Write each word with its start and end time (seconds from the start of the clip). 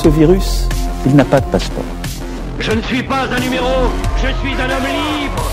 Ce 0.00 0.08
virus, 0.08 0.68
il 1.06 1.16
n'a 1.16 1.24
pas 1.24 1.40
de 1.40 1.46
passeport. 1.46 1.82
Je 2.60 2.70
ne 2.70 2.80
suis 2.82 3.02
pas 3.02 3.24
un 3.24 3.40
numéro, 3.40 3.90
je 4.16 4.28
suis 4.28 4.54
un 4.54 4.70
homme 4.70 4.86
libre. 4.86 5.50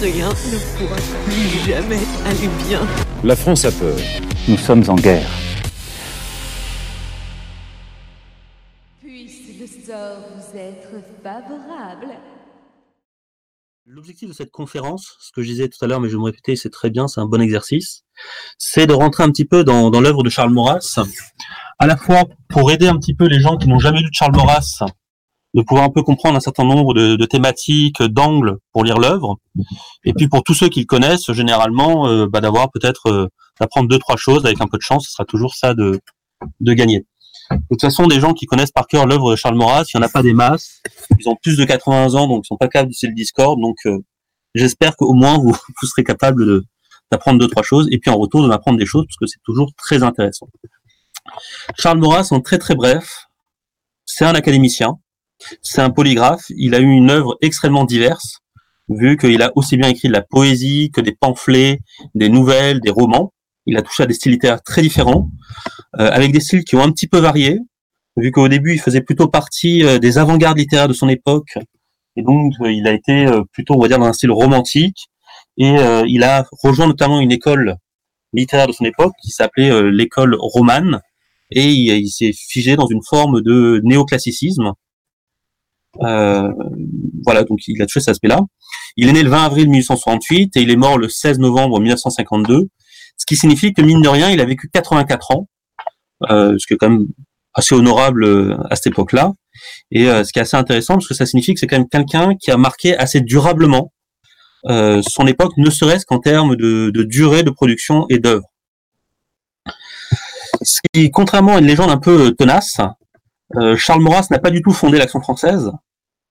Rien 0.00 0.28
ne 0.28 0.58
pourra 0.78 0.96
plus 1.26 1.58
jamais 1.66 1.98
aller 2.24 2.48
bien. 2.68 2.80
La 3.24 3.34
France 3.34 3.64
a 3.64 3.72
peur. 3.72 3.96
Nous 4.46 4.58
sommes 4.58 4.84
en 4.86 4.94
guerre. 4.94 5.28
Puisse 9.02 9.58
le 9.58 9.66
sort 9.66 10.18
vous 10.36 10.56
être 10.56 11.02
favorable. 11.20 12.14
L'objectif 13.90 14.28
de 14.28 14.34
cette 14.34 14.50
conférence, 14.50 15.16
ce 15.18 15.32
que 15.32 15.40
je 15.40 15.48
disais 15.48 15.68
tout 15.70 15.82
à 15.82 15.88
l'heure, 15.88 15.98
mais 15.98 16.10
je 16.10 16.16
vais 16.16 16.20
me 16.20 16.26
répéter, 16.26 16.56
c'est 16.56 16.68
très 16.68 16.90
bien, 16.90 17.08
c'est 17.08 17.22
un 17.22 17.24
bon 17.24 17.40
exercice, 17.40 18.04
c'est 18.58 18.86
de 18.86 18.92
rentrer 18.92 19.24
un 19.24 19.30
petit 19.30 19.46
peu 19.46 19.64
dans, 19.64 19.88
dans 19.88 20.02
l'œuvre 20.02 20.22
de 20.22 20.28
Charles 20.28 20.52
Maurras, 20.52 21.00
à 21.78 21.86
la 21.86 21.96
fois 21.96 22.24
pour 22.50 22.70
aider 22.70 22.86
un 22.86 22.98
petit 22.98 23.14
peu 23.14 23.26
les 23.26 23.40
gens 23.40 23.56
qui 23.56 23.66
n'ont 23.66 23.78
jamais 23.78 24.00
lu 24.00 24.10
de 24.10 24.14
Charles 24.14 24.36
Maurras, 24.36 24.84
de 25.54 25.62
pouvoir 25.62 25.86
un 25.86 25.90
peu 25.90 26.02
comprendre 26.02 26.36
un 26.36 26.40
certain 26.40 26.64
nombre 26.64 26.92
de, 26.92 27.24
thématiques, 27.24 28.02
d'angles 28.02 28.58
pour 28.74 28.84
lire 28.84 28.98
l'œuvre, 28.98 29.38
et 30.04 30.12
puis 30.12 30.28
pour 30.28 30.42
tous 30.42 30.52
ceux 30.52 30.68
qui 30.68 30.80
le 30.80 30.86
connaissent, 30.86 31.32
généralement, 31.32 32.08
euh, 32.08 32.26
bah, 32.26 32.42
d'avoir 32.42 32.70
peut-être 32.70 33.06
euh, 33.06 33.28
d'apprendre 33.58 33.88
deux 33.88 33.98
trois 33.98 34.18
choses 34.18 34.44
avec 34.44 34.60
un 34.60 34.66
peu 34.66 34.76
de 34.76 34.82
chance, 34.82 35.06
ce 35.06 35.12
sera 35.12 35.24
toujours 35.24 35.54
ça 35.54 35.72
de 35.72 35.98
gagner. 36.60 37.06
De 37.50 37.56
toute 37.70 37.80
façon, 37.80 38.06
des 38.06 38.20
gens 38.20 38.34
qui 38.34 38.46
connaissent 38.46 38.70
par 38.70 38.86
cœur 38.86 39.06
l'œuvre 39.06 39.30
de 39.30 39.36
Charles 39.36 39.56
Maurras, 39.56 39.84
il 39.92 39.98
n'y 39.98 40.04
en 40.04 40.06
a 40.06 40.10
pas 40.10 40.22
des 40.22 40.34
masses. 40.34 40.82
Ils 41.18 41.28
ont 41.28 41.36
plus 41.36 41.56
de 41.56 41.64
80 41.64 42.14
ans, 42.14 42.28
donc 42.28 42.44
ils 42.44 42.48
sont 42.48 42.56
pas 42.56 42.68
capables 42.68 42.90
d'utiliser 42.90 43.08
le 43.08 43.14
Discord. 43.14 43.58
Donc, 43.60 43.76
euh, 43.86 43.98
j'espère 44.54 44.96
qu'au 44.96 45.14
moins 45.14 45.38
vous, 45.38 45.56
serez 45.82 46.04
capable 46.04 46.62
d'apprendre 47.10 47.38
deux 47.38 47.48
trois 47.48 47.62
choses, 47.62 47.88
et 47.90 47.98
puis 47.98 48.10
en 48.10 48.18
retour 48.18 48.42
de 48.42 48.48
m'apprendre 48.48 48.78
des 48.78 48.86
choses, 48.86 49.06
parce 49.06 49.16
que 49.16 49.26
c'est 49.26 49.42
toujours 49.44 49.70
très 49.76 50.02
intéressant. 50.02 50.48
Charles 51.78 51.98
Maurras, 51.98 52.28
en 52.30 52.40
très 52.40 52.58
très 52.58 52.74
bref, 52.74 53.26
c'est 54.04 54.24
un 54.24 54.34
académicien, 54.34 54.98
c'est 55.62 55.80
un 55.80 55.90
polygraphe. 55.90 56.44
Il 56.50 56.74
a 56.74 56.80
eu 56.80 56.90
une 56.90 57.10
œuvre 57.10 57.36
extrêmement 57.40 57.84
diverse, 57.84 58.40
vu 58.88 59.16
qu'il 59.16 59.42
a 59.42 59.52
aussi 59.54 59.76
bien 59.76 59.88
écrit 59.88 60.08
de 60.08 60.12
la 60.12 60.22
poésie 60.22 60.90
que 60.92 61.00
des 61.00 61.12
pamphlets, 61.12 61.80
des 62.14 62.28
nouvelles, 62.28 62.80
des 62.80 62.90
romans. 62.90 63.32
Il 63.68 63.76
a 63.76 63.82
touché 63.82 64.02
à 64.02 64.06
des 64.06 64.14
styles 64.14 64.32
littéraires 64.32 64.62
très 64.62 64.80
différents, 64.80 65.30
euh, 65.98 66.10
avec 66.10 66.32
des 66.32 66.40
styles 66.40 66.64
qui 66.64 66.74
ont 66.74 66.82
un 66.82 66.90
petit 66.90 67.06
peu 67.06 67.18
varié, 67.18 67.58
vu 68.16 68.32
qu'au 68.32 68.48
début 68.48 68.72
il 68.72 68.80
faisait 68.80 69.02
plutôt 69.02 69.28
partie 69.28 69.84
euh, 69.84 69.98
des 69.98 70.16
avant-gardes 70.16 70.56
littéraires 70.56 70.88
de 70.88 70.94
son 70.94 71.08
époque, 71.08 71.58
et 72.16 72.22
donc 72.22 72.54
euh, 72.62 72.72
il 72.72 72.88
a 72.88 72.92
été 72.92 73.26
plutôt, 73.52 73.74
on 73.74 73.80
va 73.80 73.88
dire, 73.88 73.98
dans 73.98 74.06
un 74.06 74.14
style 74.14 74.30
romantique, 74.30 75.08
et 75.58 75.74
il 76.06 76.22
a 76.22 76.46
rejoint 76.62 76.86
notamment 76.86 77.20
une 77.20 77.32
école 77.32 77.76
littéraire 78.32 78.68
de 78.68 78.72
son 78.72 78.84
époque 78.84 79.12
qui 79.22 79.30
s'appelait 79.30 79.90
l'école 79.90 80.36
romane, 80.38 81.00
et 81.50 81.66
il, 81.66 82.08
s'est 82.08 82.32
figé 82.32 82.76
dans 82.76 82.86
une 82.86 83.02
forme 83.02 83.42
de 83.42 83.80
néoclassicisme. 83.82 84.72
Voilà, 86.00 87.44
donc 87.48 87.58
il 87.66 87.82
a 87.82 87.86
touché 87.86 88.00
cet 88.00 88.10
aspect-là. 88.10 88.40
Il 88.96 89.08
est 89.08 89.12
né 89.12 89.22
le 89.24 89.30
20 89.30 89.44
avril 89.44 89.68
1868 89.68 90.56
et 90.56 90.62
il 90.62 90.70
est 90.70 90.76
mort 90.76 90.96
le 90.96 91.08
16 91.08 91.40
novembre 91.40 91.80
1952, 91.80 92.68
ce 93.18 93.26
qui 93.26 93.36
signifie 93.36 93.74
que 93.74 93.82
mine 93.82 94.00
de 94.00 94.08
rien, 94.08 94.30
il 94.30 94.40
a 94.40 94.44
vécu 94.44 94.70
84 94.72 95.32
ans, 95.32 95.48
euh, 96.30 96.56
ce 96.58 96.66
qui 96.66 96.74
est 96.74 96.76
quand 96.78 96.88
même 96.88 97.06
assez 97.54 97.74
honorable 97.74 98.24
euh, 98.24 98.56
à 98.70 98.76
cette 98.76 98.88
époque-là. 98.88 99.32
Et 99.90 100.08
euh, 100.08 100.24
ce 100.24 100.32
qui 100.32 100.38
est 100.38 100.42
assez 100.42 100.56
intéressant, 100.56 100.94
parce 100.94 101.08
que 101.08 101.14
ça 101.14 101.26
signifie 101.26 101.52
que 101.52 101.60
c'est 101.60 101.66
quand 101.66 101.78
même 101.78 101.88
quelqu'un 101.88 102.34
qui 102.36 102.50
a 102.50 102.56
marqué 102.56 102.96
assez 102.96 103.20
durablement 103.20 103.92
euh, 104.66 105.02
son 105.06 105.26
époque, 105.26 105.56
ne 105.56 105.70
serait-ce 105.70 106.06
qu'en 106.06 106.18
termes 106.18 106.56
de, 106.56 106.90
de 106.90 107.02
durée 107.02 107.42
de 107.42 107.50
production 107.50 108.06
et 108.08 108.18
d'œuvre. 108.18 108.46
Ce 110.62 110.80
qui, 110.92 111.10
contrairement 111.10 111.56
à 111.56 111.58
une 111.60 111.66
légende 111.66 111.90
un 111.90 111.98
peu 111.98 112.32
tenace, 112.32 112.80
euh, 113.56 113.76
Charles 113.76 114.02
Maurras 114.02 114.26
n'a 114.30 114.38
pas 114.38 114.50
du 114.50 114.62
tout 114.62 114.72
fondé 114.72 114.98
l'Action 114.98 115.20
française. 115.20 115.70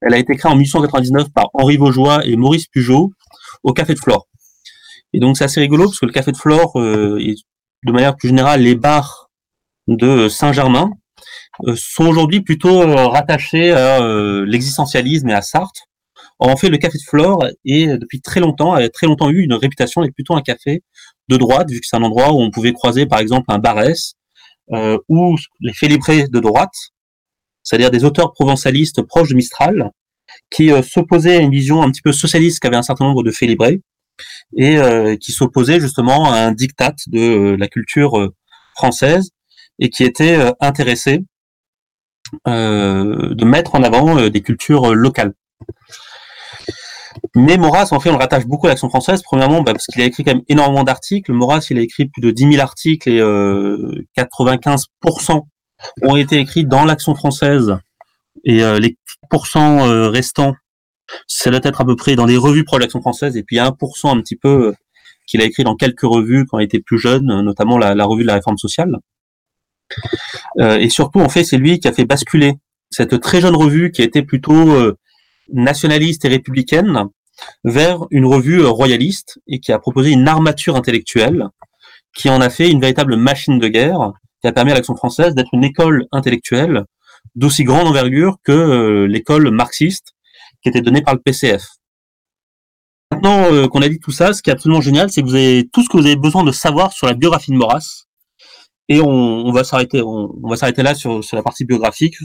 Elle 0.01 0.13
a 0.13 0.17
été 0.17 0.35
créée 0.35 0.51
en 0.51 0.55
1899 0.55 1.29
par 1.33 1.49
Henri 1.53 1.77
Vaugeois 1.77 2.25
et 2.25 2.35
Maurice 2.35 2.67
Pugeot 2.67 3.11
au 3.63 3.73
Café 3.73 3.93
de 3.93 3.99
Flore. 3.99 4.27
Et 5.13 5.19
donc 5.19 5.37
c'est 5.37 5.45
assez 5.45 5.59
rigolo 5.59 5.85
parce 5.85 5.99
que 5.99 6.05
le 6.05 6.11
Café 6.11 6.31
de 6.31 6.37
Flore 6.37 6.79
euh, 6.79 7.17
et 7.19 7.35
de 7.85 7.91
manière 7.91 8.15
plus 8.15 8.29
générale 8.29 8.61
les 8.61 8.75
bars 8.75 9.29
de 9.87 10.27
Saint-Germain 10.27 10.91
euh, 11.65 11.75
sont 11.77 12.07
aujourd'hui 12.07 12.41
plutôt 12.41 12.81
euh, 12.81 13.07
rattachés 13.07 13.71
à 13.71 13.99
l'existentialisme 14.45 15.29
et 15.29 15.33
à 15.33 15.41
Sartre. 15.41 15.81
En 16.39 16.55
fait, 16.55 16.69
le 16.69 16.77
Café 16.77 16.99
de 16.99 17.03
Flore 17.03 17.47
est 17.65 17.97
depuis 17.97 18.21
très 18.21 18.39
longtemps 18.39 18.73
a 18.73 18.87
très 18.89 19.07
longtemps 19.07 19.29
eu 19.29 19.41
une 19.41 19.53
réputation 19.53 20.01
d'être 20.01 20.13
plutôt 20.13 20.35
un 20.35 20.41
café 20.41 20.83
de 21.29 21.37
droite 21.37 21.71
vu 21.71 21.79
que 21.79 21.87
c'est 21.87 21.95
un 21.95 22.03
endroit 22.03 22.31
où 22.31 22.41
on 22.41 22.51
pouvait 22.51 22.73
croiser 22.73 23.07
par 23.07 23.19
exemple 23.19 23.45
un 23.47 23.57
Barès 23.57 24.13
euh, 24.71 24.99
ou 25.09 25.35
les 25.61 25.73
félibrés 25.73 26.27
de 26.27 26.39
droite, 26.39 26.75
c'est-à-dire 27.63 27.89
des 27.89 28.03
auteurs 28.03 28.33
provençalistes 28.33 29.01
proches 29.01 29.29
de 29.29 29.35
Mistral, 29.35 29.91
qui 30.51 30.69
s'opposaient 30.83 31.37
à 31.37 31.39
une 31.39 31.51
vision 31.51 31.81
un 31.81 31.89
petit 31.89 32.01
peu 32.01 32.11
socialiste 32.11 32.59
qu'avait 32.59 32.75
un 32.75 32.83
certain 32.83 33.05
nombre 33.05 33.23
de 33.23 33.31
félibrés, 33.31 33.81
et 34.55 34.77
euh, 34.77 35.15
qui 35.17 35.31
s'opposaient 35.31 35.79
justement 35.79 36.31
à 36.31 36.39
un 36.39 36.51
diktat 36.51 36.95
de 37.07 37.19
euh, 37.19 37.57
la 37.57 37.67
culture 37.67 38.17
euh, 38.19 38.33
française, 38.75 39.31
et 39.79 39.89
qui 39.89 40.03
étaient 40.03 40.39
intéressés 40.59 41.23
euh, 42.47 43.33
de 43.35 43.45
mettre 43.45 43.75
en 43.75 43.83
avant 43.83 44.27
des 44.29 44.41
cultures 44.41 44.95
locales. 44.95 45.33
Mais 47.35 47.57
Maurras, 47.57 47.89
en 47.91 47.99
fait, 47.99 48.09
on 48.09 48.13
le 48.13 48.19
rattache 48.19 48.45
beaucoup 48.45 48.67
à 48.67 48.69
l'Action 48.69 48.89
française. 48.89 49.21
Premièrement, 49.23 49.61
bah, 49.61 49.73
parce 49.73 49.85
qu'il 49.87 50.01
a 50.01 50.05
écrit 50.05 50.23
quand 50.23 50.33
même 50.33 50.43
énormément 50.47 50.83
d'articles. 50.83 51.31
Maurras, 51.31 51.65
il 51.69 51.77
a 51.77 51.81
écrit 51.81 52.05
plus 52.05 52.21
de 52.21 52.31
10 52.31 52.53
000 52.53 52.61
articles 52.61 53.09
et 53.09 53.19
euh, 53.19 54.05
95% 54.17 55.41
ont 56.01 56.15
été 56.15 56.37
écrits 56.37 56.65
dans 56.65 56.85
l'Action 56.85 57.15
française. 57.15 57.77
Et 58.43 58.63
euh, 58.63 58.79
les 58.79 58.97
10% 59.31 59.87
euh, 59.87 60.09
restants, 60.09 60.53
ça 61.27 61.49
doit 61.49 61.59
être 61.63 61.81
à 61.81 61.85
peu 61.85 61.95
près 61.95 62.15
dans 62.15 62.25
des 62.25 62.37
revues 62.37 62.63
pro 62.63 62.77
l'Action 62.77 63.01
française. 63.01 63.37
Et 63.37 63.43
puis 63.43 63.55
il 63.55 63.59
y 63.59 63.61
a 63.61 63.69
1% 63.69 64.09
un 64.09 64.21
petit 64.21 64.35
peu 64.35 64.67
euh, 64.67 64.73
qu'il 65.25 65.41
a 65.41 65.45
écrit 65.45 65.63
dans 65.63 65.75
quelques 65.75 66.01
revues 66.01 66.45
quand 66.45 66.59
il 66.59 66.65
était 66.65 66.79
plus 66.79 66.99
jeune, 66.99 67.29
euh, 67.31 67.41
notamment 67.41 67.77
la, 67.77 68.05
revue 68.05 68.23
de 68.23 68.27
la 68.27 68.35
réforme 68.35 68.57
sociale. 68.57 68.97
Euh, 70.59 70.77
et 70.77 70.89
surtout, 70.89 71.19
en 71.19 71.29
fait, 71.29 71.43
c'est 71.43 71.57
lui 71.57 71.79
qui 71.79 71.87
a 71.87 71.93
fait 71.93 72.05
basculer 72.05 72.55
cette 72.89 73.19
très 73.21 73.41
jeune 73.41 73.55
revue 73.55 73.91
qui 73.91 74.01
était 74.01 74.21
plutôt 74.21 74.93
nationaliste 75.51 76.23
et 76.23 76.29
républicaine 76.29 77.05
vers 77.65 78.05
une 78.11 78.25
revue 78.25 78.63
royaliste 78.63 79.39
et 79.47 79.59
qui 79.59 79.73
a 79.73 79.79
proposé 79.79 80.11
une 80.11 80.27
armature 80.27 80.77
intellectuelle 80.77 81.47
qui 82.15 82.29
en 82.29 82.39
a 82.39 82.49
fait 82.49 82.69
une 82.69 82.79
véritable 82.79 83.17
machine 83.17 83.59
de 83.59 83.67
guerre 83.67 84.13
qui 84.41 84.47
a 84.47 84.53
permis 84.53 84.71
à 84.71 84.75
l'Action 84.75 84.95
française 84.95 85.35
d'être 85.35 85.53
une 85.53 85.65
école 85.65 86.05
intellectuelle 86.13 86.85
d'aussi 87.35 87.65
grande 87.65 87.87
envergure 87.87 88.37
que 88.43 89.05
l'école 89.09 89.51
marxiste 89.51 90.13
qui 90.61 90.69
était 90.69 90.81
donnée 90.81 91.01
par 91.01 91.13
le 91.13 91.21
PCF. 91.21 91.63
Maintenant 93.11 93.51
euh, 93.51 93.67
qu'on 93.67 93.81
a 93.81 93.89
dit 93.89 93.99
tout 93.99 94.11
ça, 94.11 94.33
ce 94.33 94.41
qui 94.41 94.49
est 94.49 94.53
absolument 94.53 94.81
génial, 94.81 95.09
c'est 95.09 95.21
que 95.21 95.27
vous 95.27 95.35
avez 95.35 95.67
tout 95.71 95.83
ce 95.83 95.89
que 95.89 95.97
vous 95.97 96.05
avez 96.05 96.15
besoin 96.15 96.43
de 96.43 96.51
savoir 96.51 96.91
sur 96.91 97.07
la 97.07 97.13
biographie 97.13 97.51
de 97.51 97.57
Maurras. 97.57 98.03
Et 98.89 99.01
on, 99.01 99.51
va 99.51 99.63
s'arrêter, 99.63 100.01
on, 100.01 100.33
on 100.41 100.49
va 100.49 100.55
s'arrêter 100.55 100.81
là 100.81 100.95
sur, 100.95 101.21
sur 101.23 101.35
la 101.35 101.43
partie 101.43 101.65
biographique, 101.65 102.15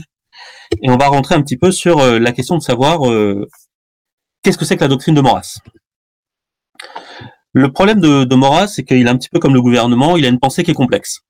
et 0.81 0.89
on 0.89 0.97
va 0.97 1.07
rentrer 1.07 1.35
un 1.35 1.41
petit 1.41 1.57
peu 1.57 1.71
sur 1.71 1.99
euh, 1.99 2.19
la 2.19 2.31
question 2.31 2.57
de 2.57 2.61
savoir 2.61 3.09
euh, 3.09 3.47
qu'est-ce 4.41 4.57
que 4.57 4.65
c'est 4.65 4.75
que 4.75 4.81
la 4.81 4.87
doctrine 4.87 5.15
de 5.15 5.21
Maurras. 5.21 5.59
Le 7.51 7.71
problème 7.71 7.99
de, 7.99 8.23
de 8.23 8.35
Maurras, 8.35 8.67
c'est 8.67 8.83
qu'il 8.83 9.05
est 9.05 9.09
un 9.09 9.17
petit 9.17 9.29
peu 9.29 9.39
comme 9.39 9.53
le 9.53 9.61
gouvernement, 9.61 10.17
il 10.17 10.25
a 10.25 10.29
une 10.29 10.39
pensée 10.39 10.63
qui 10.63 10.71
est 10.71 10.75
complexe. 10.75 11.21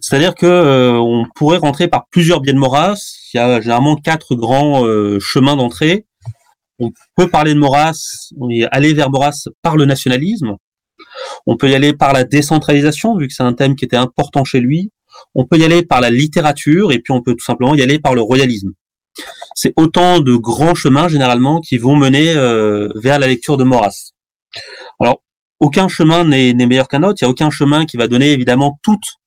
C'est-à-dire 0.00 0.34
que 0.34 0.46
euh, 0.46 0.92
on 0.92 1.26
pourrait 1.34 1.58
rentrer 1.58 1.88
par 1.88 2.06
plusieurs 2.10 2.40
biais 2.40 2.52
de 2.52 2.58
Maurras. 2.58 3.00
Il 3.32 3.36
y 3.36 3.40
a 3.40 3.60
généralement 3.60 3.96
quatre 3.96 4.34
grands 4.34 4.86
euh, 4.86 5.18
chemins 5.20 5.56
d'entrée. 5.56 6.06
On 6.78 6.90
peut 7.16 7.28
parler 7.28 7.54
de 7.54 8.52
et 8.52 8.66
aller 8.66 8.94
vers 8.94 9.10
Maurras 9.10 9.48
par 9.62 9.76
le 9.76 9.84
nationalisme. 9.84 10.56
On 11.46 11.56
peut 11.56 11.70
y 11.70 11.74
aller 11.74 11.92
par 11.92 12.12
la 12.12 12.24
décentralisation, 12.24 13.16
vu 13.16 13.28
que 13.28 13.34
c'est 13.34 13.42
un 13.42 13.52
thème 13.52 13.76
qui 13.76 13.84
était 13.84 13.96
important 13.96 14.44
chez 14.44 14.60
lui. 14.60 14.90
On 15.34 15.46
peut 15.46 15.58
y 15.58 15.64
aller 15.64 15.84
par 15.84 16.00
la 16.00 16.10
littérature, 16.10 16.92
et 16.92 16.98
puis 16.98 17.12
on 17.12 17.22
peut 17.22 17.34
tout 17.34 17.44
simplement 17.44 17.74
y 17.74 17.82
aller 17.82 17.98
par 17.98 18.14
le 18.14 18.22
royalisme. 18.22 18.72
C'est 19.54 19.72
autant 19.76 20.20
de 20.20 20.34
grands 20.34 20.74
chemins, 20.74 21.08
généralement, 21.08 21.60
qui 21.60 21.78
vont 21.78 21.96
mener 21.96 22.34
euh, 22.34 22.88
vers 22.96 23.18
la 23.18 23.28
lecture 23.28 23.56
de 23.56 23.64
Maurras. 23.64 24.10
Alors, 25.00 25.22
aucun 25.60 25.88
chemin 25.88 26.24
n'est 26.24 26.54
meilleur 26.54 26.88
qu'un 26.88 27.04
autre. 27.04 27.18
Il 27.20 27.24
n'y 27.24 27.28
a 27.28 27.30
aucun 27.30 27.50
chemin 27.50 27.86
qui 27.86 27.96
va 27.96 28.08
donner, 28.08 28.32
évidemment, 28.32 28.78
toute 28.82 29.04
euh, 29.04 29.23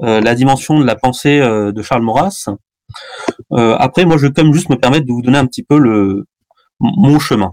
la 0.00 0.34
dimension 0.34 0.78
de 0.78 0.84
la 0.84 0.96
pensée 0.96 1.40
euh, 1.40 1.72
de 1.72 1.82
Charles 1.82 2.02
Maurras. 2.02 2.48
après, 3.50 4.04
moi, 4.04 4.16
je 4.16 4.26
vais 4.26 4.32
quand 4.32 4.44
même 4.44 4.52
juste 4.52 4.70
me 4.70 4.76
permettre 4.76 5.06
de 5.06 5.12
vous 5.12 5.22
donner 5.22 5.38
un 5.38 5.46
petit 5.46 5.62
peu 5.62 5.78
le 5.78 6.26
mon 6.80 7.18
chemin. 7.18 7.52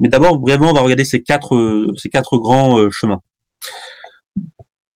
Mais 0.00 0.08
d'abord, 0.08 0.38
brièvement, 0.38 0.70
on 0.70 0.74
va 0.74 0.80
regarder 0.80 1.04
ces 1.04 1.22
quatre, 1.22 1.86
ces 1.96 2.08
quatre 2.08 2.38
grands 2.38 2.78
euh, 2.78 2.90
chemins. 2.90 3.20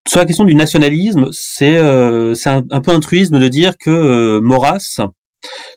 Sur 0.08 0.20
la 0.20 0.26
question 0.26 0.44
du 0.44 0.54
nationalisme, 0.54 1.28
c'est 1.32 1.76
euh, 1.76 2.34
un, 2.46 2.62
un, 2.70 2.80
peu 2.80 2.92
altruisme 2.92 3.38
de 3.38 3.48
dire 3.48 3.76
que 3.76 3.90
euh, 3.90 4.40
Maurras, 4.40 5.00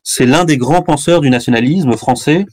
c'est 0.04 0.26
l'un 0.26 0.46
des 0.46 0.58
grands 0.58 0.82
penseurs 0.82 1.22
du 1.22 1.30
nationalisme 1.30 1.96
français, 1.98 2.46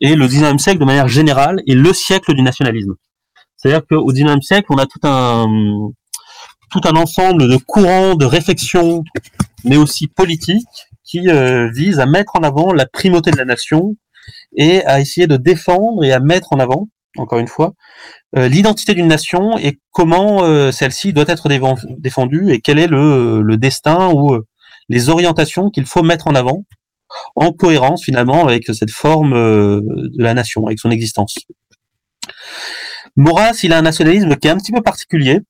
et 0.00 0.14
le 0.14 0.26
19e 0.26 0.58
siècle, 0.58 0.78
de 0.78 0.84
manière 0.84 1.08
générale, 1.08 1.62
est 1.66 1.74
le 1.74 1.92
siècle 1.92 2.34
du 2.34 2.42
nationalisme. 2.42 2.94
C'est-à-dire 3.56 3.82
qu'au 3.86 4.12
19e 4.12 4.42
siècle, 4.42 4.66
on 4.70 4.76
a 4.76 4.86
tout 4.86 5.00
un, 5.04 5.46
tout 6.80 6.88
un 6.88 6.96
ensemble 6.96 7.48
de 7.48 7.56
courants, 7.56 8.14
de 8.14 8.26
réflexions, 8.26 9.04
mais 9.64 9.76
aussi 9.76 10.08
politiques, 10.08 10.66
qui 11.04 11.28
euh, 11.28 11.70
visent 11.70 12.00
à 12.00 12.06
mettre 12.06 12.36
en 12.36 12.42
avant 12.42 12.72
la 12.72 12.86
primauté 12.86 13.30
de 13.30 13.36
la 13.36 13.44
nation, 13.44 13.96
et 14.56 14.84
à 14.84 15.00
essayer 15.00 15.26
de 15.26 15.36
défendre 15.36 16.04
et 16.04 16.12
à 16.12 16.20
mettre 16.20 16.52
en 16.52 16.58
avant, 16.58 16.88
encore 17.16 17.38
une 17.38 17.48
fois, 17.48 17.72
euh, 18.36 18.48
l'identité 18.48 18.94
d'une 18.94 19.08
nation 19.08 19.58
et 19.58 19.78
comment 19.92 20.44
euh, 20.44 20.72
celle-ci 20.72 21.12
doit 21.12 21.24
être 21.28 21.48
défendue 21.98 22.52
et 22.52 22.60
quel 22.60 22.78
est 22.78 22.88
le, 22.88 23.42
le 23.42 23.56
destin 23.56 24.10
ou 24.10 24.34
euh, 24.34 24.46
les 24.88 25.08
orientations 25.08 25.70
qu'il 25.70 25.86
faut 25.86 26.02
mettre 26.02 26.28
en 26.28 26.34
avant 26.34 26.64
en 27.36 27.52
cohérence 27.52 28.04
finalement 28.04 28.46
avec 28.46 28.66
cette 28.66 28.90
forme 28.90 29.32
de 29.32 30.22
la 30.22 30.34
nation, 30.34 30.66
avec 30.66 30.80
son 30.80 30.90
existence. 30.90 31.36
Maurras, 33.14 33.60
il 33.62 33.72
a 33.72 33.78
un 33.78 33.82
nationalisme 33.82 34.34
qui 34.36 34.48
est 34.48 34.50
un 34.50 34.56
petit 34.58 34.72
peu 34.72 34.82
particulier 34.82 35.40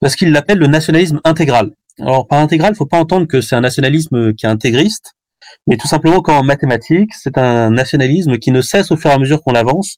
parce 0.00 0.16
qu'il 0.16 0.32
l'appelle 0.32 0.58
le 0.58 0.66
nationalisme 0.66 1.20
intégral. 1.24 1.72
Alors 2.00 2.26
par 2.26 2.38
intégral, 2.38 2.72
il 2.74 2.76
faut 2.76 2.86
pas 2.86 2.98
entendre 2.98 3.26
que 3.26 3.40
c'est 3.40 3.56
un 3.56 3.60
nationalisme 3.60 4.34
qui 4.34 4.46
est 4.46 4.48
intégriste, 4.48 5.14
mais 5.66 5.76
tout 5.76 5.88
simplement 5.88 6.20
qu'en 6.20 6.42
mathématiques, 6.42 7.12
c'est 7.14 7.38
un 7.38 7.70
nationalisme 7.70 8.38
qui 8.38 8.50
ne 8.52 8.60
cesse 8.60 8.90
au 8.90 8.96
fur 8.96 9.10
et 9.10 9.14
à 9.14 9.18
mesure 9.18 9.42
qu'on 9.42 9.54
avance 9.54 9.96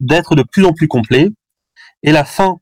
d'être 0.00 0.34
de 0.34 0.42
plus 0.42 0.64
en 0.64 0.72
plus 0.72 0.88
complet. 0.88 1.28
Et 2.02 2.12
la 2.12 2.24
fin 2.24 2.58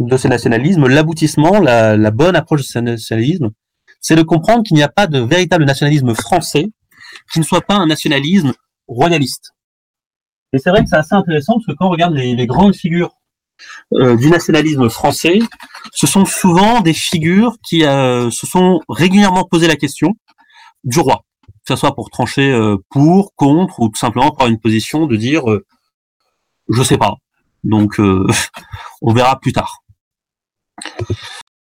de 0.00 0.16
ce 0.16 0.28
nationalisme, 0.28 0.86
l'aboutissement, 0.86 1.58
la, 1.58 2.10
bonne 2.10 2.36
approche 2.36 2.60
de 2.60 2.66
ce 2.66 2.78
nationalisme, 2.78 3.50
c'est 4.00 4.16
de 4.16 4.22
comprendre 4.22 4.62
qu'il 4.62 4.76
n'y 4.76 4.82
a 4.82 4.88
pas 4.88 5.06
de 5.06 5.18
véritable 5.18 5.64
nationalisme 5.64 6.14
français 6.14 6.66
qui 7.32 7.40
ne 7.40 7.44
soit 7.44 7.62
pas 7.62 7.74
un 7.74 7.86
nationalisme 7.86 8.52
royaliste. 8.86 9.52
Et 10.52 10.58
c'est 10.58 10.70
vrai 10.70 10.82
que 10.82 10.88
c'est 10.88 10.96
assez 10.96 11.14
intéressant 11.14 11.54
parce 11.54 11.66
que 11.66 11.72
quand 11.72 11.88
on 11.88 11.90
regarde 11.90 12.14
les 12.14 12.46
grandes 12.46 12.74
figures 12.74 13.17
euh, 13.94 14.16
du 14.16 14.30
nationalisme 14.30 14.88
français, 14.88 15.38
ce 15.92 16.06
sont 16.06 16.24
souvent 16.24 16.80
des 16.80 16.92
figures 16.92 17.56
qui 17.66 17.84
euh, 17.84 18.30
se 18.30 18.46
sont 18.46 18.80
régulièrement 18.88 19.44
posé 19.44 19.66
la 19.66 19.76
question 19.76 20.14
du 20.84 21.00
roi 21.00 21.24
que 21.66 21.74
ce 21.74 21.80
soit 21.80 21.94
pour 21.94 22.08
trancher 22.08 22.50
euh, 22.50 22.78
pour, 22.88 23.34
contre, 23.34 23.80
ou 23.80 23.90
tout 23.90 23.98
simplement 23.98 24.30
pour 24.30 24.46
une 24.46 24.58
position 24.58 25.06
de 25.06 25.16
dire 25.16 25.42
je 26.70 26.82
sais 26.82 26.96
pas. 26.96 27.16
Donc 27.62 27.98
on 29.02 29.12
verra 29.12 29.38
plus 29.38 29.52
tard. 29.52 29.82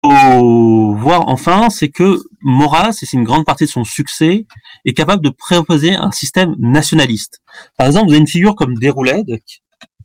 Faut 0.03 0.95
voir 0.95 1.27
enfin, 1.27 1.69
c'est 1.69 1.89
que 1.89 2.19
Maurras, 2.41 2.97
et 3.01 3.05
c'est 3.05 3.17
une 3.17 3.23
grande 3.23 3.45
partie 3.45 3.65
de 3.65 3.69
son 3.69 3.83
succès, 3.83 4.45
est 4.85 4.93
capable 4.93 5.23
de 5.23 5.29
proposer 5.29 5.93
un 5.93 6.11
système 6.11 6.55
nationaliste. 6.57 7.39
Par 7.77 7.87
exemple, 7.87 8.07
vous 8.07 8.13
avez 8.13 8.21
une 8.21 8.27
figure 8.27 8.55
comme 8.55 8.75
Déroulette, 8.75 9.27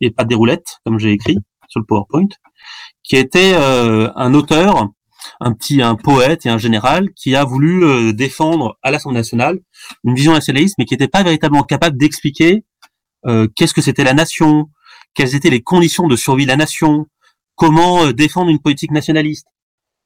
et 0.00 0.11
pas 0.11 0.25
Déroulette, 0.25 0.81
comme 0.84 0.99
j'ai 0.99 1.12
écrit 1.12 1.38
le 1.78 1.84
PowerPoint, 1.84 2.28
qui 3.02 3.17
était 3.17 3.55
un 3.55 4.34
auteur 4.34 4.90
un 5.40 5.52
petit 5.52 5.82
un 5.82 5.96
poète 5.96 6.46
et 6.46 6.49
un 6.49 6.58
général 6.58 7.12
qui 7.14 7.34
a 7.34 7.44
voulu 7.44 7.84
euh, 7.84 8.12
défendre 8.12 8.78
à 8.82 8.90
l'Assemblée 8.90 9.19
nationale 9.19 9.61
une 10.05 10.14
vision 10.14 10.32
nationaliste, 10.32 10.76
mais 10.78 10.84
qui 10.84 10.94
n'était 10.94 11.08
pas 11.08 11.23
véritablement 11.23 11.62
capable 11.62 11.96
d'expliquer 11.96 12.64
euh, 13.26 13.49
qu'est-ce 13.55 13.75
que 13.75 13.82
c'était 13.82 14.05
la 14.05 14.14
nation, 14.14 14.69
quelles 15.14 15.34
étaient 15.34 15.50
les 15.50 15.62
conditions 15.62 16.06
de 16.06 16.17
survie 16.17 16.44
de 16.44 16.50
la 16.50 16.56
nation, 16.56 17.06
comment 17.55 18.05
euh, 18.05 18.12
défendre 18.12 18.50
une 18.50 18.61
politique 18.61 18.90
nationaliste. 18.90 19.46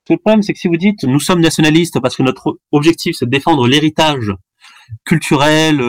Le 0.09 0.17
problème, 0.17 0.43
c'est 0.43 0.53
que 0.53 0.59
si 0.59 0.69
vous 0.69 0.77
dites 0.77 1.05
nous 1.05 1.21
sommes 1.21 1.41
nationalistes 1.41 2.01
parce 2.01 2.17
que 2.17 2.23
notre 2.23 2.59
objectif 2.73 3.17
c'est 3.19 3.27
de 3.27 3.31
défendre 3.31 3.69
l'héritage 3.69 4.33
culturel, 5.05 5.81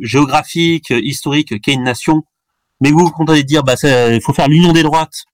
géographique, 0.00 0.90
historique 0.90 1.60
qu'est 1.60 1.74
une 1.74 1.84
nation, 1.84 2.24
mais 2.80 2.90
vous 2.90 3.00
vous 3.00 3.10
contentez 3.10 3.42
de 3.42 3.46
dire 3.46 3.62
bah 3.62 3.74
il 3.84 4.20
faut 4.22 4.32
faire 4.32 4.48
l'union 4.48 4.72
des 4.72 4.82
droites 4.82 5.24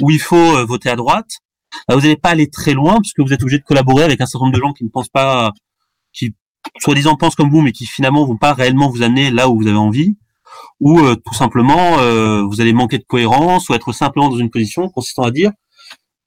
ou 0.00 0.10
il 0.10 0.20
faut 0.20 0.66
voter 0.66 0.90
à 0.90 0.96
droite, 0.96 1.40
bah, 1.88 1.94
vous 1.94 2.02
n'allez 2.02 2.16
pas 2.16 2.30
aller 2.30 2.48
très 2.48 2.72
loin 2.72 3.00
puisque 3.00 3.20
vous 3.20 3.32
êtes 3.32 3.42
obligé 3.42 3.58
de 3.58 3.64
collaborer 3.64 4.04
avec 4.04 4.20
un 4.20 4.26
certain 4.26 4.46
nombre 4.46 4.56
de 4.56 4.60
gens 4.60 4.72
qui 4.72 4.84
ne 4.84 4.88
pensent 4.88 5.08
pas, 5.08 5.52
qui 6.12 6.34
soi-disant 6.78 7.16
pensent 7.16 7.34
comme 7.34 7.50
vous, 7.50 7.60
mais 7.60 7.72
qui 7.72 7.86
finalement 7.86 8.24
vont 8.24 8.36
pas 8.36 8.54
réellement 8.54 8.88
vous 8.88 9.02
amener 9.02 9.30
là 9.30 9.48
où 9.48 9.60
vous 9.60 9.66
avez 9.66 9.76
envie, 9.76 10.16
ou 10.80 11.00
euh, 11.00 11.16
tout 11.16 11.34
simplement 11.34 11.98
euh, 11.98 12.42
vous 12.42 12.60
allez 12.60 12.72
manquer 12.72 12.98
de 12.98 13.04
cohérence 13.04 13.68
ou 13.68 13.74
être 13.74 13.92
simplement 13.92 14.28
dans 14.28 14.38
une 14.38 14.50
position 14.50 14.88
consistant 14.88 15.22
à 15.22 15.30
dire 15.30 15.52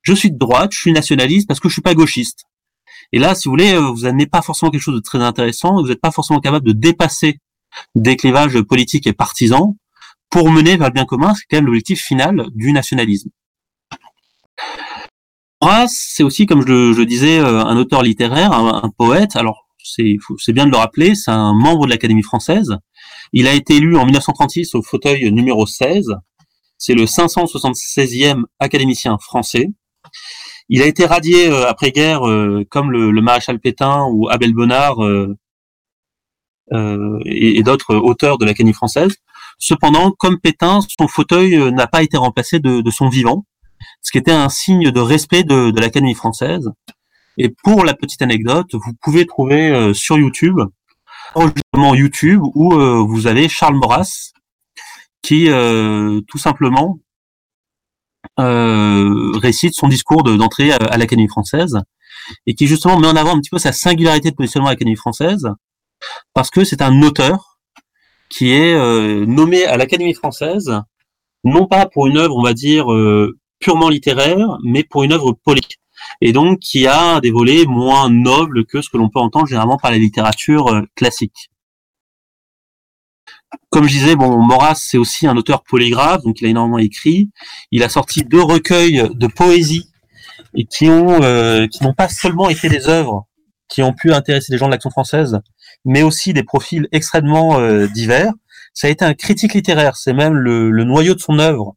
je 0.01 0.13
suis 0.13 0.31
de 0.31 0.38
droite, 0.38 0.71
je 0.73 0.80
suis 0.80 0.94
nationaliste 0.94 1.47
parce 1.47 1.59
que 1.59 1.68
je 1.68 1.73
suis 1.73 1.81
pas 1.81 1.94
gauchiste. 1.94 2.45
Et 3.12 3.19
là, 3.19 3.35
si 3.35 3.47
vous 3.47 3.51
voulez, 3.51 3.73
euh, 3.73 3.91
vous 3.91 4.01
n'amenez 4.01 4.25
pas 4.25 4.41
forcément 4.41 4.71
quelque 4.71 4.81
chose 4.81 4.95
de 4.95 5.01
très 5.01 5.19
intéressant, 5.19 5.81
vous 5.81 5.88
n'êtes 5.88 6.01
pas 6.01 6.12
forcément 6.12 6.39
capable 6.39 6.65
de 6.65 6.71
dépasser 6.71 7.39
des 7.95 8.15
clivages 8.15 8.62
politiques 8.62 9.07
et 9.07 9.13
partisans 9.13 9.75
pour 10.29 10.51
mener 10.51 10.77
vers 10.77 10.88
le 10.88 10.94
bien 10.94 11.06
commun, 11.06 11.33
c'est 11.33 11.45
quand 11.50 11.57
même 11.57 11.65
l'objectif 11.65 12.01
final 12.01 12.45
du 12.53 12.71
nationalisme. 12.71 13.29
Maurras, 15.62 15.88
c'est 15.88 16.23
aussi, 16.23 16.45
comme 16.45 16.61
je 16.61 16.94
le, 16.94 17.06
disais, 17.06 17.40
euh, 17.40 17.63
un 17.63 17.78
auteur 17.78 18.04
littéraire, 18.04 18.54
un, 18.54 18.90
poète. 18.90 19.35
Alors, 19.35 19.68
c'est 19.83 20.54
bien 20.54 20.66
de 20.66 20.71
le 20.71 20.78
rappeler, 20.78 21.16
c'est 21.16 21.31
un 21.31 21.54
membre 21.54 21.85
de 21.85 21.92
l'Académie 21.92 22.23
française. 22.23 22.78
Il 23.33 23.47
a 23.47 23.54
été 23.54 23.78
élu 23.78 23.97
en 23.97 24.06
1936 24.06 24.75
au 24.75 24.81
fauteuil 24.81 25.31
numéro 25.31 25.66
16. 25.66 26.16
C'est 26.78 26.94
le 26.94 27.06
576e 27.06 28.44
académicien 28.59 29.18
français. 29.18 29.69
Il 30.69 30.81
a 30.81 30.85
été 30.85 31.06
radié 31.06 31.49
euh, 31.49 31.68
après-guerre 31.68 32.28
euh, 32.28 32.63
comme 32.69 32.92
le, 32.92 33.21
maréchal 33.21 33.59
Pétain 33.59 34.06
ou 34.11 34.30
Abel 34.30 34.54
Bonnard 34.54 34.97
et, 37.25 37.63
d'autres 37.63 37.95
auteurs 37.95 38.37
de 38.37 38.45
l'Académie 38.45 38.73
française. 38.73 39.16
Cependant, 39.57 40.11
comme 40.11 40.40
Pétain, 40.40 40.80
son 40.99 41.07
fauteuil 41.07 41.71
n'a 41.71 41.87
pas 41.87 42.04
été 42.04 42.18
remplacé 42.18 42.59
de 42.59 42.92
son 42.92 43.09
vivant 43.09 43.45
ce 44.02 44.11
qui 44.11 44.18
était 44.18 44.31
un 44.31 44.49
signe 44.49 44.92
de 44.92 44.99
respect 44.99 45.44
de, 45.44 45.71
de 45.71 45.80
l'Académie 45.80 46.16
française. 46.16 46.69
Et 47.37 47.49
pour 47.49 47.85
la 47.85 47.94
petite 47.94 48.21
anecdote, 48.21 48.73
vous 48.73 48.94
pouvez 49.02 49.26
trouver 49.26 49.69
euh, 49.69 49.94
sur 49.94 50.18
YouTube, 50.18 50.59
enregistrement 51.35 51.94
YouTube, 51.94 52.42
où 52.56 52.73
euh, 52.73 53.04
vous 53.07 53.28
avez 53.28 53.47
Charles 53.47 53.76
Maurras, 53.76 54.31
qui 55.21 55.49
euh, 55.49 56.21
tout 56.28 56.37
simplement 56.37 56.99
récite 58.37 59.73
son 59.73 59.87
discours 59.87 60.21
d'entrée 60.23 60.71
à, 60.71 60.97
l'Académie 60.97 61.28
française, 61.28 61.80
et 62.45 62.56
qui 62.56 62.68
justement 62.68 62.99
met 62.99 63.07
en 63.07 63.16
avant 63.16 63.35
un 63.35 63.40
petit 63.40 63.49
peu 63.49 63.57
sa 63.57 63.71
singularité 63.71 64.30
de 64.30 64.35
positionnement 64.35 64.68
à 64.68 64.71
l'Académie 64.71 64.97
française, 64.97 65.47
parce 66.33 66.52
que 66.52 66.64
c'est 66.64 66.81
un 66.81 67.02
auteur 67.02 67.46
qui 68.29 68.51
est 68.51 68.75
nommé 69.25 69.65
à 69.65 69.77
l'Académie 69.77 70.13
française, 70.13 70.81
non 71.43 71.65
pas 71.65 71.85
pour 71.85 72.07
une 72.07 72.17
œuvre, 72.17 72.35
on 72.35 72.43
va 72.43 72.53
dire, 72.53 72.87
purement 73.59 73.89
littéraire, 73.89 74.57
mais 74.63 74.83
pour 74.83 75.03
une 75.03 75.13
œuvre 75.13 75.33
politique. 75.33 75.79
Et 76.21 76.31
donc 76.31 76.59
qui 76.59 76.87
a 76.87 77.19
des 77.21 77.31
volets 77.31 77.65
moins 77.65 78.09
nobles 78.09 78.65
que 78.65 78.81
ce 78.81 78.89
que 78.89 78.97
l'on 78.97 79.09
peut 79.09 79.19
entendre 79.19 79.47
généralement 79.47 79.77
par 79.77 79.91
la 79.91 79.97
littérature 79.97 80.67
euh, 80.67 80.81
classique. 80.95 81.49
Comme 83.69 83.85
je 83.87 83.93
disais, 83.93 84.15
bon, 84.15 84.41
Maurras, 84.43 84.75
c'est 84.75 84.97
aussi 84.97 85.25
un 85.25 85.37
auteur 85.37 85.63
polygraphe, 85.63 86.21
donc 86.23 86.41
il 86.41 86.47
a 86.47 86.49
énormément 86.49 86.77
écrit. 86.77 87.29
Il 87.71 87.83
a 87.83 87.89
sorti 87.89 88.23
deux 88.23 88.41
recueils 88.41 89.09
de 89.13 89.27
poésie 89.27 89.89
et 90.53 90.65
qui 90.65 90.89
ont 90.89 91.21
euh, 91.23 91.67
qui 91.67 91.83
n'ont 91.83 91.93
pas 91.93 92.09
seulement 92.09 92.49
été 92.49 92.69
des 92.69 92.87
œuvres 92.87 93.25
qui 93.69 93.83
ont 93.83 93.93
pu 93.93 94.13
intéresser 94.13 94.51
les 94.51 94.57
gens 94.57 94.67
de 94.67 94.71
l'action 94.71 94.89
française, 94.89 95.39
mais 95.85 96.03
aussi 96.03 96.33
des 96.33 96.43
profils 96.43 96.87
extrêmement 96.91 97.59
euh, 97.59 97.87
divers. 97.87 98.33
Ça 98.73 98.87
a 98.87 98.89
été 98.89 99.05
un 99.05 99.13
critique 99.13 99.53
littéraire, 99.53 99.95
c'est 99.95 100.13
même 100.13 100.33
le, 100.33 100.69
le 100.69 100.83
noyau 100.83 101.15
de 101.15 101.19
son 101.19 101.39
œuvre 101.39 101.75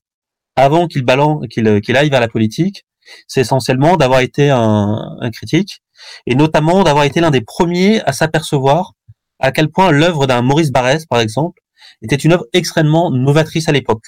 avant 0.56 0.86
qu'il 0.86 1.02
balance, 1.02 1.46
qu'il 1.48 1.96
aille 1.96 2.10
vers 2.10 2.20
la 2.20 2.28
politique. 2.28 2.84
c'est 3.26 3.40
essentiellement 3.40 3.96
d'avoir 3.96 4.20
été 4.20 4.50
un, 4.50 5.16
un, 5.20 5.30
critique, 5.30 5.80
et 6.26 6.34
notamment 6.34 6.82
d'avoir 6.82 7.04
été 7.04 7.20
l'un 7.20 7.30
des 7.30 7.40
premiers 7.40 8.02
à 8.02 8.12
s'apercevoir 8.12 8.92
à 9.38 9.52
quel 9.52 9.70
point 9.70 9.90
l'œuvre 9.90 10.26
d'un 10.26 10.42
Maurice 10.42 10.70
Barrès, 10.70 11.06
par 11.06 11.20
exemple, 11.20 11.60
était 12.02 12.16
une 12.16 12.32
œuvre 12.32 12.44
extrêmement 12.52 13.10
novatrice 13.10 13.68
à 13.68 13.72
l'époque. 13.72 14.04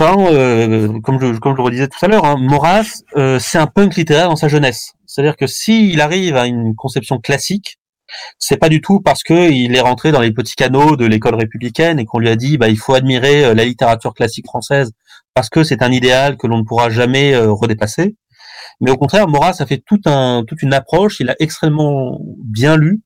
Enfin, 0.00 0.16
euh, 0.32 0.98
comme, 1.00 1.20
je, 1.20 1.26
le 1.26 1.62
redisais 1.62 1.86
tout 1.86 1.98
à 2.02 2.08
l'heure, 2.08 2.24
hein, 2.24 2.36
Maurras, 2.38 3.02
euh, 3.16 3.38
c'est 3.38 3.58
un 3.58 3.66
punk 3.66 3.96
littéraire 3.96 4.30
dans 4.30 4.36
sa 4.36 4.48
jeunesse. 4.48 4.94
C'est-à-dire 5.04 5.36
que 5.36 5.46
s'il 5.46 6.00
arrive 6.00 6.36
à 6.36 6.46
une 6.46 6.74
conception 6.74 7.18
classique, 7.18 7.78
c'est 8.38 8.56
pas 8.56 8.70
du 8.70 8.80
tout 8.80 9.00
parce 9.00 9.22
que 9.22 9.50
il 9.50 9.76
est 9.76 9.80
rentré 9.80 10.10
dans 10.10 10.22
les 10.22 10.32
petits 10.32 10.54
canaux 10.54 10.96
de 10.96 11.04
l'école 11.04 11.34
républicaine 11.34 11.98
et 11.98 12.06
qu'on 12.06 12.18
lui 12.18 12.30
a 12.30 12.36
dit 12.36 12.56
bah 12.56 12.70
il 12.70 12.78
faut 12.78 12.94
admirer 12.94 13.44
euh, 13.44 13.54
la 13.54 13.66
littérature 13.66 14.14
classique 14.14 14.46
française 14.46 14.90
parce 15.34 15.50
que 15.50 15.64
c'est 15.64 15.82
un 15.82 15.92
idéal 15.92 16.38
que 16.38 16.46
l'on 16.46 16.56
ne 16.56 16.64
pourra 16.64 16.88
jamais 16.88 17.36
redépasser. 17.36 18.16
Mais 18.80 18.90
au 18.90 18.96
contraire, 18.96 19.28
Maurras 19.28 19.56
a 19.58 19.66
fait 19.66 19.82
toute 19.84 20.06
une 20.06 20.72
approche. 20.72 21.20
Il 21.20 21.28
a 21.28 21.36
extrêmement 21.40 22.18
bien 22.42 22.78
lu 22.78 23.02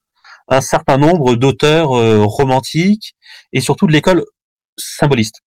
un 0.46 0.60
certain 0.60 0.96
nombre 0.96 1.34
d'auteurs 1.34 1.88
romantiques 1.88 3.14
et 3.52 3.60
surtout 3.60 3.88
de 3.88 3.92
l'école 3.92 4.24
symboliste. 4.78 5.42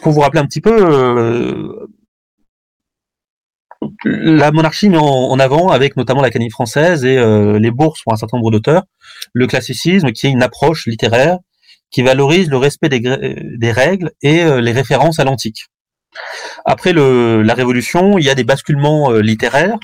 Pour, 0.00 0.12
vous 0.12 0.20
rappeler 0.20 0.40
un 0.40 0.46
petit 0.46 0.60
peu, 0.60 0.76
euh, 0.76 1.86
la 4.04 4.52
monarchie 4.52 4.88
met 4.88 4.98
en, 4.98 5.38
avant, 5.38 5.70
avec 5.70 5.96
notamment 5.96 6.20
l'Académie 6.20 6.50
française 6.50 7.04
et 7.04 7.16
euh, 7.16 7.58
les 7.58 7.70
bourses 7.70 8.02
pour 8.02 8.12
un 8.12 8.16
certain 8.16 8.36
nombre 8.36 8.50
d'auteurs, 8.50 8.84
le 9.32 9.46
classicisme 9.46 10.12
qui 10.12 10.26
est 10.26 10.30
une 10.30 10.42
approche 10.42 10.86
littéraire 10.86 11.38
qui 11.90 12.02
valorise 12.02 12.50
le 12.50 12.58
respect 12.58 12.90
des, 12.90 13.72
règles 13.72 14.10
et 14.20 14.42
euh, 14.42 14.60
les 14.60 14.72
références 14.72 15.20
à 15.20 15.24
l'antique. 15.24 15.66
Après 16.66 16.92
la 16.92 17.54
Révolution, 17.54 18.18
il 18.18 18.24
y 18.24 18.30
a 18.30 18.34
des 18.34 18.44
basculements 18.44 19.12
littéraires, 19.12 19.78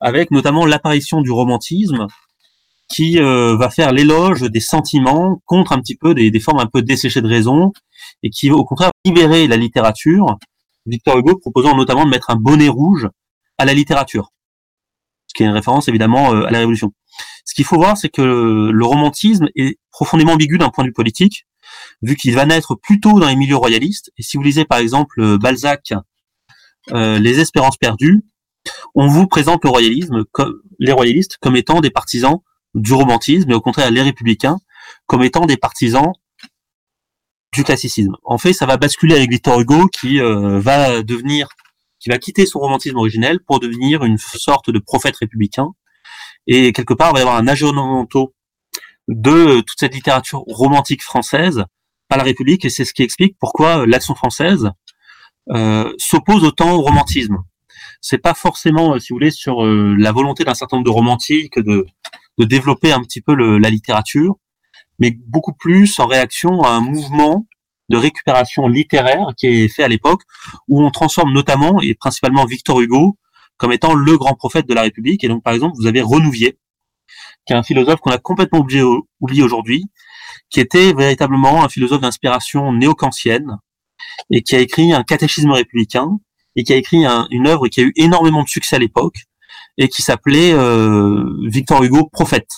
avec 0.00 0.30
notamment 0.30 0.64
l'apparition 0.64 1.20
du 1.20 1.30
romantisme, 1.30 2.06
qui 2.90 3.18
euh, 3.18 3.56
va 3.56 3.70
faire 3.70 3.92
l'éloge 3.92 4.42
des 4.42 4.60
sentiments 4.60 5.40
contre 5.46 5.72
un 5.72 5.80
petit 5.80 5.96
peu 5.96 6.12
des, 6.12 6.30
des, 6.30 6.40
formes 6.40 6.58
un 6.58 6.66
peu 6.66 6.82
desséchées 6.82 7.22
de 7.22 7.28
raison, 7.28 7.72
et 8.22 8.30
qui 8.30 8.50
au 8.50 8.64
contraire 8.64 8.90
libérer 9.04 9.46
la 9.46 9.56
littérature. 9.56 10.36
Victor 10.86 11.18
Hugo 11.18 11.38
proposant 11.38 11.76
notamment 11.76 12.04
de 12.04 12.10
mettre 12.10 12.30
un 12.30 12.36
bonnet 12.36 12.68
rouge 12.68 13.08
à 13.58 13.64
la 13.64 13.74
littérature, 13.74 14.32
ce 15.28 15.34
qui 15.34 15.42
est 15.42 15.46
une 15.46 15.52
référence 15.52 15.88
évidemment 15.88 16.34
euh, 16.34 16.44
à 16.46 16.50
la 16.50 16.58
Révolution. 16.58 16.92
Ce 17.44 17.54
qu'il 17.54 17.64
faut 17.64 17.76
voir, 17.76 17.96
c'est 17.96 18.08
que 18.08 18.70
le 18.72 18.84
romantisme 18.84 19.48
est 19.54 19.78
profondément 19.90 20.32
ambigu 20.32 20.58
d'un 20.58 20.70
point 20.70 20.84
de 20.84 20.88
vue 20.88 20.94
politique, 20.94 21.46
vu 22.02 22.16
qu'il 22.16 22.34
va 22.34 22.46
naître 22.46 22.74
plutôt 22.74 23.20
dans 23.20 23.28
les 23.28 23.36
milieux 23.36 23.56
royalistes. 23.56 24.10
Et 24.18 24.22
si 24.22 24.36
vous 24.36 24.42
lisez 24.42 24.64
par 24.64 24.78
exemple 24.78 25.38
Balzac, 25.38 25.92
euh, 26.92 27.18
Les 27.18 27.40
Espérances 27.40 27.76
perdues, 27.76 28.22
on 28.94 29.06
vous 29.06 29.26
présente 29.26 29.64
le 29.64 29.70
royalisme, 29.70 30.24
comme, 30.32 30.60
les 30.78 30.92
royalistes, 30.92 31.36
comme 31.40 31.56
étant 31.56 31.80
des 31.80 31.90
partisans 31.90 32.40
du 32.74 32.92
romantisme, 32.92 33.48
mais 33.48 33.54
au 33.54 33.60
contraire 33.60 33.90
les 33.90 34.02
républicains, 34.02 34.58
comme 35.06 35.22
étant 35.22 35.46
des 35.46 35.56
partisans 35.56 36.12
du 37.52 37.64
classicisme. 37.64 38.16
En 38.22 38.38
fait, 38.38 38.52
ça 38.52 38.66
va 38.66 38.76
basculer 38.76 39.16
avec 39.16 39.30
Victor 39.30 39.60
Hugo, 39.60 39.88
qui 39.88 40.20
euh, 40.20 40.60
va 40.60 41.02
devenir, 41.02 41.48
qui 41.98 42.08
va 42.08 42.18
quitter 42.18 42.46
son 42.46 42.60
romantisme 42.60 42.96
originel 42.96 43.40
pour 43.40 43.58
devenir 43.58 44.04
une 44.04 44.18
sorte 44.18 44.70
de 44.70 44.78
prophète 44.78 45.16
républicain. 45.16 45.68
Et 46.46 46.72
quelque 46.72 46.94
part, 46.94 47.10
il 47.10 47.14
va 47.14 47.18
y 47.18 47.22
avoir 47.22 47.36
un 47.36 47.48
aggiornamento 47.48 48.34
de 49.08 49.60
toute 49.60 49.78
cette 49.78 49.94
littérature 49.94 50.40
romantique 50.46 51.02
française 51.02 51.64
par 52.08 52.18
la 52.18 52.24
République, 52.24 52.64
et 52.64 52.70
c'est 52.70 52.84
ce 52.84 52.94
qui 52.94 53.02
explique 53.02 53.36
pourquoi 53.38 53.86
l'action 53.86 54.14
française 54.14 54.70
euh, 55.50 55.92
s'oppose 55.98 56.44
autant 56.44 56.72
au 56.72 56.82
romantisme. 56.82 57.38
C'est 58.00 58.18
pas 58.18 58.34
forcément, 58.34 58.98
si 58.98 59.12
vous 59.12 59.16
voulez, 59.16 59.30
sur 59.30 59.64
euh, 59.64 59.94
la 59.98 60.12
volonté 60.12 60.44
d'un 60.44 60.54
certain 60.54 60.76
nombre 60.76 60.86
de 60.86 60.94
romantiques 60.94 61.58
de, 61.58 61.86
développer 62.38 62.90
un 62.90 63.02
petit 63.02 63.20
peu 63.20 63.34
la 63.34 63.68
littérature, 63.68 64.36
mais 64.98 65.10
beaucoup 65.26 65.52
plus 65.52 65.98
en 66.00 66.06
réaction 66.06 66.62
à 66.62 66.70
un 66.70 66.80
mouvement 66.80 67.46
de 67.90 67.98
récupération 67.98 68.66
littéraire 68.66 69.26
qui 69.36 69.46
est 69.46 69.68
fait 69.68 69.82
à 69.82 69.88
l'époque, 69.88 70.22
où 70.66 70.82
on 70.82 70.90
transforme 70.90 71.34
notamment 71.34 71.82
et 71.82 71.94
principalement 71.94 72.46
Victor 72.46 72.80
Hugo 72.80 73.18
comme 73.60 73.72
étant 73.72 73.92
le 73.92 74.16
grand 74.16 74.34
prophète 74.34 74.66
de 74.66 74.72
la 74.72 74.82
République. 74.82 75.22
Et 75.22 75.28
donc, 75.28 75.42
par 75.42 75.52
exemple, 75.52 75.76
vous 75.78 75.86
avez 75.86 76.00
Renouvier, 76.00 76.58
qui 77.44 77.52
est 77.52 77.56
un 77.56 77.62
philosophe 77.62 78.00
qu'on 78.00 78.10
a 78.10 78.18
complètement 78.18 78.60
oublié, 78.60 79.42
aujourd'hui, 79.42 79.84
qui 80.48 80.60
était 80.60 80.94
véritablement 80.94 81.62
un 81.62 81.68
philosophe 81.68 82.00
d'inspiration 82.00 82.72
néo-kantienne 82.72 83.58
et 84.30 84.42
qui 84.42 84.56
a 84.56 84.60
écrit 84.60 84.94
un 84.94 85.02
catéchisme 85.02 85.50
républicain 85.50 86.18
et 86.56 86.64
qui 86.64 86.72
a 86.72 86.76
écrit 86.76 87.04
un, 87.04 87.26
une 87.30 87.46
œuvre 87.46 87.68
qui 87.68 87.80
a 87.80 87.84
eu 87.84 87.92
énormément 87.96 88.42
de 88.42 88.48
succès 88.48 88.76
à 88.76 88.78
l'époque 88.78 89.26
et 89.78 89.88
qui 89.88 90.02
s'appelait 90.02 90.52
euh, 90.52 91.24
Victor 91.48 91.82
Hugo 91.82 92.08
prophète, 92.12 92.50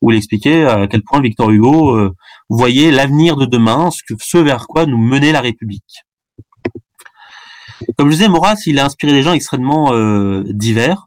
où 0.00 0.10
il 0.10 0.16
expliquait 0.16 0.64
à 0.64 0.86
quel 0.86 1.02
point 1.02 1.20
Victor 1.20 1.50
Hugo 1.50 1.96
euh, 1.96 2.14
voyait 2.48 2.90
l'avenir 2.90 3.36
de 3.36 3.44
demain, 3.44 3.90
ce, 3.90 4.38
vers 4.38 4.66
quoi 4.66 4.86
nous 4.86 4.98
menait 4.98 5.32
la 5.32 5.40
République. 5.40 6.04
Comme 7.98 8.08
je 8.08 8.16
disais, 8.16 8.28
Maurras, 8.28 8.62
il 8.66 8.78
a 8.78 8.86
inspiré 8.86 9.12
des 9.12 9.22
gens 9.22 9.32
extrêmement 9.32 9.92
euh, 9.92 10.42
divers. 10.48 11.06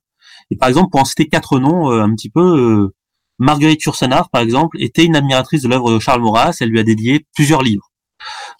Et 0.51 0.57
par 0.57 0.69
exemple, 0.69 0.91
pour 0.91 1.01
en 1.01 1.05
citer 1.05 1.27
quatre 1.27 1.59
noms, 1.59 1.89
un 1.89 2.13
petit 2.13 2.29
peu, 2.29 2.91
Marguerite 3.39 3.83
Yourcenar, 3.83 4.29
par 4.29 4.41
exemple, 4.41 4.81
était 4.81 5.03
une 5.03 5.15
admiratrice 5.15 5.61
de 5.61 5.67
l'œuvre 5.67 5.91
de 5.91 5.99
Charles 5.99 6.21
Maurras. 6.21 6.55
Elle 6.61 6.69
lui 6.69 6.79
a 6.79 6.83
dédié 6.83 7.25
plusieurs 7.35 7.63
livres. 7.63 7.91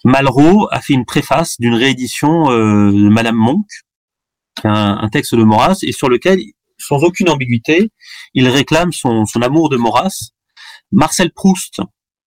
Malraux 0.04 0.68
a 0.70 0.80
fait 0.80 0.94
une 0.94 1.04
préface 1.04 1.56
d'une 1.58 1.74
réédition 1.74 2.50
euh, 2.50 2.90
de 2.90 3.08
Madame 3.08 3.36
Monk, 3.36 3.66
un, 4.64 4.98
un, 5.00 5.08
texte 5.08 5.34
de 5.34 5.42
Maurras, 5.42 5.78
et 5.82 5.92
sur 5.92 6.08
lequel, 6.08 6.40
sans 6.78 7.02
aucune 7.02 7.28
ambiguïté, 7.28 7.90
il 8.34 8.48
réclame 8.48 8.92
son, 8.92 9.24
son 9.24 9.42
amour 9.42 9.68
de 9.68 9.76
Maurras. 9.76 10.30
Marcel 10.92 11.32
Proust 11.32 11.80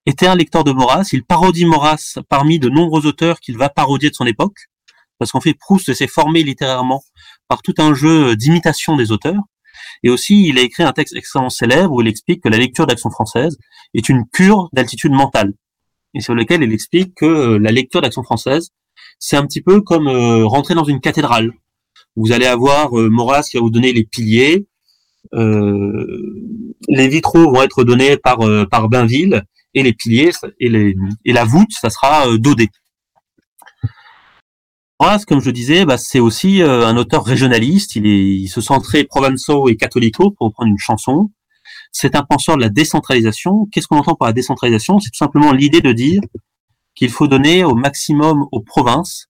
était 0.06 0.28
un 0.28 0.36
lecteur 0.36 0.64
de 0.64 0.72
Maurras. 0.72 1.10
Il 1.14 1.24
parodie 1.24 1.66
Maurras 1.66 2.20
parmi 2.30 2.60
de 2.60 2.70
nombreux 2.70 3.06
auteurs 3.06 3.40
qu'il 3.40 3.58
va 3.58 3.70
parodier 3.70 4.10
de 4.10 4.16
son 4.16 4.26
époque 4.26 4.58
parce 5.22 5.32
qu'en 5.34 5.40
fait 5.40 5.54
Proust 5.54 5.94
s'est 5.94 6.08
formé 6.08 6.42
littérairement 6.42 7.04
par 7.48 7.62
tout 7.62 7.76
un 7.78 7.94
jeu 7.94 8.36
d'imitation 8.36 8.96
des 8.96 9.12
auteurs. 9.12 9.44
Et 10.02 10.10
aussi, 10.10 10.48
il 10.48 10.58
a 10.58 10.62
écrit 10.62 10.82
un 10.82 10.94
texte 10.94 11.16
extrêmement 11.16 11.52
célèbre 11.52 11.94
où 11.94 12.02
il 12.02 12.08
explique 12.08 12.42
que 12.42 12.50
la 12.50 12.58
lecture 12.58 12.88
d'Action 12.88 13.12
française 13.12 13.56
est 13.94 14.10
une 14.10 14.28
cure 14.34 14.70
d'altitude 14.74 15.12
mentale. 15.12 15.54
Et 16.14 16.22
sur 16.22 16.36
lequel 16.36 16.64
il 16.64 16.74
explique 16.74 17.16
que 17.16 17.26
euh, 17.26 17.60
la 17.60 17.72
lecture 17.72 18.02
d'Action 18.02 18.24
française, 18.24 18.70
c'est 19.20 19.38
un 19.38 19.46
petit 19.46 19.62
peu 19.62 19.82
comme 19.82 20.08
euh, 20.08 20.46
rentrer 20.46 20.76
dans 20.76 20.84
une 20.84 21.00
cathédrale. 21.00 21.54
Vous 22.16 22.32
allez 22.32 22.46
avoir 22.46 22.98
euh, 23.00 23.10
Maurras 23.10 23.44
qui 23.50 23.58
va 23.58 23.62
vous 23.62 23.70
donner 23.70 23.94
les 23.94 24.04
piliers, 24.04 24.68
euh, 25.34 26.50
les 26.90 27.08
vitraux 27.08 27.52
vont 27.52 27.62
être 27.62 27.84
donnés 27.84 28.18
par 28.18 28.40
par 28.70 28.90
Bainville 28.90 29.44
et 29.74 29.84
les 29.84 29.94
piliers 29.94 30.32
et, 30.60 30.68
les, 30.68 30.96
et 31.24 31.32
la 31.32 31.46
voûte, 31.46 31.72
ça 31.72 31.90
sera 31.90 32.38
Daudet. 32.38 32.70
Maurras, 35.02 35.24
comme 35.28 35.42
je 35.42 35.50
disais, 35.50 35.84
bah, 35.84 35.98
c'est 35.98 36.20
aussi 36.20 36.62
euh, 36.62 36.86
un 36.86 36.96
auteur 36.96 37.26
régionaliste. 37.26 37.96
Il, 37.96 38.06
est, 38.06 38.24
il 38.24 38.48
se 38.50 38.62
sent 38.62 38.80
très 38.84 39.00
et 39.00 39.76
catholico, 39.76 40.30
pour 40.30 40.48
reprendre 40.48 40.70
une 40.70 40.78
chanson. 40.78 41.32
C'est 41.92 42.16
un 42.16 42.24
penseur 42.24 42.56
de 42.56 42.62
la 42.62 42.70
décentralisation. 42.70 43.68
Qu'est-ce 43.72 43.88
qu'on 43.88 43.98
entend 43.98 44.16
par 44.16 44.28
la 44.28 44.34
décentralisation? 44.34 45.00
C'est 45.00 45.10
tout 45.10 45.18
simplement 45.18 45.52
l'idée 45.52 45.82
de 45.82 45.92
dire 45.92 46.22
qu'il 46.96 47.10
faut 47.10 47.28
donner 47.28 47.64
au 47.64 47.76
maximum 47.76 48.46
aux 48.52 48.62
provinces 48.62 49.28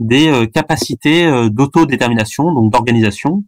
des 0.00 0.28
euh, 0.28 0.46
capacités 0.46 1.26
euh, 1.26 1.48
d'autodétermination, 1.48 2.52
donc 2.52 2.72
d'organisation, 2.72 3.44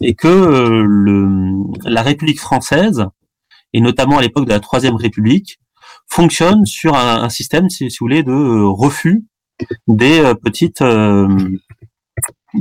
et 0.00 0.14
que 0.14 0.28
euh, 0.28 1.64
la 1.84 2.02
République 2.02 2.40
française, 2.40 3.06
et 3.72 3.80
notamment 3.80 4.18
à 4.18 4.22
l'époque 4.22 4.46
de 4.46 4.52
la 4.52 4.60
Troisième 4.60 4.96
République, 4.96 5.58
fonctionne 6.06 6.64
sur 6.64 6.96
un, 6.96 7.28
système, 7.28 7.68
si, 7.68 7.84
vous 7.84 7.94
voulez, 8.00 8.22
de 8.22 8.62
refus 8.64 9.24
des 9.88 10.32
petites 10.42 10.82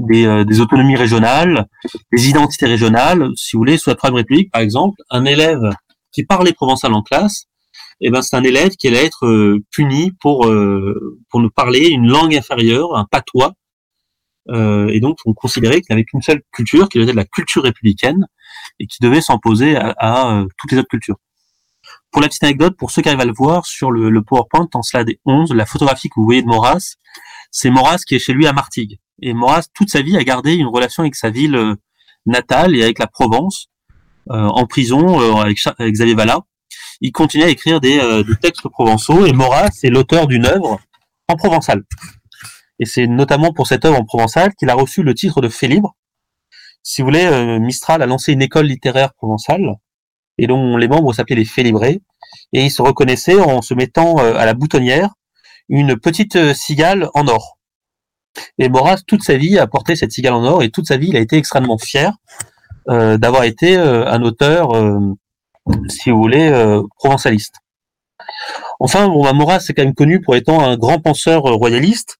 des, 0.07 0.25
euh, 0.25 0.43
des, 0.43 0.59
autonomies 0.59 0.95
régionales, 0.95 1.67
des 2.11 2.29
identités 2.29 2.65
régionales. 2.65 3.29
Si 3.35 3.55
vous 3.55 3.59
voulez, 3.59 3.77
sous 3.77 3.89
la 3.89 3.95
Troisième 3.95 4.17
République, 4.17 4.51
par 4.51 4.61
exemple, 4.61 5.01
un 5.09 5.25
élève 5.25 5.71
qui 6.11 6.23
parlait 6.23 6.53
provençal 6.53 6.93
en 6.93 7.01
classe, 7.01 7.45
eh 8.01 8.09
ben, 8.09 8.21
c'est 8.21 8.35
un 8.35 8.43
élève 8.43 8.71
qui 8.71 8.87
allait 8.87 9.05
être 9.05 9.59
puni 9.71 10.11
pour 10.21 10.51
pour 11.29 11.39
nous 11.39 11.49
parler 11.49 11.87
une 11.87 12.07
langue 12.07 12.35
inférieure, 12.35 12.95
un 12.95 13.05
patois. 13.05 13.53
et 14.49 14.99
donc, 14.99 15.17
on 15.25 15.33
considérait 15.33 15.81
qu'il 15.81 15.95
n'avait 15.95 16.05
qu'une 16.05 16.21
seule 16.21 16.41
culture, 16.51 16.89
qui 16.89 16.99
était 16.99 17.13
la 17.13 17.25
culture 17.25 17.63
républicaine, 17.63 18.27
et 18.79 18.85
qui 18.85 18.97
devait 19.01 19.21
s'imposer 19.21 19.75
à, 19.75 19.95
à, 19.97 20.45
toutes 20.57 20.71
les 20.71 20.77
autres 20.77 20.89
cultures. 20.89 21.17
Pour 22.11 22.21
la 22.21 22.27
petite 22.27 22.43
anecdote, 22.43 22.75
pour 22.77 22.91
ceux 22.91 23.01
qui 23.01 23.09
arrivent 23.09 23.21
à 23.21 23.25
le 23.25 23.33
voir 23.33 23.65
sur 23.65 23.91
le, 23.91 24.09
le 24.09 24.21
PowerPoint 24.21 24.69
en 24.73 24.81
slide 24.81 25.17
11, 25.25 25.53
la 25.53 25.65
photographie 25.65 26.09
que 26.09 26.15
vous 26.17 26.25
voyez 26.25 26.41
de 26.41 26.47
Maurras, 26.47 26.95
c'est 27.51 27.69
Maurras 27.69 28.03
qui 28.05 28.15
est 28.15 28.19
chez 28.19 28.33
lui 28.33 28.47
à 28.47 28.53
Martigues. 28.53 28.99
Et 29.21 29.33
Maurras, 29.33 29.67
toute 29.73 29.89
sa 29.89 30.01
vie, 30.01 30.17
a 30.17 30.23
gardé 30.23 30.53
une 30.53 30.67
relation 30.67 31.03
avec 31.03 31.15
sa 31.15 31.29
ville 31.29 31.55
euh, 31.55 31.75
natale 32.25 32.75
et 32.75 32.83
avec 32.83 32.99
la 32.99 33.07
Provence, 33.07 33.67
euh, 34.29 34.47
en 34.47 34.67
prison 34.67 35.19
euh, 35.21 35.41
avec, 35.41 35.57
Xavier 35.79 36.15
Vallat. 36.15 36.39
Il 37.01 37.11
continue 37.11 37.43
à 37.43 37.49
écrire 37.49 37.79
des, 37.79 37.99
textes 38.41 38.67
provençaux 38.69 39.25
et 39.25 39.31
Maurras 39.31 39.69
est 39.83 39.89
l'auteur 39.89 40.27
d'une 40.27 40.45
œuvre 40.45 40.79
en 41.27 41.35
provençal. 41.35 41.83
Et 42.79 42.85
c'est 42.85 43.07
notamment 43.07 43.53
pour 43.53 43.67
cette 43.67 43.85
œuvre 43.85 43.99
en 43.99 44.05
provençal 44.05 44.53
qu'il 44.55 44.69
a 44.69 44.73
reçu 44.73 45.03
le 45.03 45.13
titre 45.13 45.41
de 45.41 45.49
fait 45.49 45.67
libre. 45.67 45.95
Si 46.81 47.01
vous 47.01 47.07
voulez, 47.07 47.59
Mistral 47.59 48.01
a 48.01 48.07
lancé 48.07 48.33
une 48.33 48.41
école 48.41 48.65
littéraire 48.65 49.13
provençale 49.13 49.75
et 50.39 50.47
dont 50.47 50.75
les 50.77 50.87
membres 50.87 51.13
s'appelaient 51.13 51.35
les 51.35 51.45
Félibrés. 51.45 52.01
Et 52.51 52.65
ils 52.65 52.71
se 52.71 52.81
reconnaissaient 52.81 53.39
en 53.39 53.61
se 53.61 53.75
mettant 53.75 54.17
à 54.17 54.45
la 54.45 54.53
boutonnière 54.55 55.13
une 55.69 55.97
petite 55.97 56.53
cigale 56.55 57.09
en 57.13 57.27
or. 57.27 57.56
Et 58.57 58.69
Maurras, 58.69 59.01
toute 59.05 59.23
sa 59.23 59.37
vie, 59.37 59.57
a 59.57 59.67
porté 59.67 59.95
cette 59.95 60.11
cigale 60.11 60.33
en 60.33 60.43
or 60.43 60.63
et 60.63 60.69
toute 60.69 60.87
sa 60.87 60.97
vie, 60.97 61.09
il 61.09 61.17
a 61.17 61.19
été 61.19 61.37
extrêmement 61.37 61.77
fier 61.77 62.13
euh, 62.89 63.17
d'avoir 63.17 63.43
été 63.43 63.77
euh, 63.77 64.07
un 64.07 64.21
auteur, 64.21 64.73
euh, 64.73 64.97
si 65.89 66.09
vous 66.09 66.17
voulez, 66.17 66.49
provençaliste. 66.95 67.55
Enfin, 68.79 69.07
bon, 69.07 69.23
bah, 69.23 69.33
Maurras 69.33 69.65
est 69.67 69.73
quand 69.73 69.83
même 69.83 69.93
connu 69.93 70.21
pour 70.21 70.35
étant 70.35 70.63
un 70.63 70.77
grand 70.77 70.99
penseur 70.99 71.41
royaliste, 71.41 72.17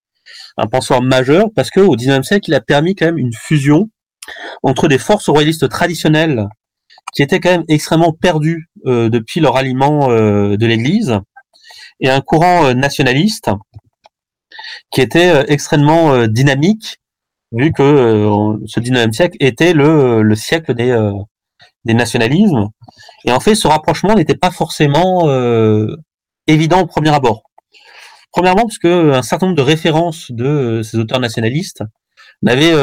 un 0.57 0.67
penseur 0.67 1.01
majeur, 1.01 1.47
parce 1.55 1.69
que 1.69 1.79
au 1.79 1.95
XIXe 1.95 2.27
siècle, 2.27 2.50
il 2.50 2.53
a 2.53 2.62
permis 2.62 2.95
quand 2.95 3.05
même 3.05 3.17
une 3.17 3.33
fusion 3.33 3.89
entre 4.63 4.89
des 4.89 4.97
forces 4.97 5.29
royalistes 5.29 5.69
traditionnelles 5.69 6.47
qui 7.13 7.24
étaient 7.24 7.39
quand 7.39 7.51
même 7.51 7.65
extrêmement 7.69 8.12
perdues 8.12 8.69
depuis 8.86 9.39
leur 9.39 9.55
aliment 9.55 10.09
de 10.09 10.65
l'Église, 10.65 11.19
et 12.01 12.09
un 12.09 12.19
courant 12.19 12.74
nationaliste 12.74 13.50
qui 14.91 15.01
était 15.01 15.29
euh, 15.29 15.43
extrêmement 15.48 16.13
euh, 16.13 16.27
dynamique, 16.27 16.98
vu 17.51 17.72
que 17.72 17.84
euh, 17.84 18.57
ce 18.65 18.79
19e 18.79 19.13
siècle 19.13 19.38
était 19.39 19.74
le, 19.74 20.22
le 20.22 20.36
siècle 20.36 20.74
des, 20.74 20.96
des 21.86 21.93
nationalismes. 21.93 22.67
Et 23.25 23.31
en 23.31 23.39
fait, 23.39 23.55
ce 23.55 23.67
rapprochement 23.67 24.15
n'était 24.15 24.36
pas 24.36 24.51
forcément 24.51 25.29
évident 26.46 26.81
au 26.81 26.86
premier 26.86 27.13
abord. 27.13 27.43
Premièrement, 28.34 28.63
parce 28.63 28.77
que 28.77 29.13
un 29.13 29.22
certain 29.22 29.48
nombre 29.48 29.57
de 29.57 29.63
références 29.63 30.29
de 30.31 30.81
ces 30.84 30.98
auteurs 30.98 31.22
nationalistes 31.22 31.84
n'avaient 32.41 32.74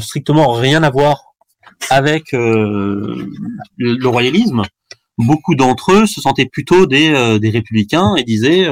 strictement 0.00 0.52
rien 0.52 0.84
à 0.84 0.90
voir 0.90 1.34
avec 1.90 2.30
le, 2.30 3.26
royalisme. 4.06 4.62
Beaucoup 5.18 5.56
d'entre 5.56 5.92
eux 5.92 6.06
se 6.06 6.20
sentaient 6.20 6.46
plutôt 6.46 6.86
des, 6.86 7.38
des 7.40 7.50
républicains 7.50 8.14
et 8.14 8.22
disaient, 8.22 8.70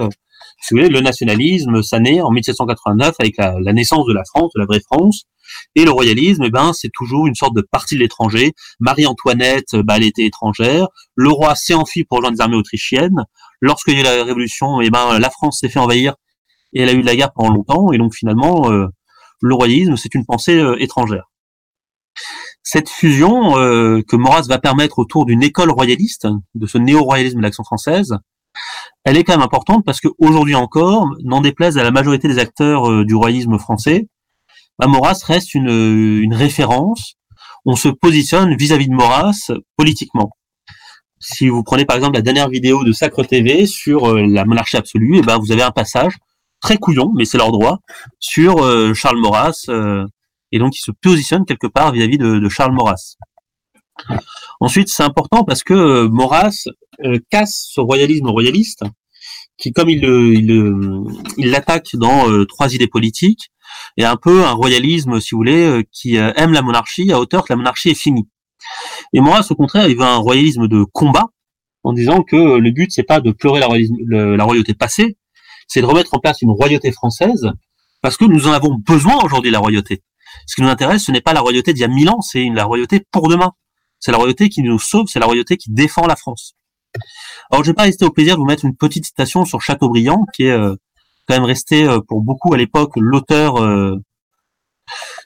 si 0.67 0.75
le 0.75 1.01
nationalisme, 1.01 1.83
ça 1.83 1.99
naît 1.99 2.21
en 2.21 2.31
1789 2.31 3.15
avec 3.19 3.37
la, 3.37 3.57
la 3.61 3.73
naissance 3.73 4.07
de 4.07 4.13
la 4.13 4.23
France, 4.25 4.53
de 4.55 4.61
la 4.61 4.67
vraie 4.67 4.81
France, 4.81 5.27
et 5.75 5.85
le 5.85 5.91
royalisme, 5.91 6.43
eh 6.45 6.51
ben, 6.51 6.73
c'est 6.73 6.91
toujours 6.93 7.27
une 7.27 7.35
sorte 7.35 7.55
de 7.55 7.61
partie 7.61 7.97
de 7.97 8.01
l'étranger. 8.01 8.53
Marie-Antoinette, 8.81 9.77
bah, 9.77 9.95
elle 9.97 10.05
était 10.05 10.25
étrangère. 10.25 10.89
Le 11.15 11.31
roi 11.31 11.55
s'est 11.55 11.75
enfui 11.75 12.05
pour 12.05 12.19
rejoindre 12.19 12.37
les 12.37 12.43
armées 12.43 12.57
autrichiennes. 12.57 13.25
Lorsqu'il 13.61 13.95
y 13.95 13.97
a 13.99 14.01
eu 14.01 14.05
la 14.05 14.25
révolution, 14.25 14.81
eh 14.81 14.91
ben, 14.91 15.19
la 15.19 15.31
France 15.31 15.61
s'est 15.61 15.69
fait 15.69 15.79
envahir 15.79 16.15
et 16.73 16.83
elle 16.83 16.89
a 16.89 16.93
eu 16.93 17.03
de 17.03 17.07
la 17.07 17.17
guerre 17.17 17.33
pendant 17.33 17.53
longtemps. 17.53 17.93
Et 17.93 17.99
donc, 17.99 18.15
finalement, 18.15 18.71
euh, 18.71 18.87
le 19.41 19.55
royalisme, 19.55 19.97
c'est 19.97 20.15
une 20.15 20.25
pensée 20.25 20.59
euh, 20.59 20.77
étrangère. 20.81 21.31
Cette 22.63 22.89
fusion 22.89 23.59
euh, 23.59 24.01
que 24.07 24.17
Maurras 24.17 24.47
va 24.49 24.59
permettre 24.59 24.99
autour 24.99 25.27
d'une 25.27 25.43
école 25.43 25.71
royaliste, 25.71 26.27
de 26.55 26.67
ce 26.67 26.79
néo-royalisme 26.79 27.39
de 27.39 27.43
l'action 27.43 27.65
française, 27.65 28.17
elle 29.05 29.17
est 29.17 29.25
quand 29.25 29.35
même 29.35 29.43
importante 29.43 29.85
parce 29.85 30.01
qu'aujourd'hui 30.01 30.55
encore, 30.55 31.09
n'en 31.23 31.41
déplaise 31.41 31.79
à 31.79 31.83
la 31.83 31.91
majorité 31.91 32.29
des 32.29 32.39
acteurs 32.39 32.91
euh, 32.91 33.05
du 33.05 33.15
royalisme 33.15 33.59
français, 33.59 34.09
Maurras 34.81 35.23
reste 35.25 35.55
une, 35.55 35.69
une 35.69 36.35
référence. 36.35 37.15
On 37.65 37.77
se 37.77 37.89
positionne 37.89 38.57
vis-à-vis 38.57 38.89
de 38.89 38.95
Maurras 38.95 39.53
politiquement. 39.77 40.31
Si 41.21 41.49
vous 41.49 41.63
prenez 41.63 41.85
par 41.85 41.97
exemple 41.97 42.17
la 42.17 42.23
dernière 42.23 42.49
vidéo 42.49 42.85
de 42.85 42.93
Sacre 42.93 43.23
TV 43.23 43.67
sur 43.67 44.11
euh, 44.11 44.27
la 44.27 44.45
monarchie 44.45 44.77
absolue, 44.77 45.19
et 45.19 45.23
ben 45.23 45.39
vous 45.39 45.53
avez 45.53 45.63
un 45.63 45.71
passage 45.71 46.15
très 46.61 46.77
couillon, 46.77 47.13
mais 47.15 47.25
c'est 47.25 47.39
leur 47.39 47.53
droit, 47.53 47.79
sur 48.19 48.65
euh, 48.65 48.95
Charles 48.95 49.19
Maurras, 49.19 49.65
euh, 49.69 50.07
et 50.51 50.59
donc 50.59 50.77
il 50.77 50.83
se 50.83 50.91
positionne 50.91 51.45
quelque 51.45 51.67
part 51.67 51.93
vis-à-vis 51.93 52.19
de, 52.19 52.39
de 52.39 52.49
Charles 52.49 52.73
Maurras. 52.73 53.17
Ensuite, 54.61 54.89
c'est 54.89 55.03
important 55.03 55.45
parce 55.45 55.63
que 55.63 55.75
euh, 55.75 56.09
Maurras 56.09 56.65
euh, 56.67 56.73
casse 57.31 57.69
ce 57.73 57.81
royalisme 57.81 58.29
royaliste, 58.29 58.83
qui, 59.57 59.73
comme 59.73 59.89
il 59.91 60.03
il 60.05 60.47
le- 60.47 61.05
il 61.39 61.51
l'attaque 61.51 61.91
dans 61.95 62.29
euh, 62.31 62.45
trois 62.45 62.75
idées 62.75 62.89
politiques, 62.89 63.51
est 63.97 64.05
un 64.05 64.17
peu 64.17 64.45
un 64.45 64.53
royalisme, 64.53 65.21
si 65.21 65.31
vous 65.33 65.39
voulez, 65.39 65.65
euh, 65.65 65.83
qui 65.93 66.19
euh, 66.19 66.33
aime 66.37 66.53
la 66.53 66.63
monarchie 66.63 67.13
à 67.13 67.21
hauteur 67.21 67.45
que 67.45 67.53
la 67.53 67.57
monarchie 67.57 67.91
est 67.91 67.95
finie. 67.95 68.29
Et 69.13 69.21
Maurras, 69.21 69.47
au 69.51 69.55
contraire, 69.55 69.89
il 69.89 69.97
veut 69.97 70.03
un 70.03 70.17
royalisme 70.17 70.69
de 70.69 70.85
combat, 70.93 71.27
en 71.83 71.93
disant 71.93 72.23
que 72.23 72.37
euh, 72.37 72.59
le 72.59 72.71
but, 72.71 72.91
c'est 72.93 73.03
pas 73.03 73.21
de 73.21 73.31
pleurer 73.33 73.61
la, 73.61 73.67
royalisme- 73.67 74.37
la 74.37 74.45
royauté 74.45 74.75
passée, 74.75 75.17
c'est 75.69 75.81
de 75.81 75.87
remettre 75.87 76.15
en 76.15 76.19
place 76.19 76.43
une 76.43 76.51
royauté 76.51 76.93
française, 76.93 77.51
parce 78.03 78.17
que 78.17 78.25
nous 78.25 78.47
en 78.49 78.53
avons 78.53 78.75
besoin 78.75 79.17
aujourd'hui, 79.25 79.51
la 79.51 79.59
royauté. 79.61 80.03
Ce 80.47 80.57
qui 80.57 80.63
nous 80.63 80.69
intéresse, 80.69 81.05
ce 81.05 81.13
n'est 81.13 81.21
pas 81.21 81.33
la 81.33 81.41
royauté 81.41 81.73
d'il 81.73 81.81
y 81.81 81.85
a 81.85 81.89
mille 81.89 82.11
ans, 82.11 82.21
c'est 82.21 82.45
la 82.51 82.65
royauté 82.65 83.01
pour 83.11 83.29
demain. 83.29 83.53
C'est 84.01 84.11
la 84.13 84.19
royauté 84.19 84.49
qui 84.51 84.63
nous 84.63 84.79
sauve, 84.79 85.07
c'est 85.09 85.21
la 85.21 85.27
royauté 85.27 85.57
qui 85.57 85.71
défend 85.71 86.07
la 86.07 86.17
France. 86.17 86.55
Alors, 87.51 87.65
je 87.65 87.71
vais 87.71 87.75
pas 87.75 87.83
rester 87.83 88.05
au 88.05 88.11
plaisir 88.11 88.35
de 88.35 88.41
vous 88.41 88.47
mettre 88.47 88.65
une 88.65 88.77
petite 88.77 89.05
citation 89.07 89.45
sur 89.45 89.61
Chateaubriand, 89.61 90.25
qui 90.35 90.45
est 90.45 90.51
euh, 90.51 90.75
quand 91.27 91.35
même 91.35 91.45
resté 91.45 91.85
euh, 91.85 92.01
pour 92.01 92.23
beaucoup 92.23 92.55
à 92.55 92.57
l'époque 92.57 92.93
l'auteur, 92.97 93.63
euh, 93.63 93.97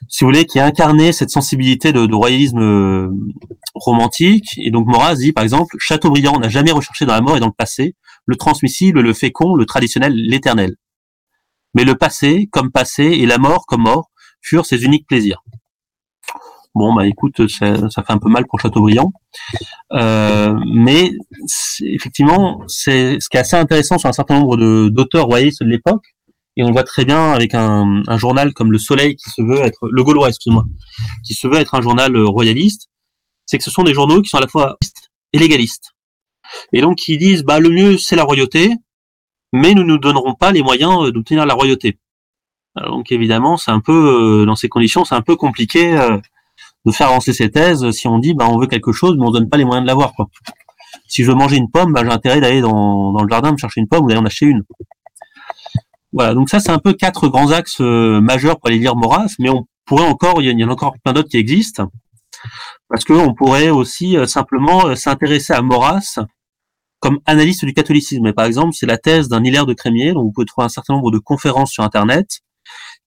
si 0.07 0.23
vous 0.23 0.29
voulez, 0.29 0.45
qui 0.45 0.59
a 0.59 0.65
incarné 0.65 1.11
cette 1.11 1.29
sensibilité 1.29 1.91
de, 1.91 2.05
de 2.05 2.15
royalisme 2.15 2.59
euh, 2.59 3.09
romantique. 3.73 4.57
Et 4.57 4.71
donc 4.71 4.87
Maurras 4.87 5.15
dit, 5.15 5.31
par 5.33 5.43
exemple, 5.43 5.75
Chateaubriand 5.79 6.39
n'a 6.39 6.49
jamais 6.49 6.71
recherché 6.71 7.05
dans 7.05 7.13
la 7.13 7.21
mort 7.21 7.37
et 7.37 7.39
dans 7.39 7.47
le 7.47 7.53
passé 7.53 7.95
le 8.25 8.35
transmissible, 8.35 9.01
le 9.01 9.13
fécond, 9.13 9.55
le 9.55 9.65
traditionnel, 9.65 10.13
l'éternel. 10.13 10.75
Mais 11.73 11.83
le 11.83 11.95
passé 11.95 12.47
comme 12.51 12.71
passé 12.71 13.03
et 13.03 13.25
la 13.25 13.39
mort 13.39 13.65
comme 13.65 13.81
mort 13.81 14.11
furent 14.41 14.65
ses 14.65 14.83
uniques 14.83 15.07
plaisirs. 15.07 15.41
Bon, 16.79 16.93
bah 16.93 17.05
écoute, 17.05 17.45
ça, 17.49 17.75
fait 17.89 18.13
un 18.13 18.19
peu 18.19 18.29
mal 18.29 18.47
pour 18.47 18.61
Chateaubriand. 18.61 19.11
Euh, 19.91 20.57
mais 20.65 21.11
effectivement, 21.81 22.61
c'est 22.67 23.19
ce 23.19 23.27
qui 23.27 23.35
est 23.35 23.41
assez 23.41 23.57
intéressant 23.57 23.97
sur 23.97 24.07
un 24.07 24.13
certain 24.13 24.39
nombre 24.39 24.55
d'auteurs 24.87 25.25
royalistes 25.25 25.61
de 25.61 25.67
l'époque, 25.67 26.15
et 26.55 26.63
on 26.63 26.67
le 26.67 26.71
voit 26.71 26.83
très 26.83 27.03
bien 27.03 27.33
avec 27.33 27.53
un, 27.53 28.01
journal 28.15 28.53
comme 28.53 28.71
Le 28.71 28.77
Soleil 28.77 29.17
qui 29.17 29.29
se 29.29 29.41
veut 29.41 29.59
être 29.59 29.89
le 29.91 30.03
Gaulois, 30.05 30.29
excuse-moi, 30.29 30.63
qui 31.25 31.33
se 31.33 31.49
veut 31.49 31.57
être 31.57 31.75
un 31.75 31.81
journal 31.81 32.15
euh, 32.15 32.25
royaliste, 32.25 32.87
c'est 33.45 33.57
que 33.57 33.65
ce 33.65 33.71
sont 33.71 33.83
des 33.83 33.93
journaux 33.93 34.21
qui 34.21 34.29
sont 34.29 34.37
à 34.37 34.41
la 34.41 34.47
fois 34.47 34.77
et 35.33 35.37
légalistes, 35.37 35.91
et 36.71 36.79
donc 36.79 36.95
qui 36.95 37.17
disent 37.17 37.43
bah 37.43 37.59
le 37.59 37.71
mieux 37.71 37.97
c'est 37.97 38.15
la 38.15 38.23
royauté, 38.23 38.71
mais 39.51 39.73
nous 39.73 39.83
ne 39.83 39.89
nous 39.89 39.97
donnerons 39.97 40.33
pas 40.33 40.53
les 40.53 40.63
moyens 40.63 41.07
euh, 41.07 41.11
d'obtenir 41.11 41.45
la 41.45 41.55
royauté. 41.55 41.99
Donc 42.77 43.11
évidemment, 43.11 43.57
c'est 43.57 43.71
un 43.71 43.81
peu 43.81 44.45
dans 44.45 44.55
ces 44.55 44.69
conditions, 44.69 45.03
c'est 45.03 45.15
un 45.15 45.21
peu 45.21 45.35
compliqué 45.35 45.97
de 46.85 46.91
faire 46.91 47.07
avancer 47.09 47.33
ces 47.33 47.51
thèses 47.51 47.91
si 47.91 48.07
on 48.07 48.19
dit 48.19 48.33
bah 48.33 48.47
on 48.49 48.57
veut 48.57 48.67
quelque 48.67 48.91
chose 48.91 49.15
mais 49.19 49.25
on 49.27 49.31
donne 49.31 49.49
pas 49.49 49.57
les 49.57 49.65
moyens 49.65 49.83
de 49.83 49.87
l'avoir 49.87 50.13
quoi. 50.13 50.27
Si 51.07 51.23
je 51.23 51.29
veux 51.31 51.37
manger 51.37 51.57
une 51.57 51.69
pomme, 51.69 51.93
bah, 51.93 52.01
j'ai 52.03 52.11
intérêt 52.11 52.41
d'aller 52.41 52.61
dans, 52.61 53.11
dans 53.11 53.21
le 53.23 53.29
jardin 53.29 53.51
me 53.51 53.57
chercher 53.57 53.79
une 53.81 53.87
pomme 53.87 54.05
ou 54.05 54.07
d'aller 54.07 54.19
en 54.19 54.25
acheter 54.25 54.45
une. 54.47 54.63
Voilà, 56.11 56.33
donc 56.33 56.49
ça 56.49 56.59
c'est 56.59 56.71
un 56.71 56.79
peu 56.79 56.93
quatre 56.93 57.27
grands 57.27 57.51
axes 57.51 57.81
euh, 57.81 58.19
majeurs 58.21 58.59
pour 58.59 58.69
aller 58.69 58.79
lire 58.79 58.95
Maurras, 58.95 59.33
mais 59.37 59.49
on 59.49 59.65
pourrait 59.85 60.07
encore, 60.07 60.41
il 60.41 60.59
y, 60.59 60.63
en- 60.63 60.69
a 60.69 60.71
encore 60.71 60.95
plein 61.03 61.13
d'autres 61.13 61.29
qui 61.29 61.37
existent, 61.37 61.87
parce 62.89 63.03
que 63.03 63.13
on 63.13 63.33
pourrait 63.35 63.69
aussi 63.69 64.17
euh, 64.17 64.25
simplement 64.25 64.87
euh, 64.87 64.95
s'intéresser 64.95 65.53
à 65.53 65.61
Maurras 65.61 66.17
comme 66.99 67.19
analyste 67.25 67.63
du 67.65 67.73
catholicisme. 67.73 68.25
Et 68.25 68.33
par 68.33 68.45
exemple, 68.45 68.73
c'est 68.73 68.87
la 68.87 68.97
thèse 68.97 69.29
d'un 69.29 69.43
Hilaire 69.43 69.67
de 69.67 69.73
Crémier, 69.73 70.13
dont 70.13 70.23
vous 70.23 70.31
pouvez 70.31 70.45
trouver 70.45 70.65
un 70.65 70.69
certain 70.69 70.95
nombre 70.95 71.11
de 71.11 71.19
conférences 71.19 71.71
sur 71.71 71.83
Internet, 71.83 72.39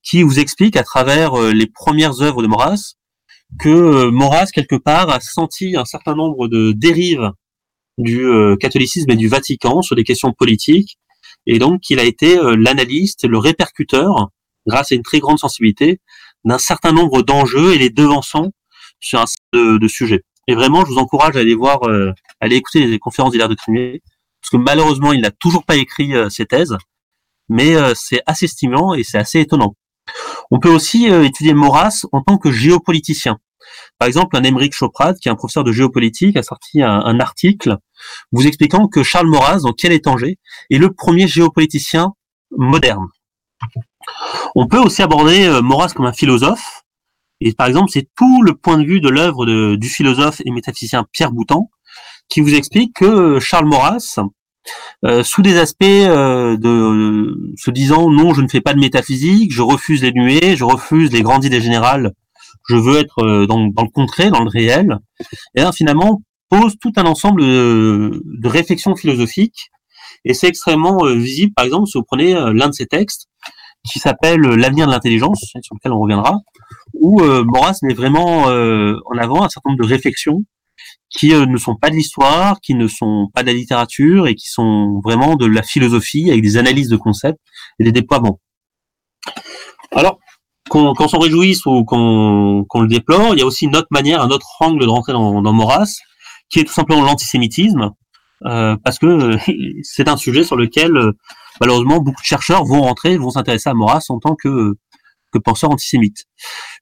qui 0.04 0.22
vous 0.22 0.38
explique 0.38 0.76
à 0.76 0.82
travers 0.85 1.37
les 1.52 1.66
premières 1.66 2.22
œuvres 2.22 2.42
de 2.42 2.46
Maurras 2.46 2.94
que 3.58 3.68
euh, 3.68 4.10
Maurras, 4.10 4.46
quelque 4.52 4.76
part, 4.76 5.10
a 5.10 5.20
senti 5.20 5.76
un 5.76 5.84
certain 5.84 6.14
nombre 6.14 6.48
de 6.48 6.72
dérives 6.72 7.30
du 7.98 8.24
euh, 8.24 8.56
catholicisme 8.56 9.10
et 9.10 9.16
du 9.16 9.28
Vatican 9.28 9.82
sur 9.82 9.96
des 9.96 10.04
questions 10.04 10.32
politiques, 10.32 10.98
et 11.46 11.58
donc 11.58 11.80
qu'il 11.80 11.98
a 11.98 12.04
été 12.04 12.38
euh, 12.38 12.56
l'analyste, 12.56 13.26
le 13.26 13.38
répercuteur, 13.38 14.28
grâce 14.66 14.92
à 14.92 14.94
une 14.94 15.02
très 15.02 15.18
grande 15.18 15.38
sensibilité, 15.38 16.00
d'un 16.44 16.58
certain 16.58 16.92
nombre 16.92 17.22
d'enjeux 17.22 17.74
et 17.74 17.78
les 17.78 17.90
devançant 17.90 18.50
sur 19.00 19.20
un 19.20 19.26
certain 19.26 19.76
de, 19.78 19.88
sujets. 19.88 20.22
Et 20.48 20.54
vraiment, 20.54 20.84
je 20.84 20.92
vous 20.92 20.98
encourage 20.98 21.36
à 21.36 21.40
aller 21.40 21.54
voir, 21.54 21.80
à 21.84 22.14
aller 22.40 22.56
écouter 22.56 22.86
les 22.86 22.98
conférences 22.98 23.32
d'Hilaire 23.32 23.48
de 23.48 23.54
Crémier, 23.54 24.02
parce 24.40 24.50
que 24.50 24.56
malheureusement, 24.56 25.12
il 25.12 25.20
n'a 25.20 25.30
toujours 25.30 25.64
pas 25.64 25.76
écrit 25.76 26.12
ses 26.30 26.46
thèses, 26.46 26.76
mais 27.48 27.74
c'est 27.94 28.22
assez 28.26 28.48
stimulant 28.48 28.94
et 28.94 29.04
c'est 29.04 29.18
assez 29.18 29.40
étonnant. 29.40 29.76
On 30.51 30.59
peut 30.59 30.70
aussi 30.70 31.11
euh, 31.11 31.25
étudier 31.25 31.55
Maurras 31.55 32.05
en 32.12 32.22
tant 32.22 32.38
que 32.38 32.51
géopoliticien. 32.51 33.38
Par 33.98 34.09
exemple, 34.09 34.37
un 34.37 34.42
Émeric 34.42 34.75
Choprat, 34.75 35.14
qui 35.14 35.29
est 35.29 35.33
un 35.33 35.37
professeur 35.37 35.64
de 35.64 35.72
géopolitique, 35.72 36.37
a 36.37 36.42
sorti 36.42 36.83
un, 36.83 37.20
article 37.20 37.79
vous 38.33 38.46
expliquant 38.46 38.88
que 38.88 39.03
Charles 39.03 39.29
Maurras, 39.29 39.61
dans 39.61 39.72
Quel 39.72 39.92
étranger, 39.92 40.38
est 40.70 40.79
le 40.79 40.92
premier 40.92 41.29
géopoliticien 41.29 42.12
moderne. 42.51 43.07
On 44.57 44.66
peut 44.66 44.79
aussi 44.79 45.03
aborder 45.03 45.46
euh, 45.46 45.62
Maurras 45.62 45.92
comme 45.94 46.07
un 46.07 46.12
philosophe, 46.12 46.83
et 47.40 47.53
par 47.53 47.66
exemple, 47.66 47.90
c'est 47.92 48.09
tout 48.16 48.42
le 48.42 48.55
point 48.55 48.79
de 48.79 48.85
vue 48.85 49.01
de 49.01 49.09
l'œuvre 49.09 49.46
du 49.77 49.88
philosophe 49.88 50.40
et 50.44 50.51
métaphysicien 50.51 51.05
Pierre 51.12 51.33
Boutan, 51.33 51.70
qui 52.29 52.40
vous 52.40 52.55
explique 52.55 52.94
que 52.94 53.40
Charles 53.40 53.66
Maurras 53.66 54.18
euh, 55.05 55.25
sous 55.25 55.42
des 55.42 55.59
aspects 55.59 55.83
euh, 55.85 56.57
de 56.57 57.55
se 57.57 57.70
disant 57.70 58.09
non, 58.11 58.35
je 58.35 58.40
ne 58.40 58.48
fais 58.48 58.61
pas 58.61 58.75
de 58.75 58.79
métaphysique, 58.79 59.53
je 59.53 59.62
refuse 59.62 60.03
les 60.03 60.12
nuées, 60.12 60.57
je 60.57 60.64
refuse 60.64 61.12
les 61.12 61.22
grandes 61.22 61.44
idées 61.44 61.61
générales, 61.61 62.12
je 62.68 62.77
veux 62.77 62.98
être 62.98 63.18
euh, 63.18 63.46
dans, 63.46 63.66
dans, 63.66 63.83
le 63.83 63.90
concret, 63.90 64.31
dans 64.31 64.44
le 64.44 64.48
réel. 64.48 64.98
Et 65.57 65.62
finalement, 65.75 66.22
pose 66.48 66.77
tout 66.81 66.92
un 66.96 67.05
ensemble 67.05 67.42
de, 67.42 68.48
réflexions 68.48 68.94
philosophiques. 68.94 69.70
Et 70.25 70.35
c'est 70.35 70.46
extrêmement 70.46 71.05
visible, 71.05 71.53
par 71.55 71.64
exemple, 71.64 71.88
si 71.88 71.98
vous 71.98 72.05
prenez 72.05 72.33
l'un 72.35 72.68
de 72.68 72.75
ces 72.75 72.87
textes, 72.87 73.27
qui 73.85 73.98
s'appelle 73.98 74.40
L'avenir 74.40 74.87
de 74.87 74.92
l'intelligence, 74.92 75.40
sur 75.62 75.75
lequel 75.75 75.90
on 75.90 75.98
reviendra, 75.98 76.38
où 76.94 77.20
Maurras 77.20 77.79
met 77.83 77.94
vraiment 77.94 78.42
en 78.44 79.18
avant 79.18 79.42
un 79.42 79.48
certain 79.48 79.70
nombre 79.70 79.83
de 79.83 79.88
réflexions 79.88 80.44
qui 81.10 81.34
euh, 81.34 81.46
ne 81.46 81.56
sont 81.56 81.76
pas 81.76 81.90
de 81.90 81.94
l'histoire, 81.94 82.60
qui 82.60 82.74
ne 82.74 82.88
sont 82.88 83.28
pas 83.34 83.42
de 83.42 83.48
la 83.48 83.52
littérature 83.52 84.26
et 84.26 84.34
qui 84.34 84.48
sont 84.48 85.00
vraiment 85.04 85.36
de 85.36 85.46
la 85.46 85.62
philosophie 85.62 86.30
avec 86.30 86.42
des 86.42 86.56
analyses 86.56 86.88
de 86.88 86.96
concepts 86.96 87.40
et 87.78 87.84
des 87.84 87.92
déploiements. 87.92 88.40
Alors, 89.92 90.18
qu'on 90.70 90.94
s'en 91.08 91.18
réjouisse 91.18 91.66
ou 91.66 91.84
qu'on 91.84 92.80
le 92.80 92.88
déplore, 92.88 93.34
il 93.34 93.40
y 93.40 93.42
a 93.42 93.46
aussi 93.46 93.66
une 93.66 93.76
autre 93.76 93.88
manière, 93.90 94.22
un 94.22 94.30
autre 94.30 94.46
angle 94.60 94.80
de 94.80 94.88
rentrer 94.88 95.12
dans, 95.12 95.42
dans 95.42 95.52
Maurras, 95.52 95.98
qui 96.48 96.60
est 96.60 96.64
tout 96.64 96.72
simplement 96.72 97.02
l'antisémitisme, 97.02 97.90
euh, 98.46 98.76
parce 98.82 98.98
que 98.98 99.36
c'est 99.82 100.08
un 100.08 100.16
sujet 100.16 100.44
sur 100.44 100.56
lequel 100.56 100.96
euh, 100.96 101.12
malheureusement 101.60 102.00
beaucoup 102.00 102.22
de 102.22 102.26
chercheurs 102.26 102.64
vont 102.64 102.82
rentrer, 102.82 103.16
vont 103.16 103.30
s'intéresser 103.30 103.68
à 103.68 103.74
Maurras 103.74 104.06
en 104.08 104.18
tant 104.18 104.34
que 104.34 104.74
que 105.32 105.38
penseur 105.38 105.70
antisémite. 105.70 106.26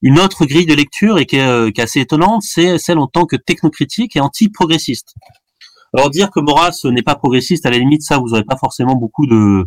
Une 0.03 0.19
autre 0.19 0.45
grille 0.45 0.67
de 0.67 0.75
lecture 0.75 1.19
et 1.19 1.27
qui 1.27 1.37
est, 1.37 1.47
euh, 1.47 1.71
qui 1.71 1.81
est 1.81 1.85
assez 1.85 2.01
étonnante, 2.01 2.43
c'est 2.43 2.79
celle 2.79 2.99
en 2.99 3.07
tant 3.07 3.27
que 3.27 3.37
technocritique 3.37 4.17
et 4.17 4.21
anti-progressiste. 4.21 5.15
Alors 5.95 6.11
dire 6.11 6.31
que 6.31 6.41
Maurras 6.41 6.81
n'est 6.85 7.03
pas 7.03 7.17
progressiste, 7.17 7.67
à 7.67 7.71
la 7.71 7.79
limite, 7.79 8.03
ça, 8.03 8.19
vous 8.19 8.29
n'aurez 8.29 8.45
pas 8.45 8.57
forcément 8.57 8.95
beaucoup 8.95 9.27
de, 9.27 9.65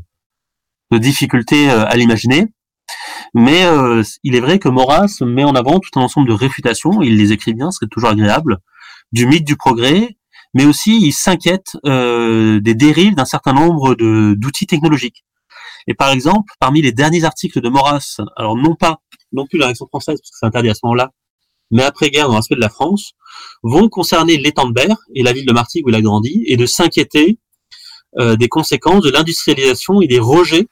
de 0.91 0.97
difficultés 0.97 1.69
euh, 1.69 1.85
à 1.85 1.95
l'imaginer. 1.95 2.47
Mais 3.33 3.65
euh, 3.65 4.03
il 4.23 4.35
est 4.35 4.39
vrai 4.39 4.59
que 4.59 4.69
Maurras 4.69 5.17
met 5.21 5.43
en 5.43 5.55
avant 5.55 5.79
tout 5.79 5.99
un 5.99 6.03
ensemble 6.03 6.27
de 6.27 6.33
réfutations, 6.33 7.01
il 7.01 7.17
les 7.17 7.31
écrit 7.31 7.53
bien, 7.53 7.71
c'est 7.71 7.89
toujours 7.89 8.09
agréable, 8.09 8.59
du 9.11 9.25
mythe 9.25 9.45
du 9.45 9.55
progrès, 9.55 10.17
mais 10.53 10.65
aussi 10.65 11.01
il 11.01 11.13
s'inquiète 11.13 11.77
euh, 11.85 12.59
des 12.59 12.75
dérives 12.75 13.15
d'un 13.15 13.25
certain 13.25 13.53
nombre 13.53 13.95
d'outils 13.95 14.67
technologiques. 14.67 15.23
Et 15.87 15.93
par 15.93 16.11
exemple, 16.11 16.53
parmi 16.59 16.81
les 16.81 16.91
derniers 16.91 17.23
articles 17.23 17.61
de 17.61 17.69
Maurras, 17.69 18.17
alors 18.35 18.55
non 18.55 18.75
pas, 18.75 19.01
non 19.31 19.45
plus 19.47 19.57
la 19.59 19.65
réaction 19.65 19.87
française, 19.87 20.19
parce 20.19 20.31
que 20.31 20.37
c'est 20.39 20.45
interdit 20.45 20.69
à 20.69 20.73
ce 20.73 20.81
moment-là, 20.83 21.11
mais 21.71 21.83
après-guerre 21.83 22.27
dans 22.27 22.35
l'aspect 22.35 22.55
de 22.55 22.61
la 22.61 22.69
France, 22.69 23.13
vont 23.63 23.89
concerner 23.89 24.37
l'étang 24.37 24.67
de 24.67 24.73
Berre 24.73 24.97
et 25.15 25.23
la 25.23 25.33
ville 25.33 25.45
de 25.45 25.53
Martigues 25.53 25.85
où 25.85 25.89
il 25.89 25.95
a 25.95 26.01
grandi, 26.01 26.43
et 26.47 26.57
de 26.57 26.65
s'inquiéter 26.65 27.39
euh, 28.19 28.35
des 28.35 28.47
conséquences 28.47 29.03
de 29.03 29.09
l'industrialisation 29.09 30.01
et 30.01 30.07
des 30.07 30.19
rejets 30.19 30.67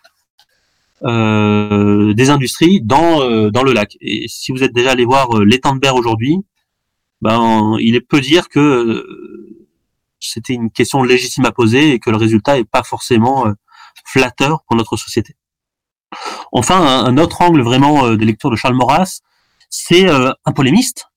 euh, 1.03 2.13
des 2.13 2.29
industries 2.29 2.81
dans, 2.81 3.21
euh, 3.21 3.49
dans 3.49 3.63
le 3.63 3.73
lac. 3.73 3.97
Et 4.01 4.27
si 4.27 4.51
vous 4.51 4.63
êtes 4.63 4.73
déjà 4.73 4.91
allé 4.91 5.05
voir 5.05 5.35
euh, 5.35 5.43
l'étang 5.43 5.73
de 5.73 5.79
Berre 5.79 5.95
aujourd'hui, 5.95 6.37
ben, 7.21 7.75
il 7.79 7.95
est 7.95 8.01
peu 8.01 8.19
dire 8.21 8.49
que 8.49 8.59
euh, 8.59 9.67
c'était 10.19 10.53
une 10.53 10.69
question 10.69 11.01
légitime 11.03 11.45
à 11.45 11.51
poser 11.51 11.93
et 11.93 11.99
que 11.99 12.11
le 12.11 12.17
résultat 12.17 12.59
est 12.59 12.69
pas 12.69 12.83
forcément 12.83 13.45
flatteur 14.05 14.63
pour 14.67 14.75
notre 14.75 14.97
société. 14.97 15.35
Enfin, 16.51 17.05
un, 17.05 17.17
autre 17.17 17.41
angle 17.41 17.61
vraiment 17.61 18.05
euh, 18.05 18.17
de 18.17 18.25
lecture 18.25 18.49
de 18.49 18.55
Charles 18.55 18.75
Maurras, 18.75 19.21
c'est 19.69 20.09
euh, 20.09 20.31
un 20.45 20.51
polémiste. 20.51 21.07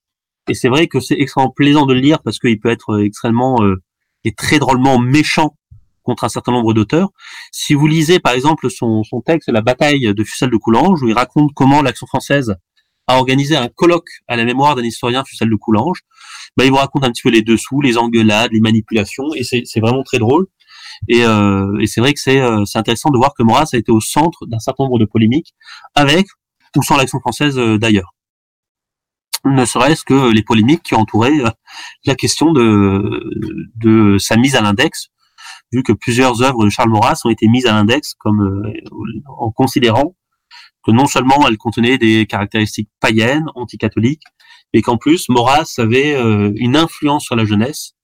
Et 0.48 0.54
c'est 0.54 0.68
vrai 0.68 0.86
que 0.86 1.00
c'est 1.00 1.18
extrêmement 1.18 1.50
plaisant 1.50 1.86
de 1.86 1.94
le 1.94 2.00
lire 2.00 2.22
parce 2.22 2.38
qu'il 2.38 2.60
peut 2.60 2.70
être 2.70 2.94
euh, 2.94 3.04
extrêmement 3.04 3.56
et 4.24 4.32
très 4.32 4.58
drôlement 4.58 4.98
méchant 4.98 5.56
contre 6.02 6.24
un 6.24 6.28
certain 6.28 6.52
nombre 6.52 6.74
d'auteurs. 6.74 7.08
Si 7.50 7.74
vous 7.74 7.86
lisez 7.86 8.20
par 8.20 8.34
exemple 8.34 8.70
son, 8.70 9.02
son 9.04 9.20
texte 9.22 9.48
La 9.50 9.62
bataille 9.62 10.14
de 10.14 10.24
Fussel 10.24 10.50
de 10.50 10.56
Coulanges, 10.56 11.02
où 11.02 11.08
il 11.08 11.14
raconte 11.14 11.52
comment 11.54 11.82
l'action 11.82 12.06
française 12.06 12.54
a 13.06 13.18
organisé 13.18 13.56
un 13.56 13.68
colloque 13.68 14.08
à 14.28 14.36
la 14.36 14.44
mémoire 14.44 14.76
d'un 14.76 14.84
historien 14.84 15.24
Fussel 15.24 15.50
de 15.50 15.56
Coulanges, 15.56 16.02
bah, 16.56 16.64
il 16.64 16.70
vous 16.70 16.76
raconte 16.76 17.04
un 17.04 17.10
petit 17.10 17.22
peu 17.22 17.30
les 17.30 17.42
dessous, 17.42 17.80
les 17.80 17.98
engueulades, 17.98 18.52
les 18.52 18.60
manipulations, 18.60 19.34
et 19.34 19.42
c'est 19.44 19.80
vraiment 19.80 20.02
très 20.02 20.18
drôle. 20.18 20.46
Et, 21.08 21.24
euh, 21.24 21.78
et 21.80 21.86
c'est 21.86 22.00
vrai 22.00 22.12
que 22.14 22.20
c'est 22.20 22.40
euh, 22.40 22.64
intéressant 22.74 23.10
de 23.10 23.18
voir 23.18 23.34
que 23.34 23.42
Maurras 23.42 23.68
a 23.72 23.76
été 23.76 23.92
au 23.92 24.00
centre 24.00 24.46
d'un 24.46 24.58
certain 24.58 24.84
nombre 24.84 24.98
de 24.98 25.04
polémiques, 25.04 25.54
avec 25.94 26.26
ou 26.76 26.82
sans 26.82 26.96
l'action 26.96 27.20
française 27.20 27.58
euh, 27.58 27.78
d'ailleurs. 27.78 28.14
Ne 29.44 29.64
serait-ce 29.66 30.04
que 30.04 30.32
les 30.32 30.42
polémiques 30.42 30.82
qui 30.82 30.94
euh, 30.94 31.50
la 32.06 32.14
question 32.14 32.52
de, 32.52 33.22
de 33.76 34.16
sa 34.18 34.36
mise 34.36 34.56
à 34.56 34.62
l'index, 34.62 35.08
vu 35.70 35.82
que 35.82 35.92
plusieurs 35.92 36.42
œuvres 36.42 36.64
de 36.64 36.70
Charles 36.70 36.90
Maurras 36.90 37.20
ont 37.24 37.30
été 37.30 37.46
mises 37.48 37.66
à 37.66 37.72
l'index 37.72 38.14
comme 38.14 38.62
en 39.26 39.50
considérant 39.50 40.16
que 40.82 40.92
non 40.92 41.06
seulement 41.06 41.46
elles 41.46 41.58
contenaient 41.58 41.98
des 41.98 42.26
caractéristiques 42.26 42.88
païennes, 43.00 43.46
anticatholiques, 43.54 44.22
et 44.72 44.80
qu'en 44.82 44.96
plus 44.96 45.28
Maurras 45.28 45.74
avait 45.78 46.14
une 46.56 46.76
influence 46.76 47.24
sur 47.24 47.36
la 47.36 47.44
jeunesse 47.44 47.94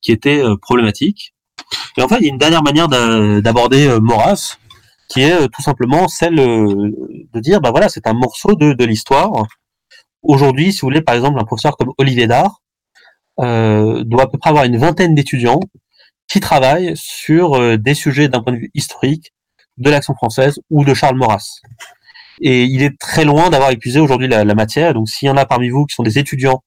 qui 0.00 0.12
était 0.12 0.42
problématique 0.62 1.35
et 1.96 2.02
enfin, 2.02 2.16
il 2.20 2.26
y 2.26 2.26
a 2.26 2.32
une 2.32 2.38
dernière 2.38 2.62
manière 2.62 2.88
d'aborder 2.88 3.88
euh, 3.88 4.00
Maurras, 4.00 4.58
qui 5.08 5.22
est 5.22 5.32
euh, 5.32 5.48
tout 5.48 5.62
simplement 5.62 6.08
celle 6.08 6.38
euh, 6.38 6.90
de 7.32 7.40
dire, 7.40 7.60
bah 7.60 7.70
voilà, 7.70 7.88
c'est 7.88 8.06
un 8.06 8.12
morceau 8.12 8.54
de, 8.54 8.84
l'histoire. 8.84 9.46
Aujourd'hui, 10.22 10.72
si 10.72 10.80
vous 10.80 10.88
voulez, 10.88 11.00
par 11.00 11.14
exemple, 11.14 11.40
un 11.40 11.44
professeur 11.44 11.76
comme 11.76 11.92
Olivier 11.98 12.26
Dard 12.26 12.60
doit 13.38 14.22
à 14.22 14.26
peu 14.26 14.38
près 14.38 14.48
avoir 14.48 14.64
une 14.64 14.78
vingtaine 14.78 15.14
d'étudiants 15.14 15.60
qui 16.26 16.40
travaillent 16.40 16.96
sur 16.96 17.78
des 17.78 17.94
sujets 17.94 18.28
d'un 18.28 18.42
point 18.42 18.54
de 18.54 18.58
vue 18.58 18.70
historique 18.74 19.34
de 19.76 19.90
l'action 19.90 20.14
française 20.14 20.58
ou 20.70 20.84
de 20.84 20.94
Charles 20.94 21.16
Maurras. 21.16 21.60
Et 22.40 22.64
il 22.64 22.82
est 22.82 22.98
très 22.98 23.24
loin 23.24 23.50
d'avoir 23.50 23.70
épuisé 23.70 24.00
aujourd'hui 24.00 24.26
la, 24.26 24.42
la, 24.44 24.54
matière. 24.54 24.94
Donc, 24.94 25.08
s'il 25.08 25.28
y 25.28 25.30
en 25.30 25.36
a 25.36 25.44
parmi 25.44 25.68
vous 25.68 25.84
qui 25.84 25.94
sont 25.94 26.02
des 26.02 26.18
étudiants 26.18 26.62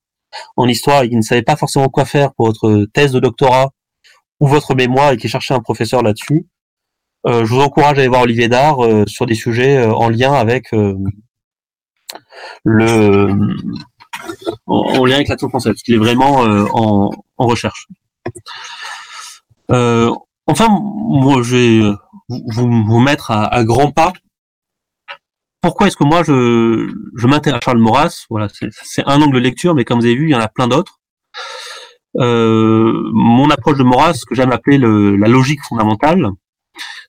en 0.55 0.67
histoire 0.67 1.01
et 1.01 1.09
qui 1.09 1.15
ne 1.15 1.21
savaient 1.21 1.41
pas 1.41 1.55
forcément 1.55 1.89
quoi 1.89 2.05
faire 2.05 2.33
pour 2.35 2.47
votre 2.47 2.85
thèse 2.93 3.11
de 3.11 3.19
doctorat 3.19 3.71
ou 4.39 4.47
votre 4.47 4.75
mémoire 4.75 5.11
et 5.11 5.17
qui 5.17 5.27
cherchait 5.27 5.53
un 5.53 5.59
professeur 5.59 6.01
là-dessus, 6.01 6.45
euh, 7.27 7.45
je 7.45 7.53
vous 7.53 7.59
encourage 7.59 7.97
à 7.97 8.01
aller 8.01 8.07
voir 8.07 8.21
Olivier 8.21 8.47
Dard 8.47 8.83
euh, 8.83 9.03
sur 9.05 9.25
des 9.25 9.35
sujets 9.35 9.77
euh, 9.77 9.93
en 9.93 10.09
lien 10.09 10.33
avec 10.33 10.71
le 12.63 13.29
en, 14.65 15.05
lien 15.05 15.15
avec 15.15 15.27
l'action 15.27 15.49
française, 15.49 15.73
parce 15.73 15.83
qu'il 15.83 15.95
est 15.95 15.97
vraiment 15.97 16.39
en, 16.39 17.11
en, 17.37 17.45
recherche. 17.45 17.87
enfin, 19.69 20.67
moi, 20.69 21.41
je 21.43 21.55
vais 21.55 21.95
vous, 22.29 22.83
vous 22.85 22.99
mettre 22.99 23.31
à, 23.31 23.45
à 23.45 23.63
grands 23.63 23.91
pas. 23.91 24.13
Pourquoi 25.61 25.87
est-ce 25.87 25.97
que 25.97 26.05
moi 26.05 26.23
je, 26.23 26.89
je 27.15 27.27
m'intéresse 27.27 27.57
à 27.61 27.65
Charles 27.65 27.79
Maurras? 27.79 28.25
Voilà, 28.29 28.47
c'est 28.49 29.03
un 29.05 29.21
angle 29.21 29.35
de 29.35 29.39
lecture, 29.39 29.75
mais 29.75 29.83
comme 29.83 29.99
vous 29.99 30.05
avez 30.05 30.15
vu, 30.15 30.27
il 30.27 30.31
y 30.31 30.35
en 30.35 30.39
a 30.39 30.47
plein 30.47 30.67
d'autres. 30.67 30.98
Euh, 32.17 33.09
mon 33.13 33.49
approche 33.49 33.77
de 33.77 33.83
Maurras, 33.83 34.13
ce 34.13 34.25
que 34.25 34.35
j'aime 34.35 34.51
appeler 34.51 34.77
le, 34.77 35.15
la 35.15 35.27
logique 35.27 35.61
fondamentale, 35.67 36.29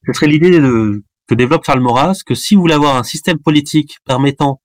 ce 0.07 0.13
serait 0.13 0.27
l'idée 0.27 0.59
que 1.27 1.35
développe 1.35 1.65
Charles 1.65 1.81
Maurras, 1.81 2.21
que 2.27 2.35
si 2.35 2.55
vous 2.55 2.63
voulez 2.63 2.75
avoir 2.75 2.97
un 2.97 3.03
système 3.03 3.39
politique 3.39 3.99
permettant 4.05 4.61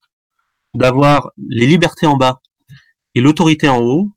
d'avoir 0.74 1.30
les 1.38 1.66
libertés 1.66 2.06
en 2.06 2.16
bas 2.16 2.40
et 3.14 3.20
l'autorité 3.20 3.68
en 3.68 3.78
haut, 3.78 4.10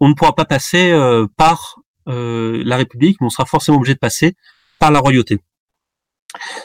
on 0.00 0.08
ne 0.08 0.14
pourra 0.14 0.34
pas 0.34 0.44
passer 0.44 0.90
euh, 0.90 1.26
par 1.36 1.76
euh, 2.08 2.62
la 2.64 2.76
République, 2.76 3.20
mais 3.20 3.26
on 3.26 3.30
sera 3.30 3.46
forcément 3.46 3.78
obligé 3.78 3.94
de 3.94 3.98
passer 3.98 4.34
par 4.80 4.90
la 4.90 4.98
royauté. 4.98 5.38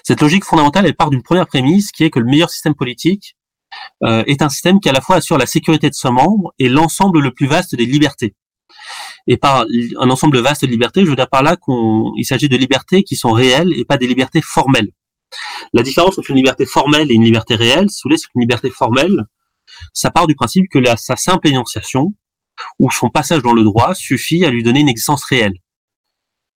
Cette 0.03 0.21
logique 0.21 0.45
fondamentale, 0.45 0.87
elle 0.87 0.95
part 0.95 1.11
d'une 1.11 1.21
première 1.21 1.45
prémisse 1.45 1.91
qui 1.91 2.03
est 2.03 2.09
que 2.09 2.19
le 2.19 2.25
meilleur 2.25 2.49
système 2.49 2.73
politique 2.73 3.35
est 4.01 4.41
un 4.41 4.49
système 4.49 4.79
qui 4.79 4.89
à 4.89 4.91
la 4.91 4.99
fois 4.99 5.17
assure 5.17 5.37
la 5.37 5.45
sécurité 5.45 5.89
de 5.89 5.93
ses 5.93 6.09
membres 6.09 6.51
et 6.57 6.69
l'ensemble 6.69 7.19
le 7.19 7.31
plus 7.31 7.45
vaste 7.45 7.75
des 7.75 7.85
libertés. 7.85 8.33
Et 9.27 9.37
par 9.37 9.65
un 9.99 10.09
ensemble 10.09 10.35
de 10.37 10.41
vastes 10.41 10.67
libertés, 10.67 11.05
je 11.05 11.09
veux 11.09 11.15
dire 11.15 11.29
par 11.29 11.43
là 11.43 11.55
qu'il 11.55 12.25
s'agit 12.25 12.49
de 12.49 12.57
libertés 12.57 13.03
qui 13.03 13.15
sont 13.15 13.31
réelles 13.31 13.73
et 13.73 13.85
pas 13.85 13.97
des 13.97 14.07
libertés 14.07 14.41
formelles. 14.41 14.91
La 15.73 15.83
différence 15.83 16.17
entre 16.17 16.31
une 16.31 16.37
liberté 16.37 16.65
formelle 16.65 17.11
et 17.11 17.13
une 17.13 17.23
liberté 17.23 17.55
réelle, 17.55 17.89
si 17.89 18.01
vous 18.03 18.09
voulez, 18.09 18.17
c'est 18.17 18.27
qu'une 18.27 18.41
liberté 18.41 18.69
formelle, 18.69 19.25
ça 19.93 20.09
part 20.09 20.27
du 20.27 20.35
principe 20.35 20.65
que 20.69 20.79
la, 20.79 20.97
sa 20.97 21.15
simple 21.15 21.47
énonciation 21.47 22.13
ou 22.79 22.89
son 22.91 23.09
passage 23.09 23.41
dans 23.41 23.53
le 23.53 23.63
droit 23.63 23.93
suffit 23.93 24.43
à 24.45 24.49
lui 24.49 24.63
donner 24.63 24.81
une 24.81 24.89
existence 24.89 25.23
réelle. 25.23 25.59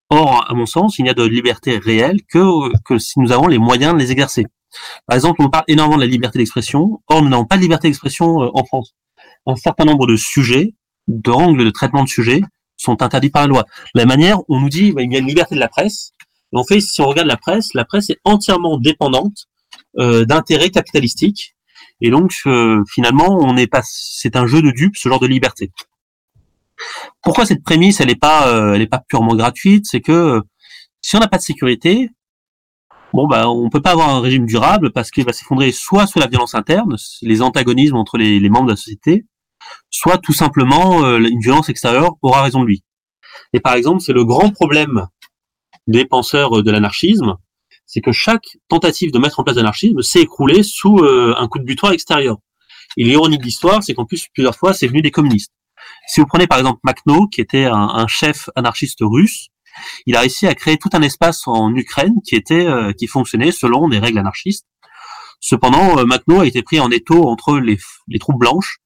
Or, 0.10 0.46
à 0.50 0.54
mon 0.54 0.66
sens, 0.66 1.00
il 1.00 1.04
n'y 1.04 1.10
a 1.10 1.14
de 1.14 1.24
liberté 1.24 1.78
réelle 1.78 2.22
que, 2.24 2.76
que 2.84 2.98
si 2.98 3.20
nous 3.20 3.32
avons 3.32 3.48
les 3.48 3.58
moyens 3.58 3.94
de 3.94 4.00
les 4.00 4.12
exercer. 4.12 4.46
Par 5.08 5.16
exemple, 5.16 5.42
on 5.42 5.50
parle 5.50 5.66
énormément 5.68 5.98
de 5.98 6.02
la 6.04 6.08
liberté 6.08 6.40
d'expression. 6.40 7.02
Or, 7.08 7.22
nous 7.22 7.30
n'avons 7.30 7.46
pas 7.46 7.58
de 7.58 7.62
liberté 7.62 7.88
d'expression 7.88 8.44
euh, 8.44 8.50
en 8.54 8.64
France. 8.66 8.96
Un 9.46 9.56
certain 9.56 9.86
nombre 9.86 10.08
de 10.08 10.16
sujets 10.16 10.74
d'angles 11.08 11.66
de 11.66 11.70
traitement 11.70 12.04
de 12.04 12.10
sujet 12.10 12.42
sont 12.78 13.02
interdits 13.02 13.30
par 13.30 13.44
la 13.44 13.48
loi. 13.48 13.66
la 13.94 14.06
manière, 14.06 14.40
on 14.50 14.60
nous 14.60 14.70
dit, 14.70 14.94
il 14.98 15.12
y 15.12 15.16
a 15.16 15.20
une 15.20 15.28
liberté 15.28 15.56
de 15.56 15.60
la 15.60 15.70
presse. 15.70 16.12
En 16.54 16.64
fait, 16.64 16.82
si 16.82 17.02
on 17.02 17.08
regarde 17.08 17.28
la 17.28 17.38
presse, 17.38 17.74
la 17.74 17.86
presse 17.86 18.10
est 18.10 18.20
entièrement 18.26 18.78
dépendante 18.78 19.48
euh, 19.98 20.26
d'intérêts 20.26 20.70
capitalistiques. 20.70 21.56
Et 22.02 22.12
donc, 22.12 22.34
euh, 22.46 22.84
finalement, 22.90 23.38
on 23.40 23.54
n'est 23.54 23.68
pas, 23.68 23.82
c'est 23.84 24.36
un 24.36 24.46
jeu 24.46 24.62
de 24.62 24.72
dupes, 24.72 24.98
ce 24.98 25.10
genre 25.10 25.20
de 25.20 25.28
liberté. 25.28 25.72
Pourquoi 27.24 27.46
cette 27.46 27.64
prémisse, 27.64 28.02
elle 28.02 28.08
n'est 28.08 28.16
pas, 28.16 28.50
euh, 28.50 28.74
elle 28.74 28.82
est 28.82 28.88
pas 28.88 29.04
purement 29.08 29.36
gratuite? 29.36 29.86
C'est 29.88 30.02
que 30.02 30.42
Si 31.02 31.16
on 31.16 31.20
n'a 31.20 31.28
pas 31.28 31.38
de 31.38 31.44
sécurité, 31.44 32.10
bon 33.14 33.28
bah 33.28 33.50
on 33.50 33.70
peut 33.70 33.82
pas 33.82 33.92
avoir 33.92 34.10
un 34.10 34.22
régime 34.22 34.46
durable 34.46 34.92
parce 34.92 35.12
qu'il 35.12 35.26
va 35.26 35.34
s'effondrer 35.34 35.72
soit 35.72 36.08
sur 36.08 36.20
la 36.20 36.28
violence 36.28 36.56
interne, 36.56 36.96
les 37.22 37.42
antagonismes 37.42 37.98
entre 37.98 38.18
les 38.18 38.50
membres 38.50 38.68
de 38.68 38.72
la 38.72 38.78
société, 38.78 39.26
soit 39.90 40.18
tout 40.18 40.34
simplement 40.34 41.06
euh, 41.06 41.20
une 41.20 41.40
violence 41.40 41.70
extérieure 41.70 42.16
aura 42.22 42.42
raison 42.42 42.62
de 42.62 42.68
lui. 42.68 42.84
Et 43.54 43.60
par 43.60 43.74
exemple, 43.74 44.02
c'est 44.02 44.14
le 44.14 44.26
grand 44.26 44.50
problème 44.50 45.08
des 45.88 46.06
penseurs 46.06 46.64
de 46.64 46.72
l'anarchisme, 46.72 47.38
c'est 47.86 48.02
que 48.02 48.12
chaque 48.12 48.58
tentative 48.70 49.12
de 49.12 49.20
mettre 49.20 49.40
en 49.40 49.44
place 49.44 49.56
l'anarchisme 49.56 50.02
s'est 50.02 50.22
écroulée 50.22 50.64
sous 50.64 51.00
euh, 51.00 51.36
un 51.38 51.48
coup 51.48 51.60
de 51.60 51.64
butoir 51.64 51.92
extérieur. 51.92 52.38
Et 52.98 53.04
l'ironie 53.04 53.38
de 53.38 53.44
l'histoire, 53.44 53.84
c'est 53.84 53.94
qu'en 53.94 54.06
plus, 54.06 54.28
plusieurs 54.34 54.56
fois, 54.56 54.74
c'est 54.74 54.88
venu 54.88 55.02
des 55.02 55.12
communistes. 55.12 55.52
Si 56.08 56.20
vous 56.20 56.26
prenez 56.26 56.48
par 56.48 56.58
exemple 56.58 56.80
Makhno, 56.84 57.28
qui 57.28 57.42
était 57.42 57.66
un, 57.66 58.08
chef 58.08 58.50
anarchiste 58.56 59.00
russe, 59.02 59.48
il 60.06 60.16
a 60.16 60.22
réussi 60.22 60.48
à 60.48 60.56
créer 60.56 60.78
tout 60.78 60.90
un 60.94 61.02
espace 61.02 61.48
en 61.48 61.74
Ukraine 61.76 62.14
qui 62.24 62.36
était 62.36 62.66
euh, 62.66 62.94
qui 62.94 63.08
fonctionnait 63.08 63.52
selon 63.52 63.90
des 63.90 64.00
règles 64.00 64.20
anarchistes. 64.20 64.66
Cependant, 65.40 65.98
euh, 65.98 66.40
a 66.40 66.46
été 66.46 66.62
pris 66.62 66.80
en 66.80 66.90
étau 66.90 67.28
entre 67.28 67.58
les 67.60 68.20
troupes 68.20 68.40
blanches 68.40 68.80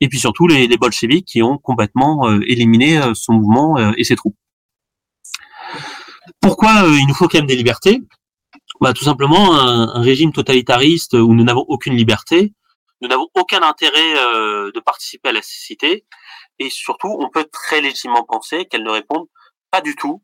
et 0.00 0.08
puis 0.08 0.18
surtout 0.18 0.46
les, 0.46 0.66
les 0.66 0.76
bolcheviks 0.76 1.26
qui 1.26 1.42
ont 1.42 1.58
complètement 1.58 2.28
euh, 2.28 2.40
éliminé 2.46 2.98
euh, 2.98 3.14
son 3.14 3.34
mouvement 3.34 3.78
euh, 3.78 3.92
et 3.96 4.04
ses 4.04 4.16
troupes. 4.16 4.36
Pourquoi 6.40 6.84
il 6.86 7.06
nous 7.06 7.14
faut 7.14 7.28
quand 7.28 7.38
même 7.38 7.46
des 7.46 7.56
libertés? 7.56 8.00
Bah, 8.80 8.92
Tout 8.92 9.04
simplement, 9.04 9.54
un, 9.54 9.88
un, 9.94 10.00
régime 10.00 10.32
totalitariste 10.32 11.14
où 11.14 11.34
nous 11.34 11.44
n'avons 11.44 11.64
aucune 11.68 11.94
liberté, 11.94 12.52
nous 13.02 13.08
n'avons 13.08 13.28
aucun 13.34 13.62
intérêt 13.62 14.14
de 14.14 14.80
participer 14.80 15.30
à 15.30 15.32
la 15.32 15.40
cité, 15.42 16.04
et 16.58 16.68
surtout, 16.68 17.16
on 17.18 17.30
peut 17.30 17.46
très 17.50 17.80
légitimement 17.80 18.24
penser 18.24 18.66
qu'elles 18.66 18.82
ne 18.82 18.90
répondent 18.90 19.28
pas 19.70 19.80
du 19.80 19.96
tout 19.96 20.22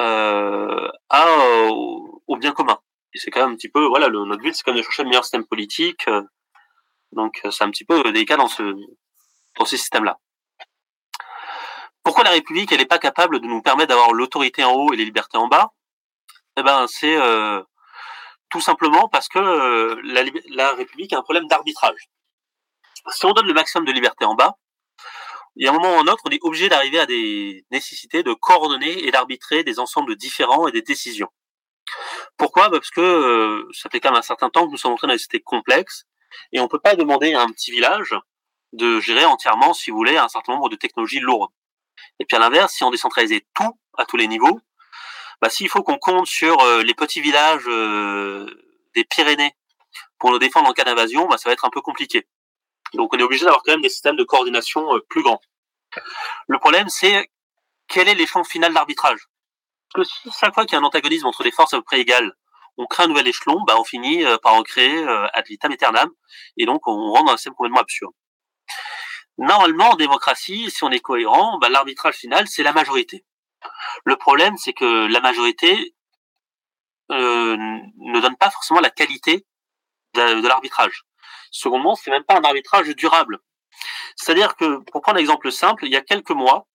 euh, 0.00 0.88
à, 1.08 1.26
au, 1.70 2.22
au, 2.26 2.36
bien 2.36 2.52
commun. 2.52 2.78
Et 3.14 3.18
c'est 3.18 3.30
quand 3.30 3.40
même 3.40 3.52
un 3.52 3.56
petit 3.56 3.68
peu, 3.68 3.86
voilà, 3.86 4.08
le, 4.08 4.24
notre 4.24 4.42
but, 4.42 4.54
c'est 4.54 4.62
quand 4.64 4.72
même 4.72 4.80
de 4.80 4.84
chercher 4.84 5.04
le 5.04 5.10
meilleur 5.10 5.24
système 5.24 5.46
politique. 5.46 6.06
Euh, 7.12 7.16
donc, 7.16 7.40
c'est 7.50 7.64
un 7.64 7.70
petit 7.70 7.84
peu 7.84 8.02
délicat 8.12 8.36
dans 8.36 8.48
ce, 8.48 8.62
dans 9.58 9.64
ces 9.64 9.76
systèmes-là. 9.76 10.18
Pourquoi 12.02 12.24
la 12.24 12.30
République, 12.30 12.72
elle 12.72 12.78
n'est 12.78 12.86
pas 12.86 12.98
capable 12.98 13.40
de 13.40 13.46
nous 13.46 13.62
permettre 13.62 13.90
d'avoir 13.90 14.12
l'autorité 14.12 14.64
en 14.64 14.72
haut 14.72 14.92
et 14.92 14.96
les 14.96 15.04
libertés 15.04 15.38
en 15.38 15.46
bas? 15.46 15.72
Eh 16.56 16.62
ben, 16.62 16.86
c'est 16.88 17.16
euh, 17.16 17.62
tout 18.50 18.60
simplement 18.60 19.08
parce 19.08 19.28
que 19.28 19.38
euh, 19.38 20.00
la, 20.50 20.72
République 20.72 21.12
a 21.12 21.18
un 21.18 21.22
problème 21.22 21.46
d'arbitrage. 21.46 22.08
Si 23.08 23.24
on 23.24 23.32
donne 23.32 23.46
le 23.46 23.54
maximum 23.54 23.84
de 23.86 23.92
liberté 23.92 24.24
en 24.24 24.34
bas, 24.34 24.56
il 25.56 25.64
y 25.64 25.68
a 25.68 25.70
un 25.70 25.74
moment 25.74 25.96
ou 25.96 26.00
un 26.00 26.12
autre, 26.12 26.22
on 26.26 26.30
est 26.30 26.42
obligé 26.42 26.68
d'arriver 26.68 26.98
à 26.98 27.06
des 27.06 27.64
nécessités 27.70 28.22
de 28.22 28.32
coordonner 28.32 29.06
et 29.06 29.10
d'arbitrer 29.10 29.64
des 29.64 29.78
ensembles 29.78 30.16
différents 30.16 30.66
et 30.66 30.72
des 30.72 30.82
décisions. 30.82 31.28
Pourquoi? 32.36 32.70
Parce 32.70 32.90
que 32.90 33.00
euh, 33.00 33.68
ça 33.72 33.90
fait 33.90 34.00
quand 34.00 34.10
même 34.10 34.18
un 34.18 34.22
certain 34.22 34.50
temps 34.50 34.66
que 34.66 34.72
nous 34.72 34.76
sommes 34.76 34.92
entrés 34.92 35.06
dans 35.06 35.12
une 35.12 35.18
société 35.18 35.40
complexe 35.40 36.06
et 36.52 36.60
on 36.60 36.68
peut 36.68 36.78
pas 36.78 36.94
demander 36.94 37.34
à 37.34 37.42
un 37.42 37.48
petit 37.48 37.70
village 37.70 38.14
de 38.72 39.00
gérer 39.00 39.24
entièrement, 39.24 39.74
si 39.74 39.90
vous 39.90 39.96
voulez, 39.96 40.16
un 40.16 40.28
certain 40.28 40.54
nombre 40.54 40.68
de 40.68 40.76
technologies 40.76 41.20
lourdes. 41.20 41.50
Et 42.18 42.24
puis 42.24 42.36
à 42.36 42.40
l'inverse, 42.40 42.72
si 42.72 42.84
on 42.84 42.90
décentralisait 42.90 43.46
tout 43.54 43.78
à 43.98 44.04
tous 44.04 44.16
les 44.16 44.26
niveaux, 44.26 44.60
bah, 45.40 45.50
s'il 45.50 45.68
faut 45.68 45.82
qu'on 45.82 45.98
compte 45.98 46.26
sur 46.26 46.60
euh, 46.60 46.82
les 46.82 46.94
petits 46.94 47.20
villages 47.20 47.64
euh, 47.66 48.46
des 48.94 49.04
Pyrénées 49.04 49.54
pour 50.18 50.30
nous 50.30 50.38
défendre 50.38 50.68
en 50.68 50.72
cas 50.72 50.84
d'invasion, 50.84 51.26
bah, 51.26 51.36
ça 51.36 51.48
va 51.48 51.52
être 51.52 51.64
un 51.64 51.70
peu 51.70 51.80
compliqué. 51.80 52.26
Donc 52.94 53.12
on 53.12 53.18
est 53.18 53.22
obligé 53.22 53.44
d'avoir 53.44 53.62
quand 53.62 53.72
même 53.72 53.82
des 53.82 53.88
systèmes 53.88 54.16
de 54.16 54.24
coordination 54.24 54.94
euh, 54.94 55.00
plus 55.08 55.22
grands. 55.22 55.40
Le 56.48 56.58
problème, 56.58 56.88
c'est 56.88 57.28
quel 57.88 58.08
est 58.08 58.14
l'échelon 58.14 58.44
final 58.44 58.72
d'arbitrage? 58.72 59.28
Parce 59.92 60.08
que 60.08 60.30
chaque 60.30 60.54
fois 60.54 60.64
qu'il 60.64 60.74
y 60.74 60.76
a 60.76 60.80
un 60.80 60.84
antagonisme 60.84 61.26
entre 61.26 61.42
des 61.42 61.50
forces 61.50 61.74
à 61.74 61.78
peu 61.78 61.82
près 61.82 62.00
égales, 62.00 62.32
on 62.78 62.86
crée 62.86 63.04
un 63.04 63.08
nouvel 63.08 63.28
échelon, 63.28 63.62
bah, 63.66 63.74
on 63.78 63.84
finit 63.84 64.24
par 64.42 64.54
en 64.54 64.62
créer 64.62 65.06
ad 65.32 65.46
vitam 65.46 65.72
aeternam, 65.72 66.10
et 66.56 66.66
donc 66.66 66.86
on 66.86 67.12
rentre 67.12 67.26
dans 67.26 67.32
un 67.32 67.36
système 67.36 67.54
complètement 67.54 67.80
absurde. 67.80 68.12
Normalement, 69.38 69.90
en 69.90 69.96
démocratie, 69.96 70.70
si 70.70 70.84
on 70.84 70.90
est 70.90 71.00
cohérent, 71.00 71.58
bah, 71.58 71.68
l'arbitrage 71.68 72.16
final, 72.16 72.46
c'est 72.48 72.62
la 72.62 72.72
majorité. 72.72 73.24
Le 74.04 74.16
problème, 74.16 74.56
c'est 74.56 74.72
que 74.72 75.06
la 75.06 75.20
majorité 75.20 75.94
euh, 77.10 77.56
ne 77.56 78.20
donne 78.20 78.36
pas 78.36 78.50
forcément 78.50 78.80
la 78.80 78.90
qualité 78.90 79.46
de, 80.14 80.40
de 80.40 80.48
l'arbitrage. 80.48 81.04
Secondement, 81.50 81.94
c'est 81.94 82.10
même 82.10 82.24
pas 82.24 82.36
un 82.36 82.42
arbitrage 82.42 82.88
durable. 82.96 83.38
C'est-à-dire 84.16 84.56
que, 84.56 84.78
pour 84.90 85.00
prendre 85.00 85.18
un 85.18 85.20
exemple 85.20 85.50
simple, 85.50 85.86
il 85.86 85.92
y 85.92 85.96
a 85.96 86.02
quelques 86.02 86.30
mois, 86.30 86.66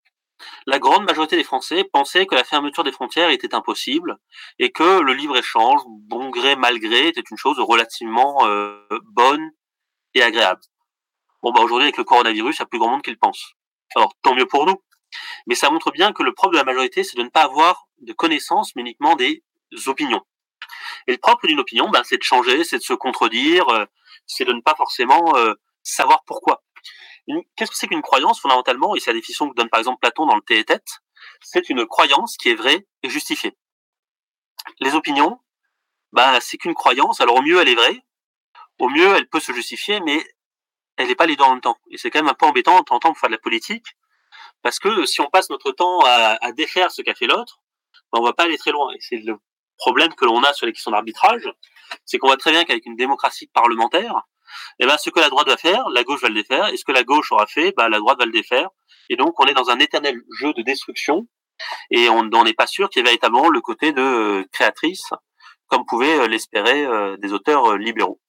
la 0.67 0.79
grande 0.79 1.05
majorité 1.05 1.37
des 1.37 1.45
Français 1.45 1.85
pensaient 1.85 2.27
que 2.27 2.35
la 2.35 2.45
fermeture 2.45 2.85
des 2.85 2.93
frontières 2.93 3.31
était 3.31 3.55
impossible 3.55 4.19
et 4.59 4.71
que 4.71 5.01
le 5.01 5.15
libre-échange, 5.15 5.81
bon 5.87 6.31
gré, 6.31 6.57
mal 6.57 6.79
gré, 6.79 7.09
était 7.09 7.23
une 7.31 7.37
chose 7.37 7.59
relativement 7.59 8.47
euh, 8.47 8.79
bonne 9.05 9.51
et 10.15 10.23
agréable. 10.23 10.61
Bon, 11.43 11.53
bah 11.53 11.61
aujourd'hui, 11.61 11.85
avec 11.85 11.97
le 11.97 12.05
coronavirus, 12.05 12.57
il 12.57 12.61
y 12.61 12.63
a 12.63 12.67
plus 12.67 12.79
grand 12.79 12.91
monde 12.91 13.03
qui 13.03 13.11
le 13.11 13.17
pense. 13.17 13.53
Alors, 13.95 14.13
tant 14.23 14.35
mieux 14.35 14.47
pour 14.47 14.67
nous. 14.67 14.83
Mais 15.47 15.55
ça 15.55 15.71
montre 15.71 15.93
bien 15.93 16.13
que 16.13 16.23
le 16.23 16.35
propre 16.35 16.53
de 16.53 16.59
la 16.59 16.65
majorité, 16.65 17.05
c'est 17.05 17.17
de 17.17 17.23
ne 17.23 17.29
pas 17.29 17.43
avoir 17.43 17.87
de 18.01 18.13
connaissances, 18.13 18.75
mais 18.75 18.83
uniquement 18.83 19.15
des 19.15 19.43
opinions. 19.87 20.23
Et 21.07 21.13
le 21.13 21.19
propre 21.19 21.47
d'une 21.47 21.61
opinion, 21.61 21.89
ben, 21.89 22.03
c'est 22.05 22.19
de 22.19 22.23
changer, 22.23 22.65
c'est 22.65 22.79
de 22.79 22.83
se 22.83 22.95
contredire, 22.95 23.69
euh, 23.69 23.85
c'est 24.27 24.45
de 24.45 24.53
ne 24.53 24.61
pas 24.61 24.75
forcément 24.75 25.37
euh, 25.37 25.55
savoir 25.83 26.25
pourquoi. 26.27 26.63
Qu'est-ce 27.57 27.71
que 27.71 27.77
c'est 27.77 27.89
qu'une 27.89 28.03
croyance 28.03 28.41
fondamentalement? 28.41 28.95
Et 28.95 29.01
c'est 29.01 29.11
la 29.11 29.19
définition 29.19 29.49
que 29.49 29.55
donne 29.55 29.69
par 29.69 29.81
exemple 29.81 29.99
Platon 30.01 30.27
dans 30.27 30.37
le 30.37 30.43
Thé 30.43 30.59
et 30.59 30.65
Tête. 30.65 31.01
C'est 31.43 31.69
une 31.69 31.87
croyance 31.87 32.37
qui 32.37 32.51
est 32.51 32.55
vraie 32.55 32.87
et 33.03 33.09
justifiée. 33.09 33.57
Les 34.81 34.95
opinions, 34.95 35.41
ben, 36.13 36.39
c'est 36.41 36.57
qu'une 36.57 36.75
croyance. 36.75 37.21
Alors 37.21 37.37
au 37.37 37.43
mieux, 37.43 37.61
elle 37.61 37.69
est 37.69 37.75
vraie. 37.75 38.05
Au 38.79 38.89
mieux, 38.89 39.15
elle 39.17 39.29
peut 39.29 39.41
se 39.41 39.53
justifier, 39.53 40.01
mais 40.01 40.25
elle 40.97 41.09
n'est 41.09 41.15
pas 41.15 41.27
les 41.27 41.37
deux 41.37 41.45
en 41.45 41.53
même 41.53 41.61
temps. 41.61 41.79
Et 41.91 41.99
c'est 41.99 42.11
quand 42.11 42.21
même 42.21 42.29
un 42.29 42.35
peu 42.35 42.47
embêtant 42.47 42.79
de 42.79 42.85
temps 42.85 42.99
pour 43.01 43.19
faire 43.19 43.29
de 43.29 43.35
la 43.35 43.41
politique, 43.41 43.87
parce 44.63 44.79
que 44.79 45.05
si 45.07 45.21
on 45.21 45.29
passe 45.29 45.51
notre 45.51 45.73
temps 45.73 46.01
à, 46.05 46.39
à 46.41 46.53
défaire 46.53 46.91
ce 46.91 47.03
qu'a 47.03 47.15
fait 47.15 47.27
l'autre, 47.27 47.61
ben 48.13 48.21
on 48.21 48.25
va 48.25 48.33
pas 48.33 48.45
aller 48.45 48.59
très 48.59 48.73
loin. 48.73 48.93
Et 48.93 49.01
c'est 49.01 49.17
le 49.17 49.39
problème 49.79 50.15
que 50.15 50.25
l'on 50.25 50.43
a 50.43 50.53
sur 50.53 50.67
les 50.67 50.73
questions 50.73 50.91
d'arbitrage, 50.91 51.51
c'est 52.05 52.19
qu'on 52.19 52.29
voit 52.29 52.37
très 52.37 52.51
bien 52.51 52.65
qu'avec 52.65 52.87
une 52.87 52.97
démocratie 52.97 53.47
parlementaire, 53.49 54.23
eh 54.79 54.87
ben, 54.87 54.97
ce 54.99 55.11
que 55.11 55.21
la 55.21 55.29
droite 55.29 55.49
va 55.49 55.57
faire, 55.57 55.89
la 55.91 56.05
gauche 56.05 56.21
va 56.23 56.29
le 56.29 56.35
défaire, 56.35 56.69
et 56.69 56.77
ce 56.77 56.85
que 56.85 56.93
la 56.93 57.05
gauche 57.05 57.33
aura 57.33 57.47
fait, 57.47 57.73
ben, 57.77 57.89
la 57.89 57.99
droite 57.99 58.19
va 58.19 58.27
le 58.27 58.33
défaire. 58.33 58.69
Et 59.09 59.17
donc, 59.17 59.39
on 59.41 59.47
est 59.47 59.55
dans 59.55 59.71
un 59.71 59.79
éternel 59.79 60.21
jeu 60.39 60.53
de 60.55 60.63
destruction, 60.63 61.27
et 61.91 62.09
on 62.09 62.25
n'est 62.25 62.55
pas 62.55 62.67
sûr 62.67 62.89
qu'il 62.89 63.01
y 63.01 63.03
ait 63.03 63.09
véritablement 63.09 63.49
le 63.49 63.61
côté 63.61 63.93
de 63.93 64.03
euh, 64.03 64.45
créatrice, 64.53 65.11
comme 65.69 65.85
pouvaient 65.87 66.21
euh, 66.21 66.29
l'espérer 66.29 66.85
euh, 66.85 67.17
des 67.17 67.33
auteurs 67.33 67.77
libéraux. 67.77 68.21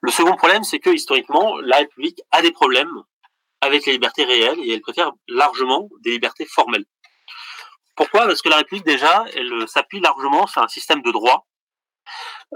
Le 0.00 0.10
second 0.10 0.34
problème, 0.36 0.64
c'est 0.64 0.78
que 0.78 0.90
historiquement, 0.90 1.58
la 1.58 1.78
République 1.78 2.20
a 2.30 2.42
des 2.42 2.52
problèmes 2.52 3.02
avec 3.60 3.86
les 3.86 3.92
libertés 3.92 4.24
réelles 4.24 4.58
et 4.60 4.72
elle 4.72 4.80
préfère 4.80 5.10
largement 5.26 5.88
des 6.00 6.12
libertés 6.12 6.46
formelles. 6.46 6.84
Pourquoi? 7.96 8.26
Parce 8.26 8.40
que 8.40 8.48
la 8.48 8.58
République, 8.58 8.86
déjà, 8.86 9.24
elle 9.34 9.66
s'appuie 9.66 10.00
largement 10.00 10.46
sur 10.46 10.62
un 10.62 10.68
système 10.68 11.02
de 11.02 11.10
droit 11.10 11.46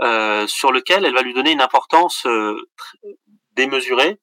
euh, 0.00 0.46
sur 0.46 0.72
lequel 0.72 1.04
elle 1.04 1.14
va 1.14 1.22
lui 1.22 1.34
donner 1.34 1.52
une 1.52 1.60
importance 1.60 2.24
euh, 2.26 2.56
démesurée, 3.52 4.18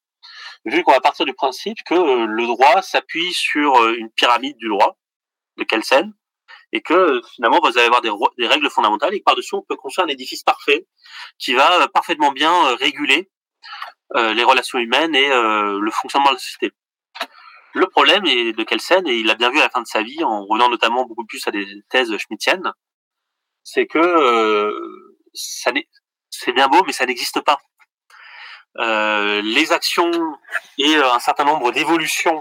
vu 0.64 0.82
qu'on 0.82 0.92
va 0.92 1.00
partir 1.00 1.24
du 1.24 1.34
principe 1.34 1.78
que 1.86 1.94
euh, 1.94 2.26
le 2.26 2.46
droit 2.46 2.82
s'appuie 2.82 3.32
sur 3.32 3.76
euh, 3.76 3.94
une 3.96 4.10
pyramide 4.10 4.56
du 4.56 4.68
droit, 4.68 4.98
de 5.58 5.64
Kelsen, 5.64 6.12
et 6.72 6.80
que 6.80 7.20
finalement 7.34 7.60
vous 7.62 7.78
allez 7.78 7.86
avoir 7.86 8.00
des, 8.00 8.46
règles 8.46 8.70
fondamentales 8.70 9.14
et 9.14 9.18
que 9.18 9.24
par-dessus 9.24 9.54
on 9.54 9.62
peut 9.62 9.76
construire 9.76 10.06
un 10.06 10.10
édifice 10.10 10.42
parfait 10.42 10.86
qui 11.38 11.52
va 11.54 11.88
parfaitement 11.88 12.30
bien 12.30 12.76
réguler 12.76 13.28
les 14.14 14.44
relations 14.44 14.78
humaines 14.78 15.14
et 15.16 15.28
le 15.28 15.90
fonctionnement 15.90 16.28
de 16.28 16.34
la 16.34 16.38
société. 16.38 16.72
Le 17.74 17.86
problème 17.86 18.24
est 18.26 18.52
de 18.52 18.62
Kelsen, 18.62 19.06
et 19.08 19.16
il 19.16 19.26
l'a 19.26 19.34
bien 19.34 19.50
vu 19.50 19.58
à 19.58 19.64
la 19.64 19.70
fin 19.70 19.82
de 19.82 19.86
sa 19.86 20.02
vie, 20.02 20.22
en 20.22 20.44
revenant 20.44 20.70
notamment 20.70 21.04
beaucoup 21.06 21.26
plus 21.26 21.44
à 21.48 21.50
des 21.50 21.66
thèses 21.88 22.16
schmittiennes, 22.18 22.72
c'est 23.64 23.86
que 23.86 25.09
ça 25.34 25.72
c'est 26.30 26.52
bien 26.52 26.68
beau, 26.68 26.82
mais 26.86 26.92
ça 26.92 27.06
n'existe 27.06 27.40
pas. 27.40 27.58
Euh, 28.78 29.42
les 29.42 29.72
actions 29.72 30.10
et 30.78 30.94
un 30.94 31.18
certain 31.18 31.44
nombre 31.44 31.72
d'évolutions 31.72 32.40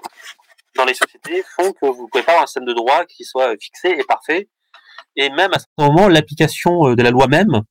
dans 0.75 0.85
les 0.85 0.93
sociétés 0.93 1.43
font 1.55 1.73
que 1.73 1.87
vous 1.87 2.03
ne 2.03 2.07
pouvez 2.09 2.23
pas 2.23 2.33
avoir 2.33 2.43
un 2.43 2.47
système 2.47 2.65
de 2.65 2.73
droit 2.73 3.05
qui 3.05 3.23
soit 3.23 3.55
fixé 3.59 3.89
et 3.89 4.03
parfait. 4.03 4.47
Et 5.15 5.29
même 5.29 5.51
à 5.53 5.59
ce 5.59 5.65
moment, 5.77 6.07
l'application 6.07 6.93
de 6.93 7.03
la 7.03 7.09
loi 7.11 7.27
même 7.27 7.63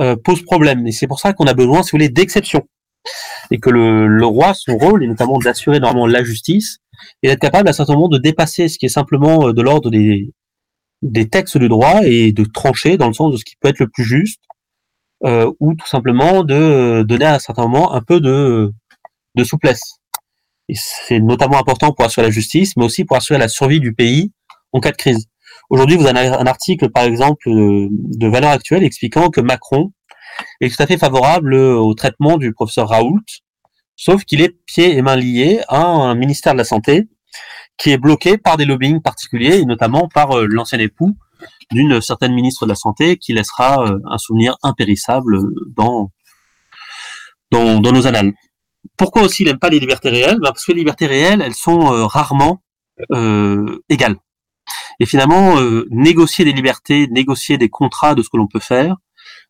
euh, 0.00 0.16
pose 0.16 0.42
problème. 0.42 0.86
Et 0.86 0.92
c'est 0.92 1.06
pour 1.06 1.20
ça 1.20 1.32
qu'on 1.32 1.46
a 1.46 1.54
besoin, 1.54 1.82
si 1.82 1.90
vous 1.90 1.98
voulez, 1.98 2.08
d'exceptions. 2.08 2.66
Et 3.50 3.58
que 3.58 3.70
le, 3.70 4.24
roi, 4.24 4.54
son 4.54 4.76
rôle 4.76 5.04
est 5.04 5.06
notamment 5.06 5.38
d'assurer 5.38 5.80
normalement 5.80 6.06
la 6.06 6.22
justice 6.22 6.78
et 7.22 7.28
d'être 7.28 7.40
capable 7.40 7.68
à 7.68 7.72
certains 7.72 7.94
moments 7.94 8.08
de 8.08 8.18
dépasser 8.18 8.68
ce 8.68 8.78
qui 8.78 8.86
est 8.86 8.90
simplement 8.90 9.48
euh, 9.48 9.52
de 9.52 9.62
l'ordre 9.62 9.90
des, 9.90 10.32
des 11.02 11.28
textes 11.28 11.58
de 11.58 11.68
droit 11.68 12.00
et 12.04 12.32
de 12.32 12.44
trancher 12.44 12.96
dans 12.96 13.08
le 13.08 13.14
sens 13.14 13.32
de 13.32 13.36
ce 13.36 13.44
qui 13.44 13.56
peut 13.56 13.68
être 13.68 13.78
le 13.78 13.88
plus 13.88 14.04
juste 14.04 14.42
euh, 15.24 15.50
ou 15.60 15.74
tout 15.74 15.86
simplement 15.86 16.44
de 16.44 17.02
donner 17.02 17.26
à 17.26 17.34
un 17.34 17.38
certain 17.38 17.62
moment 17.62 17.92
un 17.92 18.00
peu 18.00 18.20
de, 18.20 18.72
souplesse. 19.44 19.98
C'est 20.72 21.20
notamment 21.20 21.58
important 21.58 21.92
pour 21.92 22.04
assurer 22.04 22.26
la 22.26 22.32
justice, 22.32 22.76
mais 22.76 22.84
aussi 22.84 23.04
pour 23.04 23.16
assurer 23.16 23.38
la 23.38 23.48
survie 23.48 23.80
du 23.80 23.92
pays 23.92 24.32
en 24.72 24.80
cas 24.80 24.92
de 24.92 24.96
crise. 24.96 25.26
Aujourd'hui, 25.68 25.96
vous 25.96 26.06
avez 26.06 26.18
un 26.18 26.46
article, 26.46 26.90
par 26.90 27.04
exemple, 27.04 27.48
de 27.48 28.28
Valeurs 28.28 28.50
Actuelles 28.50 28.84
expliquant 28.84 29.30
que 29.30 29.40
Macron 29.40 29.92
est 30.60 30.74
tout 30.74 30.82
à 30.82 30.86
fait 30.86 30.98
favorable 30.98 31.54
au 31.54 31.92
traitement 31.94 32.38
du 32.38 32.52
professeur 32.52 32.88
Raoult, 32.88 33.20
sauf 33.96 34.24
qu'il 34.24 34.40
est 34.40 34.56
pieds 34.66 34.96
et 34.96 35.02
mains 35.02 35.16
liés 35.16 35.60
à 35.68 35.82
un 35.82 36.14
ministère 36.14 36.52
de 36.52 36.58
la 36.58 36.64
Santé 36.64 37.08
qui 37.80 37.90
est 37.90 37.98
bloqué 37.98 38.36
par 38.36 38.58
des 38.58 38.66
lobbying 38.66 39.00
particuliers, 39.00 39.56
et 39.60 39.64
notamment 39.64 40.06
par 40.06 40.36
euh, 40.36 40.46
l'ancien 40.46 40.78
époux 40.78 41.16
d'une 41.70 42.00
certaine 42.02 42.34
ministre 42.34 42.66
de 42.66 42.68
la 42.68 42.74
Santé 42.74 43.16
qui 43.16 43.32
laissera 43.32 43.82
euh, 43.84 43.98
un 44.10 44.18
souvenir 44.18 44.56
impérissable 44.62 45.38
dans, 45.74 46.12
dans, 47.50 47.80
dans 47.80 47.92
nos 47.92 48.06
annales. 48.06 48.34
Pourquoi 48.98 49.22
aussi 49.22 49.44
il 49.44 49.46
n'aime 49.46 49.58
pas 49.58 49.70
les 49.70 49.80
libertés 49.80 50.10
réelles? 50.10 50.38
Ben 50.40 50.50
Parce 50.52 50.64
que 50.64 50.72
les 50.72 50.78
libertés 50.78 51.06
réelles, 51.06 51.40
elles 51.40 51.54
sont 51.54 51.92
euh, 51.92 52.04
rarement 52.04 52.62
euh, 53.12 53.82
égales. 53.88 54.16
Et 55.00 55.06
finalement, 55.06 55.56
négocier 55.90 56.44
des 56.44 56.52
libertés, 56.52 57.08
négocier 57.08 57.56
des 57.56 57.70
contrats 57.70 58.14
de 58.14 58.22
ce 58.22 58.28
que 58.28 58.36
l'on 58.36 58.46
peut 58.46 58.60
faire, 58.60 58.96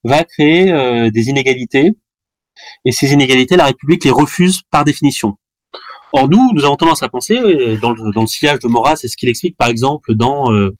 va 0.04 0.22
créer 0.22 1.10
des 1.10 1.28
inégalités. 1.28 1.92
Et 2.84 2.92
ces 2.92 3.12
inégalités, 3.12 3.56
la 3.56 3.66
République 3.66 4.04
les 4.04 4.12
refuse 4.12 4.62
par 4.70 4.84
définition. 4.84 5.36
Or, 6.12 6.28
nous, 6.28 6.50
nous 6.52 6.64
avons 6.64 6.76
tendance 6.76 7.02
à 7.02 7.08
penser, 7.08 7.38
euh, 7.38 7.76
dans 7.78 7.92
le, 7.92 8.12
dans 8.12 8.22
le 8.22 8.26
sillage 8.26 8.58
de 8.60 8.68
Maurras, 8.68 8.96
c'est 8.96 9.08
ce 9.08 9.16
qu'il 9.16 9.28
explique 9.28 9.56
par 9.56 9.68
exemple 9.68 10.14
dans 10.14 10.52
euh, 10.52 10.66
euh, 10.66 10.74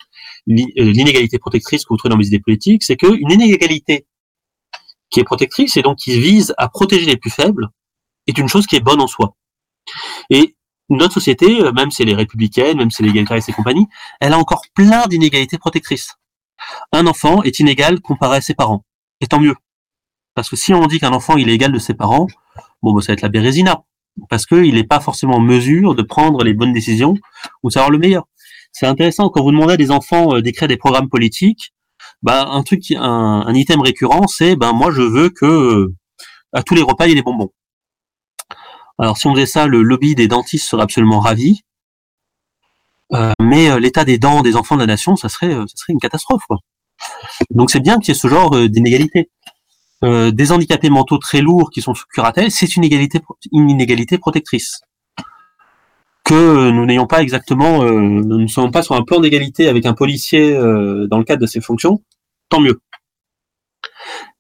l'inégalité 0.47 1.39
protectrice 1.39 1.85
que 1.85 1.89
vous 1.91 1.97
trouvez 1.97 2.11
dans 2.11 2.19
les 2.19 2.27
idées 2.27 2.41
politiques, 2.41 2.83
c'est 2.83 2.97
qu'une 2.97 3.31
inégalité 3.31 4.07
qui 5.11 5.21
est 5.21 5.25
protectrice 5.25 5.77
et 5.77 5.83
donc 5.83 5.99
qui 5.99 6.19
vise 6.21 6.55
à 6.59 6.69
protéger 6.69 7.07
les 7.07 7.17
plus 7.17 7.31
faibles 7.31 7.69
est 8.27 8.39
une 8.39 8.49
chose 8.49 8.67
qui 8.67 8.77
est 8.77 8.81
bonne 8.81 9.01
en 9.01 9.07
soi. 9.07 9.35
Et 10.31 10.57
notre 10.89 11.15
société, 11.15 11.61
même 11.73 11.91
si 11.91 12.03
elle 12.03 12.11
est 12.11 12.15
républicaine, 12.15 12.77
même 12.77 12.91
si 12.91 13.03
elle 13.03 13.09
est 13.09 13.11
égalitariste 13.11 13.49
et 13.49 13.53
compagnie, 13.53 13.87
elle 14.21 14.33
a 14.33 14.39
encore 14.39 14.63
plein 14.75 15.07
d'inégalités 15.07 15.59
protectrices. 15.59 16.15
Un 16.93 17.07
enfant 17.07 17.43
est 17.43 17.59
inégal 17.61 18.01
comparé 18.01 18.37
à 18.37 18.41
ses 18.41 18.55
parents. 18.55 18.85
Et 19.21 19.27
tant 19.27 19.41
mieux. 19.41 19.55
Parce 20.35 20.49
que 20.49 20.57
si 20.57 20.73
on 20.75 20.87
dit 20.87 21.01
qu'un 21.01 21.13
enfant 21.13 21.37
il 21.37 21.49
est 21.49 21.55
égal 21.55 21.73
de 21.73 21.79
ses 21.79 21.95
parents, 21.95 22.27
bon, 22.83 22.93
bah, 22.93 23.01
ça 23.01 23.09
va 23.09 23.15
être 23.15 23.23
la 23.23 23.29
bérésina 23.29 23.85
parce 24.29 24.47
qu'il 24.47 24.75
n'est 24.75 24.85
pas 24.85 25.01
forcément 25.01 25.37
en 25.37 25.41
mesure 25.41 25.95
de 25.95 26.03
prendre 26.03 26.45
les 26.45 26.55
bonnes 26.55 26.73
décisions 26.73 27.15
ou 27.63 27.69
de 27.69 27.73
savoir 27.73 27.91
le 27.91 27.99
meilleur. 27.99 28.27
C'est 28.73 28.87
intéressant 28.87 29.31
quand 29.31 29.43
vous 29.43 29.51
demandez 29.51 29.75
à 29.75 29.77
des 29.77 29.91
enfants 29.91 30.37
euh, 30.37 30.43
d'écrire 30.43 30.69
des 30.69 30.77
programmes 30.77 31.09
politiques, 31.09 31.73
bah, 32.23 32.47
un 32.51 32.63
truc, 32.63 32.91
un, 32.93 33.45
un 33.47 33.55
item 33.55 33.81
récurrent, 33.81 34.27
c'est 34.27 34.57
ben 34.57 34.73
moi 34.73 34.91
je 34.93 35.03
veux 35.03 35.31
que 35.31 35.47
euh, 35.47 35.95
à 36.53 36.63
tous 36.63 36.75
les 36.75 36.83
repas 36.83 37.07
il 37.07 37.11
y 37.11 37.13
ait 37.13 37.17
des 37.17 37.23
bonbons. 37.23 37.51
Alors 38.99 39.17
si 39.17 39.27
on 39.27 39.35
faisait 39.35 39.47
ça, 39.47 39.67
le 39.67 39.83
lobby 39.83 40.15
des 40.15 40.29
dentistes 40.29 40.69
serait 40.69 40.83
absolument 40.83 41.21
ravi, 41.21 41.63
euh, 43.13 43.33
mais 43.41 43.81
l'état 43.81 44.05
des 44.05 44.19
dents 44.19 44.43
des 44.43 44.57
enfants 44.57 44.77
de 44.77 44.81
la 44.81 44.87
nation, 44.87 45.17
ça 45.17 45.29
serait, 45.29 45.53
ça 45.53 45.75
serait 45.75 45.93
une 45.93 45.99
catastrophe. 45.99 46.43
Quoi. 46.47 46.59
Donc 47.51 47.71
c'est 47.71 47.81
bien 47.81 47.99
qu'il 47.99 48.09
y 48.09 48.17
ait 48.17 48.21
ce 48.21 48.29
genre 48.29 48.51
d'inégalité. 48.69 49.31
Euh, 50.03 50.31
des 50.31 50.51
handicapés 50.51 50.89
mentaux 50.89 51.19
très 51.19 51.43
lourds 51.43 51.71
qui 51.71 51.83
sont 51.83 51.95
sous 51.95 52.07
curatelle, 52.07 52.51
c'est 52.51 52.77
une, 52.77 52.85
une 52.85 53.71
inégalité 53.71 54.19
protectrice. 54.19 54.81
Que 56.25 56.71
nous 56.71 56.87
n'ayons 56.87 57.07
pas 57.07 57.23
exactement, 57.23 57.83
euh, 57.83 58.01
nous 58.01 58.41
ne 58.41 58.47
sommes 58.47 58.71
pas 58.71 58.83
sur 58.83 58.95
un 58.95 59.03
plan 59.03 59.21
d'égalité 59.21 59.69
avec 59.69 59.85
un 59.85 59.95
policier 59.95 60.55
euh, 60.55 61.07
dans 61.09 61.19
le 61.19 61.25
cadre 61.25 61.43
de 61.43 61.47
ses 61.47 61.61
fonctions, 61.61 62.03
tant 62.49 62.61
mieux. 62.61 62.81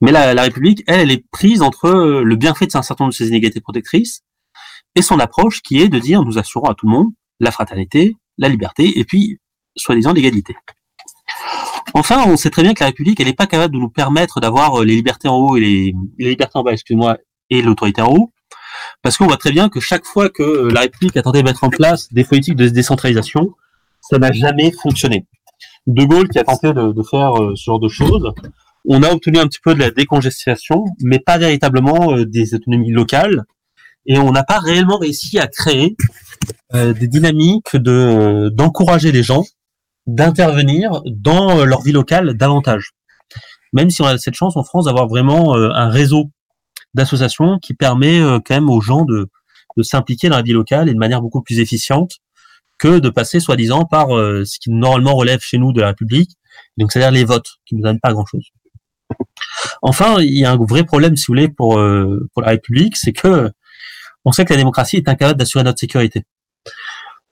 Mais 0.00 0.12
la, 0.12 0.32
la, 0.32 0.42
République, 0.42 0.82
elle, 0.86 1.00
elle 1.00 1.10
est 1.10 1.24
prise 1.30 1.60
entre 1.60 1.90
le 1.90 2.36
bienfait 2.36 2.66
de 2.66 2.76
un 2.76 2.82
certain 2.82 3.04
nombre 3.04 3.12
de 3.12 3.16
ces 3.16 3.28
inégalités 3.28 3.60
protectrices 3.60 4.22
et 4.94 5.02
son 5.02 5.18
approche 5.18 5.60
qui 5.62 5.80
est 5.80 5.88
de 5.88 5.98
dire 5.98 6.24
nous 6.24 6.38
assurons 6.38 6.68
à 6.68 6.74
tout 6.74 6.86
le 6.86 6.92
monde 6.92 7.08
la 7.38 7.50
fraternité, 7.50 8.16
la 8.38 8.48
liberté 8.48 8.98
et 8.98 9.04
puis 9.04 9.38
soi-disant 9.76 10.12
l'égalité. 10.12 10.56
Enfin, 11.94 12.24
on 12.26 12.36
sait 12.36 12.50
très 12.50 12.62
bien 12.62 12.74
que 12.74 12.80
la 12.80 12.86
République, 12.86 13.20
elle 13.20 13.26
n'est 13.26 13.32
pas 13.32 13.46
capable 13.46 13.74
de 13.74 13.80
nous 13.80 13.88
permettre 13.88 14.40
d'avoir 14.40 14.80
euh, 14.80 14.84
les 14.84 14.94
libertés 14.94 15.28
en 15.28 15.36
haut 15.36 15.56
et 15.56 15.60
les, 15.60 15.94
libertés 16.18 16.58
en 16.58 16.62
bas, 16.62 16.72
excuse-moi, 16.72 17.18
et 17.50 17.62
l'autorité 17.62 18.02
en 18.02 18.12
haut, 18.12 18.32
parce 19.02 19.16
qu'on 19.16 19.26
voit 19.26 19.36
très 19.36 19.50
bien 19.50 19.68
que 19.68 19.80
chaque 19.80 20.04
fois 20.04 20.28
que 20.28 20.42
euh, 20.42 20.70
la 20.70 20.80
République 20.80 21.16
a 21.16 21.22
tenté 21.22 21.38
de 21.38 21.44
mettre 21.44 21.64
en 21.64 21.70
place 21.70 22.12
des 22.12 22.24
politiques 22.24 22.56
de 22.56 22.68
décentralisation, 22.68 23.54
ça 24.00 24.18
n'a 24.18 24.32
jamais 24.32 24.70
fonctionné. 24.70 25.26
De 25.86 26.04
Gaulle 26.04 26.28
qui 26.28 26.38
a 26.38 26.44
tenté 26.44 26.72
de, 26.72 27.02
faire 27.02 27.42
euh, 27.42 27.54
ce 27.56 27.64
genre 27.64 27.80
de 27.80 27.88
choses, 27.88 28.32
on 28.86 29.02
a 29.02 29.10
obtenu 29.10 29.38
un 29.38 29.46
petit 29.46 29.60
peu 29.62 29.74
de 29.74 29.80
la 29.80 29.90
décongestion, 29.90 30.84
mais 31.02 31.18
pas 31.18 31.38
véritablement 31.38 32.16
des 32.22 32.54
autonomies 32.54 32.92
locales, 32.92 33.44
et 34.06 34.18
on 34.18 34.30
n'a 34.30 34.44
pas 34.44 34.58
réellement 34.58 34.98
réussi 34.98 35.38
à 35.38 35.46
créer 35.46 35.96
des 36.72 37.06
dynamiques 37.08 37.76
de 37.76 38.48
d'encourager 38.54 39.12
les 39.12 39.22
gens 39.22 39.44
d'intervenir 40.14 41.02
dans 41.06 41.60
euh, 41.60 41.64
leur 41.64 41.82
vie 41.82 41.92
locale 41.92 42.34
davantage. 42.34 42.90
Même 43.72 43.90
si 43.90 44.02
on 44.02 44.06
a 44.06 44.18
cette 44.18 44.34
chance 44.34 44.56
en 44.56 44.64
France 44.64 44.86
d'avoir 44.86 45.06
vraiment 45.06 45.56
euh, 45.56 45.70
un 45.70 45.88
réseau 45.88 46.30
d'associations 46.94 47.58
qui 47.58 47.74
permet 47.74 48.20
euh, 48.20 48.40
quand 48.44 48.54
même 48.54 48.70
aux 48.70 48.80
gens 48.80 49.04
de, 49.04 49.30
de 49.76 49.82
s'impliquer 49.82 50.28
dans 50.28 50.36
la 50.36 50.42
vie 50.42 50.52
locale 50.52 50.88
et 50.88 50.94
de 50.94 50.98
manière 50.98 51.22
beaucoup 51.22 51.42
plus 51.42 51.60
efficiente 51.60 52.18
que 52.78 52.98
de 52.98 53.10
passer 53.10 53.40
soi-disant 53.40 53.84
par 53.84 54.08
ce 54.08 54.58
qui 54.58 54.70
normalement 54.70 55.14
relève 55.14 55.40
chez 55.42 55.58
nous 55.58 55.70
de 55.74 55.82
la 55.82 55.88
République, 55.88 56.30
donc 56.78 56.90
c'est-à-dire 56.90 57.10
les 57.10 57.24
votes, 57.24 57.58
qui 57.66 57.74
ne 57.74 57.82
donnent 57.82 58.00
pas 58.00 58.14
grand-chose. 58.14 58.46
Enfin, 59.82 60.22
il 60.22 60.38
y 60.38 60.46
a 60.46 60.52
un 60.52 60.56
vrai 60.56 60.84
problème, 60.84 61.14
si 61.14 61.26
vous 61.26 61.32
voulez, 61.32 61.48
pour, 61.48 61.74
pour 62.32 62.42
la 62.42 62.48
République, 62.48 62.96
c'est 62.96 63.12
que 63.12 63.50
on 64.24 64.32
sait 64.32 64.46
que 64.46 64.54
la 64.54 64.56
démocratie 64.56 64.96
est 64.96 65.08
incapable 65.10 65.38
d'assurer 65.38 65.62
notre 65.62 65.78
sécurité. 65.78 66.24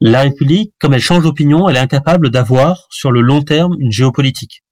La 0.01 0.23
République, 0.23 0.75
comme 0.79 0.95
elle 0.95 1.01
change 1.01 1.25
d'opinion, 1.25 1.69
elle 1.69 1.77
est 1.77 1.81
incapable 1.81 2.31
d'avoir 2.31 2.87
sur 2.91 3.11
le 3.11 3.21
long 3.21 3.43
terme 3.43 3.75
une 3.81 3.91
géopolitique. 3.91 4.63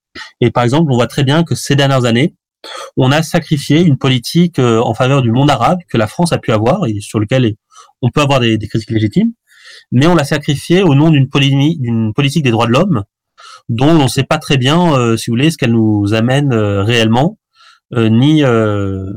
Et 0.41 0.51
par 0.51 0.63
exemple, 0.63 0.91
on 0.93 0.97
voit 0.97 1.09
très 1.09 1.25
bien 1.25 1.43
que 1.43 1.55
ces 1.55 1.75
dernières 1.75 2.05
années, 2.05 2.37
on 2.97 3.11
a 3.11 3.23
sacrifié 3.23 3.81
une 3.81 3.99
politique 3.99 4.59
euh, 4.59 4.81
en 4.81 4.95
faveur 4.95 5.23
du 5.23 5.31
monde 5.31 5.51
arabe 5.51 5.79
que 5.89 5.99
la 5.99 6.07
France 6.07 6.33
a 6.33 6.39
pu 6.39 6.53
avoir 6.53 6.87
et 6.87 7.01
sur 7.01 7.21
lequel 7.21 7.55
on 8.03 8.11
peut 8.11 8.21
avoir 8.21 8.41
des, 8.41 8.59
critiques 8.59 8.91
légitimes, 8.91 9.33
mais 9.91 10.07
on 10.07 10.15
l'a 10.15 10.25
sacrifié 10.25 10.83
au 10.83 10.95
nom 10.95 11.11
d'une 11.11 11.29
politique 11.29 12.45
des 12.45 12.51
droits 12.51 12.67
de 12.67 12.73
l'homme 12.73 13.05
dont 13.69 13.89
on 13.89 14.05
ne 14.05 14.09
sait 14.09 14.25
pas 14.25 14.39
très 14.39 14.57
bien, 14.57 14.95
euh, 14.95 15.17
si 15.17 15.31
vous 15.31 15.37
voulez, 15.37 15.51
ce 15.51 15.59
qu'elle 15.59 15.73
nous 15.73 16.15
amène 16.15 16.53
euh, 16.53 16.83
réellement, 16.83 17.39
ni 17.93 18.43
le, 18.43 19.17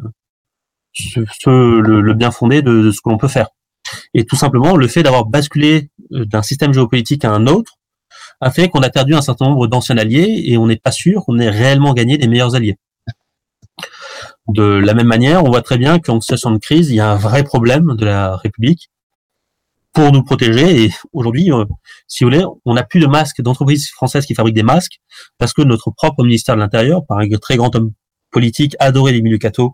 bien 2.13 2.31
fondé 2.31 2.61
de 2.61 2.91
ce 2.91 3.01
que 3.01 3.09
l'on 3.09 3.17
peut 3.17 3.27
faire. 3.27 3.49
Et 4.13 4.25
tout 4.25 4.35
simplement, 4.35 4.75
le 4.75 4.87
fait 4.87 5.03
d'avoir 5.03 5.25
basculé 5.25 5.89
euh, 6.13 6.25
d'un 6.25 6.41
système 6.41 6.73
géopolitique 6.73 7.25
à 7.25 7.31
un 7.31 7.47
autre 7.47 7.73
a 8.41 8.51
fait 8.51 8.69
qu'on 8.69 8.81
a 8.81 8.89
perdu 8.89 9.13
un 9.13 9.21
certain 9.21 9.45
nombre 9.45 9.67
d'anciens 9.67 9.97
alliés 9.97 10.43
et 10.45 10.57
on 10.57 10.67
n'est 10.67 10.77
pas 10.77 10.91
sûr 10.91 11.25
qu'on 11.25 11.39
ait 11.39 11.49
réellement 11.49 11.93
gagné 11.93 12.17
des 12.17 12.27
meilleurs 12.27 12.55
alliés. 12.55 12.77
De 14.47 14.63
la 14.63 14.93
même 14.93 15.07
manière, 15.07 15.43
on 15.43 15.49
voit 15.49 15.61
très 15.61 15.77
bien 15.77 15.99
qu'en 15.99 16.19
situation 16.21 16.51
de 16.51 16.57
crise, 16.57 16.89
il 16.89 16.95
y 16.95 16.99
a 16.99 17.11
un 17.11 17.15
vrai 17.15 17.43
problème 17.43 17.95
de 17.95 18.05
la 18.05 18.35
République 18.35 18.89
pour 19.93 20.11
nous 20.11 20.23
protéger. 20.23 20.85
Et 20.85 20.91
aujourd'hui, 21.13 21.51
euh, 21.51 21.65
si 22.07 22.23
vous 22.23 22.29
voulez, 22.31 22.43
on 22.65 22.73
n'a 22.73 22.83
plus 22.83 22.99
de 22.99 23.07
masques 23.07 23.41
d'entreprises 23.41 23.89
françaises 23.89 24.25
qui 24.25 24.33
fabriquent 24.33 24.55
des 24.55 24.63
masques 24.63 24.99
parce 25.37 25.53
que 25.53 25.61
notre 25.61 25.91
propre 25.91 26.23
ministère 26.23 26.55
de 26.55 26.61
l'Intérieur, 26.61 27.05
par 27.05 27.19
un 27.19 27.27
très 27.39 27.57
grand 27.57 27.75
homme 27.75 27.91
politique 28.31 28.75
adoré 28.79 29.11
des 29.11 29.21
milieux 29.21 29.37
cathos, 29.37 29.73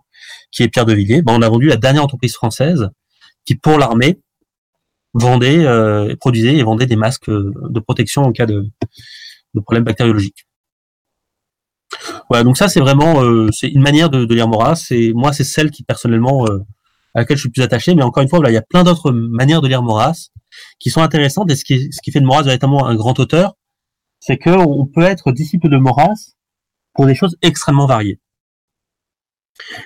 qui 0.50 0.62
est 0.62 0.68
Pierre 0.68 0.86
de 0.86 0.94
Villiers, 0.94 1.22
ben 1.22 1.34
on 1.34 1.42
a 1.42 1.48
vendu 1.48 1.66
la 1.68 1.76
dernière 1.76 2.04
entreprise 2.04 2.34
française 2.34 2.90
qui, 3.44 3.54
pour 3.54 3.78
l'armée, 3.78 4.18
vendait, 5.18 5.64
euh, 5.64 6.14
produisait 6.16 6.56
et 6.56 6.62
vendait 6.62 6.86
des 6.86 6.96
masques 6.96 7.28
euh, 7.28 7.52
de 7.68 7.80
protection 7.80 8.22
en 8.22 8.32
cas 8.32 8.46
de, 8.46 8.66
de 9.54 9.60
problèmes 9.60 9.84
bactériologiques. 9.84 10.46
Voilà, 12.28 12.44
donc 12.44 12.56
ça 12.56 12.68
c'est 12.68 12.80
vraiment 12.80 13.22
euh, 13.22 13.50
c'est 13.52 13.68
une 13.68 13.82
manière 13.82 14.10
de, 14.10 14.24
de 14.24 14.34
lire 14.34 14.48
Maurras. 14.48 14.86
Et 14.90 15.12
moi 15.12 15.32
c'est 15.32 15.44
celle 15.44 15.70
qui 15.70 15.82
personnellement 15.84 16.46
euh, 16.46 16.58
à 17.14 17.20
laquelle 17.20 17.36
je 17.36 17.42
suis 17.42 17.50
plus 17.50 17.62
attaché. 17.62 17.94
Mais 17.94 18.02
encore 18.02 18.22
une 18.22 18.28
fois, 18.28 18.38
voilà, 18.38 18.50
il 18.50 18.54
y 18.54 18.58
a 18.58 18.62
plein 18.62 18.84
d'autres 18.84 19.10
manières 19.12 19.60
de 19.60 19.68
lire 19.68 19.82
Maurras 19.82 20.28
qui 20.78 20.90
sont 20.90 21.02
intéressantes. 21.02 21.50
Et 21.50 21.56
ce 21.56 21.64
qui, 21.64 21.90
ce 21.92 22.00
qui 22.02 22.12
fait 22.12 22.20
de 22.20 22.26
Maurras 22.26 22.42
véritablement 22.42 22.86
un 22.86 22.94
grand 22.94 23.18
auteur, 23.18 23.54
c'est 24.20 24.36
que 24.36 24.50
on 24.50 24.86
peut 24.86 25.02
être 25.02 25.32
disciple 25.32 25.68
de 25.68 25.76
Maurras 25.76 26.34
pour 26.94 27.06
des 27.06 27.14
choses 27.14 27.36
extrêmement 27.42 27.86
variées. 27.86 28.20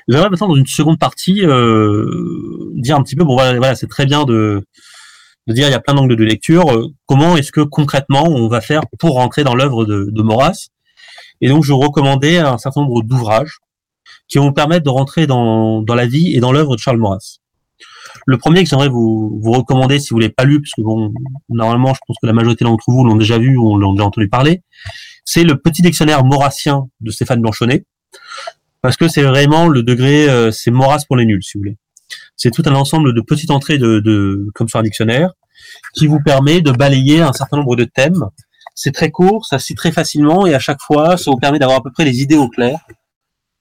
J'aimerais 0.09 0.31
maintenant 0.31 0.49
dans 0.49 0.57
une 0.57 0.67
seconde 0.67 0.99
partie 0.99 1.45
euh, 1.45 2.73
dire 2.75 2.97
un 2.97 3.03
petit 3.05 3.15
peu 3.15 3.23
bon 3.23 3.37
voilà 3.37 3.77
c'est 3.77 3.87
très 3.87 4.05
bien 4.05 4.25
de, 4.25 4.67
de 5.51 5.55
dire 5.55 5.69
il 5.69 5.73
y 5.73 5.75
a 5.75 5.81
plein 5.81 5.95
d'angles 5.95 6.17
de 6.17 6.25
lecture. 6.25 6.71
Euh, 6.73 6.87
comment 7.07 7.37
est-ce 7.37 7.53
que 7.53 7.61
concrètement 7.61 8.25
on 8.25 8.49
va 8.49 8.61
faire 8.61 8.83
pour 8.99 9.15
rentrer 9.15 9.45
dans 9.45 9.55
l'œuvre 9.55 9.85
de, 9.85 10.09
de 10.11 10.23
Maurras 10.23 10.69
Et 11.41 11.49
donc 11.49 11.65
je 11.65 11.73
recommandais 11.73 12.39
un 12.39 12.57
certain 12.57 12.83
nombre 12.83 13.03
d'ouvrages 13.03 13.59
qui 14.29 14.39
vont 14.39 14.47
vous 14.47 14.53
permettre 14.53 14.85
de 14.85 14.91
rentrer 14.91 15.27
dans, 15.27 15.83
dans 15.83 15.95
la 15.95 16.07
vie 16.07 16.35
et 16.35 16.41
dans 16.41 16.53
l'œuvre 16.53 16.77
de 16.77 16.81
Charles 16.81 16.99
Maurras. 16.99 17.39
Le 18.27 18.39
premier 18.39 18.63
que 18.63 18.71
j'aimerais 18.71 18.89
vous, 18.89 19.41
vous 19.43 19.53
recommander 19.53 19.99
si 19.99 20.11
vous 20.11 20.19
l'avez 20.19 20.33
pas 20.33 20.45
lu, 20.45 20.61
parce 20.61 20.73
que 20.73 20.83
bon, 20.83 21.13
normalement 21.49 21.95
je 21.95 22.01
pense 22.07 22.17
que 22.21 22.27
la 22.27 22.33
majorité 22.33 22.65
d'entre 22.65 22.85
vous 22.89 23.05
l'ont 23.05 23.17
déjà 23.17 23.39
vu 23.39 23.57
ou 23.57 23.77
l'ont 23.77 23.93
déjà 23.93 24.05
entendu 24.05 24.29
parler, 24.29 24.63
c'est 25.25 25.45
le 25.45 25.57
petit 25.57 25.83
dictionnaire 25.83 26.25
maurassien 26.25 26.89
de 27.01 27.11
Stéphane 27.11 27.41
Blanchonnet 27.41 27.85
parce 28.83 28.97
que 28.97 29.09
c'est 29.09 29.23
vraiment 29.23 29.69
le 29.69 29.83
degré, 29.83 30.29
euh, 30.29 30.51
c'est 30.51 30.71
Maurras 30.71 31.05
pour 31.07 31.17
les 31.17 31.27
nuls, 31.27 31.43
si 31.43 31.59
vous 31.59 31.63
voulez. 31.63 31.77
C'est 32.37 32.51
tout 32.51 32.63
un 32.67 32.75
ensemble 32.75 33.15
de 33.15 33.21
petites 33.21 33.51
entrées 33.51 33.79
de, 33.79 34.01
de 34.01 34.47
comme 34.55 34.69
sur 34.69 34.79
un 34.81 34.83
dictionnaire 34.83 35.33
qui 35.95 36.07
vous 36.07 36.21
permet 36.21 36.61
de 36.61 36.73
balayer 36.73 37.21
un 37.21 37.33
certain 37.33 37.59
nombre 37.59 37.77
de 37.77 37.85
thèmes 37.85 38.25
C'est 38.75 38.93
très 38.93 39.11
court, 39.11 39.47
ça 39.47 39.59
se 39.59 39.69
lit 39.69 39.75
très 39.75 39.93
facilement 39.93 40.47
et 40.47 40.55
à 40.55 40.59
chaque 40.59 40.81
fois, 40.81 41.17
ça 41.17 41.31
vous 41.31 41.37
permet 41.37 41.59
d'avoir 41.59 41.79
à 41.79 41.83
peu 41.83 41.91
près 41.91 42.05
les 42.05 42.21
idées 42.23 42.37
au 42.37 42.49
clair 42.49 42.79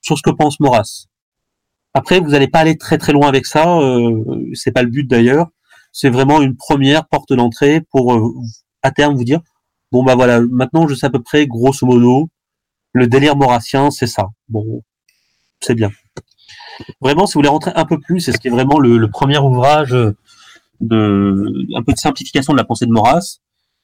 sur 0.01 0.17
ce 0.17 0.23
que 0.23 0.29
pense 0.29 0.59
Maurras. 0.59 1.05
Après, 1.93 2.19
vous 2.19 2.29
n'allez 2.29 2.47
pas 2.47 2.59
aller 2.59 2.77
très 2.77 2.97
très 2.97 3.13
loin 3.13 3.27
avec 3.27 3.45
ça, 3.45 3.79
euh, 3.79 4.23
c'est 4.53 4.71
pas 4.71 4.83
le 4.83 4.89
but 4.89 5.07
d'ailleurs. 5.07 5.47
C'est 5.91 6.09
vraiment 6.09 6.41
une 6.41 6.55
première 6.55 7.07
porte 7.07 7.33
d'entrée 7.33 7.81
pour 7.91 8.13
euh, 8.13 8.31
à 8.83 8.91
terme 8.91 9.15
vous 9.15 9.23
dire 9.23 9.41
bon 9.91 10.03
bah 10.03 10.15
voilà, 10.15 10.39
maintenant 10.39 10.87
je 10.87 10.93
sais 10.93 11.07
à 11.07 11.09
peu 11.09 11.21
près 11.21 11.47
grosso 11.47 11.85
modo 11.85 12.29
le 12.93 13.07
délire 13.07 13.35
maurassien, 13.35 13.91
c'est 13.91 14.07
ça. 14.07 14.29
Bon, 14.47 14.83
c'est 15.59 15.75
bien. 15.75 15.91
Vraiment, 17.01 17.27
si 17.27 17.33
vous 17.33 17.39
voulez 17.39 17.49
rentrer 17.49 17.71
un 17.75 17.85
peu 17.85 17.99
plus, 17.99 18.19
c'est 18.19 18.31
ce 18.31 18.39
qui 18.39 18.47
est 18.47 18.51
vraiment 18.51 18.79
le, 18.79 18.97
le, 18.97 19.09
premier 19.09 19.37
ouvrage 19.37 19.95
de 20.81 21.75
un 21.75 21.83
peu 21.83 21.93
de 21.93 21.97
simplification 21.97 22.53
de 22.53 22.57
la 22.57 22.63
pensée 22.63 22.85
de 22.85 22.91
Maurras, 22.91 23.39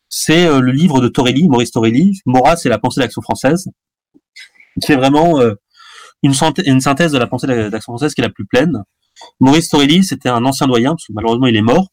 c'est 0.10 0.48
euh, 0.48 0.60
le 0.60 0.72
livre 0.72 1.02
de 1.02 1.08
Torelli, 1.08 1.48
Maurice 1.48 1.72
Torelli, 1.72 2.20
Maurras 2.26 2.62
et 2.66 2.70
la 2.70 2.78
pensée 2.78 3.02
d'action 3.02 3.22
française, 3.22 3.68
qui 4.82 4.92
est 4.92 4.96
vraiment 4.96 5.40
euh, 5.40 5.56
une, 6.24 6.34
synthèse 6.34 7.12
de 7.12 7.18
la 7.18 7.28
pensée 7.28 7.48
d'action 7.48 7.94
française 7.94 8.14
qui 8.14 8.22
est 8.22 8.24
la 8.24 8.30
plus 8.30 8.46
pleine. 8.46 8.84
Maurice 9.40 9.70
Torelli, 9.70 10.04
c'était 10.04 10.30
un 10.30 10.46
ancien 10.46 10.68
doyen, 10.68 10.92
parce 10.92 11.08
que 11.08 11.14
malheureusement 11.14 11.48
il 11.48 11.56
est 11.56 11.62
mort, 11.62 11.90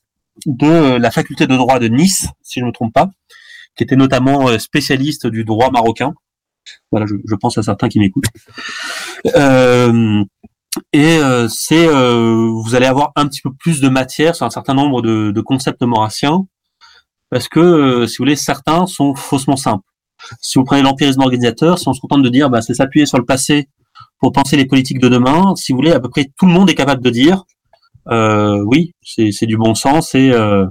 de 0.46 0.96
la 0.96 1.10
faculté 1.10 1.46
de 1.46 1.56
droit 1.56 1.78
de 1.78 1.88
Nice, 1.88 2.26
si 2.42 2.60
je 2.60 2.64
ne 2.64 2.68
me 2.68 2.72
trompe 2.72 2.92
pas, 2.92 3.10
qui 3.76 3.84
était 3.84 3.96
notamment 3.96 4.48
euh, 4.48 4.58
spécialiste 4.58 5.26
du 5.26 5.44
droit 5.44 5.70
marocain. 5.70 6.14
Voilà, 6.90 7.06
je, 7.06 7.16
je 7.28 7.34
pense 7.34 7.58
à 7.58 7.62
certains 7.62 7.88
qui 7.88 7.98
m'écoutent. 7.98 8.24
Euh, 9.36 10.24
et 10.92 11.18
euh, 11.18 11.48
c'est, 11.48 11.86
euh, 11.86 12.50
vous 12.50 12.74
allez 12.74 12.86
avoir 12.86 13.12
un 13.16 13.26
petit 13.26 13.42
peu 13.42 13.50
plus 13.52 13.80
de 13.80 13.88
matière 13.88 14.34
sur 14.34 14.46
un 14.46 14.50
certain 14.50 14.74
nombre 14.74 15.02
de, 15.02 15.40
concepts 15.40 15.82
maurassiens, 15.82 16.46
parce 17.30 17.48
que, 17.48 17.60
euh, 17.60 18.06
si 18.06 18.18
vous 18.18 18.24
voulez, 18.24 18.36
certains 18.36 18.86
sont 18.86 19.14
faussement 19.14 19.56
simples. 19.56 19.84
Si 20.40 20.58
vous 20.58 20.64
prenez 20.64 20.82
l'empirisme 20.82 21.20
organisateur, 21.20 21.78
si 21.78 21.88
on 21.88 21.92
se 21.92 22.00
contente 22.00 22.22
de 22.22 22.28
dire, 22.28 22.48
bah, 22.48 22.62
c'est 22.62 22.74
s'appuyer 22.74 23.06
sur 23.06 23.18
le 23.18 23.24
passé 23.24 23.68
pour 24.18 24.32
penser 24.32 24.56
les 24.56 24.66
politiques 24.66 25.00
de 25.00 25.08
demain, 25.08 25.54
si 25.56 25.72
vous 25.72 25.78
voulez, 25.78 25.92
à 25.92 26.00
peu 26.00 26.08
près 26.08 26.30
tout 26.38 26.46
le 26.46 26.52
monde 26.52 26.70
est 26.70 26.74
capable 26.74 27.02
de 27.02 27.10
dire, 27.10 27.42
oui, 28.06 28.92
c'est 29.02 29.46
du 29.46 29.56
bon 29.56 29.74
sens 29.74 30.14
et 30.14 30.26
il 30.28 30.68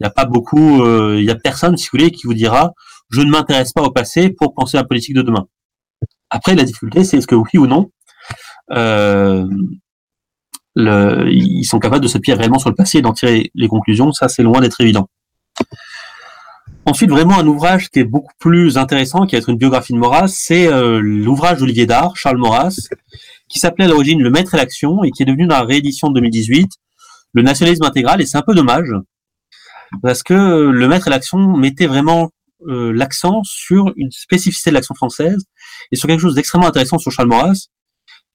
n'y 0.00 0.06
a 0.06 0.10
pas 0.10 0.24
beaucoup, 0.24 0.84
il 1.14 1.24
y 1.24 1.30
a 1.30 1.36
personne, 1.36 1.76
si 1.76 1.86
vous 1.86 1.98
voulez, 1.98 2.10
qui 2.10 2.26
vous 2.26 2.34
dira, 2.34 2.72
je 3.10 3.20
ne 3.20 3.30
m'intéresse 3.30 3.72
pas 3.72 3.82
au 3.82 3.90
passé 3.90 4.30
pour 4.30 4.54
penser 4.54 4.76
la 4.76 4.84
politique 4.84 5.14
de 5.14 5.22
demain. 5.22 5.46
Après, 6.30 6.54
la 6.54 6.64
difficulté, 6.64 7.04
c'est 7.04 7.18
est-ce 7.18 7.26
que 7.26 7.34
oui 7.34 7.58
ou 7.58 7.66
non, 7.66 7.90
euh, 7.90 7.99
le, 10.76 11.28
ils 11.30 11.64
sont 11.64 11.78
capables 11.78 12.02
de 12.02 12.08
s'appuyer 12.08 12.36
réellement 12.36 12.58
sur 12.58 12.70
le 12.70 12.76
passé 12.76 12.98
et 12.98 13.02
d'en 13.02 13.12
tirer 13.12 13.50
les 13.54 13.68
conclusions. 13.68 14.12
Ça, 14.12 14.28
c'est 14.28 14.42
loin 14.42 14.60
d'être 14.60 14.80
évident. 14.80 15.08
Ensuite, 16.86 17.10
vraiment 17.10 17.38
un 17.38 17.46
ouvrage 17.46 17.90
qui 17.90 17.98
est 17.98 18.04
beaucoup 18.04 18.32
plus 18.38 18.78
intéressant, 18.78 19.26
qui 19.26 19.34
va 19.36 19.38
être 19.38 19.50
une 19.50 19.58
biographie 19.58 19.92
de 19.92 19.98
Maurras, 19.98 20.28
c'est 20.28 20.66
euh, 20.66 20.98
l'ouvrage 20.98 21.58
d'Olivier 21.58 21.86
Dard, 21.86 22.16
Charles 22.16 22.38
Maurras, 22.38 22.88
qui 23.48 23.58
s'appelait 23.58 23.84
à 23.84 23.88
l'origine 23.88 24.22
Le 24.22 24.30
Maître 24.30 24.54
et 24.54 24.56
l'Action 24.56 25.04
et 25.04 25.10
qui 25.10 25.22
est 25.22 25.26
devenu 25.26 25.46
dans 25.46 25.56
la 25.56 25.64
réédition 25.64 26.08
de 26.08 26.14
2018 26.14 26.68
le 27.32 27.42
nationalisme 27.42 27.84
intégral. 27.84 28.20
Et 28.20 28.26
c'est 28.26 28.38
un 28.38 28.42
peu 28.42 28.54
dommage 28.54 28.92
parce 30.02 30.22
que 30.22 30.32
le 30.34 30.88
Maître 30.88 31.08
et 31.08 31.10
l'Action 31.10 31.56
mettait 31.56 31.86
vraiment 31.86 32.30
euh, 32.66 32.92
l'accent 32.92 33.42
sur 33.44 33.92
une 33.96 34.10
spécificité 34.10 34.70
de 34.70 34.74
l'action 34.74 34.94
française 34.94 35.44
et 35.92 35.96
sur 35.96 36.08
quelque 36.08 36.20
chose 36.20 36.34
d'extrêmement 36.34 36.68
intéressant 36.68 36.98
sur 36.98 37.12
Charles 37.12 37.28
Maurras, 37.28 37.68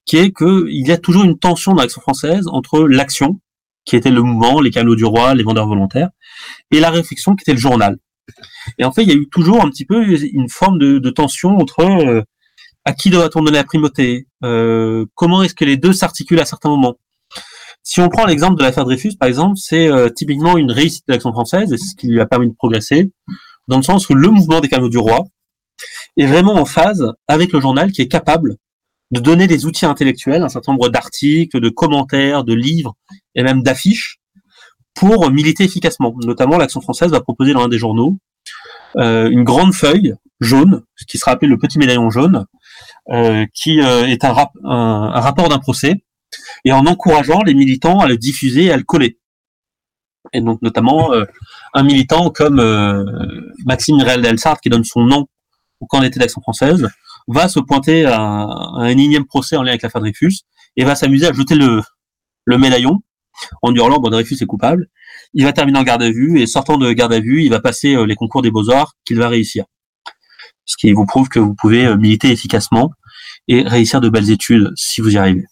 qui 0.06 0.18
est 0.18 0.32
qu'il 0.32 0.88
y 0.88 0.92
a 0.92 0.98
toujours 0.98 1.24
une 1.24 1.38
tension 1.38 1.74
dans 1.74 1.82
l'action 1.82 2.02
française 2.02 2.48
entre 2.48 2.84
l'action, 2.88 3.40
qui 3.86 3.96
était 3.96 4.12
le 4.12 4.22
mouvement, 4.22 4.62
les 4.62 4.72
canaux 4.72 4.96
du 4.96 5.06
roi, 5.06 5.36
les 5.36 5.44
vendeurs 5.44 5.68
volontaires, 5.68 6.10
et 6.72 6.80
la 6.80 6.90
réflexion, 6.90 7.36
qui 7.36 7.44
était 7.44 7.54
le 7.54 7.60
journal. 7.60 7.98
Et 8.80 8.86
en 8.86 8.92
fait, 8.92 9.04
il 9.04 9.10
y 9.10 9.12
a 9.12 9.16
eu 9.16 9.28
toujours 9.30 9.64
un 9.64 9.70
petit 9.70 9.86
peu 9.86 10.04
une 10.04 10.50
forme 10.50 10.80
de, 10.80 10.98
de 10.98 11.10
tension 11.10 11.58
entre 11.58 11.82
euh, 11.82 12.24
à 12.86 12.94
qui 12.94 13.10
doit-on 13.10 13.42
donner 13.42 13.58
la 13.58 13.64
primauté, 13.64 14.28
euh, 14.44 15.06
comment 15.16 15.44
est-ce 15.44 15.56
que 15.56 15.66
les 15.66 15.78
deux 15.78 15.94
s'articulent 15.94 16.40
à 16.40 16.46
certains 16.46 16.70
moments. 16.70 16.96
Si 17.84 18.00
on 18.00 18.10
prend 18.10 18.26
l'exemple 18.26 18.58
de 18.58 18.64
l'affaire 18.64 18.86
Dreyfus, 18.86 19.16
par 19.16 19.28
exemple, 19.28 19.58
c'est 19.58 19.88
euh, 19.88 20.10
typiquement 20.10 20.58
une 20.58 20.72
réussite 20.72 21.04
de 21.08 21.14
l'action 21.14 21.32
française, 21.32 21.72
et 21.74 21.78
c'est 21.78 21.90
ce 21.90 21.96
qui 21.96 22.08
lui 22.08 22.20
a 22.20 22.26
permis 22.26 22.48
de 22.48 22.56
progresser, 22.56 23.12
dans 23.68 23.78
le 23.78 23.84
sens 23.84 24.10
où 24.10 24.14
le 24.14 24.30
mouvement 24.30 24.60
des 24.60 24.70
canaux 24.70 24.90
du 24.90 24.98
roi 24.98 25.24
est 26.18 26.26
vraiment 26.26 26.56
en 26.56 26.66
phase 26.66 27.12
avec 27.28 27.52
le 27.52 27.60
journal 27.60 27.92
qui 27.92 28.02
est 28.02 28.08
capable 28.08 28.56
de 29.12 29.20
donner 29.20 29.48
des 29.48 29.66
outils 29.66 29.86
intellectuels, 29.86 30.44
un 30.44 30.50
certain 30.50 30.72
nombre 30.72 30.90
d'articles, 30.90 31.60
de 31.60 31.70
commentaires, 31.70 32.44
de 32.44 32.54
livres 32.54 32.96
et 33.36 33.44
même 33.44 33.62
d'affiches 33.62 34.18
pour 34.94 35.30
militer 35.30 35.64
efficacement. 35.64 36.16
Notamment, 36.24 36.58
l'Action 36.58 36.82
française 36.82 37.12
va 37.12 37.22
proposer 37.22 37.54
dans 37.54 37.64
un 37.64 37.68
des 37.68 37.78
journaux 37.78 38.18
euh, 38.98 39.30
une 39.30 39.44
grande 39.44 39.74
feuille 39.74 40.16
jaune, 40.40 40.84
ce 40.96 41.06
qui 41.06 41.18
sera 41.18 41.32
appelé 41.32 41.50
le 41.50 41.58
petit 41.58 41.78
médaillon 41.78 42.10
jaune, 42.10 42.46
euh, 43.10 43.46
qui 43.54 43.82
euh, 43.82 44.08
est 44.08 44.24
un, 44.24 44.34
rap 44.34 44.52
un, 44.64 45.12
un 45.14 45.20
rapport 45.20 45.50
d'un 45.50 45.60
procès, 45.60 46.04
et 46.64 46.72
en 46.72 46.86
encourageant 46.86 47.44
les 47.44 47.54
militants 47.54 48.00
à 48.00 48.08
le 48.08 48.18
diffuser 48.18 48.66
et 48.66 48.72
à 48.72 48.78
le 48.78 48.84
coller. 48.84 49.20
Et 50.34 50.42
donc 50.42 50.62
notamment 50.62 51.14
euh, 51.14 51.26
un 51.74 51.84
militant 51.84 52.30
comme 52.30 52.60
euh, 52.60 53.04
Maxime 53.66 54.02
Réal 54.02 54.22
Delsart, 54.22 54.60
qui 54.60 54.70
donne 54.70 54.84
son 54.84 55.04
nom 55.04 55.28
au 55.80 55.86
camp 55.86 56.02
d'été 56.02 56.20
d'Action 56.20 56.42
française, 56.42 56.90
va 57.28 57.48
se 57.48 57.60
pointer 57.60 58.06
à 58.06 58.20
un, 58.20 58.48
à 58.48 58.84
un 58.84 58.98
énième 58.98 59.26
procès 59.26 59.56
en 59.56 59.64
lien 59.64 59.70
avec 59.70 59.82
l'affaire 59.82 60.02
Dreyfus 60.02 60.42
et 60.78 60.84
va 60.84 60.96
s'amuser 60.96 61.28
à 61.28 61.34
jeter 61.34 61.56
le, 61.56 61.82
le 62.46 62.58
médaillon 62.58 63.02
en 63.62 63.74
hurlant 63.74 64.00
bon 64.00 64.10
Dreyfus 64.10 64.38
est 64.42 64.46
coupable. 64.46 64.88
Il 65.34 65.44
va 65.44 65.54
terminer 65.54 65.80
en 65.80 65.84
garde 65.84 66.04
à 66.04 66.10
vue 66.10 66.40
et 66.40 66.48
sortant 66.48 66.78
de 66.78 66.92
garde 66.92 67.14
à 67.14 67.20
vue, 67.20 67.44
il 67.44 67.50
va 67.50 67.60
passer 67.60 67.96
euh, 67.96 68.06
les 68.06 68.16
concours 68.16 68.42
des 68.42 68.52
beaux-arts 68.52 68.94
qu'il 69.06 69.18
va 69.18 69.28
réussir. 69.28 69.66
Ce 70.66 70.78
qui 70.78 70.92
vous 70.94 71.06
prouve 71.06 71.30
que 71.30 71.40
vous 71.40 71.54
pouvez 71.54 71.86
euh, 71.86 71.98
militer 71.98 72.32
efficacement 72.32 72.92
et 73.48 73.62
réussir 73.62 74.02
de 74.02 74.10
belles 74.10 74.32
études 74.32 74.72
si 74.76 75.02
vous 75.02 75.14
y 75.14 75.18
arrivez. 75.18 75.46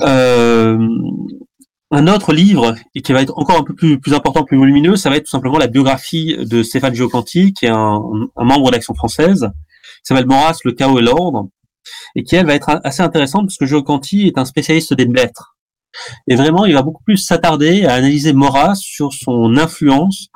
Euh, 0.00 0.78
un 1.90 2.06
autre 2.08 2.32
livre, 2.32 2.74
et 2.94 3.02
qui 3.02 3.12
va 3.12 3.20
être 3.20 3.38
encore 3.38 3.58
un 3.58 3.64
peu 3.64 3.74
plus, 3.74 4.00
plus 4.00 4.14
important, 4.14 4.44
plus 4.44 4.56
volumineux, 4.56 4.96
ça 4.96 5.10
va 5.10 5.16
être 5.16 5.24
tout 5.24 5.30
simplement 5.30 5.58
la 5.58 5.66
biographie 5.66 6.36
de 6.38 6.62
Stéphane 6.62 6.94
Giocanti, 6.94 7.52
qui 7.52 7.66
est 7.66 7.70
un, 7.70 8.02
un 8.36 8.44
membre 8.44 8.70
d'Action 8.70 8.94
française, 8.94 9.50
s'appelle 10.02 10.26
Maurras, 10.26 10.58
le 10.64 10.72
chaos 10.72 10.98
et 10.98 11.02
l'ordre, 11.02 11.48
et 12.14 12.22
qui, 12.22 12.36
elle, 12.36 12.46
va 12.46 12.54
être 12.54 12.80
assez 12.84 13.02
intéressante 13.02 13.46
parce 13.46 13.56
que 13.56 13.66
Giocanti 13.66 14.26
est 14.26 14.38
un 14.38 14.44
spécialiste 14.44 14.94
des 14.94 15.04
lettres. 15.04 15.56
Et 16.26 16.36
vraiment, 16.36 16.64
il 16.64 16.74
va 16.74 16.82
beaucoup 16.82 17.02
plus 17.04 17.18
s'attarder 17.18 17.84
à 17.84 17.94
analyser 17.94 18.32
Maurras 18.32 18.76
sur 18.76 19.12
son 19.12 19.56
influence 19.58 20.28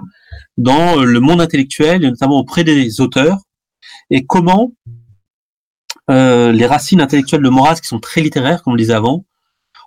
dans 0.57 0.97
le 0.97 1.21
monde 1.21 1.41
intellectuel, 1.41 2.05
et 2.05 2.11
notamment 2.11 2.39
auprès 2.39 2.65
des 2.65 3.01
auteurs, 3.01 3.39
et 4.11 4.25
comment 4.25 4.73
euh, 6.11 6.53
les 6.53 6.67
racines 6.67 7.01
intellectuelles 7.01 7.43
de 7.43 7.49
Maurras, 7.49 7.77
qui 7.77 7.89
sont 7.89 8.01
très 8.01 8.21
littéraires, 8.21 8.63
comme 8.63 8.73
on 8.73 8.77
le 8.77 8.81
disait 8.81 8.95
avant, 8.95 9.25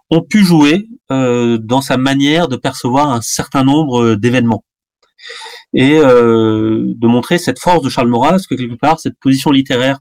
ont 0.10 0.22
pu 0.22 0.44
jouer 0.44 0.88
euh, 1.12 1.58
dans 1.60 1.82
sa 1.82 1.98
manière 1.98 2.48
de 2.48 2.56
percevoir 2.56 3.12
un 3.12 3.22
certain 3.22 3.64
nombre 3.64 4.16
d'événements 4.16 4.64
et 5.74 5.98
euh, 5.98 6.86
de 6.88 7.08
montrer 7.08 7.38
cette 7.38 7.60
force 7.60 7.84
de 7.84 7.90
Charles 7.90 8.10
Maurras, 8.10 8.46
que 8.50 8.56
quelque 8.56 8.76
part 8.76 9.00
cette 9.00 9.20
position 9.20 9.52
littéraire 9.52 10.00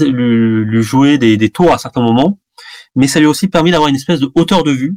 lui, 0.00 0.64
lui 0.64 1.18
des, 1.18 1.36
des, 1.36 1.50
tours 1.50 1.72
à 1.72 1.78
certains 1.78 2.02
moments, 2.02 2.40
mais 2.96 3.06
ça 3.06 3.20
lui 3.20 3.26
a 3.26 3.30
aussi 3.30 3.48
permis 3.48 3.70
d'avoir 3.70 3.88
une 3.88 3.96
espèce 3.96 4.20
de 4.20 4.30
hauteur 4.34 4.64
de 4.64 4.72
vue 4.72 4.96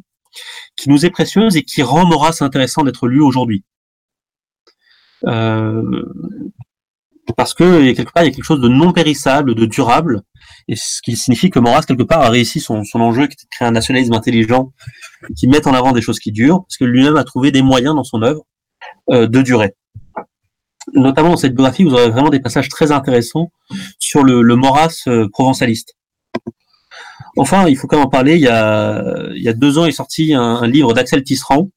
qui 0.75 0.89
nous 0.89 1.05
est 1.05 1.09
précieuse 1.09 1.55
et 1.55 1.63
qui 1.63 1.83
rend 1.83 2.05
Maurras 2.05 2.37
intéressant 2.41 2.83
d'être 2.83 3.07
lu 3.07 3.21
aujourd'hui. 3.21 3.63
Euh, 5.25 6.03
parce 7.35 7.53
que 7.53 7.91
quelque 7.93 8.11
part 8.11 8.23
il 8.23 8.27
y 8.27 8.29
a 8.29 8.33
quelque 8.33 8.45
chose 8.45 8.61
de 8.61 8.67
non 8.69 8.93
périssable, 8.93 9.55
de 9.55 9.65
durable, 9.65 10.21
et 10.67 10.75
ce 10.75 11.01
qui 11.01 11.15
signifie 11.15 11.49
que 11.49 11.59
Maurras 11.59 11.83
quelque 11.83 12.03
part 12.03 12.21
a 12.21 12.29
réussi 12.29 12.59
son, 12.59 12.83
son 12.83 13.01
enjeu 13.01 13.27
qui 13.27 13.33
est 13.33 13.43
de 13.43 13.49
créer 13.49 13.67
un 13.67 13.71
nationalisme 13.71 14.13
intelligent 14.13 14.71
qui 15.37 15.47
met 15.47 15.67
en 15.67 15.73
avant 15.73 15.91
des 15.91 16.01
choses 16.01 16.19
qui 16.19 16.31
durent, 16.31 16.61
parce 16.61 16.77
que 16.77 16.85
lui-même 16.85 17.17
a 17.17 17.23
trouvé 17.23 17.51
des 17.51 17.61
moyens 17.61 17.95
dans 17.95 18.03
son 18.03 18.21
œuvre 18.21 18.43
euh, 19.11 19.27
de 19.27 19.41
durer. 19.41 19.73
Notamment 20.93 21.29
dans 21.31 21.37
cette 21.37 21.53
biographie, 21.53 21.83
vous 21.83 21.93
aurez 21.93 22.09
vraiment 22.09 22.29
des 22.29 22.39
passages 22.39 22.69
très 22.69 22.91
intéressants 22.91 23.51
sur 23.99 24.23
le, 24.23 24.41
le 24.41 24.55
euh, 25.07 25.27
provençaliste. 25.29 25.95
Enfin, 27.35 27.67
il 27.67 27.75
faut 27.75 27.87
quand 27.87 27.97
même 27.97 28.05
en 28.05 28.09
parler. 28.09 28.35
Il 28.35 28.41
y 28.41 28.47
a, 28.47 29.29
il 29.35 29.41
y 29.41 29.49
a 29.49 29.53
deux 29.53 29.77
ans 29.77 29.85
est 29.85 29.91
sorti 29.91 30.33
un, 30.33 30.41
un 30.41 30.67
livre 30.67 30.93
d'Axel 30.93 31.23
Tisserand, 31.23 31.69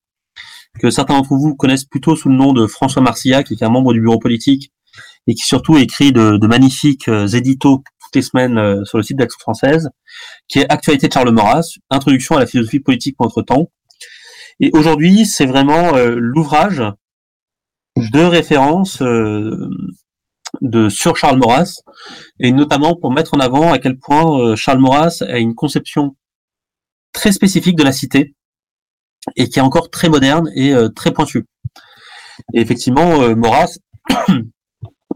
que 0.79 0.91
certains 0.91 1.15
d'entre 1.15 1.35
vous 1.35 1.57
connaissent 1.57 1.85
plutôt 1.85 2.15
sous 2.15 2.29
le 2.29 2.37
nom 2.37 2.53
de 2.53 2.67
François 2.67 3.03
Marcillac, 3.03 3.47
qui 3.47 3.55
est 3.55 3.65
un 3.65 3.69
membre 3.69 3.93
du 3.93 4.01
bureau 4.01 4.19
politique 4.19 4.73
et 5.27 5.35
qui 5.35 5.43
surtout 5.43 5.77
écrit 5.77 6.13
de, 6.13 6.37
de 6.37 6.47
magnifiques 6.47 7.09
euh, 7.09 7.27
éditos 7.27 7.83
toutes 8.01 8.17
les 8.17 8.23
semaines 8.23 8.59
euh, 8.59 8.85
sur 8.85 8.99
le 8.99 9.05
site 9.05 9.19
d'Action 9.19 9.39
française, 9.39 9.91
qui 10.49 10.59
est 10.59 10.73
Actualité 10.73 11.09
de 11.09 11.13
Charles 11.13 11.31
Maurras, 11.31 11.67
Introduction 11.91 12.37
à 12.37 12.41
la 12.41 12.47
philosophie 12.47 12.81
politique 12.81 13.17
pour 13.17 13.27
notre 13.27 13.43
temps. 13.43 13.71
Et 14.59 14.71
aujourd'hui, 14.73 15.27
c'est 15.27 15.47
vraiment 15.47 15.95
euh, 15.95 16.17
l'ouvrage 16.19 16.83
de 17.97 18.21
référence 18.21 19.01
euh, 19.03 19.71
de 20.61 20.89
sur 20.89 21.17
Charles 21.17 21.39
Maurras, 21.39 21.81
et 22.41 22.53
notamment 22.53 22.97
pour 22.97 23.13
mettre 23.13 23.35
en 23.35 23.41
avant 23.41 23.73
à 23.73 23.79
quel 23.79 23.99
point 23.99 24.41
euh, 24.41 24.57
Charles 24.57 24.81
Maurras 24.81 25.23
a 25.23 25.39
une 25.39 25.55
conception 25.55 26.17
très 27.13 27.33
spécifique 27.33 27.77
de 27.77 27.85
la 27.85 27.93
cité, 27.93 28.35
et 29.37 29.49
qui 29.49 29.59
est 29.59 29.63
encore 29.63 29.91
très 29.91 30.09
moderne 30.09 30.51
et 30.55 30.73
euh, 30.75 30.89
très 30.89 31.13
pointue. 31.13 31.47
Et 32.55 32.61
effectivement, 32.61 33.35
Maurras, 33.37 33.79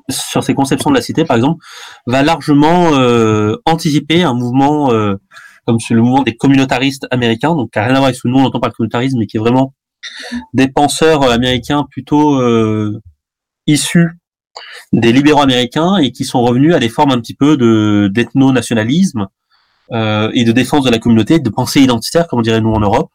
sur 0.08 0.44
ses 0.44 0.54
conceptions 0.54 0.90
de 0.90 0.94
la 0.94 1.02
cité, 1.02 1.24
par 1.24 1.36
exemple, 1.36 1.64
va 2.06 2.22
largement 2.22 2.94
euh, 2.94 3.56
anticiper 3.66 4.22
un 4.22 4.34
mouvement 4.34 4.92
euh, 4.92 5.16
comme 5.66 5.78
le 5.88 6.02
mouvement 6.02 6.22
des 6.22 6.36
communautaristes 6.36 7.06
américains, 7.10 7.54
donc 7.54 7.70
qui 7.72 7.78
n'a 7.78 7.86
rien 7.86 7.94
à 7.94 7.98
voir 7.98 8.04
avec 8.04 8.16
ce 8.16 8.22
que 8.22 8.28
nous 8.28 8.38
on 8.38 8.44
entend 8.44 8.60
par 8.60 8.72
communautarisme, 8.72 9.18
mais 9.18 9.26
qui 9.26 9.38
est 9.38 9.40
vraiment 9.40 9.74
des 10.52 10.68
penseurs 10.68 11.30
américains 11.30 11.86
plutôt 11.90 12.38
euh, 12.40 13.00
issus 13.66 14.18
des 14.92 15.12
libéraux 15.12 15.40
américains 15.40 15.96
et 15.96 16.12
qui 16.12 16.24
sont 16.24 16.42
revenus 16.42 16.74
à 16.74 16.78
des 16.78 16.88
formes 16.88 17.10
un 17.10 17.20
petit 17.20 17.34
peu 17.34 17.56
de 17.56 18.10
d'ethno-nationalisme 18.12 19.26
euh, 19.92 20.30
et 20.34 20.44
de 20.44 20.52
défense 20.52 20.84
de 20.84 20.90
la 20.90 20.98
communauté, 20.98 21.38
de 21.38 21.50
pensée 21.50 21.80
identitaire, 21.80 22.28
comme 22.28 22.38
on 22.38 22.42
dirait 22.42 22.60
nous 22.60 22.72
en 22.72 22.80
Europe, 22.80 23.10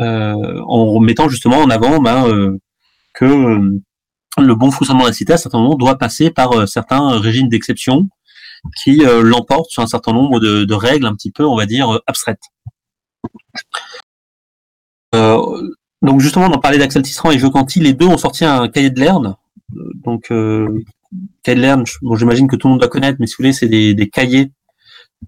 euh, 0.00 0.60
en 0.66 1.00
mettant 1.00 1.28
justement 1.28 1.58
en 1.58 1.70
avant 1.70 2.00
ben, 2.00 2.26
euh, 2.26 2.58
que 3.14 3.24
euh, 3.24 3.80
le 4.38 4.54
bon 4.54 4.70
fonctionnement 4.70 5.04
de 5.04 5.08
la 5.08 5.12
cité, 5.12 5.32
à 5.32 5.34
un 5.34 5.38
certain 5.38 5.58
moment, 5.58 5.74
doit 5.74 5.98
passer 5.98 6.30
par 6.30 6.52
euh, 6.52 6.66
certains 6.66 7.18
régimes 7.18 7.48
d'exception 7.48 8.08
qui 8.82 9.04
euh, 9.04 9.22
l'emportent 9.22 9.70
sur 9.70 9.82
un 9.82 9.86
certain 9.86 10.12
nombre 10.12 10.40
de, 10.40 10.74
règles 10.74 11.06
un 11.06 11.14
petit 11.14 11.30
peu, 11.30 11.44
on 11.44 11.56
va 11.56 11.66
dire, 11.66 12.00
abstraites. 12.06 12.42
donc 15.12 16.20
justement, 16.20 16.46
on 16.46 16.52
en 16.52 16.58
parlait 16.60 16.78
d'Axel 16.78 17.02
Tisserand 17.02 17.30
et 17.30 17.38
Canty, 17.38 17.80
les 17.80 17.92
deux 17.92 18.06
ont 18.06 18.18
sorti 18.18 18.44
un 18.44 18.68
cahier 18.68 18.90
de 18.90 19.00
Lerne. 19.00 19.36
Donc, 20.04 20.28
cahier 21.42 21.56
de 21.56 21.60
Lerne, 21.60 21.84
bon, 22.02 22.16
j'imagine 22.16 22.48
que 22.48 22.56
tout 22.56 22.68
le 22.68 22.72
monde 22.72 22.80
doit 22.80 22.88
connaître, 22.88 23.18
mais 23.20 23.26
si 23.26 23.34
vous 23.34 23.42
voulez, 23.42 23.52
c'est 23.52 23.68
des, 23.68 24.10
cahiers 24.10 24.50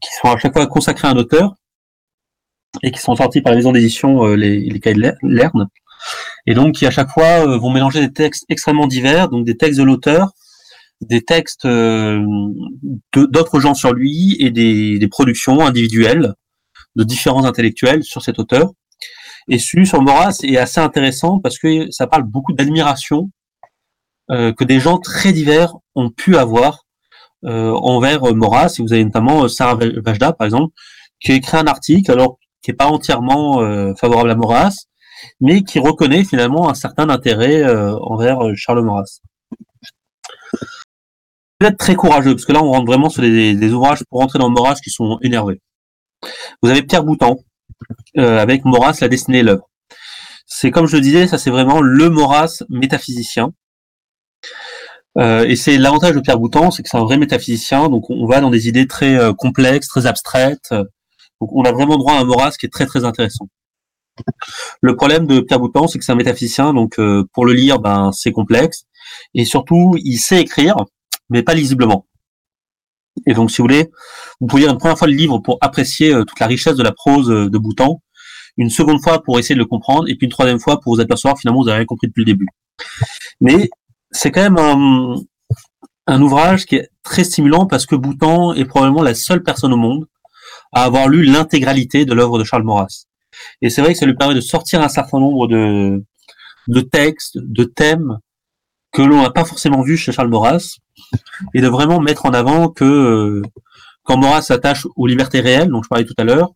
qui 0.00 0.11
sont 0.20 0.28
à 0.28 0.38
chaque 0.38 0.52
fois 0.52 0.66
consacrés 0.66 1.09
à 1.09 1.11
un 1.11 1.16
auteur 1.16 1.55
et 2.82 2.90
qui 2.90 3.00
sont 3.00 3.14
sortis 3.14 3.40
par 3.40 3.52
la 3.52 3.57
maison 3.57 3.72
d'édition 3.72 4.26
euh, 4.26 4.36
les, 4.36 4.59
les 4.61 4.80
cahiers 4.80 4.96
de 4.96 5.14
Lerne, 5.22 5.68
et 6.46 6.55
donc 6.55 6.74
qui 6.74 6.86
à 6.86 6.90
chaque 6.90 7.11
fois 7.11 7.46
euh, 7.46 7.59
vont 7.59 7.70
mélanger 7.70 8.00
des 8.00 8.12
textes 8.12 8.44
extrêmement 8.48 8.86
divers, 8.86 9.28
donc 9.28 9.44
des 9.44 9.57
textes 9.57 9.78
de 9.78 9.84
l'auteur, 9.84 10.32
des 11.00 11.22
textes 11.22 11.64
euh, 11.64 12.24
d'autres 13.14 13.61
gens 13.61 13.74
sur 13.74 13.92
lui 13.92 14.36
et 14.40 14.50
des, 14.50 14.98
des, 14.98 15.09
productions 15.09 15.64
individuelles 15.64 16.34
de 16.96 17.05
différents 17.05 17.44
intellectuels 17.44 18.05
sur 18.05 18.22
cet 18.22 18.38
auteur. 18.38 18.72
Et 19.48 19.59
celui 19.59 19.86
sur 19.86 20.00
Maurras 20.00 20.38
est 20.42 20.57
assez 20.57 20.80
intéressant 20.80 21.38
parce 21.38 21.59
que 21.59 21.90
ça 21.90 22.07
parle 22.07 22.22
beaucoup 22.22 22.52
d'admiration 22.52 23.30
euh, 24.30 24.55
que 24.55 24.64
des 24.64 24.80
gens 24.80 24.98
très 24.98 25.32
divers 25.32 25.74
ont 25.94 26.11
pu 26.11 26.36
avoir 26.36 26.86
euh, 27.44 27.72
envers 27.72 28.34
Maurras. 28.34 28.74
Et 28.78 28.82
vous 28.82 28.92
avez 28.92 29.05
notamment 29.05 29.48
Sarah 29.48 29.76
Vajda, 29.76 30.32
par 30.32 30.46
exemple, 30.46 30.72
qui 31.20 31.32
a 31.32 31.34
écrit 31.34 31.59
un 31.59 31.66
article, 31.66 32.11
alors 32.11 32.38
qui 32.62 32.70
est 32.70 32.74
pas 32.74 32.86
entièrement 32.86 33.61
euh, 33.61 33.92
favorable 33.94 34.30
à 34.30 34.34
Maurras, 34.34 34.86
mais 35.41 35.62
qui 35.62 35.79
reconnaît 35.79 36.25
finalement 36.25 36.68
un 36.68 36.75
certain 36.75 37.09
intérêt 37.09 37.62
euh, 37.62 37.97
envers 38.01 38.45
euh, 38.45 38.55
Charles 38.55 38.85
Maurras. 38.85 39.20
Êtes 41.61 41.79
très 41.79 41.95
courageux, 41.95 42.35
parce 42.35 42.45
que 42.45 42.53
là 42.53 42.62
on 42.62 42.70
rentre 42.70 42.87
vraiment 42.87 43.09
sur 43.09 43.22
des, 43.22 43.72
ouvrages 43.72 44.05
pour 44.11 44.20
rentrer 44.20 44.39
dans 44.39 44.51
Maurras 44.51 44.77
qui 44.83 44.91
sont 44.91 45.18
énervés. 45.22 45.61
Vous 46.62 46.68
avez 46.68 46.83
Pierre 46.83 47.05
Boutan, 47.05 47.39
euh, 48.18 48.39
avec 48.39 48.64
Maurras, 48.64 48.99
la 49.01 49.09
destinée 49.09 49.39
et 49.39 49.43
l'œuvre. 49.43 49.70
C'est 50.47 50.70
comme 50.70 50.87
je 50.87 50.97
le 50.97 51.03
disais, 51.03 51.27
ça 51.27 51.39
c'est 51.39 51.51
vraiment 51.51 51.81
le 51.81 52.11
Maurras 52.11 52.62
métaphysicien. 52.68 53.53
Et 55.16 55.55
c'est 55.55 55.79
l'avantage 55.79 56.16
de 56.16 56.20
Pierre 56.20 56.39
Boutan, 56.39 56.72
c'est 56.72 56.83
que 56.83 56.89
c'est 56.89 56.97
un 56.97 57.05
vrai 57.05 57.18
métaphysicien, 57.18 57.89
donc 57.89 58.11
on 58.11 58.27
va 58.27 58.41
dans 58.41 58.51
des 58.51 58.66
idées 58.66 58.89
très 58.89 59.16
complexes, 59.39 59.87
très 59.87 60.07
abstraites, 60.07 60.75
donc 61.41 61.51
on 61.53 61.62
a 61.62 61.72
vraiment 61.72 61.97
droit 61.97 62.14
à 62.14 62.20
un 62.20 62.25
Maurras 62.25 62.57
qui 62.59 62.66
est 62.66 62.70
très 62.70 62.85
très 62.85 63.05
intéressant. 63.05 63.47
Le 64.81 64.97
problème 64.97 65.27
de 65.27 65.41
Pierre 65.41 65.61
Boutan, 65.61 65.87
c'est 65.87 65.99
que 65.99 66.05
c'est 66.05 66.12
un 66.12 66.17
métaphysicien, 66.17 66.73
donc 66.75 66.99
euh, 66.99 67.25
pour 67.33 67.47
le 67.47 67.53
lire, 67.53 67.79
ben 67.79 68.12
c'est 68.12 68.33
complexe, 68.33 68.85
et 69.35 69.45
surtout 69.45 69.95
il 70.03 70.19
sait 70.19 70.41
écrire, 70.41 70.77
mais 71.31 71.43
pas 71.43 71.55
lisiblement. 71.55 72.07
Et 73.27 73.35
donc 73.35 73.51
si 73.51 73.59
vous 73.59 73.65
voulez, 73.65 73.91
vous 74.41 74.47
pouvez 74.47 74.62
lire 74.62 74.73
une 74.73 74.79
première 74.79 74.99
fois 74.99 75.09
le 75.09 75.15
livre 75.15 75.39
pour 75.39 75.59
apprécier 75.61 76.12
euh, 76.12 76.25
toute 76.25 76.41
la 76.41 76.47
richesse 76.47 76.77
de 76.77 76.83
la 76.83 76.93
prose 76.93 77.31
euh, 77.31 77.49
de 77.49 77.59
Boutan, 77.59 78.03
une 78.57 78.71
seconde 78.71 79.03
fois 79.03 79.23
pour 79.23 79.39
essayer 79.39 79.55
de 79.55 79.61
le 79.61 79.67
comprendre, 79.67 80.09
et 80.09 80.15
puis 80.17 80.27
une 80.27 80.33
troisième 80.33 80.61
fois 80.61 80.81
pour 80.81 80.95
vous 80.95 81.01
apercevoir 81.01 81.39
finalement 81.39 81.62
vous 81.62 81.69
avez 81.69 81.79
rien 81.79 81.87
compris 81.87 82.09
depuis 82.09 82.23
le 82.23 82.27
début. 82.27 82.49
Mais 83.41 83.71
c'est 84.11 84.31
quand 84.31 84.43
même 84.43 84.59
un, 84.59 85.17
un 86.07 86.23
ouvrage 86.23 86.67
qui 86.67 86.77
est 86.77 86.89
très 87.03 87.25
stimulant 87.25 87.67
parce 87.67 87.87
que 87.87 87.97
Boutan 87.97 88.53
est 88.55 88.65
probablement 88.65 89.03
la 89.03 89.15
seule 89.15 89.43
personne 89.43 89.73
au 89.73 89.77
monde 89.77 90.07
à 90.73 90.85
avoir 90.85 91.09
lu 91.09 91.25
l'intégralité 91.25 92.05
de 92.05 92.15
l'œuvre 92.15 92.39
de 92.39 92.45
Charles 92.45 92.65
Maurras. 92.65 93.07
Et 93.62 93.70
c'est 93.70 93.80
vrai 93.82 93.92
que 93.92 93.98
ça 93.98 94.07
lui 94.07 94.14
permet 94.14 94.34
de 94.34 94.40
sortir 94.40 94.82
un 94.82 94.88
certain 94.88 95.18
nombre 95.18 95.46
de, 95.46 96.02
de 96.68 96.80
textes, 96.80 97.38
de 97.38 97.64
thèmes 97.64 98.18
que 98.92 99.02
l'on 99.02 99.22
n'a 99.22 99.30
pas 99.30 99.44
forcément 99.44 99.82
vu 99.82 99.96
chez 99.96 100.12
Charles 100.12 100.28
Maurras, 100.28 100.76
et 101.55 101.61
de 101.61 101.68
vraiment 101.68 102.00
mettre 102.00 102.26
en 102.26 102.30
avant 102.30 102.68
que 102.68 102.84
euh, 102.84 103.42
quand 104.05 104.16
Maurras 104.16 104.42
s'attache 104.42 104.86
aux 104.96 105.07
libertés 105.07 105.40
réelles, 105.40 105.68
dont 105.68 105.82
je 105.82 105.88
parlais 105.88 106.05
tout 106.05 106.14
à 106.18 106.24
l'heure, 106.24 106.52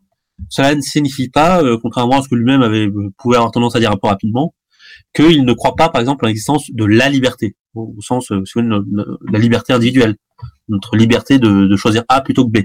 cela 0.49 0.75
ne 0.75 0.81
signifie 0.81 1.29
pas, 1.29 1.63
euh, 1.63 1.79
contrairement 1.83 2.19
à 2.19 2.23
ce 2.23 2.29
que 2.29 2.35
lui-même 2.35 2.63
avait 2.63 2.87
euh, 2.87 3.13
pouvait 3.19 3.37
avoir 3.37 3.51
tendance 3.51 3.75
à 3.75 3.81
dire 3.81 3.91
un 3.91 3.97
peu 3.97 4.07
rapidement, 4.07 4.55
qu'il 5.15 5.45
ne 5.45 5.53
croit 5.53 5.75
pas, 5.75 5.89
par 5.89 6.01
exemple, 6.01 6.25
en 6.25 6.29
l'existence 6.29 6.71
de 6.71 6.85
la 6.85 7.09
liberté, 7.09 7.57
au, 7.75 7.95
au 7.97 8.01
sens 8.01 8.31
euh, 8.31 8.43
de 8.57 9.33
la 9.33 9.39
liberté 9.39 9.73
individuelle, 9.73 10.17
notre 10.69 10.97
liberté 10.97 11.39
de, 11.39 11.67
de 11.67 11.77
choisir 11.77 12.05
A 12.09 12.21
plutôt 12.21 12.45
que 12.47 12.51
B 12.51 12.65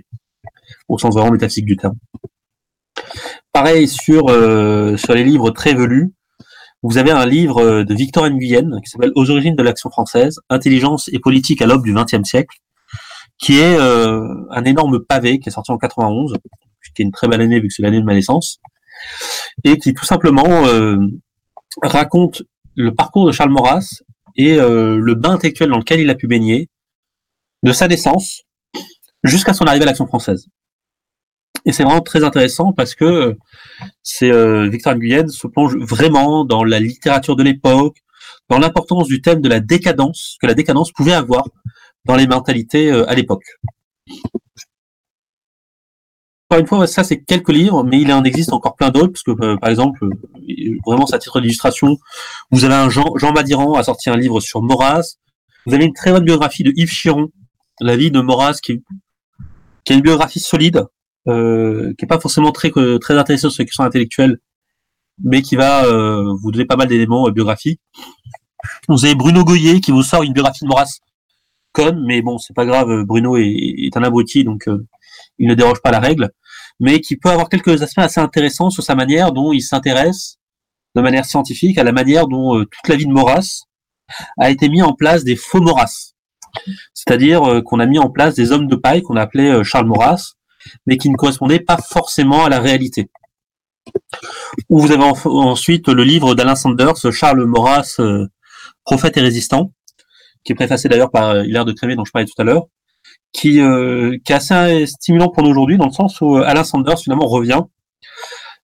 au 0.88 0.97
sens 0.97 1.15
vraiment 1.15 1.31
métaphysique 1.31 1.65
du 1.65 1.77
terme. 1.77 1.95
Pareil 3.52 3.88
sur, 3.88 4.30
euh, 4.30 4.98
sur 4.98 5.14
les 5.14 5.24
livres 5.24 5.52
très 5.52 5.74
velus, 5.74 6.14
vous 6.82 6.98
avez 6.98 7.12
un 7.12 7.26
livre 7.26 7.84
de 7.84 7.94
Victor 7.94 8.30
Nguyen 8.30 8.82
qui 8.84 8.89
s'appelle 8.89 9.12
Aux 9.16 9.30
origines 9.30 9.56
de 9.56 9.64
l'action 9.64 9.89
française, 9.89 10.39
intelligence 10.50 11.10
et 11.14 11.20
politique 11.20 11.62
à 11.62 11.66
l'aube 11.66 11.84
du 11.84 11.94
XXe 11.94 12.24
siècle, 12.24 12.58
qui 13.38 13.60
est 13.60 13.78
euh, 13.78 14.26
un 14.52 14.64
énorme 14.64 15.04
pavé 15.04 15.39
qui 15.39 15.50
est 15.50 15.52
sorti 15.52 15.72
en 15.72 15.78
91, 15.78 16.34
qui 16.96 17.02
est 17.02 17.06
une 17.06 17.12
très 17.12 17.28
belle 17.28 17.41
année 17.41 17.60
vu 17.60 17.68
que 17.68 17.74
c'est 17.74 17.82
l'année 17.82 18.00
de 18.00 18.06
ma 18.06 18.14
naissance, 18.14 18.60
et 19.64 19.78
qui 19.78 19.94
tout 19.94 20.06
simplement 20.06 20.66
euh, 20.68 20.98
raconte 21.82 22.44
le 22.76 22.94
parcours 22.94 23.28
de 23.28 23.32
Charles 23.32 23.52
Maurras 23.52 24.02
et 24.36 24.58
euh, 24.58 24.98
le 24.98 25.16
bain 25.16 25.32
intellectuel 25.32 25.70
dans 25.70 25.78
lequel 25.78 26.00
il 26.00 26.10
a 26.10 26.16
pu 26.16 26.28
baigner, 26.28 26.70
de 27.64 27.72
sa 27.72 27.88
naissance 27.88 28.44
jusqu'à 29.24 29.54
son 29.54 29.66
arrivée 29.66 29.84
à 29.84 29.88
l'action 29.88 30.08
française. 30.08 30.48
Et 31.66 31.72
c'est 31.72 31.84
vraiment 31.84 32.01
très 32.01 32.24
intéressant 32.24 32.74
parce 32.74 32.93
que 32.95 33.38
c'est 34.01 34.32
euh, 34.32 34.68
Victor 34.70 34.95
Nguyen 34.95 35.28
se 35.30 35.47
plonge 35.47 35.78
vraiment 35.78 36.43
dans 36.45 36.64
la 36.64 36.80
littérature 36.80 37.36
de 37.36 37.43
l'époque, 37.43 37.97
dans 38.49 38.60
l'importance 38.60 39.08
du 39.08 39.22
thème 39.22 39.41
de 39.41 39.49
la 39.49 39.60
décadence 39.60 40.38
que 40.41 40.47
la 40.47 40.54
décadence 40.54 40.91
pouvait 40.91 41.14
avoir 41.14 41.47
dans 42.06 42.16
les 42.16 42.28
mentalités 42.28 42.91
euh, 42.91 43.10
à 43.10 43.16
l'époque. 43.16 43.45
Encore 46.49 46.60
une 46.60 46.68
fois, 46.68 46.86
ça 46.86 47.04
c'est 47.04 47.24
quelques 47.24 47.49
livres, 47.49 47.84
mais 47.84 48.01
il 48.01 48.12
en 48.12 48.24
existe 48.24 48.51
encore 48.51 48.76
plein 48.76 48.89
d'autres, 48.89 49.14
parce 49.14 49.24
que 49.24 49.32
euh, 49.43 49.58
par 49.58 49.70
exemple, 49.70 50.06
vraiment 50.86 51.06
à 51.06 51.18
titre 51.18 51.39
d'illustration, 51.39 51.97
vous 52.51 52.66
avez 52.66 52.76
un 52.76 52.89
Jean, 52.89 53.16
Jean 53.16 53.34
a 53.34 53.84
sorti 53.84 54.10
un 54.10 54.18
livre 54.18 54.39
sur 54.39 54.62
Maurras, 54.62 55.16
vous 55.66 55.74
avez 55.74 55.86
une 55.86 55.93
très 55.93 56.12
bonne 56.12 56.26
biographie 56.26 56.64
de 56.64 56.74
Yves 56.76 56.91
Chiron, 56.91 57.30
la 57.80 57.95
vie 57.95 58.12
de 58.12 58.20
Maurras, 58.20 58.60
qui, 58.62 58.84
a 59.89 59.93
une 59.93 60.01
biographie 60.01 60.39
solide, 60.39 60.86
euh, 61.28 61.93
qui 61.97 62.05
est 62.05 62.07
pas 62.07 62.19
forcément 62.19 62.51
très 62.51 62.71
très 62.99 63.17
intéressant 63.17 63.49
sur 63.49 63.61
les 63.61 63.65
questions 63.65 63.84
intellectuelles, 63.84 64.39
mais 65.21 65.41
qui 65.41 65.55
va 65.55 65.86
euh, 65.86 66.34
vous 66.41 66.51
donner 66.51 66.65
pas 66.65 66.76
mal 66.76 66.88
d'éléments 66.88 67.28
euh, 67.28 67.32
biographiques. 67.32 67.82
Vous 68.88 69.05
avez 69.05 69.15
Bruno 69.15 69.43
Goyer 69.43 69.82
qui 69.82 69.91
vous 69.91 70.03
sort 70.03 70.24
une 70.24 70.34
biographie 70.34 70.63
de 70.63 70.69
Maurras 70.69 70.99
conne, 71.74 72.03
mais 72.05 72.21
bon, 72.21 72.38
c'est 72.38 72.53
pas 72.53 72.65
grave, 72.65 73.03
Bruno 73.03 73.36
est, 73.36 73.47
est 73.47 73.97
un 73.97 74.03
abruti, 74.03 74.43
donc 74.43 74.67
euh, 74.67 74.86
il 75.39 75.47
ne 75.47 75.55
déroge 75.55 75.82
pas 75.82 75.91
la 75.91 75.99
règle, 75.99 76.32
mais 76.80 77.01
qui 77.01 77.17
peut 77.17 77.30
avoir 77.30 77.49
quelques 77.49 77.82
aspects 77.82 77.99
assez 77.99 78.19
intéressants 78.19 78.69
sur 78.69 78.84
sa 78.84 78.95
manière 78.95 79.32
dont 79.32 79.51
il 79.51 79.61
s'intéresse 79.61 80.38
de 80.95 81.01
manière 81.01 81.26
scientifique 81.26 81.80
à 81.80 81.84
la 81.84 81.91
manière 81.91 82.28
dont 82.28 82.57
euh, 82.57 82.65
toute 82.65 82.88
la 82.88 82.95
vie 82.95 83.07
de 83.07 83.11
Maurras 83.11 83.63
a 84.38 84.51
été 84.51 84.69
mis 84.69 84.84
en 84.84 84.93
place 84.93 85.24
des 85.24 85.36
faux 85.36 85.61
Maurras. 85.61 86.11
C'est-à-dire 86.93 87.63
qu'on 87.65 87.80
a 87.80 87.88
mis 87.88 87.97
en 87.97 88.11
place 88.11 88.36
des 88.36 88.51
hommes 88.51 88.67
de 88.67 88.76
paille 88.76 89.01
qu'on 89.01 89.15
appelait 89.15 89.63
Charles 89.63 89.88
Maurras, 89.88 90.34
mais 90.86 90.97
qui 90.97 91.09
ne 91.09 91.16
correspondaient 91.16 91.59
pas 91.59 91.78
forcément 91.78 92.45
à 92.45 92.49
la 92.49 92.59
réalité. 92.59 93.09
Ou 94.70 94.80
vous 94.80 94.91
avez 94.91 95.03
ensuite 95.03 95.88
le 95.88 96.03
livre 96.03 96.36
d'Alain 96.36 96.55
Sanders, 96.55 97.11
Charles 97.11 97.45
Maurras, 97.45 97.95
euh, 97.99 98.28
Prophète 98.86 99.18
et 99.18 99.22
résistant, 99.22 99.72
qui 100.43 100.51
est 100.53 100.55
préfacé 100.55 100.89
d'ailleurs 100.89 101.11
par 101.11 101.43
Hilaire 101.43 101.66
de 101.66 101.74
Crémé 101.74 101.95
dont 101.95 102.05
je 102.05 102.11
parlais 102.11 102.28
tout 102.28 102.41
à 102.41 102.43
l'heure, 102.43 102.68
qui, 103.32 103.59
euh, 103.61 104.18
est 104.28 104.32
assez 104.32 104.86
stimulant 104.86 105.30
pour 105.30 105.43
nous 105.43 105.49
aujourd'hui 105.49 105.78
dans 105.78 105.88
le 105.88 105.91
sens 105.91 106.22
où 106.22 106.36
Alain 106.36 106.64
Sanders 106.64 106.99
finalement 106.99 107.28
revient 107.28 107.61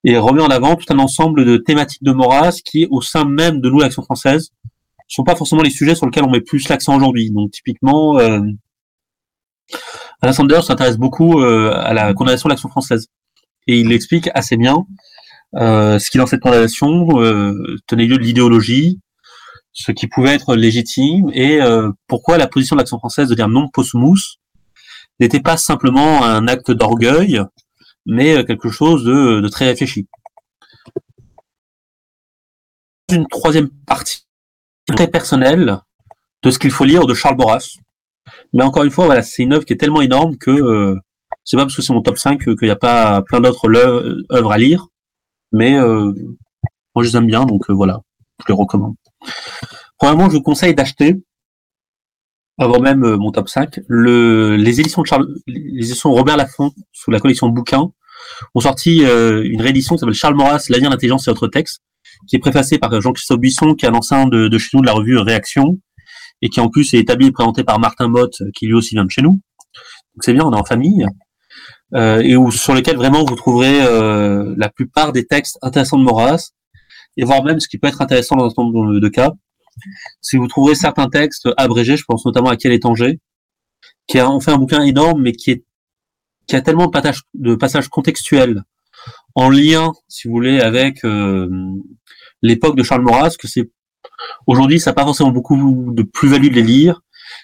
et 0.04 0.18
remet 0.18 0.42
en 0.42 0.48
avant 0.48 0.76
tout 0.76 0.86
un 0.94 1.00
ensemble 1.00 1.46
de 1.46 1.58
thématiques 1.58 2.04
de 2.04 2.12
Maurras 2.12 2.62
qui, 2.64 2.88
au 2.90 3.02
sein 3.02 3.26
même 3.26 3.60
de 3.60 3.70
nous, 3.70 3.80
l'Action 3.80 4.04
française, 4.04 4.52
sont 5.08 5.24
pas 5.24 5.36
forcément 5.36 5.62
les 5.62 5.72
sujets 5.72 5.96
sur 5.96 6.06
lesquels 6.06 6.24
on 6.24 6.30
met 6.30 6.42
plus 6.42 6.70
l'accent 6.70 6.96
aujourd'hui. 6.96 7.32
Donc 7.32 7.52
typiquement, 7.52 8.18
euh, 8.20 8.40
Alain 10.22 10.34
Sanders 10.34 10.64
s'intéresse 10.64 10.98
beaucoup 10.98 11.40
euh, 11.40 11.72
à 11.74 11.94
la 11.94 12.14
condamnation 12.14 12.50
de 12.50 12.54
l'action 12.54 12.70
française. 12.70 13.08
Et 13.68 13.80
il 13.80 13.92
explique 13.92 14.30
assez 14.34 14.58
bien 14.58 14.86
euh, 15.56 15.98
ce 15.98 16.10
qui, 16.10 16.18
dans 16.18 16.26
cette 16.26 16.42
condamnation, 16.42 17.22
euh, 17.22 17.78
tenait 17.88 18.06
lieu 18.06 18.18
de 18.18 18.24
l'idéologie, 18.24 19.00
ce 19.72 19.92
qui 19.92 20.08
pouvait 20.08 20.34
être 20.34 20.56
légitime 20.56 21.30
et 21.34 21.60
pourquoi 22.08 22.38
la 22.38 22.48
position 22.48 22.76
de 22.76 22.82
l'action 22.82 22.98
française 22.98 23.30
de 23.30 23.36
dire 23.36 23.48
non 23.48 23.70
possumus 23.70 24.40
n'était 25.20 25.40
pas 25.40 25.58
simplement 25.58 26.24
un 26.24 26.48
acte 26.48 26.72
d'orgueil, 26.72 27.42
mais 28.06 28.44
quelque 28.46 28.72
chose 28.72 29.04
de, 29.04 29.40
de 29.40 29.48
très 29.48 29.66
réfléchi. 29.66 30.08
Une 33.12 33.28
troisième 33.28 33.70
partie 33.86 34.26
très 34.88 35.08
personnelle 35.08 35.80
de 36.44 36.52
ce 36.52 36.60
qu'il 36.60 36.72
faut 36.72 36.86
lire 36.86 37.06
de 37.06 37.14
Charles 37.14 37.38
Maurras. 37.38 37.78
Mais 38.54 38.64
encore 38.64 38.84
une 38.84 38.92
fois, 38.92 39.06
voilà, 39.06 39.22
c'est 39.22 39.44
une 39.44 39.54
œuvre 39.54 39.66
qui 39.66 39.74
est 39.74 39.78
tellement 39.78 40.02
énorme 40.02 40.38
que 40.38 40.52
euh, 40.52 40.96
c'est 41.44 41.58
pas 41.58 41.64
parce 41.64 41.76
que 41.76 41.82
c'est 41.82 41.94
mon 41.94 42.02
top 42.02 42.18
5 42.18 42.40
qu'il 42.40 42.56
n'y 42.64 42.70
a 42.70 42.76
pas 42.76 43.22
plein 43.22 43.42
d'autres 43.42 43.68
œuvres 44.32 44.52
à 44.52 44.58
lire. 44.58 44.88
Mais 45.52 45.78
euh, 45.78 46.12
moi, 46.96 47.04
je 47.04 47.10
les 47.10 47.18
aime 47.18 47.28
bien, 47.28 47.46
donc 47.46 47.70
euh, 47.70 47.74
voilà, 47.74 48.02
je 48.42 48.46
les 48.48 48.54
recommande. 48.54 48.96
Premièrement, 49.98 50.30
je 50.30 50.36
vous 50.36 50.42
conseille 50.42 50.74
d'acheter, 50.74 51.16
avant 52.58 52.80
même 52.80 53.04
euh, 53.04 53.18
mon 53.18 53.32
top 53.32 53.50
5, 53.50 53.80
le, 53.88 54.56
les 54.56 54.80
éditions 54.80 55.02
de 55.02 55.08
Charles, 55.08 55.28
les 55.48 55.88
éditions 55.88 56.12
Robert 56.12 56.38
Laffont, 56.38 56.72
sous 56.92 57.12
la 57.12 57.20
collection 57.20 57.50
bouquins, 57.50 57.92
ont 58.54 58.60
sorti 58.60 59.06
euh, 59.06 59.44
une 59.44 59.62
réédition 59.62 59.96
qui 59.96 60.00
s'appelle 60.00 60.14
Charles 60.14 60.36
Maurras, 60.36 60.66
L'avenir, 60.70 60.90
l'intelligence 60.90 61.28
et 61.28 61.32
autres 61.32 61.48
textes, 61.48 61.82
qui 62.28 62.36
est 62.36 62.40
préfacée 62.40 62.78
par 62.78 63.00
Jean-Christophe 63.00 63.40
Buisson, 63.40 63.76
qui 63.76 63.86
est 63.86 63.90
un 63.90 63.94
ancien 63.94 64.28
de, 64.28 64.58
chez 64.58 64.70
nous 64.74 64.82
de 64.82 64.88
la 64.88 64.94
revue 64.94 65.18
Réaction, 65.18 65.80
et 66.42 66.50
qui 66.50 66.60
en 66.60 66.70
plus 66.70 66.94
est 66.94 67.00
établi 67.00 67.28
et 67.28 67.32
présenté 67.32 67.64
par 67.64 67.80
Martin 67.80 68.08
Mott, 68.08 68.42
qui 68.56 68.68
lui 68.68 68.74
aussi 68.74 68.96
vient 68.96 69.06
de 69.06 69.12
chez 69.12 69.22
nous. 69.22 69.32
Donc 69.32 70.24
c'est 70.24 70.34
bien, 70.34 70.46
on 70.46 70.54
est 70.54 70.60
en 70.60 70.66
famille. 70.66 71.06
Euh, 71.96 72.22
et 72.22 72.36
où, 72.36 72.52
sur 72.52 72.76
lequel 72.76 72.98
vraiment 72.98 73.26
vous 73.26 73.36
trouverez 73.36 73.82
euh, 73.82 74.54
la 74.58 74.70
plupart 74.70 75.12
des 75.12 75.26
textes 75.26 75.58
intéressants 75.62 75.98
de 75.98 76.04
Maurras, 76.04 76.52
et 77.18 77.26
voire 77.26 77.44
même 77.44 77.60
ce 77.60 77.68
qui 77.68 77.78
peut 77.78 77.88
être 77.88 78.02
intéressant 78.02 78.36
dans 78.36 78.46
un 78.46 78.50
certain 78.50 78.64
nombre 78.64 79.00
de 79.00 79.10
cas. 79.10 79.32
Si 80.22 80.38
vous 80.38 80.48
trouverez 80.48 80.76
certains 80.76 81.10
textes 81.10 81.48
abrégés, 81.58 81.98
je 81.98 82.04
pense 82.08 82.26
notamment 82.26 82.50
à 82.50 82.58
Quel 82.58 82.74
étranger, 82.74 83.20
qui 84.08 84.20
a 84.20 84.30
en 84.30 84.40
fait 84.40 84.52
un 84.52 84.58
bouquin 84.58 84.84
énorme, 84.84 85.22
mais 85.22 85.32
qui 85.32 85.52
est 85.52 85.64
qui 86.48 86.56
a 86.56 86.62
tellement 86.62 86.88
de 86.88 86.92
passages, 86.92 87.22
de 87.36 87.54
passages 87.54 87.90
contextuels 87.90 88.64
en 89.36 89.50
lien, 89.50 89.94
si 90.08 90.28
vous 90.28 90.34
voulez, 90.34 90.60
avec 90.60 91.06
euh, 91.06 91.48
l'époque 92.42 92.76
de 92.76 92.84
Charles 92.84 93.04
Maurras, 93.04 93.36
que 93.40 93.48
c'est 93.48 93.70
aujourd'hui 94.48 94.80
ça 94.80 94.92
n'a 94.92 94.96
pas 94.96 95.04
forcément 95.04 95.32
beaucoup 95.32 95.92
de 95.94 96.04
plus-value 96.04 96.50
de 96.50 96.56
les 96.56 96.64
lire, 96.64 97.02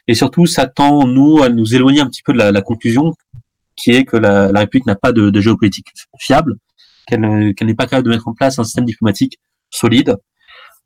et 0.08 0.16
surtout 0.16 0.45
ça 0.45 0.68
tend 0.68 1.08
nous 1.08 1.41
à 1.41 1.49
nous 1.49 1.76
éloigner 1.76 2.01
un 2.01 2.08
petit 2.08 2.24
peu 2.24 2.34
de 2.34 2.38
la, 2.38 2.51
la 2.51 2.62
conclusion 2.62 3.14
qui 3.76 3.91
est 3.91 4.06
que 4.06 4.18
la, 4.18 4.51
la 4.51 4.62
République 4.62 4.86
n'a 4.86 4.95
pas 4.95 5.12
de, 5.12 5.30
de, 5.30 5.41
géopolitique 5.41 5.88
fiable, 6.18 6.56
qu'elle 7.08 7.22
n'est 7.22 7.76
pas 7.76 7.86
capable 7.86 8.06
de 8.06 8.10
mettre 8.10 8.28
en 8.28 8.34
place 8.34 8.58
un 8.58 8.64
système 8.64 8.86
diplomatique 8.86 9.39
solide. 9.70 10.16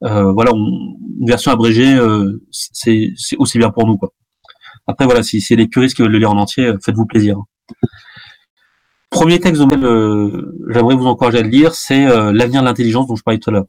Euh, 0.03 0.31
voilà, 0.31 0.51
une 0.51 1.25
version 1.27 1.51
abrégée, 1.51 1.93
euh, 1.93 2.41
c'est 2.51 3.11
aussi 3.37 3.57
bien 3.57 3.69
pour 3.69 3.85
nous. 3.85 3.97
Quoi. 3.97 4.11
Après, 4.87 5.05
voilà, 5.05 5.21
si 5.23 5.39
c'est 5.39 5.55
les 5.55 5.67
puristes 5.67 5.95
qui 5.95 6.01
veulent 6.01 6.11
le 6.11 6.17
lire 6.17 6.31
en 6.31 6.37
entier, 6.37 6.73
faites-vous 6.83 7.05
plaisir. 7.05 7.37
Premier 9.09 9.39
texte 9.39 9.61
auquel 9.61 9.83
euh, 9.83 10.55
j'aimerais 10.69 10.95
vous 10.95 11.07
encourager 11.07 11.39
à 11.39 11.41
le 11.41 11.49
lire, 11.49 11.73
c'est 11.73 12.05
euh, 12.05 12.31
L'avenir 12.31 12.61
de 12.61 12.67
l'intelligence 12.67 13.07
dont 13.07 13.15
je 13.15 13.23
parlais 13.23 13.39
tout 13.39 13.49
à 13.49 13.53
l'heure. 13.53 13.65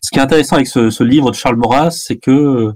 Ce 0.00 0.10
qui 0.10 0.18
est 0.18 0.22
intéressant 0.22 0.56
avec 0.56 0.68
ce, 0.68 0.90
ce 0.90 1.04
livre 1.04 1.30
de 1.30 1.36
Charles 1.36 1.56
Maurras, 1.56 1.90
c'est 1.90 2.16
que 2.16 2.30
euh, 2.30 2.72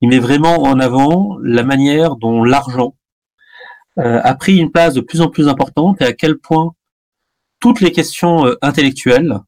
il 0.00 0.08
met 0.08 0.18
vraiment 0.18 0.62
en 0.62 0.80
avant 0.80 1.38
la 1.42 1.62
manière 1.62 2.16
dont 2.16 2.44
l'argent 2.44 2.94
euh, 3.98 4.20
a 4.22 4.34
pris 4.34 4.56
une 4.56 4.70
place 4.70 4.94
de 4.94 5.00
plus 5.00 5.20
en 5.20 5.28
plus 5.28 5.48
importante 5.48 6.00
et 6.00 6.04
à 6.04 6.12
quel 6.12 6.38
point 6.38 6.72
toutes 7.60 7.80
les 7.80 7.92
questions 7.92 8.46
euh, 8.46 8.56
intellectuelles 8.62 9.38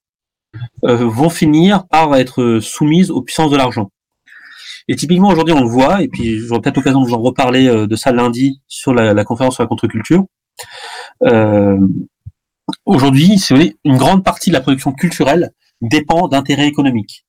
euh, 0.85 0.97
vont 0.97 1.30
finir 1.30 1.87
par 1.89 2.14
être 2.14 2.61
soumises 2.61 3.11
aux 3.11 3.22
puissances 3.22 3.51
de 3.51 3.57
l'argent. 3.57 3.91
Et 4.87 4.97
typiquement 4.97 5.28
aujourd'hui 5.28 5.55
on 5.55 5.62
le 5.62 5.68
voit, 5.68 6.03
et 6.03 6.09
puis 6.09 6.39
j'aurai 6.39 6.61
peut-être 6.61 6.76
l'occasion 6.76 7.01
de 7.01 7.07
vous 7.07 7.14
en 7.14 7.22
reparler 7.22 7.87
de 7.87 7.97
ça 7.97 8.12
lundi 8.12 8.61
sur 8.68 8.93
la, 8.93 9.14
la 9.14 9.24
conférence 9.24 9.55
sur 9.55 9.62
la 9.62 9.68
contre-culture. 9.68 10.24
aujourd'hui, 12.85 13.39
si 13.39 13.53
vous 13.53 13.59
voulez, 13.61 13.76
une 13.85 13.97
grande 13.97 14.22
partie 14.22 14.51
de 14.51 14.55
la 14.55 14.61
production 14.61 14.93
culturelle 14.93 15.53
dépend 15.81 16.29
d'intérêts 16.29 16.66
économiques. 16.66 17.25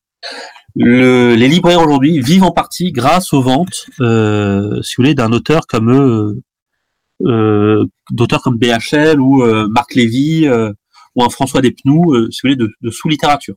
Le, 0.76 1.36
les 1.36 1.48
libraires 1.48 1.82
aujourd'hui 1.82 2.20
vivent 2.20 2.44
en 2.44 2.52
partie 2.52 2.92
grâce 2.92 3.34
aux 3.34 3.42
ventes, 3.42 3.86
euh, 4.02 4.82
si 4.82 4.96
vous 4.96 5.04
voulez, 5.04 5.16
d'un 5.16 5.32
auteur 5.32 5.68
comme 5.68 5.92
eux, 5.92 6.42
euh, 7.24 7.86
d'auteurs 8.12 8.42
comme 8.42 8.58
BHL 8.58 9.20
ou 9.20 9.44
euh, 9.44 9.68
Marc 9.70 9.96
Lévy 9.96 10.48
euh, 10.48 10.74
ou 11.16 11.24
un 11.24 11.30
François 11.30 11.62
Despnous, 11.62 12.14
euh, 12.14 12.30
si 12.30 12.42
vous 12.44 12.54
voulez, 12.54 12.70
de, 12.82 12.90
sous-littérature. 12.90 13.56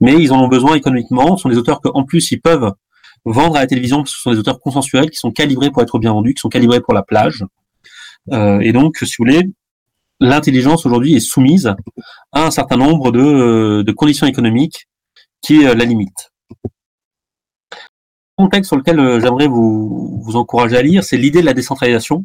Mais 0.00 0.14
ils 0.22 0.32
en 0.32 0.42
ont 0.42 0.48
besoin 0.48 0.74
économiquement. 0.74 1.36
Ce 1.36 1.42
sont 1.42 1.48
des 1.48 1.56
auteurs 1.56 1.80
qu'en 1.80 2.04
plus 2.04 2.30
ils 2.32 2.40
peuvent 2.40 2.72
vendre 3.24 3.56
à 3.56 3.60
la 3.60 3.66
télévision 3.66 4.04
ce 4.04 4.18
sont 4.18 4.32
des 4.32 4.38
auteurs 4.38 4.60
consensuels 4.60 5.10
qui 5.10 5.16
sont 5.16 5.30
calibrés 5.30 5.70
pour 5.70 5.82
être 5.82 5.98
bien 5.98 6.12
vendus, 6.12 6.34
qui 6.34 6.40
sont 6.40 6.48
calibrés 6.48 6.80
pour 6.80 6.94
la 6.94 7.02
plage. 7.02 7.44
et 8.30 8.72
donc, 8.72 8.98
si 8.98 9.14
vous 9.18 9.24
voulez, 9.24 9.50
l'intelligence 10.20 10.86
aujourd'hui 10.86 11.14
est 11.14 11.20
soumise 11.20 11.74
à 12.32 12.44
un 12.46 12.50
certain 12.50 12.76
nombre 12.76 13.10
de, 13.10 13.82
de 13.82 13.92
conditions 13.92 14.26
économiques 14.26 14.88
qui 15.42 15.62
la 15.62 15.84
limitent. 15.84 16.30
Le 18.38 18.44
contexte 18.44 18.68
sur 18.68 18.76
lequel 18.76 19.20
j'aimerais 19.20 19.48
vous, 19.48 20.20
vous 20.22 20.36
encourager 20.36 20.76
à 20.76 20.82
lire, 20.82 21.04
c'est 21.04 21.16
l'idée 21.16 21.40
de 21.40 21.46
la 21.46 21.54
décentralisation. 21.54 22.24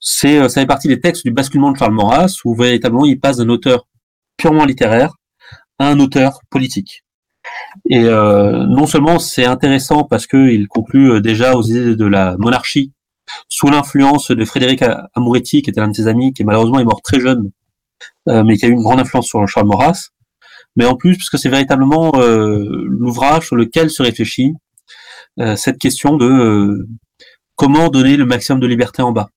C'est, 0.00 0.48
ça 0.48 0.60
fait 0.60 0.66
partie 0.66 0.88
des 0.88 1.00
textes 1.00 1.24
du 1.24 1.32
basculement 1.32 1.72
de 1.72 1.78
Charles 1.78 1.94
Maurras, 1.94 2.34
où 2.44 2.54
véritablement 2.54 3.04
il 3.04 3.20
passe 3.20 3.36
d'un 3.36 3.48
auteur 3.48 3.86
purement 4.36 4.64
littéraire 4.64 5.14
à 5.78 5.88
un 5.88 6.00
auteur 6.00 6.40
politique. 6.50 7.04
Et 7.88 8.04
euh, 8.04 8.66
non 8.66 8.86
seulement 8.86 9.18
c'est 9.18 9.46
intéressant 9.46 10.04
parce 10.04 10.26
qu'il 10.26 10.66
conclut 10.68 11.20
déjà 11.20 11.54
aux 11.54 11.62
idées 11.62 11.96
de 11.96 12.06
la 12.06 12.36
monarchie 12.38 12.92
sous 13.48 13.68
l'influence 13.68 14.30
de 14.30 14.44
Frédéric 14.44 14.84
Amouretti, 15.14 15.62
qui 15.62 15.70
était 15.70 15.80
l'un 15.80 15.88
de 15.88 15.96
ses 15.96 16.06
amis, 16.06 16.32
qui 16.32 16.44
malheureusement 16.44 16.78
est 16.78 16.84
mort 16.84 17.02
très 17.02 17.20
jeune, 17.20 17.50
euh, 18.28 18.44
mais 18.44 18.56
qui 18.56 18.66
a 18.66 18.68
eu 18.68 18.72
une 18.72 18.82
grande 18.82 19.00
influence 19.00 19.26
sur 19.26 19.46
Charles 19.48 19.66
Maurras. 19.66 20.10
Mais 20.76 20.84
en 20.84 20.96
plus, 20.96 21.16
puisque 21.16 21.38
c'est 21.38 21.48
véritablement 21.48 22.12
euh, 22.16 22.84
l'ouvrage 22.86 23.46
sur 23.46 23.56
lequel 23.56 23.90
se 23.90 24.02
réfléchit 24.02 24.54
euh, 25.40 25.56
cette 25.56 25.78
question 25.78 26.16
de 26.16 26.86
comment 27.54 27.88
donner 27.88 28.16
le 28.16 28.26
maximum 28.26 28.60
de 28.60 28.66
liberté 28.66 29.02
en 29.02 29.12
bas. 29.12 29.30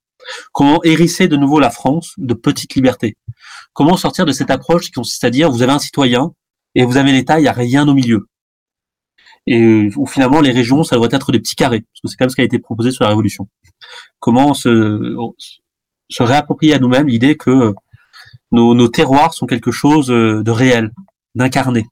Comment 0.52 0.84
hérisser 0.84 1.28
de 1.28 1.38
nouveau 1.38 1.60
la 1.60 1.70
France 1.70 2.14
de 2.18 2.34
petites 2.34 2.76
libertés 2.76 3.16
Comment 3.74 3.96
sortir 3.96 4.26
de 4.26 4.32
cette 4.32 4.52
approche 4.52 4.86
qui 4.86 4.92
consiste 4.92 5.24
à 5.24 5.30
dire 5.30 5.50
vous 5.50 5.62
avez 5.62 5.72
un 5.72 5.80
citoyen 5.80 6.34
et 6.76 6.84
vous 6.84 6.98
avez 6.98 7.12
l'État, 7.12 7.40
il 7.40 7.44
n'y 7.44 7.48
a 7.48 7.54
rien 7.54 7.88
au 7.88 7.94
milieu. 7.94 8.28
Et 9.52 9.89
où 9.95 10.06
finalement 10.06 10.41
les 10.41 10.52
régions, 10.52 10.84
ça 10.84 10.95
devrait 10.95 11.10
être 11.12 11.32
des 11.32 11.39
petits 11.39 11.56
carrés, 11.56 11.82
parce 11.82 12.02
que 12.02 12.08
c'est 12.08 12.16
quand 12.18 12.26
même 12.26 12.30
ce 12.30 12.36
qui 12.36 12.41
a 12.41 12.45
été 12.45 12.60
proposé 12.60 12.91
sur 12.91 13.04
la 13.04 13.10
Révolution. 13.10 13.47
Comment 14.20 14.54
se, 14.54 15.16
se 16.10 16.24
réapproprier 16.24 16.76
à 16.76 16.80
nous-mêmes 16.80 17.08
l'idée 17.08 17.36
que 17.36 17.74
nos, 18.52 18.76
nos, 18.76 18.88
terroirs 18.89 19.34
sont 19.34 19.47
quelque 19.47 19.72
chose 19.72 20.08
de 20.08 20.52
réel, 20.52 20.91
d'incarné. 21.34 21.88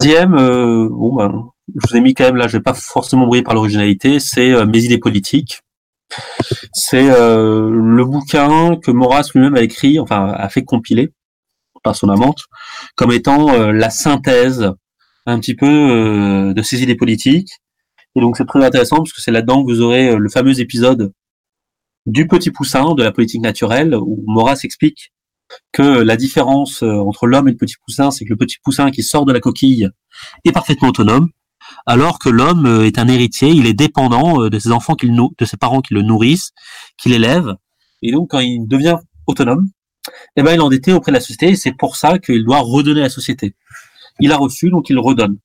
Deuxième, 0.00 0.34
euh, 0.34 0.88
bon 0.88 1.14
ben, 1.16 1.50
je 1.68 1.88
vous 1.88 1.96
ai 1.96 2.00
mis 2.00 2.14
quand 2.14 2.24
même 2.24 2.36
là, 2.36 2.46
je 2.46 2.56
vais 2.56 2.62
pas 2.62 2.74
forcément 2.74 3.26
briller 3.26 3.42
par 3.42 3.54
l'originalité, 3.54 4.20
c'est 4.20 4.52
euh, 4.52 4.66
mes 4.66 4.84
idées 4.84 4.98
politiques. 4.98 5.60
C'est 6.72 7.10
euh, 7.10 7.70
le 7.70 8.04
bouquin 8.04 8.76
que 8.76 8.90
Maurras 8.90 9.30
lui-même 9.34 9.56
a 9.56 9.62
écrit, 9.62 9.98
enfin 9.98 10.30
a 10.30 10.48
fait 10.48 10.64
compiler 10.64 11.12
par 11.82 11.96
son 11.96 12.08
amante, 12.08 12.42
comme 12.96 13.12
étant 13.12 13.48
euh, 13.50 13.72
la 13.72 13.90
synthèse 13.90 14.72
un 15.26 15.38
petit 15.40 15.54
peu 15.54 15.66
euh, 15.66 16.54
de 16.54 16.62
ses 16.62 16.82
idées 16.82 16.96
politiques. 16.96 17.50
Et 18.16 18.20
donc 18.20 18.36
c'est 18.36 18.46
très 18.46 18.64
intéressant 18.64 18.96
parce 18.96 19.12
que 19.12 19.20
c'est 19.20 19.32
là-dedans 19.32 19.64
que 19.64 19.70
vous 19.70 19.80
aurez 19.80 20.10
euh, 20.10 20.18
le 20.18 20.28
fameux 20.28 20.60
épisode 20.60 21.12
du 22.06 22.26
petit 22.26 22.50
poussin 22.50 22.94
de 22.94 23.02
la 23.02 23.12
politique 23.12 23.40
naturelle 23.40 23.94
où 23.94 24.22
Maurras 24.26 24.60
explique 24.62 25.12
que 25.72 25.82
la 25.82 26.16
différence 26.16 26.82
euh, 26.82 26.98
entre 26.98 27.26
l'homme 27.26 27.48
et 27.48 27.52
le 27.52 27.56
petit 27.56 27.76
poussin, 27.84 28.10
c'est 28.10 28.24
que 28.24 28.30
le 28.30 28.36
petit 28.36 28.56
poussin 28.62 28.90
qui 28.90 29.02
sort 29.02 29.24
de 29.24 29.32
la 29.32 29.40
coquille 29.40 29.88
est 30.44 30.52
parfaitement 30.52 30.88
autonome, 30.88 31.30
alors 31.86 32.18
que 32.18 32.28
l'homme 32.28 32.82
est 32.84 32.98
un 32.98 33.08
héritier, 33.08 33.48
il 33.48 33.66
est 33.66 33.74
dépendant 33.74 34.48
de 34.48 34.58
ses 34.58 34.70
enfants, 34.70 34.96
de 35.00 35.44
ses 35.44 35.56
parents 35.56 35.80
qui 35.80 35.94
le 35.94 36.02
nourrissent, 36.02 36.52
qui 36.98 37.08
l'élèvent, 37.08 37.54
et 38.02 38.12
donc 38.12 38.30
quand 38.30 38.40
il 38.40 38.66
devient 38.66 38.98
autonome, 39.26 39.68
eh 40.36 40.42
ben 40.42 40.52
il 40.52 40.56
est 40.56 40.60
endetté 40.60 40.92
auprès 40.92 41.10
de 41.10 41.16
la 41.16 41.20
société, 41.20 41.50
et 41.50 41.56
c'est 41.56 41.72
pour 41.72 41.96
ça 41.96 42.18
qu'il 42.18 42.44
doit 42.44 42.60
redonner 42.60 43.00
à 43.00 43.04
la 43.04 43.10
société. 43.10 43.54
Il 44.20 44.32
a 44.32 44.36
reçu, 44.36 44.70
donc 44.70 44.90
il 44.90 44.98
redonne. 44.98 45.38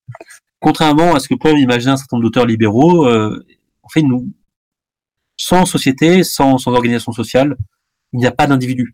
Contrairement 0.60 1.16
à 1.16 1.20
ce 1.20 1.28
que 1.28 1.36
peuvent 1.36 1.58
imaginer 1.58 1.94
un 1.94 1.98
certain 1.98 2.18
nombre 2.18 2.26
d'auteurs 2.26 2.46
libéraux, 2.46 3.06
euh, 3.06 3.46
en 3.84 3.90
fait, 3.90 4.02
nous, 4.02 4.28
sans 5.40 5.66
société, 5.66 6.24
sans, 6.24 6.68
organisation 6.68 7.12
sociale, 7.12 7.56
il 8.14 8.20
n'y 8.20 8.28
a 8.28 8.32
pas 8.32 8.46
d'individu. 8.46 8.94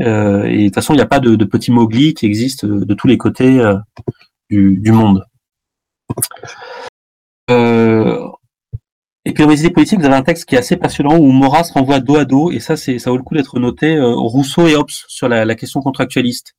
Euh, 0.00 0.44
et 0.44 0.58
de 0.58 0.64
toute 0.64 0.74
façon, 0.74 0.94
il 0.94 0.96
n'y 0.96 1.02
a 1.02 1.06
pas 1.06 1.20
de, 1.20 1.44
petits 1.44 1.70
moglis 1.70 2.14
qui 2.14 2.26
existent 2.26 2.66
de, 2.66 2.94
tous 2.94 3.06
les 3.06 3.18
côtés 3.18 3.60
euh, 3.60 3.76
du, 4.50 4.90
monde. 4.90 5.24
Euh, 7.50 8.26
et 9.24 9.32
puis 9.32 9.44
dans 9.44 9.50
les 9.50 9.60
idées 9.60 9.70
politiques, 9.70 10.00
vous 10.00 10.06
avez 10.06 10.16
un 10.16 10.22
texte 10.22 10.46
qui 10.46 10.54
est 10.54 10.58
assez 10.58 10.76
passionnant 10.76 11.16
où 11.16 11.30
Maurras 11.30 11.70
renvoie 11.72 12.00
dos 12.00 12.16
à 12.16 12.24
dos, 12.24 12.50
et 12.50 12.58
ça, 12.58 12.76
c'est 12.76 12.98
ça 12.98 13.10
vaut 13.10 13.16
le 13.16 13.22
coup 13.22 13.34
d'être 13.34 13.58
noté, 13.58 14.00
Rousseau 14.00 14.66
et 14.66 14.76
Hobbes 14.76 14.90
sur 14.90 15.28
la, 15.28 15.54
question 15.54 15.80
contractualiste, 15.80 16.54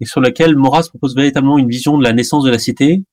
et 0.00 0.06
sur 0.06 0.20
laquelle 0.20 0.56
Maurras 0.56 0.88
propose 0.88 1.14
véritablement 1.14 1.58
une 1.58 1.68
vision 1.68 1.98
de 1.98 2.02
la 2.02 2.12
naissance 2.12 2.44
de 2.44 2.50
la 2.50 2.58
cité 2.58 3.04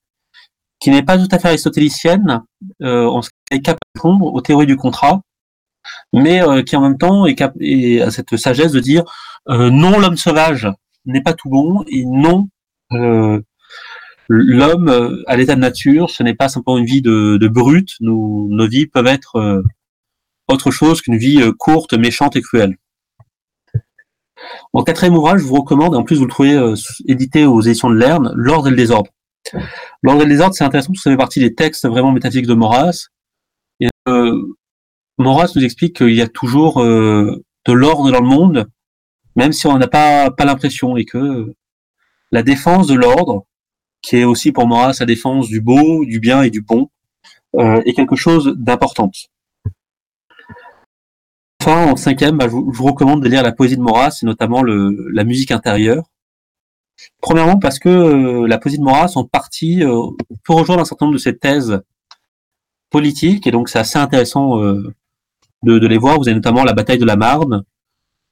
qui 0.79 0.89
n'est 0.89 1.03
pas 1.03 1.17
tout 1.17 1.27
à 1.31 1.39
fait 1.39 1.47
aristotélicienne, 1.49 2.41
euh, 2.81 3.05
on 3.05 3.21
est 3.51 3.61
capable 3.61 3.79
de 3.95 4.01
répondre 4.01 4.33
aux 4.33 4.41
théories 4.41 4.65
du 4.65 4.75
contrat, 4.75 5.21
mais 6.11 6.41
euh, 6.41 6.61
qui 6.61 6.75
en 6.75 6.81
même 6.81 6.97
temps 6.97 7.25
est, 7.25 7.35
cap 7.35 7.53
est 7.61 8.01
à 8.01 8.11
cette 8.11 8.35
sagesse 8.35 8.73
de 8.73 8.81
dire 8.81 9.03
euh, 9.49 9.69
non, 9.69 9.97
l'homme 9.97 10.17
sauvage 10.17 10.69
n'est 11.05 11.21
pas 11.21 11.33
tout 11.33 11.49
bon, 11.49 11.83
et 11.87 12.05
non, 12.05 12.49
euh, 12.93 13.41
l'homme 14.29 14.89
euh, 14.89 15.23
à 15.27 15.35
l'état 15.35 15.55
de 15.55 15.59
nature, 15.59 16.09
ce 16.09 16.23
n'est 16.23 16.35
pas 16.35 16.49
simplement 16.49 16.77
une 16.77 16.85
vie 16.85 17.01
de, 17.01 17.37
de 17.37 17.47
brute, 17.47 17.91
nos, 17.99 18.67
vies 18.67 18.87
peuvent 18.87 19.07
être 19.07 19.35
euh, 19.37 19.61
autre 20.47 20.71
chose 20.71 21.01
qu'une 21.01 21.17
vie 21.17 21.41
courte, 21.57 21.93
méchante 21.93 22.35
et 22.35 22.41
cruelle. 22.41 22.77
En 24.73 24.83
quatrième 24.83 25.15
ouvrage, 25.15 25.41
je 25.41 25.45
vous 25.45 25.55
recommande, 25.55 25.93
et 25.93 25.97
en 25.97 26.03
plus 26.03 26.17
vous 26.17 26.25
le 26.25 26.29
trouvez 26.29 26.53
euh, 26.53 26.75
édité 27.07 27.45
aux 27.45 27.61
éditions 27.61 27.89
de 27.89 27.95
Lerne, 27.95 28.31
L'ordre 28.35 28.67
et 28.67 28.71
le 28.71 28.77
désordre. 28.77 29.11
L'ordre 30.01 30.21
et 30.21 30.25
le 30.25 30.31
désordre, 30.31 30.55
c'est 30.55 30.63
intéressant 30.63 30.87
parce 30.87 30.99
que 30.99 31.03
ça 31.03 31.11
fait 31.11 31.17
partie 31.17 31.39
des 31.39 31.53
textes 31.53 31.87
vraiment 31.87 32.11
métaphysiques 32.11 32.47
de 32.47 32.53
Maurras. 32.53 33.07
Et, 33.79 33.89
euh, 34.07 34.41
Maurras 35.17 35.51
nous 35.55 35.63
explique 35.63 35.97
qu'il 35.97 36.13
y 36.13 36.21
a 36.21 36.27
toujours 36.27 36.81
euh, 36.81 37.43
de 37.65 37.73
l'ordre 37.73 38.11
dans 38.11 38.21
le 38.21 38.27
monde, 38.27 38.67
même 39.35 39.51
si 39.51 39.67
on 39.67 39.77
n'a 39.77 39.87
pas, 39.87 40.31
pas 40.31 40.45
l'impression, 40.45 40.97
et 40.97 41.05
que 41.05 41.53
la 42.31 42.41
défense 42.41 42.87
de 42.87 42.95
l'ordre, 42.95 43.45
qui 44.01 44.17
est 44.17 44.23
aussi 44.23 44.51
pour 44.51 44.67
Maurras 44.67 44.97
la 44.99 45.05
défense 45.05 45.47
du 45.47 45.61
beau, 45.61 46.03
du 46.05 46.19
bien 46.19 46.41
et 46.41 46.49
du 46.49 46.61
bon, 46.61 46.89
euh, 47.55 47.81
est 47.85 47.93
quelque 47.93 48.15
chose 48.15 48.55
d'important. 48.57 49.11
Enfin, 51.65 51.89
en 51.89 51.95
cinquième, 51.95 52.37
bah, 52.37 52.49
je, 52.49 52.55
vous, 52.55 52.83
recommande 52.83 53.23
de 53.23 53.29
lire 53.29 53.41
la 53.41 53.53
poésie 53.53 53.77
de 53.77 53.81
Maurras, 53.81 54.19
et 54.21 54.25
notamment 54.25 54.63
le, 54.63 55.07
la 55.13 55.23
musique 55.23 55.49
intérieure. 55.49 56.03
Premièrement, 57.21 57.57
parce 57.57 57.79
que 57.79 57.87
euh, 57.87 58.47
la 58.49 58.57
poésie 58.57 58.79
de 58.79 58.83
Maurras, 58.83 59.13
en 59.15 59.23
partie, 59.23 59.81
euh, 59.81 60.07
peut 60.43 60.51
rejoindre 60.51 60.81
un 60.81 60.85
certain 60.85 61.05
nombre 61.05 61.17
de 61.17 61.21
ses 61.21 61.37
thèses 61.37 61.79
politiques, 62.89 63.47
et 63.47 63.51
donc 63.51 63.69
c'est 63.69 63.79
assez 63.79 63.97
intéressant 63.97 64.59
euh, 64.59 64.93
de, 65.63 65.79
de, 65.79 65.87
les 65.87 65.97
voir. 65.97 66.17
Vous 66.17 66.27
avez 66.27 66.35
notamment 66.35 66.65
la 66.65 66.73
bataille 66.73 66.97
de 66.97 67.05
la 67.05 67.15
Marne, 67.15 67.63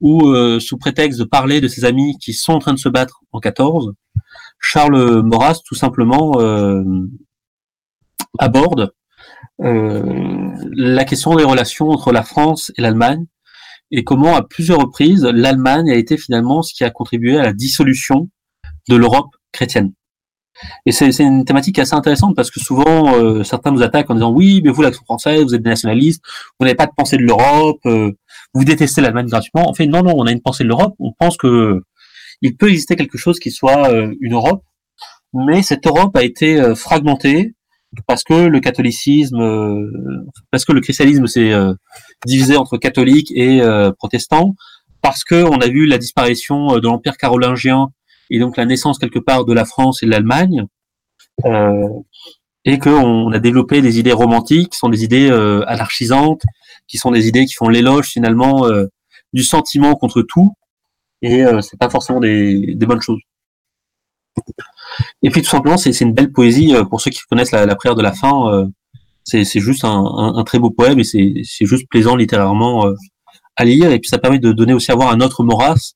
où, 0.02 0.28
euh, 0.28 0.60
sous 0.60 0.78
prétexte 0.78 1.18
de 1.18 1.24
parler 1.24 1.62
de 1.62 1.70
ses 1.70 1.86
amis 1.86 2.18
qui 2.20 2.34
sont 2.34 2.52
en 2.52 2.60
train 2.60 2.74
de 2.74 2.80
se 2.80 2.90
battre 2.90 3.22
en 3.32 3.40
14, 3.40 3.94
Charles 4.60 5.22
Maurras, 5.22 5.62
tout 5.64 5.76
simplement, 5.76 6.34
euh, 6.42 6.84
aborde 8.40 8.94
la 9.60 11.06
question 11.06 11.36
des 11.36 11.44
relations 11.44 11.90
entre 11.90 12.12
la 12.12 12.24
France 12.24 12.72
et 12.78 12.82
l'Allemagne 12.82 13.26
et 13.92 14.04
comment 14.04 14.36
à 14.36 14.42
plusieurs 14.42 14.80
reprises 14.80 15.24
l'Allemagne 15.24 15.92
a 15.92 15.96
été 15.96 16.18
finalement 16.18 16.62
ce 16.62 16.74
qui 16.74 16.84
a 16.84 16.90
contribué 16.90 17.38
à 17.38 17.44
la 17.44 17.54
dissolution 17.54 18.30
de 18.90 18.96
l'Europe 18.96 19.36
chrétienne. 19.52 19.94
Et 20.86 20.92
c'est 20.92 21.18
une 21.20 21.46
thématique 21.46 21.80
assez 21.80 21.94
intéressante 21.94 22.36
parce 22.36 22.52
que 22.52 22.60
souvent 22.60 23.16
euh, 23.16 23.44
certains 23.44 23.72
nous 23.72 23.82
attaquent 23.82 24.10
en 24.10 24.16
disant 24.16 24.32
oui 24.32 24.62
mais 24.64 24.70
vous 24.70 24.82
l'action 24.82 25.04
française 25.06 25.44
vous 25.44 25.56
êtes 25.56 25.64
des 25.64 25.70
nationalistes 25.70 26.22
vous 26.60 26.66
n'avez 26.66 26.76
pas 26.76 26.86
de 26.86 26.92
pensée 26.96 27.18
de 27.18 27.24
l'Europe 27.24 27.80
euh, 27.86 28.12
vous 28.54 28.64
détestez 28.64 29.02
l'Allemagne 29.02 29.28
gratuitement 29.28 29.68
en 29.68 29.74
fait 29.74 29.88
non 29.88 30.04
non 30.04 30.14
on 30.16 30.26
a 30.28 30.32
une 30.32 30.42
pensée 30.42 30.64
de 30.64 30.70
l'Europe 30.70 30.94
on 31.00 31.14
pense 31.18 31.38
que 31.38 31.82
il 32.42 32.58
peut 32.58 32.70
exister 32.70 32.96
quelque 32.96 33.18
chose 33.18 33.40
qui 33.40 33.50
soit 33.50 33.90
euh, 33.92 34.14
une 34.20 34.34
Europe 34.34 34.64
mais 35.34 35.64
cette 35.64 35.88
Europe 35.88 36.16
a 36.16 36.24
été 36.24 36.76
fragmentée 36.76 37.56
parce 38.08 38.24
que 38.24 38.34
le 38.34 38.60
catholicisme, 38.60 39.40
euh, 39.40 40.26
parce 40.50 40.66
que 40.66 40.72
le 40.72 40.82
christianisme 40.82 41.28
s'est 41.28 41.52
euh, 41.52 41.74
divisé 42.26 42.56
entre 42.56 42.78
catholiques 42.78 43.32
et 43.36 43.62
euh, 43.62 43.92
protestants, 43.92 44.56
parce 45.02 45.24
que 45.24 45.44
on 45.44 45.60
a 45.60 45.68
vu 45.68 45.86
la 45.86 45.98
disparition 45.98 46.78
de 46.78 46.88
l'empire 46.88 47.18
carolingien 47.18 47.90
et 48.30 48.40
donc 48.40 48.56
la 48.58 48.66
naissance 48.66 48.98
quelque 48.98 49.20
part 49.20 49.46
de 49.46 49.54
la 49.54 49.66
France 49.66 50.04
et 50.04 50.06
de 50.06 50.12
l'Allemagne, 50.12 50.66
et 52.64 52.78
qu'on 52.78 53.32
a 53.32 53.40
développé 53.40 53.82
des 53.82 54.00
idées 54.00 54.14
romantiques, 54.14 54.70
qui 54.70 54.78
sont 54.78 54.90
des 54.90 55.04
idées 55.04 55.30
anarchisantes, 55.68 56.44
qui 56.88 56.98
sont 56.98 57.12
des 57.12 57.28
idées 57.28 57.46
qui 57.46 57.56
font 57.56 57.68
l'éloge 57.68 58.08
finalement 58.08 58.68
du 59.34 59.44
sentiment 59.44 59.96
contre 59.96 60.22
tout, 60.22 60.54
et 61.22 61.44
c'est 61.62 61.78
pas 61.78 61.90
forcément 61.90 62.22
des, 62.22 62.76
des 62.76 62.86
bonnes 62.86 63.02
choses. 63.02 63.20
Et 65.24 65.30
puis 65.30 65.42
tout 65.42 65.50
simplement, 65.50 65.78
c'est 65.78 66.00
une 66.02 66.14
belle 66.14 66.32
poésie 66.32 66.74
pour 66.90 67.02
ceux 67.02 67.12
qui 67.12 67.20
connaissent 67.30 67.52
la, 67.52 67.66
la 67.66 67.76
prière 67.76 67.96
de 67.96 68.02
la 68.02 68.12
fin. 68.12 68.52
Euh, 68.54 68.66
c'est 69.24 69.60
juste 69.60 69.86
un, 69.86 69.90
un, 69.90 70.36
un, 70.36 70.44
très 70.44 70.58
beau 70.60 70.72
poème 70.72 71.00
et 71.00 71.04
c'est 71.04 71.66
juste 71.66 71.88
plaisant 71.90 72.16
littérairement 72.16 72.88
euh, 72.88 72.96
à 73.56 73.66
lire. 73.66 73.92
Et 73.92 74.00
puis 74.00 74.10
ça 74.10 74.18
permet 74.18 74.40
de 74.40 74.52
donner 74.52 74.74
aussi 74.74 74.92
à 74.92 74.96
voir 74.96 75.12
un 75.12 75.22
autre 75.22 75.44
Maurras, 75.44 75.94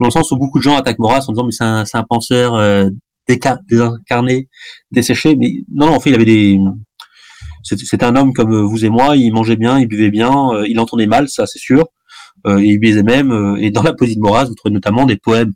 dans 0.00 0.08
le 0.08 0.10
sens 0.10 0.30
où 0.32 0.36
beaucoup 0.36 0.58
de 0.58 0.64
gens 0.64 0.76
attaquent 0.76 0.98
Maurras 0.98 1.24
en 1.28 1.32
disant 1.32 1.44
mais 1.44 1.52
c'est 1.52 1.64
un, 1.64 1.84
un, 1.92 2.02
penseur 2.02 2.54
euh, 2.54 2.90
désincarné, 3.28 4.48
desséché. 4.90 5.36
Mais 5.36 5.62
non, 5.72 5.86
non, 5.86 5.94
en 5.94 6.00
fait, 6.00 6.10
il 6.10 6.14
avait 6.14 6.24
des 6.24 6.58
c'était 7.62 8.04
un 8.04 8.16
homme 8.16 8.32
comme 8.32 8.62
vous 8.62 8.84
et 8.84 8.88
moi, 8.88 9.16
il 9.16 9.32
mangeait 9.32 9.56
bien, 9.56 9.78
il 9.78 9.86
buvait 9.86 10.10
bien, 10.10 10.64
il 10.64 10.78
entendait 10.80 11.06
mal, 11.06 11.28
ça 11.28 11.46
c'est 11.46 11.58
sûr, 11.58 11.86
et 12.46 12.64
il 12.64 12.78
baisait 12.78 13.02
même. 13.02 13.56
et 13.60 13.70
dans 13.70 13.82
la 13.82 13.92
poésie 13.92 14.16
de 14.16 14.20
Maurras, 14.20 14.46
vous 14.46 14.54
trouvez 14.54 14.72
notamment 14.72 15.04
des 15.04 15.16
poèmes 15.16 15.52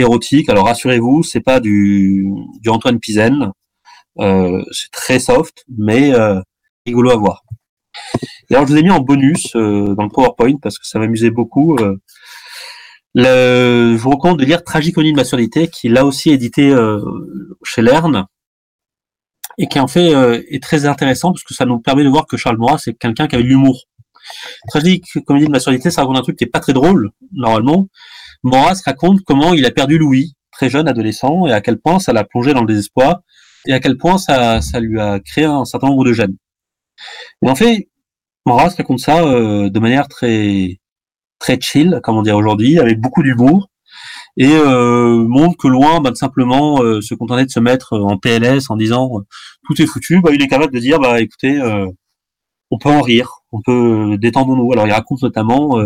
érotique. 0.00 0.48
Alors 0.48 0.66
rassurez-vous, 0.66 1.22
c'est 1.22 1.40
pas 1.40 1.60
du, 1.60 2.26
du 2.60 2.68
Antoine 2.68 2.98
Pizen. 2.98 3.52
Euh, 4.18 4.62
c'est 4.72 4.90
très 4.90 5.18
soft, 5.18 5.64
mais 5.68 6.14
euh, 6.14 6.40
rigolo 6.86 7.10
à 7.10 7.16
voir. 7.16 7.42
Et 8.48 8.54
alors 8.54 8.66
je 8.66 8.72
vous 8.72 8.78
ai 8.78 8.82
mis 8.82 8.90
en 8.90 9.00
bonus 9.00 9.54
euh, 9.56 9.94
dans 9.94 10.04
le 10.04 10.10
PowerPoint 10.10 10.56
parce 10.60 10.78
que 10.78 10.86
ça 10.86 10.98
m'amusait 10.98 11.30
beaucoup. 11.30 11.78
Je 13.14 13.96
vous 13.96 14.10
recommande 14.10 14.38
de 14.38 14.44
lire 14.44 14.62
Tragiconie 14.64 15.12
de 15.12 15.16
maturité, 15.16 15.68
qui 15.68 15.88
là 15.88 16.04
aussi 16.04 16.30
édité 16.30 16.74
chez 17.64 17.82
Lerne 17.82 18.26
et 19.58 19.66
qui 19.66 19.80
en 19.80 19.88
fait 19.88 20.12
est 20.48 20.62
très 20.62 20.86
intéressant 20.86 21.32
parce 21.32 21.42
que 21.42 21.54
ça 21.54 21.66
nous 21.66 21.80
permet 21.80 22.04
de 22.04 22.08
voir 22.08 22.26
que 22.26 22.36
Charles 22.36 22.56
Maurras 22.56 22.78
c'est 22.78 22.94
quelqu'un 22.94 23.26
qui 23.26 23.34
avait 23.34 23.44
de 23.44 23.48
l'humour. 23.48 23.84
Tragique 24.68 25.06
comédie 25.26 25.46
de 25.46 25.50
maturité, 25.50 25.90
ça 25.90 26.02
raconte 26.02 26.18
un 26.18 26.22
truc 26.22 26.36
qui 26.36 26.44
est 26.44 26.46
pas 26.46 26.60
très 26.60 26.72
drôle 26.72 27.10
normalement, 27.32 27.88
Maurras 28.42 28.80
raconte 28.84 29.20
comment 29.24 29.54
il 29.54 29.66
a 29.66 29.70
perdu 29.70 29.98
Louis, 29.98 30.34
très 30.52 30.70
jeune 30.70 30.88
adolescent, 30.88 31.46
et 31.46 31.52
à 31.52 31.60
quel 31.60 31.78
point 31.78 31.98
ça 31.98 32.12
l'a 32.12 32.24
plongé 32.24 32.54
dans 32.54 32.62
le 32.62 32.66
désespoir, 32.66 33.20
et 33.66 33.72
à 33.72 33.80
quel 33.80 33.96
point 33.96 34.18
ça, 34.18 34.60
ça 34.60 34.80
lui 34.80 35.00
a 35.00 35.20
créé 35.20 35.44
un 35.44 35.64
certain 35.64 35.88
nombre 35.88 36.04
de 36.04 36.12
gènes. 36.12 36.36
Et 37.44 37.48
en 37.48 37.54
fait, 37.54 37.88
Maurras 38.46 38.74
raconte 38.76 39.00
ça 39.00 39.22
euh, 39.24 39.70
de 39.70 39.80
manière 39.80 40.08
très 40.08 40.80
très 41.38 41.58
chill, 41.60 42.00
comme 42.02 42.16
on 42.16 42.22
dirait 42.22 42.36
aujourd'hui, 42.36 42.78
avec 42.78 43.00
beaucoup 43.00 43.22
d'humour, 43.22 43.68
et 44.36 44.52
euh, 44.52 45.24
montre 45.26 45.56
que 45.56 45.68
loin 45.68 46.00
bah, 46.00 46.10
de 46.10 46.16
simplement 46.16 46.82
euh, 46.82 47.00
se 47.00 47.14
contenter 47.14 47.44
de 47.44 47.50
se 47.50 47.60
mettre 47.60 47.98
en 47.98 48.16
PLS 48.18 48.70
en 48.70 48.76
disant 48.76 49.10
euh, 49.18 49.22
tout 49.64 49.80
est 49.82 49.86
foutu, 49.86 50.20
bah, 50.20 50.30
il 50.32 50.42
est 50.42 50.48
capable 50.48 50.72
de 50.72 50.78
dire 50.78 50.98
bah 51.00 51.20
écoutez, 51.20 51.60
euh, 51.60 51.86
on 52.70 52.78
peut 52.78 52.90
en 52.90 53.02
rire, 53.02 53.42
on 53.52 53.60
peut 53.62 54.16
détendons-nous. 54.18 54.72
Alors 54.72 54.86
il 54.86 54.92
raconte 54.92 55.22
notamment 55.22 55.78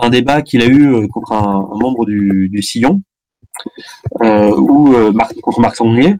un 0.00 0.10
débat 0.10 0.42
qu'il 0.42 0.62
a 0.62 0.66
eu 0.66 0.94
euh, 0.94 1.06
contre 1.08 1.32
un, 1.32 1.68
membre 1.80 2.06
du, 2.06 2.62
Sillon, 2.62 3.02
euh, 4.22 4.50
où, 4.56 4.94
euh, 4.94 5.12
Marc, 5.12 5.34
contre 5.40 5.60
Marc 5.60 5.76
Sandnier, 5.76 6.16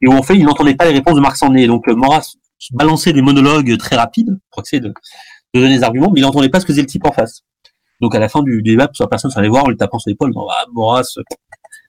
et 0.00 0.08
où 0.08 0.12
en 0.12 0.22
fait 0.22 0.36
il 0.36 0.44
n'entendait 0.44 0.74
pas 0.74 0.86
les 0.86 0.92
réponses 0.92 1.14
de 1.14 1.20
Marc 1.20 1.36
Sandnier. 1.36 1.66
Donc 1.66 1.88
euh, 1.88 1.94
Maurras 1.94 2.34
balançait 2.72 3.12
des 3.12 3.22
monologues 3.22 3.76
très 3.78 3.96
rapides 3.96 4.38
pour 4.50 4.62
essayer 4.62 4.80
de, 4.80 4.88
de 4.88 5.60
donner 5.60 5.76
des 5.76 5.82
arguments, 5.82 6.10
mais 6.12 6.20
il 6.20 6.22
n'entendait 6.22 6.48
pas 6.48 6.60
ce 6.60 6.66
que 6.66 6.72
faisait 6.72 6.82
le 6.82 6.88
type 6.88 7.06
en 7.06 7.12
face. 7.12 7.42
Donc 8.00 8.14
à 8.14 8.18
la 8.18 8.28
fin 8.28 8.42
du, 8.42 8.62
débat, 8.62 8.88
plusieurs 8.88 9.08
personnes 9.08 9.30
s'allaient 9.30 9.48
voir 9.48 9.64
en 9.64 9.68
lui 9.68 9.76
tapant 9.76 9.98
sur 9.98 10.10
l'épaule, 10.10 10.32
ah, 10.36 11.02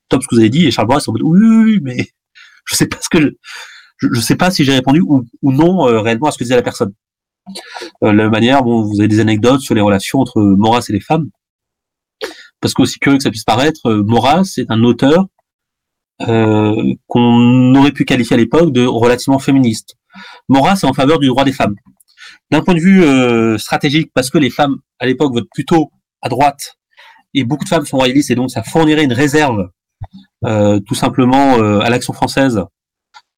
top 0.09 0.23
ce 0.23 0.27
que 0.27 0.35
vous 0.35 0.39
avez 0.39 0.49
dit, 0.49 0.65
et 0.65 0.71
Charles 0.71 0.87
Maurras 0.87 1.03
en 1.07 1.11
mode 1.11 1.21
oui, 1.23 1.39
oui, 1.39 1.79
mais 1.81 1.97
je 2.65 2.75
sais 2.75 2.87
pas 2.87 2.97
ce 3.01 3.09
que 3.09 3.35
je, 3.97 4.21
sais 4.21 4.35
pas 4.35 4.49
si 4.49 4.63
j'ai 4.63 4.73
répondu 4.73 5.01
ou, 5.01 5.25
non 5.43 5.81
réellement 6.01 6.27
à 6.27 6.31
ce 6.31 6.37
que 6.37 6.43
disait 6.43 6.55
la 6.55 6.61
personne. 6.61 6.93
Euh, 8.03 8.13
la 8.13 8.29
manière, 8.29 8.63
bon, 8.63 8.81
vous 8.83 8.99
avez 8.99 9.07
des 9.07 9.19
anecdotes 9.19 9.61
sur 9.61 9.75
les 9.75 9.81
relations 9.81 10.19
entre 10.19 10.41
Maurras 10.41 10.85
et 10.89 10.93
les 10.93 10.99
femmes. 10.99 11.29
Parce 12.61 12.73
qu'aussi 12.73 12.99
curieux 12.99 13.17
que 13.17 13.23
ça 13.23 13.29
puisse 13.29 13.43
paraître, 13.43 13.85
euh, 13.85 14.03
Maurras 14.03 14.53
est 14.57 14.69
un 14.69 14.83
auteur 14.83 15.27
euh, 16.27 16.93
qu'on 17.07 17.75
aurait 17.75 17.91
pu 17.93 18.03
qualifier 18.05 18.35
à 18.35 18.37
l'époque 18.37 18.71
de 18.73 18.85
relativement 18.85 19.39
féministe. 19.39 19.95
Maurras 20.49 20.81
est 20.83 20.85
en 20.85 20.93
faveur 20.93 21.19
du 21.19 21.27
droit 21.27 21.45
des 21.45 21.53
femmes. 21.53 21.75
D'un 22.51 22.61
point 22.61 22.73
de 22.73 22.79
vue 22.79 23.59
stratégique, 23.59 24.11
parce 24.13 24.29
que 24.29 24.39
les 24.39 24.49
femmes 24.49 24.77
à 24.97 25.05
l'époque 25.05 25.31
votent 25.33 25.49
plutôt 25.53 25.91
à 26.21 26.29
droite, 26.29 26.75
et 27.35 27.43
beaucoup 27.43 27.63
de 27.63 27.69
femmes 27.69 27.85
sont 27.85 27.97
royalistes, 27.97 28.31
et 28.31 28.35
donc 28.35 28.49
ça 28.49 28.63
fournirait 28.63 29.03
une 29.03 29.13
réserve 29.13 29.69
tout 30.43 30.95
simplement 30.95 31.53
à 31.79 31.89
l'action 31.91 32.11
française 32.11 32.63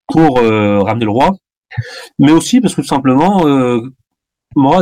pour 0.07 0.38
ramener 0.38 1.03
le 1.03 1.12
roi, 1.12 1.32
mais 2.20 2.32
aussi 2.32 2.62
parce 2.62 2.74
que 2.74 2.82
tout 2.82 2.88
simplement 2.88 3.43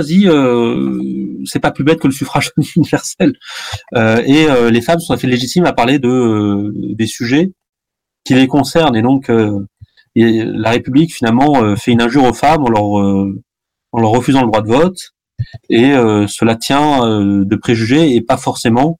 Dit 0.04 0.28
euh, 0.28 1.40
c'est 1.46 1.60
pas 1.60 1.72
plus 1.72 1.84
bête 1.84 2.00
que 2.00 2.08
le 2.08 2.14
suffrage 2.14 2.52
universel. 2.76 3.34
Euh, 3.96 4.22
et 4.26 4.50
euh, 4.50 4.70
les 4.70 4.82
femmes 4.82 5.00
sont 5.00 5.16
fait 5.18 5.28
légitimes 5.28 5.66
à 5.66 5.74
parler 5.74 6.00
de 6.00 6.10
euh, 6.10 6.72
des 6.96 7.08
sujets 7.08 7.52
qui 8.24 8.34
les 8.34 8.48
concernent. 8.48 8.96
Et 8.96 9.02
donc 9.02 9.32
et 10.16 10.44
la 10.44 10.72
République 10.72 11.14
finalement 11.14 11.76
fait 11.76 11.92
une 11.92 12.02
injure 12.02 12.24
aux 12.24 12.34
femmes 12.34 12.64
en 12.64 12.70
leur 12.70 12.84
en 13.92 14.00
leur 14.00 14.12
refusant 14.12 14.42
le 14.42 14.48
droit 14.48 14.62
de 14.62 14.68
vote. 14.68 14.98
Et 15.70 15.94
cela 16.28 16.56
tient 16.56 17.00
de 17.00 17.56
préjugés 17.56 18.16
et 18.16 18.22
pas 18.22 18.38
forcément 18.38 19.00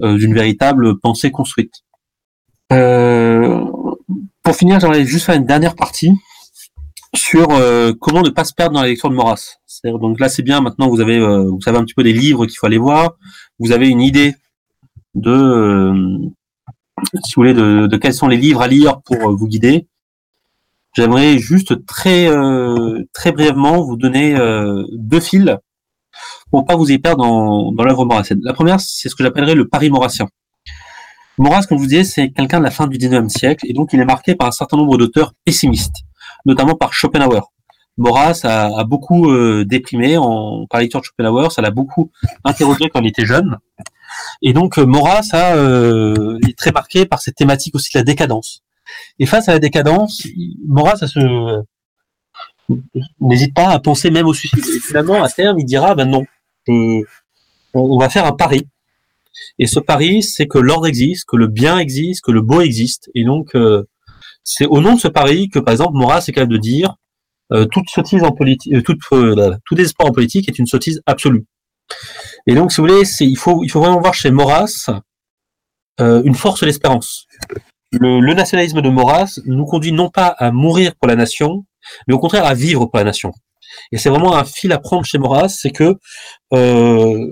d'une 0.00 0.34
véritable 0.34 0.98
pensée 0.98 1.30
construite. 1.30 1.82
pour 2.68 4.56
finir, 4.56 4.80
j'aimerais 4.80 5.04
juste 5.04 5.26
faire 5.26 5.36
une 5.36 5.46
dernière 5.46 5.74
partie 5.76 6.12
sur 7.14 7.50
euh, 7.50 7.92
comment 8.00 8.22
ne 8.22 8.30
pas 8.30 8.44
se 8.44 8.52
perdre 8.52 8.74
dans 8.74 8.82
la 8.82 8.88
lecture 8.88 9.10
de 9.10 9.14
Maurras. 9.14 9.56
Donc 9.84 10.20
là, 10.20 10.28
c'est 10.28 10.42
bien. 10.42 10.60
Maintenant, 10.60 10.88
vous 10.88 11.00
avez, 11.00 11.18
euh, 11.18 11.50
vous 11.50 11.60
savez 11.60 11.78
un 11.78 11.84
petit 11.84 11.94
peu 11.94 12.02
des 12.02 12.12
livres 12.12 12.46
qu'il 12.46 12.56
faut 12.56 12.66
aller 12.66 12.78
voir. 12.78 13.14
Vous 13.58 13.72
avez 13.72 13.88
une 13.88 14.00
idée 14.00 14.34
de, 15.14 15.30
euh, 15.30 16.18
si 17.24 17.34
vous 17.34 17.42
voulez, 17.42 17.54
de, 17.54 17.96
quels 17.96 18.14
sont 18.14 18.28
les 18.28 18.36
livres 18.36 18.62
à 18.62 18.68
lire 18.68 19.00
pour 19.02 19.16
euh, 19.16 19.34
vous 19.34 19.46
guider. 19.46 19.86
J'aimerais 20.96 21.38
juste 21.38 21.84
très, 21.86 22.28
très 23.12 23.32
brièvement 23.32 23.82
vous 23.82 23.96
donner 23.96 24.36
deux 24.92 25.18
fils 25.18 25.56
pour 26.52 26.64
pas 26.64 26.76
vous 26.76 26.88
y 26.88 27.00
perdre 27.00 27.24
dans, 27.24 27.72
dans 27.72 27.82
l'œuvre 27.82 28.04
maurassienne. 28.04 28.38
La 28.44 28.52
première, 28.52 28.78
c'est 28.78 29.08
ce 29.08 29.16
que 29.16 29.24
j'appellerais 29.24 29.56
le 29.56 29.66
pari 29.66 29.90
maurassien. 29.90 30.28
Maurras, 31.36 31.66
comme 31.66 31.78
je 31.78 31.82
vous 31.82 31.88
disais, 31.88 32.04
c'est 32.04 32.30
quelqu'un 32.30 32.60
de 32.60 32.64
la 32.64 32.70
fin 32.70 32.86
du 32.86 32.96
19e 32.96 33.28
siècle, 33.28 33.66
et 33.68 33.72
donc 33.72 33.92
il 33.92 33.98
est 33.98 34.04
marqué 34.04 34.36
par 34.36 34.46
un 34.46 34.52
certain 34.52 34.76
nombre 34.76 34.96
d'auteurs 34.96 35.32
pessimistes, 35.44 35.96
notamment 36.44 36.74
par 36.74 36.92
Schopenhauer. 36.92 37.52
Maurras 37.96 38.40
a, 38.44 38.80
a 38.80 38.84
beaucoup 38.84 39.30
euh, 39.30 39.64
déprimé 39.64 40.16
en, 40.16 40.66
par 40.66 40.80
lecture 40.80 41.00
de 41.00 41.04
Schopenhauer, 41.04 41.52
ça 41.52 41.62
l'a 41.62 41.70
beaucoup 41.70 42.10
interrogé 42.44 42.88
quand 42.88 43.00
il 43.00 43.08
était 43.08 43.26
jeune. 43.26 43.58
Et 44.42 44.52
donc 44.52 44.78
euh, 44.78 44.86
Maurras 44.86 45.28
a, 45.32 45.56
euh, 45.56 46.38
est 46.48 46.58
très 46.58 46.72
marqué 46.72 47.06
par 47.06 47.20
cette 47.20 47.36
thématique 47.36 47.74
aussi 47.74 47.92
de 47.94 47.98
la 47.98 48.04
décadence. 48.04 48.62
Et 49.18 49.26
face 49.26 49.48
à 49.48 49.52
la 49.52 49.58
décadence, 49.60 50.26
Maurras 50.66 50.98
a 51.02 51.06
ce, 51.06 51.62
n'hésite 53.20 53.54
pas 53.54 53.68
à 53.68 53.78
penser 53.78 54.10
même 54.10 54.26
au 54.26 54.34
suicide. 54.34 54.64
Et 54.66 54.80
finalement, 54.80 55.22
à 55.22 55.28
terme, 55.28 55.58
il 55.58 55.64
dira, 55.64 55.94
ben 55.94 56.08
non, 56.08 56.24
on 57.74 57.98
va 57.98 58.08
faire 58.08 58.26
un 58.26 58.32
pari. 58.32 58.66
Et 59.58 59.66
ce 59.66 59.80
pari, 59.80 60.22
c'est 60.22 60.46
que 60.46 60.58
l'ordre 60.58 60.86
existe, 60.86 61.26
que 61.26 61.36
le 61.36 61.46
bien 61.46 61.78
existe, 61.78 62.24
que 62.24 62.30
le 62.30 62.40
beau 62.40 62.60
existe. 62.60 63.10
Et 63.14 63.24
donc, 63.24 63.54
euh, 63.54 63.84
c'est 64.44 64.66
au 64.66 64.80
nom 64.80 64.94
de 64.94 65.00
ce 65.00 65.08
pari 65.08 65.48
que, 65.48 65.58
par 65.58 65.72
exemple, 65.72 65.96
Maurras 65.96 66.24
est 66.28 66.32
capable 66.32 66.52
de 66.52 66.58
dire 66.58 66.96
euh, 67.52 67.64
toute 67.66 67.88
sottise 67.88 68.22
en 68.22 68.32
politique, 68.32 68.72
euh, 68.74 68.82
toute, 68.82 69.00
euh, 69.12 69.56
tout 69.64 69.74
désespoir 69.74 70.08
en 70.08 70.12
politique 70.12 70.48
est 70.48 70.58
une 70.58 70.66
sottise 70.66 71.00
absolue. 71.06 71.46
Et 72.46 72.54
donc, 72.54 72.72
si 72.72 72.80
vous 72.80 72.86
voulez, 72.86 73.02
il 73.20 73.36
faut, 73.36 73.64
il 73.64 73.70
faut 73.70 73.80
vraiment 73.80 74.00
voir 74.00 74.14
chez 74.14 74.30
Maurras 74.30 74.90
euh, 76.00 76.22
une 76.24 76.34
force 76.34 76.60
de 76.60 76.66
l'espérance. 76.66 77.26
Le, 77.92 78.20
le 78.20 78.34
nationalisme 78.34 78.82
de 78.82 78.88
Maurras 78.88 79.40
nous 79.46 79.64
conduit 79.64 79.92
non 79.92 80.10
pas 80.10 80.26
à 80.26 80.50
mourir 80.50 80.94
pour 80.96 81.08
la 81.08 81.16
nation, 81.16 81.64
mais 82.06 82.14
au 82.14 82.18
contraire 82.18 82.44
à 82.44 82.54
vivre 82.54 82.86
pour 82.86 82.98
la 82.98 83.04
nation. 83.04 83.32
Et 83.92 83.98
c'est 83.98 84.10
vraiment 84.10 84.34
un 84.34 84.44
fil 84.44 84.72
à 84.72 84.78
prendre 84.78 85.04
chez 85.04 85.18
Maurras, 85.18 85.48
c'est 85.48 85.70
que 85.70 85.96
euh, 86.52 87.26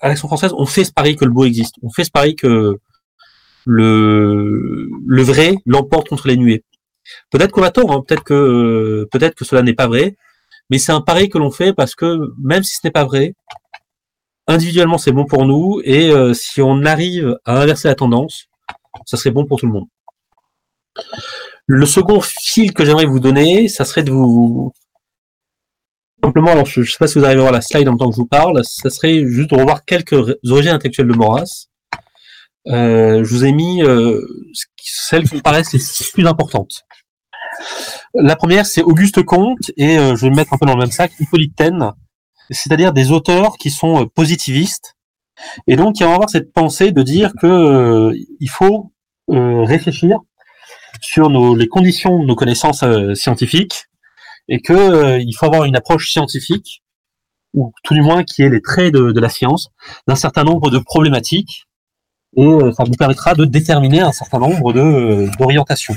à 0.00 0.08
l'Action 0.08 0.28
française, 0.28 0.52
on 0.56 0.66
fait 0.66 0.84
ce 0.84 0.92
pari 0.92 1.16
que 1.16 1.24
le 1.24 1.30
beau 1.30 1.44
existe. 1.44 1.76
On 1.82 1.90
fait 1.90 2.04
ce 2.04 2.10
pari 2.10 2.34
que 2.34 2.78
le, 3.66 4.88
vrai 5.22 5.56
l'emporte 5.66 6.08
contre 6.08 6.28
les 6.28 6.36
nuées. 6.36 6.64
Peut-être 7.30 7.52
qu'on 7.52 7.62
a 7.62 7.70
tort, 7.70 7.92
hein, 7.92 8.02
peut-être 8.06 8.24
que 8.24 9.06
peut-être 9.10 9.34
que 9.34 9.44
cela 9.44 9.62
n'est 9.62 9.74
pas 9.74 9.88
vrai, 9.88 10.16
mais 10.70 10.78
c'est 10.78 10.92
un 10.92 11.00
pari 11.00 11.28
que 11.28 11.38
l'on 11.38 11.50
fait 11.50 11.72
parce 11.72 11.94
que 11.94 12.18
même 12.42 12.62
si 12.62 12.76
ce 12.76 12.80
n'est 12.84 12.92
pas 12.92 13.04
vrai, 13.04 13.34
individuellement 14.46 14.98
c'est 14.98 15.12
bon 15.12 15.24
pour 15.24 15.44
nous 15.44 15.80
et 15.84 16.10
euh, 16.10 16.34
si 16.34 16.62
on 16.62 16.84
arrive 16.84 17.38
à 17.44 17.60
inverser 17.60 17.88
la 17.88 17.94
tendance, 17.94 18.46
ça 19.06 19.16
serait 19.16 19.30
bon 19.30 19.46
pour 19.46 19.58
tout 19.58 19.66
le 19.66 19.72
monde. 19.72 19.86
Le 21.66 21.86
second 21.86 22.20
fil 22.20 22.72
que 22.72 22.84
j'aimerais 22.84 23.06
vous 23.06 23.20
donner, 23.20 23.68
ça 23.68 23.84
serait 23.84 24.02
de 24.02 24.10
vous 24.10 24.72
simplement, 26.22 26.64
je 26.64 26.80
ne 26.80 26.84
sais 26.84 26.98
pas 26.98 27.08
si 27.08 27.18
vous 27.18 27.24
arrivez 27.24 27.40
à 27.40 27.42
voir 27.42 27.52
la 27.52 27.60
slide 27.60 27.88
en 27.88 27.92
même 27.92 27.98
temps 27.98 28.08
que 28.08 28.14
je 28.14 28.20
vous 28.20 28.26
parle, 28.26 28.64
ça 28.64 28.90
serait 28.90 29.26
juste 29.26 29.50
de 29.50 29.56
revoir 29.56 29.84
quelques 29.84 30.12
origines 30.48 30.72
intellectuelles 30.72 31.08
de 31.08 31.14
Maurras. 31.14 31.66
Euh, 32.68 33.24
je 33.24 33.34
vous 33.34 33.44
ai 33.44 33.52
mis 33.52 33.82
euh, 33.82 34.20
celles 34.78 35.28
qui 35.28 35.36
me 35.36 35.40
paraissent 35.40 35.72
les 35.72 35.80
plus 36.12 36.26
importantes. 36.26 36.84
La 38.14 38.36
première, 38.36 38.66
c'est 38.66 38.82
Auguste 38.82 39.22
Comte, 39.22 39.70
et 39.76 39.98
euh, 39.98 40.16
je 40.16 40.22
vais 40.22 40.30
me 40.30 40.36
mettre 40.36 40.52
un 40.52 40.58
peu 40.58 40.66
dans 40.66 40.74
le 40.74 40.80
même 40.80 40.90
sac, 40.90 41.12
Hippolyte 41.18 41.56
Taine, 41.56 41.92
c'est-à-dire 42.50 42.92
des 42.92 43.10
auteurs 43.10 43.56
qui 43.56 43.70
sont 43.70 44.06
positivistes, 44.06 44.96
et 45.66 45.76
donc 45.76 45.96
qui 45.96 46.02
vont 46.02 46.12
avoir 46.12 46.30
cette 46.30 46.52
pensée 46.52 46.92
de 46.92 47.02
dire 47.02 47.32
que 47.40 47.46
euh, 47.46 48.18
il 48.40 48.50
faut 48.50 48.92
euh, 49.30 49.64
réfléchir 49.64 50.18
sur 51.00 51.30
nos, 51.30 51.56
les 51.56 51.68
conditions 51.68 52.18
de 52.18 52.26
nos 52.26 52.36
connaissances 52.36 52.84
scientifiques, 53.14 53.86
et 54.48 54.60
que 54.60 55.18
il 55.20 55.32
faut 55.32 55.46
avoir 55.46 55.64
une 55.64 55.76
approche 55.76 56.10
scientifique, 56.10 56.82
ou 57.54 57.72
tout 57.82 57.94
du 57.94 58.02
moins 58.02 58.24
qui 58.24 58.42
est 58.42 58.50
les 58.50 58.60
traits 58.60 58.92
de, 58.92 59.12
de 59.12 59.20
la 59.20 59.28
science, 59.28 59.68
d'un 60.06 60.16
certain 60.16 60.44
nombre 60.44 60.70
de 60.70 60.78
problématiques, 60.78 61.64
et 62.36 62.44
euh, 62.44 62.72
ça 62.72 62.84
vous 62.84 62.92
permettra 62.92 63.34
de 63.34 63.44
déterminer 63.44 64.00
un 64.00 64.12
certain 64.12 64.38
nombre 64.38 64.72
de 64.72 64.80
euh, 64.80 65.30
d'orientations. 65.38 65.94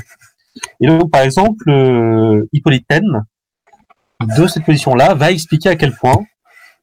Et 0.79 0.87
donc, 0.87 1.11
par 1.11 1.21
exemple, 1.21 1.69
euh, 1.69 2.47
Hippolyte 2.53 2.87
Taine, 2.87 3.23
de 4.37 4.47
cette 4.47 4.63
position-là, 4.65 5.13
va 5.13 5.31
expliquer 5.31 5.69
à 5.69 5.75
quel 5.75 5.93
point 5.93 6.23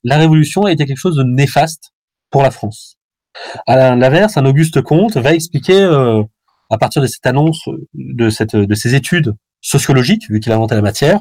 la 0.05 0.17
Révolution 0.19 0.65
a 0.65 0.73
été 0.73 0.85
quelque 0.87 0.99
chose 0.99 1.17
de 1.17 1.23
néfaste 1.23 1.93
pour 2.31 2.43
la 2.43 2.51
France. 2.51 2.97
À 3.67 3.95
l'inverse, 3.97 4.37
un 4.37 4.45
Auguste 4.45 4.83
Comte 4.83 5.17
va 5.17 5.33
expliquer, 5.33 5.81
euh, 5.81 6.23
à 6.71 6.79
partir 6.79 7.01
de 7.01 7.07
cette 7.07 7.27
annonce, 7.27 7.63
de, 7.95 8.31
cette, 8.31 8.57
de 8.57 8.75
ces 8.75 8.95
études 8.95 9.35
sociologiques, 9.61 10.29
vu 10.29 10.41
qu'il 10.41 10.53
a 10.53 10.57
inventé 10.57 10.75
la 10.75 10.83
matière, 10.83 11.21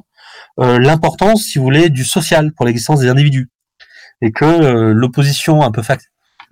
euh, 0.59 0.79
l'importance, 0.79 1.43
si 1.43 1.59
vous 1.59 1.63
voulez, 1.63 1.89
du 1.89 2.03
social 2.03 2.51
pour 2.53 2.65
l'existence 2.65 2.99
des 2.99 3.09
individus. 3.09 3.49
Et 4.21 4.31
que 4.31 4.45
euh, 4.45 4.93
l'opposition 4.93 5.63
un 5.63 5.71
peu 5.71 5.81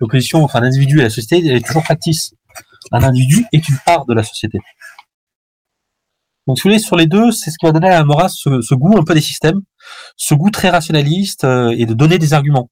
l'opposition 0.00 0.42
entre 0.44 0.56
un 0.56 0.62
individu 0.62 1.00
et 1.00 1.02
la 1.02 1.10
société 1.10 1.46
elle 1.46 1.56
est 1.56 1.66
toujours 1.66 1.84
factice. 1.84 2.34
Un 2.92 3.02
individu 3.02 3.44
est 3.52 3.68
une 3.68 3.78
part 3.84 4.06
de 4.06 4.14
la 4.14 4.22
société. 4.22 4.58
Donc, 6.46 6.58
si 6.58 6.62
vous 6.62 6.70
voulez, 6.70 6.78
sur 6.80 6.96
les 6.96 7.06
deux, 7.06 7.30
c'est 7.30 7.50
ce 7.50 7.56
qui 7.58 7.66
va 7.66 7.72
donner 7.72 7.90
à 7.90 8.02
Maurras 8.02 8.30
ce, 8.30 8.60
ce, 8.60 8.74
goût 8.74 8.96
un 8.98 9.04
peu 9.04 9.14
des 9.14 9.20
systèmes, 9.20 9.60
ce 10.16 10.34
goût 10.34 10.50
très 10.50 10.70
rationaliste 10.70 11.44
euh, 11.44 11.74
et 11.76 11.86
de 11.86 11.94
donner 11.94 12.18
des 12.18 12.32
arguments. 12.32 12.70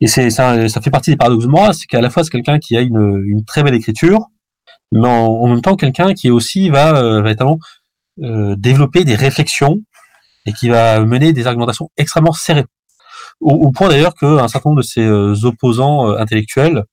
Et 0.00 0.06
c'est 0.06 0.30
ça, 0.30 0.68
ça 0.68 0.80
fait 0.80 0.90
partie 0.90 1.10
des 1.10 1.16
paradoxes 1.16 1.44
de 1.44 1.50
Maurras, 1.50 1.74
c'est 1.74 1.86
qu'à 1.86 2.00
la 2.00 2.10
fois 2.10 2.24
c'est 2.24 2.30
quelqu'un 2.30 2.58
qui 2.58 2.76
a 2.76 2.80
une, 2.80 3.22
une, 3.26 3.44
très 3.44 3.62
belle 3.62 3.74
écriture, 3.74 4.26
mais 4.92 5.06
en, 5.06 5.26
en 5.26 5.46
même 5.46 5.62
temps 5.62 5.76
quelqu'un 5.76 6.14
qui 6.14 6.30
aussi 6.30 6.68
va 6.68 6.96
euh, 6.96 7.34
euh, 8.22 8.54
développer 8.58 9.04
des 9.04 9.14
réflexions 9.14 9.78
et 10.46 10.52
qui 10.52 10.68
va 10.68 11.00
mener 11.04 11.32
des 11.32 11.46
argumentations 11.46 11.90
extrêmement 11.96 12.32
serrées. 12.32 12.66
Au, 13.40 13.70
point 13.72 13.88
d'ailleurs 13.88 14.14
qu'un 14.14 14.48
certain 14.48 14.70
nombre 14.70 14.82
de 14.82 14.86
ses 14.86 15.04
euh, 15.04 15.34
opposants 15.44 16.08
euh, 16.08 16.18
intellectuels 16.18 16.84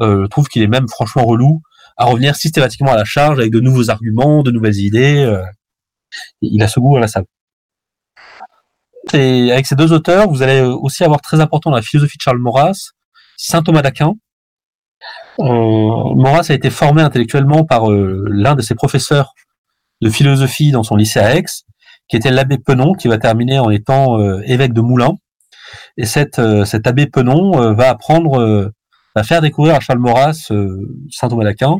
euh, 0.00 0.26
trouvent 0.28 0.48
qu'il 0.48 0.62
est 0.62 0.68
même 0.68 0.88
franchement 0.88 1.24
relou 1.24 1.60
à 1.96 2.06
revenir 2.06 2.34
systématiquement 2.34 2.92
à 2.92 2.96
la 2.96 3.04
charge 3.04 3.38
avec 3.38 3.50
de 3.50 3.60
nouveaux 3.60 3.90
arguments, 3.90 4.42
de 4.42 4.50
nouvelles 4.50 4.78
idées. 4.78 5.38
il 6.40 6.62
a 6.62 6.68
ce 6.68 6.80
goût 6.80 6.96
à 6.96 7.00
la 7.00 7.08
salle. 7.08 7.24
Et 9.12 9.52
avec 9.52 9.66
ces 9.66 9.74
deux 9.74 9.92
auteurs, 9.92 10.30
vous 10.30 10.42
allez 10.42 10.62
aussi 10.62 11.04
avoir 11.04 11.20
très 11.20 11.40
important 11.40 11.70
la 11.70 11.82
philosophie 11.82 12.16
de 12.16 12.22
Charles 12.22 12.38
Maurras, 12.38 12.92
saint 13.36 13.62
Thomas 13.62 13.82
d'Aquin. 13.82 14.14
Maurras 15.38 16.46
a 16.48 16.54
été 16.54 16.70
formé 16.70 17.02
intellectuellement 17.02 17.64
par 17.64 17.90
l'un 17.90 18.54
de 18.54 18.62
ses 18.62 18.74
professeurs 18.74 19.34
de 20.00 20.08
philosophie 20.08 20.70
dans 20.70 20.82
son 20.82 20.96
lycée 20.96 21.20
à 21.20 21.36
Aix, 21.36 21.44
qui 22.08 22.16
était 22.16 22.30
l'abbé 22.30 22.56
Penon, 22.56 22.94
qui 22.94 23.08
va 23.08 23.18
terminer 23.18 23.58
en 23.58 23.68
étant 23.68 24.18
évêque 24.40 24.72
de 24.72 24.80
Moulins. 24.80 25.18
Et 25.96 26.06
cette, 26.06 26.38
euh, 26.38 26.64
cet 26.64 26.86
abbé 26.86 27.06
Penon 27.06 27.60
euh, 27.60 27.72
va 27.74 27.90
apprendre, 27.90 28.72
va 29.14 29.22
faire 29.22 29.40
découvrir 29.40 29.74
à 29.74 29.80
Charles 29.80 29.98
Maurras 29.98 30.50
saint 31.10 31.28
Thomas 31.28 31.44
d'Aquin. 31.44 31.78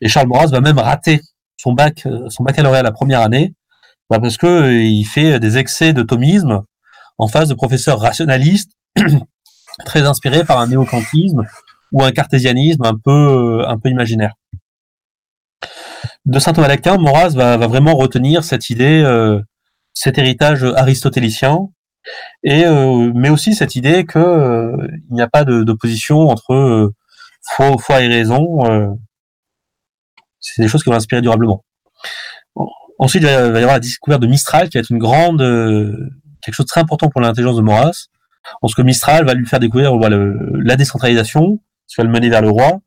Et 0.00 0.08
Charles 0.08 0.28
Maurras 0.28 0.48
va 0.48 0.60
même 0.60 0.78
rater 0.78 1.20
son 1.56 1.72
bac, 1.72 2.06
son 2.28 2.44
baccalauréat 2.44 2.82
la 2.82 2.92
première 2.92 3.20
année, 3.20 3.54
bah 4.10 4.20
parce 4.20 4.36
que 4.36 4.46
euh, 4.46 4.82
il 4.82 5.04
fait 5.04 5.40
des 5.40 5.58
excès 5.58 5.92
de 5.92 6.02
thomisme 6.02 6.62
en 7.18 7.28
face 7.28 7.48
de 7.48 7.54
professeurs 7.54 7.98
rationalistes 7.98 8.72
très 9.84 10.06
inspirés 10.06 10.44
par 10.44 10.60
un 10.60 10.68
néocantisme 10.68 11.42
ou 11.92 12.02
un 12.02 12.12
cartésianisme 12.12 12.84
un 12.84 12.96
peu 12.96 13.64
un 13.66 13.78
peu 13.78 13.88
imaginaire. 13.88 14.34
De 16.24 16.38
saint 16.38 16.52
Thomas 16.52 16.68
d'Aquin, 16.68 16.98
Maurras 16.98 17.30
va, 17.30 17.56
va, 17.56 17.66
vraiment 17.66 17.94
retenir 17.94 18.44
cette 18.44 18.70
idée, 18.70 19.02
euh, 19.04 19.40
cet 19.94 20.18
héritage 20.18 20.64
aristotélicien, 20.64 21.68
et 22.42 22.64
euh, 22.64 23.12
mais 23.14 23.30
aussi 23.30 23.54
cette 23.54 23.76
idée 23.76 24.04
que 24.04 24.18
euh, 24.18 24.76
il 25.10 25.14
n'y 25.14 25.22
a 25.22 25.28
pas 25.28 25.44
d'opposition 25.44 26.28
entre 26.28 26.92
foi, 27.42 27.76
foi, 27.78 28.02
et 28.02 28.08
raison. 28.08 28.96
c'est 30.40 30.62
des 30.62 30.68
choses 30.68 30.82
qui 30.82 30.90
vont 30.90 30.96
inspirer 30.96 31.22
durablement. 31.22 31.64
Ensuite, 32.98 33.22
il 33.22 33.26
va 33.26 33.32
y 33.32 33.62
avoir 33.62 33.74
la 33.74 33.80
découverte 33.80 34.22
de 34.22 34.26
Mistral, 34.26 34.68
qui 34.68 34.78
va 34.78 34.80
être 34.80 34.90
une 34.90 34.98
grande, 34.98 35.40
quelque 36.42 36.54
chose 36.54 36.66
de 36.66 36.70
très 36.70 36.80
important 36.80 37.08
pour 37.08 37.20
l'intelligence 37.20 37.56
de 37.56 37.62
Maurras. 37.62 38.08
Parce 38.60 38.74
que 38.74 38.82
Mistral 38.82 39.26
va 39.26 39.34
lui 39.34 39.46
faire 39.46 39.60
découvrir 39.60 39.94
la 39.96 40.76
décentralisation, 40.76 41.60
ce 41.86 41.94
qui 41.94 42.00
va 42.00 42.04
le 42.04 42.12
mener 42.12 42.28
vers 42.28 42.42
le 42.42 42.50
roi, 42.50 42.80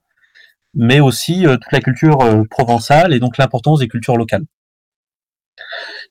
mais 0.73 0.99
aussi 0.99 1.45
euh, 1.45 1.57
toute 1.57 1.71
la 1.71 1.81
culture 1.81 2.21
euh, 2.21 2.43
provençale 2.49 3.13
et 3.13 3.19
donc 3.19 3.37
l'importance 3.37 3.79
des 3.79 3.87
cultures 3.87 4.17
locales. 4.17 4.43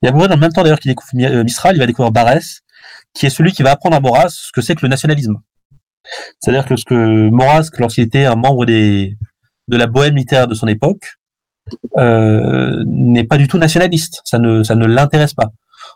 Il 0.03 0.07
y 0.07 0.09
a 0.09 0.13
dans 0.13 0.27
le 0.29 0.37
même 0.37 0.53
temps 0.53 0.63
d'ailleurs 0.63 0.79
qu'il 0.79 0.91
découvre 0.91 1.11
Mistral, 1.43 1.77
il 1.77 1.79
va 1.79 1.87
découvrir 1.87 2.13
Barès, 2.13 2.61
qui 3.19 3.27
est 3.27 3.31
celui 3.31 3.53
qui 3.53 3.63
va 3.63 3.73
apprendre 3.73 3.97
à 3.97 4.01
Maurras 4.01 4.29
ce 4.31 4.53
que 4.53 4.61
c'est 4.61 4.75
que 4.75 4.83
le 4.83 4.89
nationalisme. 4.89 5.37
C'est-à-dire 6.41 6.65
que 6.65 6.77
ce 6.77 6.85
que 6.85 7.29
Maurras, 7.31 7.69
lorsqu'il 7.79 8.05
était 8.05 8.25
un 8.25 8.37
membre 8.37 8.65
des, 8.65 9.17
de 9.67 9.77
la 9.77 9.87
bohème 9.87 10.17
littéraire 10.17 10.47
de 10.47 10.55
son 10.55 10.69
époque, 10.69 11.15
euh, 11.99 12.83
n'est 12.87 13.25
pas 13.25 13.37
du 13.37 13.49
tout 13.49 13.59
nationaliste. 13.59 14.23
Ça 14.25 14.39
ne, 14.39 14.63
ça 14.63 14.75
ne 14.75 14.87
l'intéresse 14.87 15.35
pas. 15.35 15.51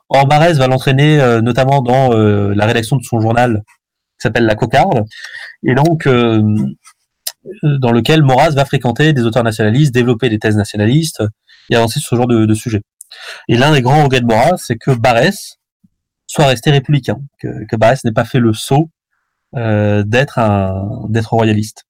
Or, 0.09 0.27
Barès 0.27 0.59
va 0.59 0.67
l'entraîner 0.67 1.19
notamment 1.43 1.81
dans 1.81 2.13
la 2.13 2.67
rédaction 2.67 2.97
de 2.97 3.03
son 3.03 3.21
journal 3.21 3.63
qui 3.67 4.23
s'appelle 4.23 4.45
La 4.45 4.55
Cocarde, 4.55 5.05
et 5.65 5.75
donc 5.75 6.07
dans 7.63 7.93
lequel 7.93 8.23
Maurras 8.23 8.51
va 8.51 8.65
fréquenter 8.65 9.13
des 9.13 9.23
auteurs 9.23 9.45
nationalistes, 9.45 9.95
développer 9.95 10.29
des 10.29 10.39
thèses 10.39 10.57
nationalistes 10.57 11.23
et 11.71 11.77
avancer 11.77 11.99
sur 11.99 12.11
ce 12.11 12.17
genre 12.17 12.27
de, 12.27 12.45
de 12.45 12.55
sujet. 12.55 12.83
Et 13.49 13.57
l'un 13.57 13.73
des 13.73 13.81
grands 13.81 14.05
regrets 14.05 14.21
de 14.21 14.27
Maurras, 14.27 14.59
c'est 14.59 14.77
que 14.77 14.91
Barès 14.91 15.59
soit 16.33 16.47
resté 16.47 16.71
républicain, 16.71 17.21
que, 17.39 17.67
que 17.67 17.77
Barès 17.77 18.03
n'ait 18.05 18.13
pas 18.13 18.25
fait 18.25 18.39
le 18.39 18.55
saut 18.55 18.89
euh, 19.55 20.03
d'être 20.03 20.39
un 20.39 21.07
d'être 21.11 21.35
royaliste. 21.35 21.85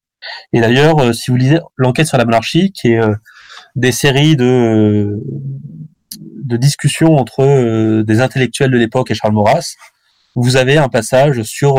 Et 0.53 0.61
d'ailleurs, 0.61 0.99
euh, 0.99 1.13
si 1.13 1.31
vous 1.31 1.37
lisez 1.37 1.61
l'enquête 1.77 2.09
sur 2.09 2.19
la 2.19 2.25
monarchie, 2.25 2.73
qui 2.73 2.89
est 2.89 3.01
euh, 3.01 3.15
des 3.77 3.93
séries 3.93 4.35
de 4.35 5.17
de 6.19 6.57
discussions 6.57 7.17
entre 7.17 8.03
des 8.03 8.21
intellectuels 8.21 8.73
de 8.73 8.79
l'époque 8.79 9.13
et 9.13 9.15
Charles 9.15 9.33
Maurras, 9.33 9.77
vous 10.35 10.57
avez 10.57 10.77
un 10.77 10.89
passage 10.89 11.43
sur 11.43 11.77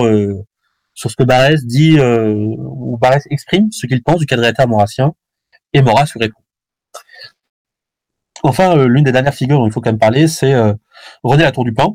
sur 0.93 1.11
ce 1.11 1.16
que 1.18 1.24
Barès 1.24 1.66
dit, 1.66 1.99
où 1.99 2.97
Barès 2.97 3.24
exprime 3.30 3.72
ce 3.74 3.88
qu'il 3.88 4.01
pense 4.03 4.20
du 4.20 4.26
état 4.34 4.66
maurassien, 4.68 5.14
et 5.74 5.82
Maurras 5.82 6.09
lui 6.16 6.22
répond. 6.22 6.41
Enfin, 8.43 8.86
l'une 8.88 9.03
des 9.03 9.11
dernières 9.11 9.34
figures 9.34 9.59
dont 9.59 9.68
il 9.68 9.74
faut 9.74 9.82
quand 9.82 9.91
même 9.91 9.99
parler, 9.99 10.28
c'est 10.28 10.55
René 11.24 11.43
Latour 11.43 11.66
du 11.66 11.74
Pin, 11.74 11.93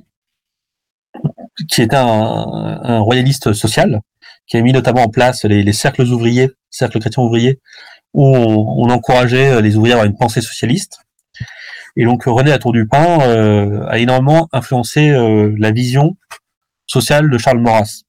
qui 1.68 1.82
était 1.82 1.96
un, 1.96 3.00
royaliste 3.00 3.52
social, 3.52 4.00
qui 4.46 4.56
a 4.56 4.62
mis 4.62 4.72
notamment 4.72 5.02
en 5.02 5.08
place 5.08 5.44
les, 5.44 5.62
les 5.62 5.72
cercles 5.72 6.02
ouvriers, 6.02 6.50
cercles 6.70 7.00
chrétiens 7.00 7.22
ouvriers, 7.22 7.60
où 8.14 8.24
on, 8.24 8.88
encourageait 8.90 9.60
les 9.62 9.76
ouvriers 9.76 9.94
à 9.94 9.96
avoir 9.96 10.10
une 10.10 10.16
pensée 10.16 10.40
socialiste. 10.40 11.00
Et 11.96 12.04
donc 12.04 12.24
René 12.24 12.50
Latour 12.50 12.72
du 12.72 12.86
Pin 12.86 13.20
euh, 13.22 13.86
a 13.88 13.98
énormément 13.98 14.48
influencé 14.52 15.10
euh, 15.10 15.54
la 15.58 15.72
vision 15.72 16.16
sociale 16.86 17.28
de 17.28 17.38
Charles 17.38 17.58
Maurras, 17.58 18.02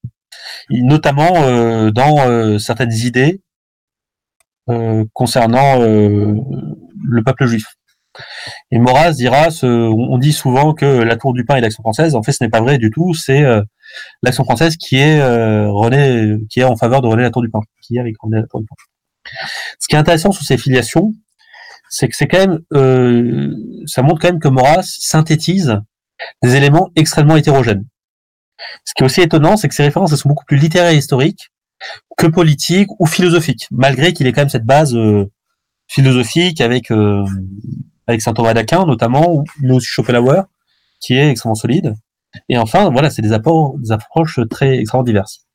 notamment 0.70 1.34
euh, 1.38 1.92
dans 1.92 2.60
certaines 2.60 2.94
idées 2.94 3.42
concernant 5.14 5.80
le 5.80 7.24
peuple 7.26 7.48
juif. 7.48 7.66
Et 8.72 8.78
Maurras 8.78 9.14
dira, 9.14 9.48
on 9.64 10.18
dit 10.20 10.34
souvent 10.34 10.74
que 10.74 10.86
la 10.86 11.18
Tour 11.18 11.34
du 11.34 11.44
Pain 11.44 11.56
est 11.56 11.62
l'action 11.62 11.82
française. 11.82 12.16
En 12.16 12.22
fait, 12.22 12.34
ce 12.34 12.44
n'est 12.44 12.50
pas 12.50 12.62
vrai 12.62 12.78
du 12.78 12.92
tout. 12.92 13.16
C'est 13.16 13.42
euh, 13.42 13.64
l'action 14.22 14.44
française 14.44 14.78
qui 14.78 14.98
est 14.98 15.20
euh, 15.20 15.72
René, 15.72 16.38
qui 16.50 16.60
est 16.60 16.64
en 16.64 16.76
faveur 16.76 17.02
de 17.02 17.08
René 17.08 17.24
Latour 17.24 17.42
du 17.42 17.50
Pain, 17.50 17.62
qui 17.82 17.98
est 17.98 18.00
avec 18.00 18.16
René 18.22 18.38
Latour 18.38 18.60
du 18.60 18.68
Pain. 18.68 18.76
Ce 19.80 19.88
qui 19.88 19.96
est 19.96 20.00
intéressant 20.00 20.32
sur 20.32 20.46
ces 20.46 20.58
filiations, 20.58 21.14
c'est 21.90 22.08
que 22.08 22.16
c'est 22.16 22.28
quand 22.28 22.38
même, 22.38 22.60
euh, 22.74 23.52
ça 23.88 24.04
montre 24.04 24.22
quand 24.22 24.30
même 24.30 24.40
que 24.40 24.48
Maurras 24.48 24.84
synthétise 24.84 25.80
des 26.44 26.56
éléments 26.56 26.90
extrêmement 26.96 27.38
hétérogènes. 27.38 27.86
Ce 28.86 28.94
qui 28.94 29.02
est 29.02 29.06
aussi 29.06 29.22
étonnant, 29.22 29.58
c'est 29.58 29.68
que 29.68 29.74
ces 29.74 29.84
références 29.84 30.14
sont 30.16 30.30
beaucoup 30.30 30.46
plus 30.46 30.58
littéraires 30.58 30.92
et 30.92 30.98
historiques 30.98 31.50
que 32.18 32.28
politiques 32.28 32.90
ou 33.00 33.08
philosophiques, 33.08 33.68
malgré 33.72 34.14
qu'il 34.14 34.28
ait 34.28 34.34
quand 34.34 34.42
même 34.42 34.50
cette 34.50 34.66
base 34.66 34.96
euh, 34.96 35.26
philosophique 35.88 36.62
avec 36.62 36.92
avec 38.10 38.22
saint 38.22 38.34
Thomas 38.34 38.54
d'Aquin 38.54 38.86
notamment, 38.86 39.32
ou 39.32 39.46
aussi 39.72 39.88
Schopenhauer, 39.88 40.44
qui 41.00 41.14
est 41.14 41.30
extrêmement 41.30 41.56
solide. 41.56 41.96
Et 42.50 42.58
enfin, 42.58 42.90
voilà, 42.90 43.10
c'est 43.10 43.22
des 43.22 43.34
apports, 43.34 43.78
des 43.78 43.92
approches 43.92 44.40
très 44.50 44.78
extrêmement 44.80 45.04
diverses. 45.04 45.46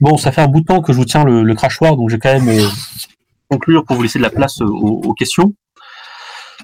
Bon, 0.00 0.16
ça 0.16 0.32
fait 0.32 0.40
un 0.40 0.48
bout 0.48 0.60
de 0.60 0.66
temps 0.66 0.80
que 0.80 0.92
je 0.92 0.98
vous 0.98 1.04
tiens 1.04 1.24
le, 1.24 1.42
le 1.42 1.54
crachoir, 1.54 1.96
donc 1.96 2.08
j'ai 2.08 2.18
quand 2.18 2.32
même 2.32 2.48
euh, 2.48 2.68
conclure 3.50 3.84
pour 3.84 3.96
vous 3.96 4.02
laisser 4.02 4.18
de 4.18 4.24
la 4.24 4.30
place 4.30 4.60
aux, 4.60 4.66
aux 5.04 5.14
questions. 5.14 5.54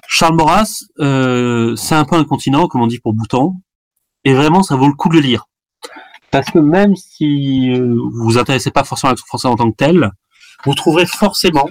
Charles 0.07 0.35
Maurras, 0.35 0.83
euh, 0.99 1.75
c'est 1.75 1.95
un 1.95 2.05
peu 2.05 2.15
un 2.15 2.23
continent, 2.23 2.67
comme 2.67 2.81
on 2.81 2.87
dit 2.87 2.99
pour 2.99 3.13
Bhoutan, 3.13 3.55
et 4.23 4.33
vraiment, 4.33 4.63
ça 4.63 4.75
vaut 4.75 4.87
le 4.87 4.93
coup 4.93 5.09
de 5.09 5.15
le 5.15 5.21
lire. 5.21 5.45
Parce 6.31 6.49
que 6.51 6.59
même 6.59 6.95
si 6.95 7.71
euh, 7.71 7.95
vous 7.95 8.23
vous 8.23 8.37
intéressez 8.37 8.71
pas 8.71 8.83
forcément 8.83 9.11
à 9.11 9.15
la 9.15 9.17
français 9.17 9.47
en 9.47 9.55
tant 9.55 9.69
que 9.71 9.75
tel, 9.75 10.11
vous 10.65 10.73
trouverez 10.73 11.05
forcément 11.05 11.67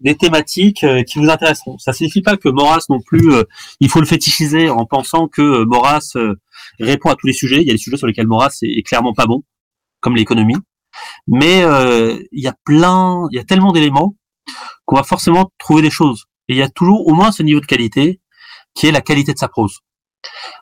des 0.00 0.16
thématiques 0.16 0.84
euh, 0.84 1.02
qui 1.02 1.18
vous 1.18 1.28
intéresseront. 1.30 1.78
Ça 1.78 1.92
signifie 1.92 2.22
pas 2.22 2.36
que 2.36 2.48
Maurras 2.48 2.86
non 2.88 3.00
plus, 3.00 3.32
euh, 3.32 3.44
il 3.80 3.88
faut 3.88 4.00
le 4.00 4.06
fétichiser 4.06 4.68
en 4.68 4.86
pensant 4.86 5.28
que 5.28 5.42
euh, 5.42 5.64
Maurras 5.64 6.14
répond 6.80 7.10
à 7.10 7.16
tous 7.16 7.26
les 7.26 7.32
sujets. 7.32 7.60
Il 7.60 7.66
y 7.66 7.70
a 7.70 7.74
des 7.74 7.78
sujets 7.78 7.96
sur 7.96 8.06
lesquels 8.06 8.26
Maurras 8.26 8.58
est, 8.62 8.82
clairement 8.86 9.14
pas 9.14 9.26
bon, 9.26 9.42
comme 10.00 10.16
l'économie. 10.16 10.56
Mais 11.26 11.62
il 12.30 12.40
y 12.40 12.46
a 12.46 12.54
plein, 12.64 13.26
il 13.32 13.36
y 13.36 13.40
a 13.40 13.44
tellement 13.44 13.72
d'éléments 13.72 14.14
qu'on 14.84 14.96
va 14.96 15.02
forcément 15.02 15.50
trouver 15.58 15.82
des 15.82 15.90
choses. 15.90 16.26
Et 16.48 16.54
il 16.54 16.58
y 16.58 16.62
a 16.62 16.68
toujours 16.68 17.06
au 17.08 17.14
moins 17.14 17.32
ce 17.32 17.42
niveau 17.42 17.60
de 17.60 17.66
qualité 17.66 18.20
qui 18.74 18.86
est 18.86 18.92
la 18.92 19.00
qualité 19.00 19.32
de 19.32 19.38
sa 19.38 19.48
prose. 19.48 19.80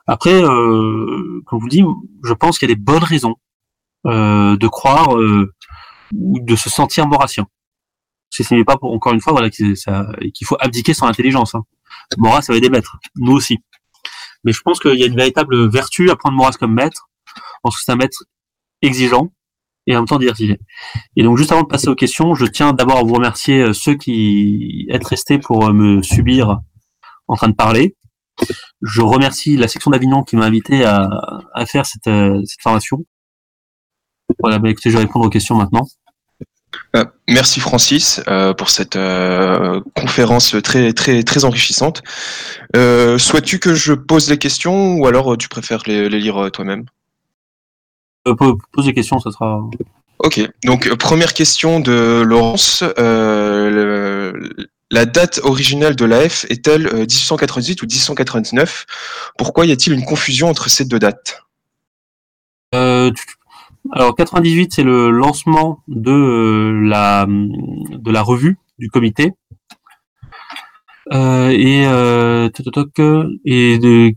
Après, 0.07 0.33
euh, 0.33 1.41
comme 1.45 1.59
vous 1.59 1.69
dis, 1.69 1.83
je 2.23 2.33
pense 2.33 2.57
qu'il 2.57 2.67
y 2.67 2.71
a 2.71 2.75
des 2.75 2.81
bonnes 2.81 3.03
raisons 3.03 3.35
de 4.05 4.67
croire 4.67 5.15
ou 5.15 6.39
de 6.39 6.55
se 6.55 6.69
sentir 6.69 7.07
maurassien 7.07 7.45
ce 8.41 8.53
n'est 8.53 8.63
pas 8.63 8.77
pour, 8.77 8.91
encore 8.91 9.13
une 9.13 9.21
fois 9.21 9.33
voilà 9.33 9.49
qu'il 9.49 9.75
faut 10.45 10.57
abdiquer 10.59 10.93
son 10.93 11.05
intelligence. 11.05 11.55
Hein. 11.55 11.63
Maurras 12.17 12.41
ça 12.41 12.53
va 12.53 12.59
des 12.59 12.69
maîtres, 12.69 12.97
nous 13.15 13.33
aussi. 13.33 13.59
Mais 14.43 14.51
je 14.51 14.61
pense 14.61 14.79
qu'il 14.79 14.95
y 14.95 15.03
a 15.03 15.07
une 15.07 15.15
véritable 15.15 15.69
vertu 15.69 16.09
à 16.09 16.15
prendre 16.15 16.35
Maurras 16.35 16.53
comme 16.59 16.73
maître, 16.73 17.09
parce 17.61 17.75
que 17.77 17.83
c'est 17.85 17.91
un 17.91 17.95
maître 17.95 18.23
exigeant 18.81 19.31
et 19.87 19.95
en 19.95 19.99
même 19.99 20.07
temps 20.07 20.19
diversifié. 20.19 20.59
Et 21.15 21.23
donc 21.23 21.37
juste 21.37 21.51
avant 21.51 21.63
de 21.63 21.67
passer 21.67 21.87
aux 21.87 21.95
questions, 21.95 22.35
je 22.35 22.45
tiens 22.45 22.73
d'abord 22.73 22.97
à 22.97 23.03
vous 23.03 23.13
remercier 23.13 23.61
euh, 23.61 23.73
ceux 23.73 23.95
qui 23.95 24.87
êtes 24.89 25.05
restés 25.05 25.39
pour 25.39 25.67
euh, 25.67 25.73
me 25.73 26.01
subir 26.01 26.59
en 27.27 27.35
train 27.35 27.49
de 27.49 27.55
parler. 27.55 27.95
Je 28.81 29.01
remercie 29.01 29.57
la 29.57 29.67
section 29.67 29.91
d'Avignon 29.91 30.23
qui 30.23 30.35
m'a 30.35 30.45
invité 30.45 30.83
à, 30.83 31.09
à 31.53 31.65
faire 31.65 31.85
cette, 31.85 32.07
euh, 32.07 32.41
cette 32.45 32.61
formation. 32.61 33.05
Voilà, 34.39 34.59
bah 34.59 34.69
écoutez, 34.69 34.89
je 34.89 34.97
vais 34.97 35.03
répondre 35.03 35.25
aux 35.25 35.29
questions 35.29 35.55
maintenant. 35.55 35.85
Euh, 36.95 37.05
merci 37.27 37.59
Francis 37.59 38.21
euh, 38.27 38.53
pour 38.53 38.69
cette 38.69 38.95
euh, 38.95 39.81
conférence 39.95 40.55
très 40.63 40.93
très 40.93 41.23
très 41.23 41.45
enrichissante. 41.45 42.03
Souhaites-tu 42.75 43.59
que 43.59 43.73
je 43.73 43.93
pose 43.93 44.29
les 44.29 44.37
questions 44.37 44.95
ou 44.95 45.07
alors 45.07 45.37
tu 45.37 45.49
préfères 45.49 45.83
les, 45.87 46.09
lire 46.09 46.49
toi-même? 46.51 46.85
Pose 48.25 48.85
les 48.85 48.93
questions, 48.93 49.19
ça 49.19 49.31
sera. 49.31 49.61
Ok, 50.19 50.39
donc 50.63 50.93
première 50.95 51.33
question 51.33 51.79
de 51.79 52.21
Laurence. 52.21 52.83
la 54.91 55.05
date 55.05 55.39
originelle 55.43 55.95
de 55.95 56.05
l'AF 56.05 56.45
est-elle 56.49 56.83
1898 56.93 57.81
ou 57.81 57.85
1899 57.85 58.85
Pourquoi 59.37 59.65
y 59.65 59.71
a-t-il 59.71 59.93
une 59.93 60.05
confusion 60.05 60.49
entre 60.49 60.69
ces 60.69 60.85
deux 60.85 60.99
dates? 60.99 61.43
Alors 63.91 64.15
98, 64.15 64.73
c'est 64.73 64.83
le 64.83 65.09
lancement 65.09 65.79
de 65.87 66.11
euh, 66.11 66.87
la 66.87 67.27
de 67.27 68.11
la 68.11 68.21
revue 68.21 68.57
du 68.79 68.89
comité. 68.89 69.33
Euh, 71.11 71.49
et 71.49 71.85
euh, 71.85 72.49
et 73.45 73.77
de 73.77 74.13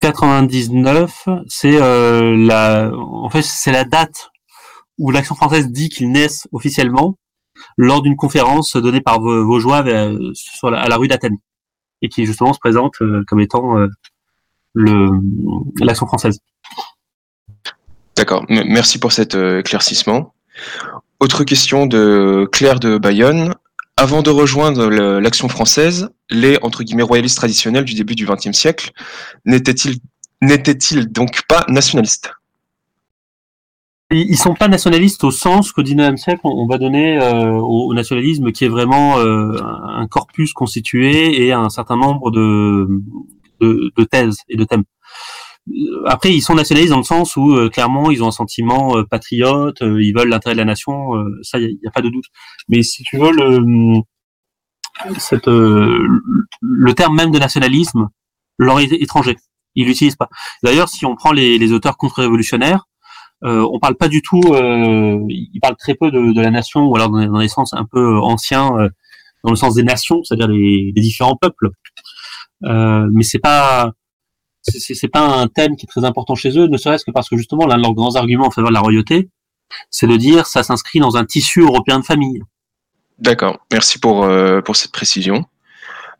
99, 0.00 1.28
c'est 1.48 1.80
euh, 1.80 2.36
la 2.36 2.90
en 2.94 3.30
fait 3.30 3.42
c'est 3.42 3.72
la 3.72 3.84
date 3.84 4.30
où 4.98 5.10
l'action 5.10 5.34
française 5.34 5.70
dit 5.70 5.88
qu'il 5.88 6.10
naissent 6.10 6.48
officiellement 6.52 7.16
lors 7.76 8.02
d'une 8.02 8.16
conférence 8.16 8.76
donnée 8.76 9.00
par 9.00 9.20
Vaugeois 9.20 9.84
sur 10.34 10.70
la, 10.70 10.80
à 10.80 10.88
la 10.88 10.96
rue 10.96 11.08
d'Athènes 11.08 11.38
et 12.02 12.08
qui 12.08 12.26
justement 12.26 12.52
se 12.52 12.58
présente 12.58 12.94
comme 13.26 13.40
étant 13.40 13.76
l'action 14.74 16.06
française. 16.06 16.40
D'accord, 18.16 18.46
merci 18.48 18.98
pour 18.98 19.12
cet 19.12 19.34
euh, 19.34 19.60
éclaircissement. 19.60 20.34
Autre 21.20 21.44
question 21.44 21.86
de 21.86 22.48
Claire 22.50 22.80
de 22.80 22.96
Bayonne. 22.96 23.54
Avant 23.98 24.22
de 24.22 24.30
rejoindre 24.30 24.88
l'action 25.20 25.48
française, 25.48 26.10
les 26.30 26.58
entre 26.62 26.82
guillemets 26.82 27.02
royalistes 27.02 27.36
traditionnels 27.36 27.84
du 27.84 27.94
début 27.94 28.14
du 28.14 28.26
XXe 28.26 28.52
siècle 28.52 28.92
n'étaient-ils 29.46 30.00
n'étaient-ils 30.42 31.10
donc 31.10 31.42
pas 31.48 31.64
nationalistes? 31.68 32.30
Ils 34.10 34.36
sont 34.36 34.54
pas 34.54 34.68
nationalistes 34.68 35.24
au 35.24 35.30
sens 35.30 35.72
qu'au 35.72 35.82
XIXe 35.82 36.20
siècle, 36.20 36.42
on 36.44 36.66
va 36.66 36.78
donner 36.78 37.18
euh, 37.20 37.50
au, 37.52 37.92
nationalisme 37.92 38.52
qui 38.52 38.64
est 38.64 38.68
vraiment 38.68 39.18
euh, 39.18 39.58
un 39.62 40.06
corpus 40.06 40.52
constitué 40.52 41.44
et 41.44 41.52
un 41.52 41.70
certain 41.70 41.96
nombre 41.96 42.30
de, 42.30 43.02
thèses 44.04 44.38
et 44.48 44.56
de 44.56 44.64
thèmes 44.64 44.84
après, 46.06 46.32
ils 46.32 46.42
sont 46.42 46.54
nationalistes 46.54 46.92
dans 46.92 46.98
le 46.98 47.04
sens 47.04 47.36
où 47.36 47.52
euh, 47.52 47.68
clairement, 47.68 48.10
ils 48.10 48.22
ont 48.22 48.28
un 48.28 48.32
sentiment 48.32 48.96
euh, 48.96 49.04
patriote, 49.04 49.82
euh, 49.82 50.02
ils 50.02 50.12
veulent 50.12 50.28
l'intérêt 50.28 50.54
de 50.54 50.60
la 50.60 50.64
nation. 50.64 51.12
ça, 51.42 51.58
il 51.58 51.66
n'y 51.66 51.86
a, 51.86 51.90
pas 51.90 52.02
de 52.02 52.08
doute. 52.08 52.26
Mais 52.68 52.82
si 52.82 53.02
tu 53.02 53.18
veux, 53.18 53.32
le, 53.32 54.00
cette, 55.18 55.48
le 55.48 56.92
terme 56.94 57.16
même 57.16 57.30
de 57.30 57.38
nationalisme 57.38 58.08
leur 58.58 58.80
est 58.80 58.92
étranger. 58.92 59.36
Ils 59.74 59.86
l'utilisent 59.86 60.16
pas. 60.16 60.28
D'ailleurs, 60.62 60.88
si 60.88 61.04
on 61.04 61.16
prend 61.16 61.32
les, 61.32 61.72
auteurs 61.72 61.96
contre-révolutionnaires, 61.96 62.86
euh, 63.44 63.68
on 63.70 63.78
parle 63.78 63.96
pas 63.96 64.08
du 64.08 64.22
tout. 64.22 64.40
ils 64.48 65.60
parlent 65.60 65.76
très 65.76 65.94
peu 65.94 66.10
de, 66.10 66.32
de, 66.32 66.40
la 66.40 66.50
nation, 66.50 66.86
ou 66.86 66.96
alors 66.96 67.10
dans, 67.10 67.38
les 67.38 67.48
sens 67.48 67.74
un 67.74 67.84
peu 67.84 68.18
anciens, 68.18 68.70
dans 69.44 69.50
le 69.50 69.56
sens 69.56 69.74
des 69.74 69.82
nations, 69.82 70.22
c'est-à-dire 70.24 70.48
les, 70.48 70.92
les 70.94 71.02
différents 71.02 71.36
peuples. 71.36 71.70
Euh, 72.64 73.08
mais 73.12 73.22
c'est 73.22 73.38
pas 73.38 73.92
c'est 74.68 75.08
pas 75.08 75.20
un 75.20 75.48
thème 75.48 75.76
qui 75.76 75.86
est 75.86 75.88
très 75.88 76.04
important 76.04 76.34
chez 76.34 76.58
eux, 76.58 76.66
ne 76.66 76.76
serait-ce 76.76 77.04
que 77.04 77.10
parce 77.10 77.28
que 77.28 77.36
justement 77.36 77.66
l'un 77.66 77.76
de 77.76 77.82
leurs 77.82 77.94
grands 77.94 78.16
arguments 78.16 78.46
en 78.46 78.50
faveur 78.50 78.70
de 78.70 78.74
la 78.74 78.80
royauté, 78.80 79.28
c'est 79.90 80.06
de 80.06 80.16
dire 80.16 80.46
ça 80.46 80.62
s'inscrit 80.62 81.00
dans 81.00 81.16
un 81.16 81.24
tissu 81.24 81.60
européen 81.60 81.98
de 81.98 82.04
famille. 82.04 82.42
D'accord, 83.18 83.58
merci 83.72 83.98
pour, 83.98 84.24
euh, 84.24 84.60
pour 84.60 84.76
cette 84.76 84.92
précision. 84.92 85.44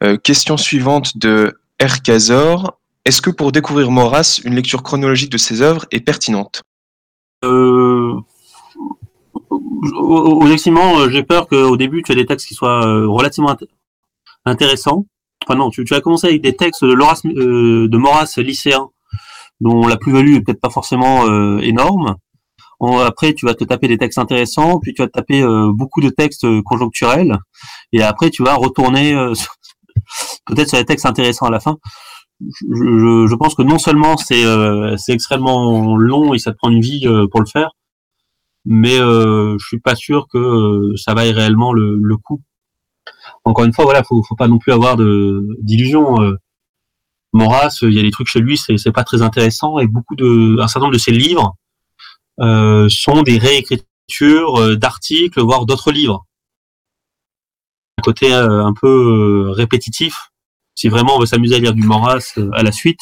Euh, 0.03 0.17
question 0.17 0.57
suivante 0.57 1.17
de 1.19 1.59
Erkazor. 1.79 2.79
Est-ce 3.05 3.21
que 3.21 3.31
pour 3.31 3.53
découvrir 3.53 3.91
Maurras, 3.91 4.41
une 4.45 4.55
lecture 4.55 4.83
chronologique 4.83 5.31
de 5.31 5.39
ses 5.39 5.63
œuvres 5.63 5.87
est 5.91 6.01
pertinente? 6.01 6.63
Euh, 7.45 8.15
Objectivement, 9.93 10.99
euh, 10.99 11.11
j'ai 11.11 11.23
peur 11.23 11.47
qu'au 11.47 11.77
début, 11.77 12.03
tu 12.03 12.13
aies 12.13 12.17
des 12.17 12.27
textes 12.27 12.47
qui 12.47 12.55
soient 12.55 12.81
relativement 13.07 13.51
int 13.51 13.59
intéressants. 14.45 15.07
Enfin 15.47 15.59
non, 15.59 15.71
tu, 15.71 15.85
tu, 15.85 15.95
vas 15.95 16.01
commencer 16.01 16.29
avec 16.29 16.43
des 16.43 16.57
textes 16.57 16.85
de, 16.85 16.93
Loras, 16.93 17.21
euh, 17.25 17.89
de 17.89 17.99
Maurras 17.99 18.35
lycéen, 18.39 18.89
dont 19.61 19.87
la 19.87 19.97
plus-value 19.97 20.35
est 20.35 20.41
peut-être 20.41 20.61
pas 20.61 20.71
forcément 20.71 21.27
euh, 21.27 21.59
énorme. 21.59 22.17
Après, 22.81 23.33
tu 23.33 23.47
vas 23.47 23.55
te 23.55 23.65
taper 23.65 23.89
des 23.89 23.97
textes 23.97 24.19
intéressants, 24.19 24.81
puis 24.81 24.93
tu 24.93 25.01
vas 25.01 25.09
te 25.09 25.13
taper 25.13 25.43
euh, 25.43 25.71
beaucoup 25.73 26.03
de 26.03 26.11
textes 26.11 26.47
conjoncturels, 26.65 27.39
et 27.93 28.03
après, 28.03 28.31
tu 28.31 28.43
vas 28.43 28.55
retourner 28.55 29.15
peut-être 30.47 30.69
sur 30.69 30.79
des 30.79 30.85
textes 30.85 31.07
intéressants 31.07 31.47
à 31.47 31.51
la 31.51 31.61
fin. 31.61 31.77
Je, 32.41 32.67
je, 32.69 33.27
je 33.29 33.35
pense 33.35 33.55
que 33.55 33.63
non 33.63 33.79
seulement 33.79 34.19
c'est 34.19 34.45
c'est 34.99 35.15
extrêmement 35.15 35.97
long 35.97 36.35
et 36.35 36.39
ça 36.39 36.53
te 36.53 36.59
prend 36.59 36.69
une 36.69 36.83
vie 36.83 37.07
pour 37.31 37.41
le 37.41 37.47
faire, 37.47 37.71
mais 38.67 39.01
euh, 39.01 39.57
je 39.59 39.67
suis 39.67 39.81
pas 39.81 39.95
sûr 39.95 40.27
que 40.29 40.39
euh, 40.39 40.97
ça 40.97 41.15
vaille 41.15 41.33
réellement 41.33 41.73
le, 41.73 41.99
le 42.03 42.17
coup. 42.17 42.43
Encore 43.47 43.65
une 43.65 43.73
fois, 43.73 43.85
voilà, 43.85 44.03
faut, 44.03 44.23
faut 44.25 44.35
pas 44.35 44.49
non 44.49 44.59
plus 44.59 44.73
avoir 44.73 44.97
de 44.97 45.47
d'illusions. 45.63 46.21
Euh, 46.21 46.35
Maurras, 47.33 47.79
il 47.83 47.93
y 47.93 48.01
a 48.01 48.03
des 48.03 48.11
trucs 48.11 48.27
chez 48.29 48.41
lui, 48.41 48.57
c'est 48.57 48.77
c'est 48.77 48.93
pas 48.93 49.05
très 49.05 49.23
intéressant 49.23 49.79
et 49.79 49.87
beaucoup 49.87 50.17
de 50.17 50.61
un 50.61 50.67
certain 50.69 50.87
nombre 50.87 50.95
de 50.95 50.99
ses 50.99 51.13
livres 51.13 51.55
euh, 52.41 52.89
sont 52.91 53.23
des 53.23 53.39
réécritures 53.39 54.61
euh, 54.61 54.77
d'articles, 54.77 55.41
voire 55.41 55.65
d'autres 55.65 55.93
livres. 55.93 56.27
Un 57.99 58.03
côté 58.03 58.35
euh, 58.35 58.65
un 58.65 58.75
peu 58.75 59.51
répétitif. 59.51 60.33
Si 60.75 60.89
vraiment 60.89 61.17
on 61.17 61.21
veut 61.21 61.27
s'amuser 61.27 61.55
à 61.55 61.59
lire 61.59 61.73
du 61.73 61.83
Maurras 61.83 62.39
à 62.53 62.63
la 62.63 62.73
suite, 62.73 63.01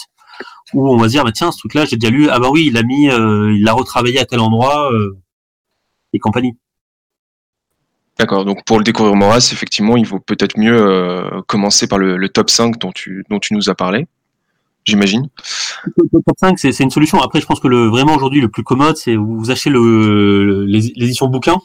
où 0.75 0.89
on 0.89 0.97
va 0.99 1.07
se 1.07 1.13
dire 1.13 1.25
bah 1.25 1.33
tiens 1.33 1.51
ce 1.53 1.59
truc-là 1.59 1.87
j'ai 1.87 1.97
déjà 1.97 2.13
lu, 2.13 2.29
ah 2.29 2.39
bah 2.39 2.51
oui 2.51 2.67
il 2.67 2.75
l'a 2.75 2.83
mis, 2.85 3.07
il 3.07 3.65
l'a 3.65 3.73
retravaillé 3.73 4.21
à 4.21 4.27
tel 4.27 4.41
endroit 4.41 4.91
et 6.13 6.21
compagnie. 6.21 6.57
D'accord, 8.19 8.45
donc 8.45 8.65
pour 8.65 8.79
le 8.79 8.85
découvrir 8.85 9.17
Maurras, 9.17 9.49
effectivement, 9.53 9.97
il 9.97 10.07
vaut 10.07 10.21
peut-être 10.21 10.57
mieux 10.57 10.77
euh, 10.77 11.43
commencer 11.49 11.89
par 11.89 11.99
le, 11.99 12.17
le, 12.17 12.29
top 12.29 12.49
5 12.49 12.79
dont 12.79 12.93
tu, 12.93 13.25
dont 13.29 13.41
tu 13.41 13.55
nous 13.55 13.71
as 13.71 13.75
parlé, 13.75 14.07
j'imagine. 14.85 15.29
Le 15.97 16.21
top 16.25 16.37
5, 16.39 16.59
c'est 16.59 16.79
une 16.81 16.91
solution. 16.91 17.21
Après, 17.21 17.41
je 17.41 17.47
pense 17.47 17.59
que 17.59 17.67
le, 17.67 17.89
vraiment 17.89 18.15
aujourd'hui, 18.15 18.41
le 18.41 18.49
plus 18.49 18.63
commode, 18.63 18.97
c'est 18.97 19.17
vous 19.17 19.51
achetez 19.51 19.71
éditions 20.97 21.27
bouquins 21.27 21.59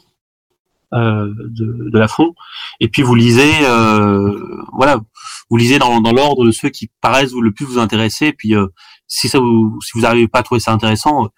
euh, 0.92 1.32
de, 1.38 1.88
de, 1.88 1.98
la 1.98 2.08
fond, 2.08 2.34
et 2.80 2.88
puis 2.88 3.02
vous 3.02 3.14
lisez, 3.14 3.52
euh, 3.62 4.36
voilà, 4.72 5.00
vous 5.50 5.56
lisez 5.56 5.78
dans, 5.78 6.00
dans 6.00 6.12
l'ordre 6.12 6.44
de 6.44 6.50
ceux 6.50 6.68
qui 6.68 6.90
paraissent 7.00 7.32
le 7.32 7.52
plus 7.52 7.64
vous 7.64 7.78
intéresser, 7.78 8.26
et 8.26 8.32
puis 8.32 8.56
euh, 8.56 8.66
si 9.06 9.28
ça 9.28 9.38
vous, 9.38 9.78
si 9.82 9.92
vous 9.94 10.00
n'arrivez 10.00 10.26
pas 10.26 10.40
à 10.40 10.42
trouver 10.42 10.60
ça 10.60 10.72
intéressant, 10.72 11.28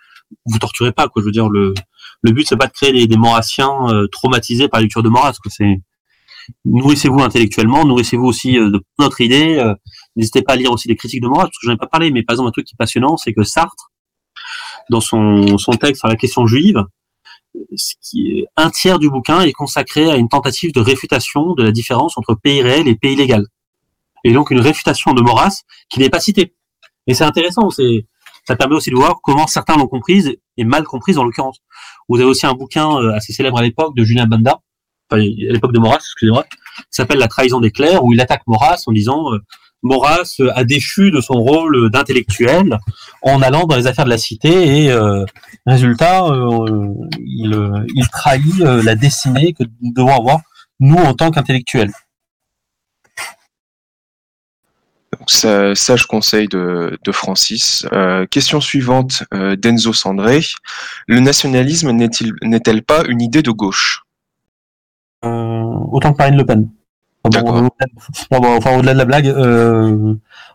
vous 0.46 0.58
torturez 0.58 0.92
pas, 0.92 1.08
quoi. 1.08 1.20
Je 1.20 1.26
veux 1.26 1.32
dire, 1.32 1.50
le, 1.50 1.74
le 2.22 2.32
but 2.32 2.46
c'est 2.46 2.56
pas 2.56 2.66
de 2.66 2.72
créer 2.72 2.92
des, 2.92 3.06
des 3.06 3.16
euh, 3.16 4.06
traumatisés 4.10 4.68
par 4.68 4.80
la 4.80 4.84
lecture 4.84 5.02
de 5.02 5.08
Maurras. 5.08 5.34
C'est 5.48 5.80
nourrissez-vous 6.64 7.20
intellectuellement, 7.20 7.84
nourrissez-vous 7.84 8.24
aussi 8.24 8.58
euh, 8.58 8.70
de 8.70 8.80
notre 8.98 9.20
idée. 9.20 9.56
Euh, 9.58 9.74
N'hésitez 10.16 10.42
pas 10.42 10.52
à 10.52 10.56
lire 10.56 10.70
aussi 10.70 10.88
des 10.88 10.96
critiques 10.96 11.22
de 11.22 11.28
Maurras, 11.28 11.44
parce 11.44 11.58
que 11.58 11.66
j'en 11.66 11.72
ai 11.72 11.78
pas 11.78 11.86
parlé, 11.86 12.10
mais 12.10 12.22
par 12.22 12.34
exemple 12.34 12.48
un 12.48 12.52
truc 12.52 12.66
qui 12.66 12.74
est 12.74 12.76
passionnant, 12.76 13.16
c'est 13.16 13.32
que 13.32 13.42
Sartre, 13.42 13.90
dans 14.90 15.00
son, 15.00 15.56
son 15.58 15.72
texte 15.72 16.00
sur 16.00 16.08
la 16.08 16.16
question 16.16 16.46
juive, 16.46 16.84
ce 17.76 17.94
qui 18.02 18.44
un 18.56 18.70
tiers 18.70 18.98
du 18.98 19.10
bouquin 19.10 19.40
est 19.40 19.52
consacré 19.52 20.10
à 20.10 20.16
une 20.16 20.28
tentative 20.28 20.72
de 20.72 20.80
réfutation 20.80 21.54
de 21.54 21.62
la 21.62 21.70
différence 21.70 22.18
entre 22.18 22.34
pays 22.34 22.62
réel 22.62 22.88
et 22.88 22.94
pays 22.94 23.16
légal. 23.16 23.46
Et 24.24 24.32
donc 24.32 24.50
une 24.50 24.60
réfutation 24.60 25.12
de 25.12 25.22
Maurras 25.22 25.62
qui 25.88 25.98
n'est 26.00 26.10
pas 26.10 26.20
citée. 26.20 26.54
Et 27.06 27.14
c'est 27.14 27.24
intéressant, 27.24 27.70
c'est 27.70 28.06
ça 28.46 28.56
permet 28.56 28.74
aussi 28.74 28.90
de 28.90 28.96
voir 28.96 29.20
comment 29.22 29.46
certains 29.46 29.76
l'ont 29.76 29.86
comprise 29.86 30.34
et 30.56 30.64
mal 30.64 30.84
comprise 30.84 31.18
en 31.18 31.24
l'occurrence. 31.24 31.58
Vous 32.08 32.16
avez 32.16 32.24
aussi 32.24 32.46
un 32.46 32.54
bouquin 32.54 32.98
euh, 32.98 33.14
assez 33.14 33.32
célèbre 33.32 33.58
à 33.58 33.62
l'époque 33.62 33.96
de 33.96 34.04
Julien 34.04 34.26
Banda, 34.26 34.58
à 35.10 35.16
l'époque 35.16 35.72
de 35.72 35.78
Maurras, 35.78 35.96
excusez-moi, 35.96 36.44
qui 36.44 36.86
s'appelle 36.90 37.18
La 37.18 37.28
trahison 37.28 37.60
des 37.60 37.70
clercs, 37.70 38.02
où 38.02 38.12
il 38.12 38.20
attaque 38.20 38.42
Maurras 38.46 38.82
en 38.86 38.92
disant 38.92 39.32
euh, 39.32 39.38
Maurras 39.82 40.40
a 40.54 40.64
déchu 40.64 41.10
de 41.10 41.20
son 41.20 41.34
rôle 41.34 41.90
d'intellectuel 41.90 42.78
en 43.22 43.42
allant 43.42 43.66
dans 43.66 43.76
les 43.76 43.86
affaires 43.86 44.04
de 44.04 44.10
la 44.10 44.18
cité 44.18 44.84
et 44.84 44.92
euh, 44.92 45.24
résultat, 45.66 46.24
euh, 46.26 46.88
il, 47.20 47.54
euh, 47.54 47.84
il, 47.94 48.08
trahit 48.08 48.58
la 48.58 48.94
destinée 48.94 49.52
que 49.52 49.64
nous 49.80 49.92
devons 49.92 50.16
avoir 50.16 50.40
nous 50.78 50.96
en 50.96 51.14
tant 51.14 51.30
qu'intellectuels. 51.30 51.92
Donc, 55.22 55.30
sage 55.76 56.06
conseil 56.06 56.48
de, 56.48 56.98
de 57.04 57.12
Francis. 57.12 57.86
Euh, 57.92 58.26
question 58.26 58.60
suivante 58.60 59.22
euh, 59.32 59.54
d'Enzo 59.54 59.92
Sandré. 59.92 60.40
Le 61.06 61.20
nationalisme 61.20 61.92
n'est-il 61.92 62.32
n'est-elle 62.42 62.82
pas 62.82 63.04
une 63.08 63.22
idée 63.22 63.42
de 63.42 63.52
gauche? 63.52 64.02
Euh, 65.24 65.28
Autant 65.92 66.12
que 66.12 66.18
Marine 66.18 66.36
Le 66.36 66.44
Pen. 66.44 66.68
Bon, 67.22 67.68
bon, 68.32 68.56
enfin, 68.56 68.76
au-delà 68.76 68.94
de 68.94 68.98
la 68.98 69.04
blague, 69.04 69.32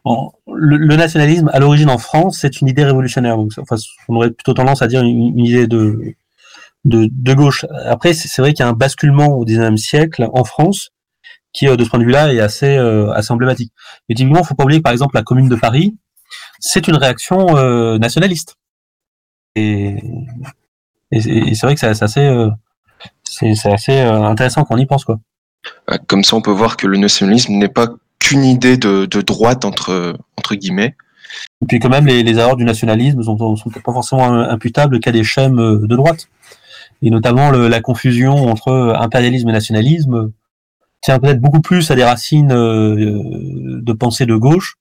bon, 0.03 0.31
le, 0.53 0.75
le, 0.75 0.95
nationalisme, 0.97 1.49
à 1.53 1.59
l'origine 1.59 1.89
en 1.89 1.97
France, 1.97 2.39
c'est 2.41 2.59
une 2.59 2.67
idée 2.67 2.83
révolutionnaire. 2.83 3.37
Donc, 3.37 3.53
enfin, 3.57 3.77
on 4.09 4.17
aurait 4.17 4.31
plutôt 4.31 4.53
tendance 4.53 4.81
à 4.81 4.87
dire 4.87 5.01
une, 5.01 5.37
une 5.37 5.45
idée 5.45 5.67
de, 5.67 6.13
de, 6.83 7.07
de, 7.09 7.33
gauche. 7.33 7.65
Après, 7.85 8.11
c'est 8.11 8.41
vrai 8.41 8.51
qu'il 8.51 8.65
y 8.65 8.67
a 8.67 8.69
un 8.69 8.73
basculement 8.73 9.27
au 9.27 9.45
XIXe 9.45 9.81
siècle 9.81 10.27
en 10.33 10.43
France 10.43 10.91
qui, 11.57 11.67
euh, 11.67 11.75
de 11.75 11.83
ce 11.83 11.89
point 11.89 11.99
de 11.99 12.05
vue-là, 12.05 12.31
est 12.33 12.39
assez, 12.39 12.77
euh, 12.77 13.11
assez 13.13 13.31
emblématique. 13.31 13.73
Mais 14.07 14.15
typiquement, 14.15 14.41
il 14.41 14.45
faut 14.45 14.55
pas 14.55 14.63
oublier 14.63 14.79
que, 14.79 14.83
par 14.83 14.91
exemple, 14.91 15.15
la 15.15 15.23
Commune 15.23 15.49
de 15.49 15.55
Paris, 15.55 15.97
c'est 16.59 16.87
une 16.87 16.95
réaction 16.95 17.57
euh, 17.57 17.97
nationaliste. 17.97 18.55
Et, 19.55 19.97
et, 21.11 21.17
et 21.17 21.55
c'est 21.55 21.65
vrai 21.65 21.73
que 21.73 21.79
c'est 21.79 21.87
assez, 21.87 22.47
c'est 23.23 23.71
assez 23.71 23.99
intéressant 23.99 24.65
qu'on 24.65 24.77
y 24.77 24.85
pense, 24.85 25.03
quoi. 25.03 25.19
Comme 26.07 26.23
ça, 26.23 26.35
on 26.35 26.41
peut 26.41 26.51
voir 26.51 26.77
que 26.77 26.85
le 26.85 26.97
nationalisme 26.97 27.53
n'est 27.53 27.69
pas 27.69 27.87
qu'une 28.19 28.43
idée 28.43 28.77
de, 28.77 29.05
de, 29.05 29.21
droite, 29.21 29.65
entre, 29.65 30.15
entre 30.37 30.53
guillemets. 30.55 30.95
Et 31.61 31.65
puis 31.65 31.79
quand 31.79 31.89
même, 31.89 32.05
les, 32.05 32.21
les 32.21 32.37
erreurs 32.37 32.55
du 32.55 32.65
nationalisme 32.65 33.23
sont, 33.23 33.55
sont 33.55 33.69
pas 33.69 33.93
forcément 33.93 34.31
imputables 34.31 34.99
qu'à 34.99 35.11
des 35.11 35.23
schèmes 35.23 35.57
de 35.57 35.95
droite. 35.95 36.27
Et 37.01 37.09
notamment 37.09 37.49
le, 37.49 37.67
la 37.67 37.81
confusion 37.81 38.35
entre 38.47 38.95
impérialisme 38.99 39.49
et 39.49 39.53
nationalisme 39.53 40.31
tient 41.07 41.19
peut-être 41.19 41.39
beaucoup 41.39 41.61
plus 41.61 41.89
à 41.89 41.95
des 41.95 42.03
racines 42.03 42.51
euh, 42.51 43.21
de 43.81 43.93
pensée 43.93 44.25
de 44.25 44.35
gauche 44.35 44.75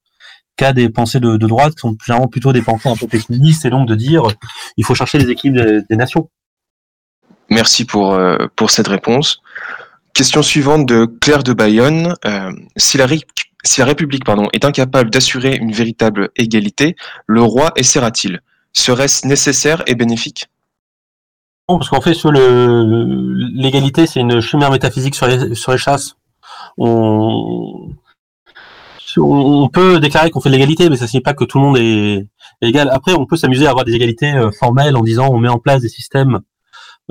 qu'à 0.57 0.73
des 0.73 0.89
pensées 0.89 1.21
de, 1.21 1.37
de, 1.37 1.47
droite, 1.47 1.75
qui 1.75 1.79
sont 1.79 1.95
généralement 2.05 2.27
plutôt 2.27 2.51
des 2.51 2.61
pensées 2.61 2.89
un 2.89 2.97
peu 2.97 3.07
technistes, 3.07 3.63
et 3.65 3.69
donc 3.69 3.87
de 3.87 3.95
dire 3.95 4.23
il 4.75 4.83
faut 4.83 4.93
chercher 4.93 5.19
les 5.19 5.29
équipes 5.29 5.53
des, 5.53 5.83
des 5.89 5.95
nations. 5.95 6.29
Merci 7.49 7.85
pour, 7.85 8.13
euh, 8.13 8.47
pour 8.57 8.71
cette 8.71 8.89
réponse. 8.89 9.41
Question 10.13 10.41
suivante 10.41 10.85
de 10.85 11.05
Claire 11.05 11.43
de 11.43 11.53
Bayonne. 11.53 12.13
Euh, 12.25 12.51
si, 12.75 12.97
la, 12.97 13.07
si 13.63 13.79
la 13.79 13.85
République 13.85 14.25
pardon, 14.25 14.49
est 14.51 14.65
incapable 14.65 15.09
d'assurer 15.09 15.55
une 15.55 15.71
véritable 15.71 16.29
égalité, 16.35 16.97
le 17.25 17.41
roi 17.41 17.71
essaiera-t-il 17.77 18.41
Serait-ce 18.73 19.25
nécessaire 19.25 19.81
et 19.87 19.95
bénéfique? 19.95 20.47
Non, 21.69 21.77
parce 21.77 21.89
qu'en 21.89 22.01
fait, 22.01 22.13
sur 22.13 22.31
l'égalité, 22.33 24.07
c'est 24.07 24.19
une 24.19 24.41
chimère 24.41 24.71
métaphysique 24.71 25.15
sur 25.15 25.27
les, 25.27 25.55
sur 25.55 25.71
les 25.71 25.77
chasses. 25.77 26.16
On, 26.77 27.89
on 29.17 29.69
peut 29.69 29.99
déclarer 29.99 30.29
qu'on 30.29 30.41
fait 30.41 30.49
de 30.49 30.55
l'égalité, 30.55 30.89
mais 30.89 30.97
ça 30.97 31.05
ne 31.05 31.09
signifie 31.09 31.23
pas 31.23 31.33
que 31.33 31.43
tout 31.43 31.57
le 31.59 31.63
monde 31.63 31.77
est, 31.77 32.27
égal. 32.61 32.89
Après, 32.91 33.13
on 33.13 33.25
peut 33.25 33.37
s'amuser 33.37 33.67
à 33.67 33.69
avoir 33.69 33.85
des 33.85 33.93
égalités 33.93 34.33
euh, 34.33 34.51
formelles 34.51 34.95
en 34.95 35.03
disant 35.03 35.29
on 35.31 35.37
met 35.37 35.49
en 35.49 35.59
place 35.59 35.81
des 35.81 35.89
systèmes 35.89 36.39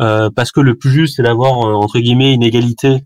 euh, 0.00 0.28
parce 0.34 0.52
que 0.52 0.60
le 0.60 0.76
plus 0.76 0.90
juste 0.90 1.16
c'est 1.16 1.22
d'avoir 1.22 1.66
euh, 1.66 1.74
entre 1.74 1.98
guillemets 1.98 2.34
une 2.34 2.42
égalité 2.42 3.04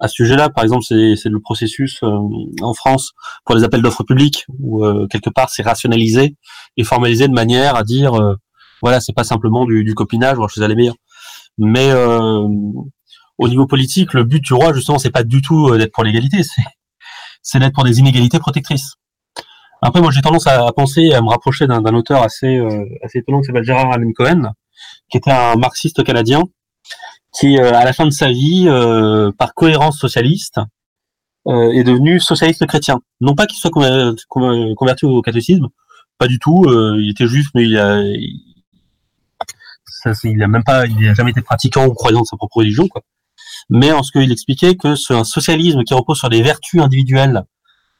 à 0.00 0.08
ce 0.08 0.14
sujet-là. 0.14 0.50
Par 0.50 0.64
exemple, 0.64 0.84
c'est 0.84 1.24
le 1.24 1.40
processus 1.40 2.00
en 2.02 2.74
France 2.74 3.12
pour 3.44 3.56
les 3.56 3.64
appels 3.64 3.82
d'offres 3.82 4.04
publiques 4.04 4.44
où 4.60 4.84
quelque 5.08 5.30
part 5.30 5.50
c'est 5.50 5.62
rationalisé 5.62 6.36
et 6.76 6.84
formalisé 6.84 7.26
de 7.26 7.32
manière 7.32 7.74
à 7.74 7.82
dire 7.82 8.14
euh, 8.14 8.36
voilà, 8.80 9.00
c'est 9.00 9.12
pas 9.12 9.24
simplement 9.24 9.66
du, 9.66 9.94
copinage, 9.94 10.36
voir 10.36 10.50
chez 10.50 10.66
les 10.66 10.74
meilleurs. 10.76 10.94
Mais 11.58 11.90
au 13.38 13.48
niveau 13.48 13.66
politique, 13.66 14.14
le 14.14 14.24
but 14.24 14.42
du 14.42 14.52
roi 14.52 14.74
justement, 14.74 14.98
c'est 14.98 15.10
pas 15.10 15.24
du 15.24 15.40
tout 15.42 15.76
d'être 15.76 15.92
pour 15.92 16.04
l'égalité, 16.04 16.42
c'est 17.42 17.58
d'être 17.58 17.74
pour 17.74 17.84
des 17.84 17.98
inégalités 17.98 18.38
protectrices. 18.38 18.94
Après, 19.80 20.00
moi, 20.00 20.10
j'ai 20.10 20.22
tendance 20.22 20.48
à, 20.48 20.72
penser, 20.72 21.12
à 21.12 21.22
me 21.22 21.28
rapprocher 21.28 21.68
d'un 21.68 21.94
auteur 21.94 22.24
assez, 22.24 22.60
assez 23.04 23.18
étonnant 23.18 23.40
qui 23.40 23.46
s'appelle 23.46 23.62
Gérard 23.62 23.92
Allen 23.92 24.12
Cohen, 24.12 24.52
qui 25.08 25.18
était 25.18 25.30
un 25.30 25.54
marxiste 25.54 26.02
canadien, 26.02 26.42
qui, 27.32 27.58
euh, 27.58 27.74
à 27.74 27.84
la 27.84 27.92
fin 27.92 28.04
de 28.06 28.10
sa 28.10 28.30
vie, 28.30 28.66
euh, 28.68 29.30
par 29.38 29.54
cohérence 29.54 29.98
socialiste, 29.98 30.60
euh, 31.46 31.72
est 31.72 31.84
devenu 31.84 32.20
socialiste 32.20 32.66
chrétien. 32.66 33.00
Non 33.20 33.34
pas 33.34 33.46
qu'il 33.46 33.58
soit 33.58 33.70
converti 33.70 35.06
au 35.06 35.22
catholicisme, 35.22 35.68
pas 36.18 36.26
du 36.26 36.38
tout. 36.38 36.64
Euh, 36.66 36.96
il 37.00 37.10
était 37.10 37.26
juif, 37.26 37.48
mais 37.54 37.64
il 37.64 37.78
a, 37.78 38.02
ça, 39.86 40.12
il 40.24 40.42
a 40.42 40.48
même 40.48 40.64
pas, 40.64 40.86
il 40.86 41.08
a 41.08 41.14
jamais 41.14 41.30
été 41.30 41.42
pratiquant 41.42 41.86
ou 41.86 41.94
croyant 41.94 42.20
de 42.20 42.26
sa 42.26 42.36
propre 42.36 42.58
religion, 42.58 42.88
quoi. 42.88 43.02
Mais 43.70 43.92
en 43.92 44.02
ce 44.02 44.12
qu'il 44.12 44.32
expliquait 44.32 44.76
que 44.76 44.94
c'est 44.96 45.14
un 45.14 45.24
socialisme 45.24 45.84
qui 45.84 45.94
repose 45.94 46.18
sur 46.18 46.30
des 46.30 46.42
vertus 46.42 46.80
individuelles 46.80 47.44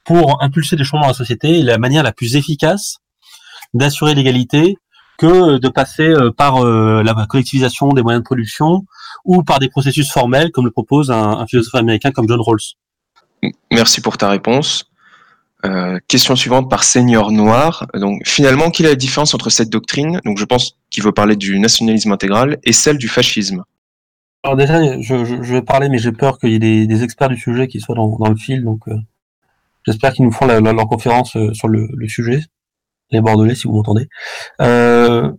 pour 0.05 0.43
impulser 0.43 0.77
des 0.77 0.85
changements 0.85 1.03
dans 1.03 1.09
la 1.09 1.15
société 1.15 1.61
est 1.61 1.63
la 1.63 1.79
manière 1.79 2.03
la 2.03 2.13
plus 2.13 2.37
efficace 2.37 2.99
d'assurer 3.75 4.15
l'égalité 4.15 4.79
que 5.19 5.59
de 5.59 5.69
passer 5.69 6.09
euh, 6.09 6.31
par 6.31 6.65
euh, 6.65 7.03
la 7.03 7.27
collectivisation 7.27 7.89
des 7.89 8.03
moyens 8.03 8.23
de 8.23 8.25
production 8.25 8.87
ou 9.25 9.43
par 9.43 9.59
des 9.59 9.69
processus 9.69 10.11
formels 10.11 10.51
comme 10.53 10.65
le 10.65 10.71
propose 10.71 11.11
un, 11.11 11.45
philosophe 11.47 11.75
américain 11.75 12.13
comme 12.13 12.29
John 12.29 12.41
Rawls. 12.41 12.77
Merci 13.71 14.01
pour 14.01 14.17
ta 14.17 14.31
réponse. 14.31 14.91
Euh, 15.67 15.99
question 16.07 16.37
suivante 16.37 16.71
par 16.71 16.85
Seigneur 16.85 17.33
Noir. 17.33 17.87
Donc, 17.95 18.23
finalement, 18.25 18.71
quelle 18.71 18.87
est 18.87 18.91
la 18.91 18.95
différence 18.95 19.35
entre 19.35 19.51
cette 19.51 19.71
doctrine, 19.71 20.21
donc 20.25 20.39
je 20.39 20.45
pense 20.45 20.77
qu'il 20.89 21.03
veut 21.03 21.13
parler 21.13 21.35
du 21.35 21.59
nationalisme 21.59 22.13
intégral, 22.13 22.59
et 22.63 22.73
celle 22.73 22.97
du 22.97 23.09
fascisme? 23.09 23.65
Alors 24.49 24.57
déjà, 24.57 24.99
je, 25.03 25.53
vais 25.53 25.61
parler, 25.61 25.91
mais 25.91 25.99
j'ai 25.99 26.11
peur 26.11 26.39
qu'il 26.39 26.51
y 26.51 26.55
ait 26.55 26.87
des, 26.87 27.03
experts 27.05 27.29
du 27.29 27.37
sujet 27.37 27.69
qui 27.69 27.81
soient 27.81 27.95
dans, 27.95 28.29
le 28.29 28.37
fil, 28.37 28.65
donc 28.65 28.81
j'espère 29.85 30.15
qu'ils 30.15 30.25
nous 30.25 30.33
feront 30.33 30.47
leur 30.47 30.87
conférence 30.87 31.37
sur 31.53 31.69
le, 31.69 32.09
sujet 32.09 32.41
les 33.11 33.21
Bordelais, 33.21 33.55
si 33.55 33.67
vous 33.67 33.75
m'entendez. 33.75 34.09
Euh, 34.61 35.31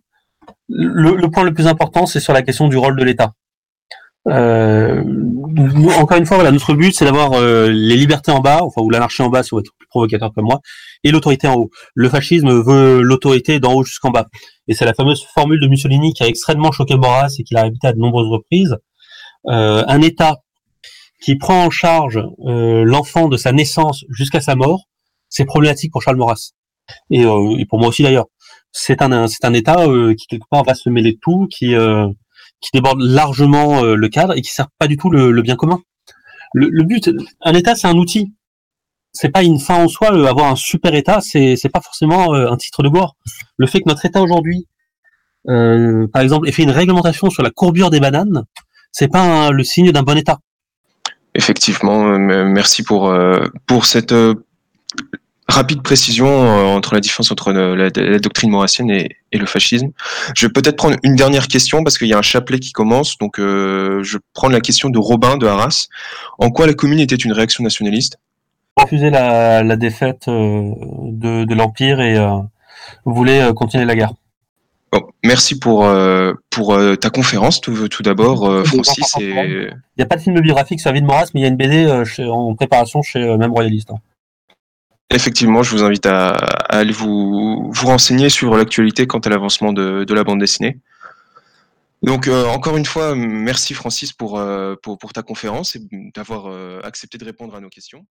le, 0.67 1.27
point 1.29 1.43
le 1.43 1.53
plus 1.53 1.67
important, 1.67 2.05
c'est 2.05 2.19
sur 2.19 2.33
la 2.33 2.41
question 2.41 2.67
du 2.67 2.77
rôle 2.77 2.95
de 2.95 3.03
l'État. 3.03 3.33
Euh, 4.27 5.03
encore 5.99 6.17
une 6.17 6.25
fois, 6.25 6.51
notre 6.51 6.73
but, 6.73 6.93
c'est 6.93 7.05
d'avoir 7.05 7.33
euh, 7.33 7.69
les 7.69 7.95
libertés 7.95 8.31
en 8.31 8.41
bas, 8.41 8.59
enfin 8.61 8.81
ou 8.81 8.89
l'anarchie 8.89 9.21
en 9.21 9.29
bas, 9.29 9.43
si 9.43 9.49
vous 9.51 9.59
êtes 9.59 9.71
plus 9.77 9.87
provocateur 9.87 10.31
comme 10.33 10.45
moi, 10.45 10.59
et 11.03 11.11
l'autorité 11.11 11.47
en 11.47 11.55
haut. 11.55 11.69
Le 11.95 12.09
fascisme 12.09 12.51
veut 12.61 13.01
l'autorité 13.01 13.59
d'en 13.59 13.73
haut 13.73 13.83
jusqu'en 13.83 14.11
bas, 14.11 14.27
et 14.67 14.73
c'est 14.73 14.85
la 14.85 14.93
fameuse 14.93 15.25
formule 15.33 15.59
de 15.59 15.67
Mussolini 15.67 16.13
qui 16.13 16.23
a 16.23 16.27
extrêmement 16.27 16.71
choqué 16.71 16.95
Maurras 16.95 17.35
et 17.39 17.43
qui 17.43 17.53
l'a 17.53 17.63
répété 17.63 17.87
à 17.87 17.93
de 17.93 17.99
nombreuses 17.99 18.27
reprises. 18.27 18.77
Un 19.45 20.01
État 20.01 20.37
qui 21.21 21.35
prend 21.35 21.65
en 21.65 21.69
charge 21.69 22.21
l'enfant 22.37 23.27
de 23.27 23.37
sa 23.37 23.51
naissance 23.51 24.05
jusqu'à 24.09 24.41
sa 24.41 24.55
mort, 24.55 24.85
c'est 25.29 25.45
problématique 25.45 25.91
pour 25.91 26.01
Charles 26.01 26.17
Maurras. 26.17 26.51
Euh, 27.13 27.57
et, 27.57 27.65
pour 27.65 27.79
moi 27.79 27.89
aussi 27.89 28.03
d'ailleurs. 28.03 28.27
C'est 28.71 29.01
un, 29.01 29.27
c'est 29.27 29.45
un 29.45 29.53
État 29.53 29.79
euh, 29.87 30.13
qui 30.13 30.27
quelque 30.27 30.47
part 30.49 30.63
va 30.63 30.75
se 30.75 30.89
mêler 30.89 31.13
de 31.13 31.17
tout, 31.19 31.47
qui 31.49 31.73
euh, 31.73 32.07
qui 32.61 32.69
déborde 32.73 33.01
largement 33.01 33.81
le 33.81 34.09
cadre 34.09 34.37
et 34.37 34.41
qui 34.41 34.51
sert 34.51 34.67
pas 34.77 34.87
du 34.87 34.97
tout 34.97 35.09
le, 35.09 35.41
bien 35.41 35.55
commun. 35.55 35.81
Le, 36.53 36.83
but, 36.83 37.09
un 37.41 37.53
État, 37.53 37.75
c'est 37.75 37.87
un 37.87 37.95
outil. 37.95 38.33
C'est 39.13 39.29
pas 39.29 39.43
une 39.43 39.59
fin 39.59 39.81
en 39.81 39.87
soi. 39.87 40.09
avoir 40.27 40.51
un 40.51 40.57
super 40.57 40.93
État, 40.93 41.21
c'est 41.21 41.55
c'est 41.55 41.69
pas 41.69 41.79
forcément 41.79 42.33
un 42.33 42.57
titre 42.57 42.83
de 42.83 42.89
gloire. 42.89 43.15
Le 43.55 43.65
fait 43.65 43.79
que 43.79 43.87
notre 43.87 44.05
État 44.05 44.21
aujourd'hui, 44.21 44.67
par 45.45 46.21
exemple, 46.21 46.49
ait 46.49 46.51
fait 46.51 46.63
une 46.63 46.71
réglementation 46.71 47.29
sur 47.29 47.43
la 47.43 47.49
courbure 47.49 47.91
des 47.91 48.01
bananes, 48.01 48.43
c'est 48.91 49.07
pas 49.07 49.51
le 49.51 49.63
signe 49.63 49.91
d'un 49.91 50.03
bon 50.03 50.17
État. 50.17 50.39
Effectivement, 51.35 52.17
merci 52.19 52.83
pour 52.83 53.13
pour 53.67 53.85
cette 53.85 54.13
rapide 55.49 55.81
précision 55.81 56.27
euh, 56.27 56.63
entre 56.63 56.93
la 56.93 57.01
différence 57.01 57.31
entre 57.31 57.51
la, 57.51 57.89
doctrine 58.19 58.51
maurassienne 58.51 58.89
et, 58.89 59.09
le 59.33 59.45
fascisme. 59.45 59.89
Je 60.35 60.45
vais 60.45 60.51
peut-être 60.51 60.75
prendre 60.75 60.95
une 61.03 61.15
dernière 61.15 61.47
question 61.47 61.83
parce 61.83 61.97
qu'il 61.97 62.07
y 62.07 62.13
a 62.13 62.17
un 62.17 62.23
chapelet 62.23 62.59
qui 62.59 62.71
commence. 62.71 63.17
Donc, 63.17 63.39
euh, 63.39 64.01
je 64.03 64.17
prends 64.33 64.49
la 64.49 64.61
question 64.61 64.89
de 64.89 64.97
Robin 64.97 65.37
de 65.37 65.47
Arras. 65.47 65.87
En 66.37 66.51
quoi 66.51 66.67
la 66.67 66.73
commune 66.73 66.99
était 66.99 67.15
une 67.15 67.33
réaction 67.33 67.63
nationaliste? 67.63 68.17
Refuser 68.77 69.09
la, 69.09 69.63
la 69.63 69.75
défaite 69.75 70.27
euh, 70.27 70.71
de, 71.03 71.53
l'Empire 71.53 71.99
et 71.99 72.17
voulait 73.05 73.51
continuer 73.55 73.85
la 73.85 73.95
guerre. 73.95 74.13
Merci 75.23 75.59
pour, 75.59 75.87
pour 76.49 76.79
ta 76.99 77.09
conférence 77.09 77.61
tout, 77.61 77.87
tout 77.87 78.03
d'abord, 78.03 78.65
Francis. 78.65 79.15
Il 79.19 79.71
n'y 79.97 80.03
a 80.03 80.07
pas 80.07 80.15
de 80.15 80.21
film 80.21 80.39
biographique 80.39 80.79
sur 80.79 80.89
la 80.89 80.93
vie 80.93 81.01
de 81.01 81.07
Maurras, 81.07 81.29
mais 81.33 81.41
il 81.41 81.43
y 81.43 81.45
a 81.45 81.49
une 81.49 81.57
BD 81.57 81.87
en 82.29 82.55
préparation 82.55 83.01
chez 83.01 83.19
Même 83.37 83.51
Royaliste. 83.51 83.91
Hein. 83.91 83.99
Effectivement, 85.11 85.63
je 85.63 85.71
vous 85.71 85.83
invite 85.83 86.05
à, 86.05 86.33
aller 86.69 86.91
vous, 86.91 87.71
vous 87.71 87.87
renseigner 87.87 88.29
sur 88.29 88.55
l'actualité 88.55 89.07
quant 89.07 89.19
à 89.19 89.29
l'avancement 89.29 89.73
de, 89.73 90.13
la 90.13 90.23
bande 90.23 90.39
dessinée. 90.39 90.77
Donc 92.03 92.27
euh, 92.27 92.45
encore 92.45 92.77
une 92.77 92.85
fois, 92.85 93.15
merci 93.15 93.73
Francis 93.73 94.13
pour, 94.13 94.39
euh, 94.39 94.75
pour, 94.81 94.97
pour 94.99 95.11
ta 95.11 95.21
conférence 95.23 95.75
et 95.75 95.81
d'avoir 96.15 96.45
euh, 96.45 96.79
accepté 96.83 97.17
de 97.17 97.25
répondre 97.25 97.55
à 97.55 97.59
nos 97.59 97.69
questions. 97.69 98.05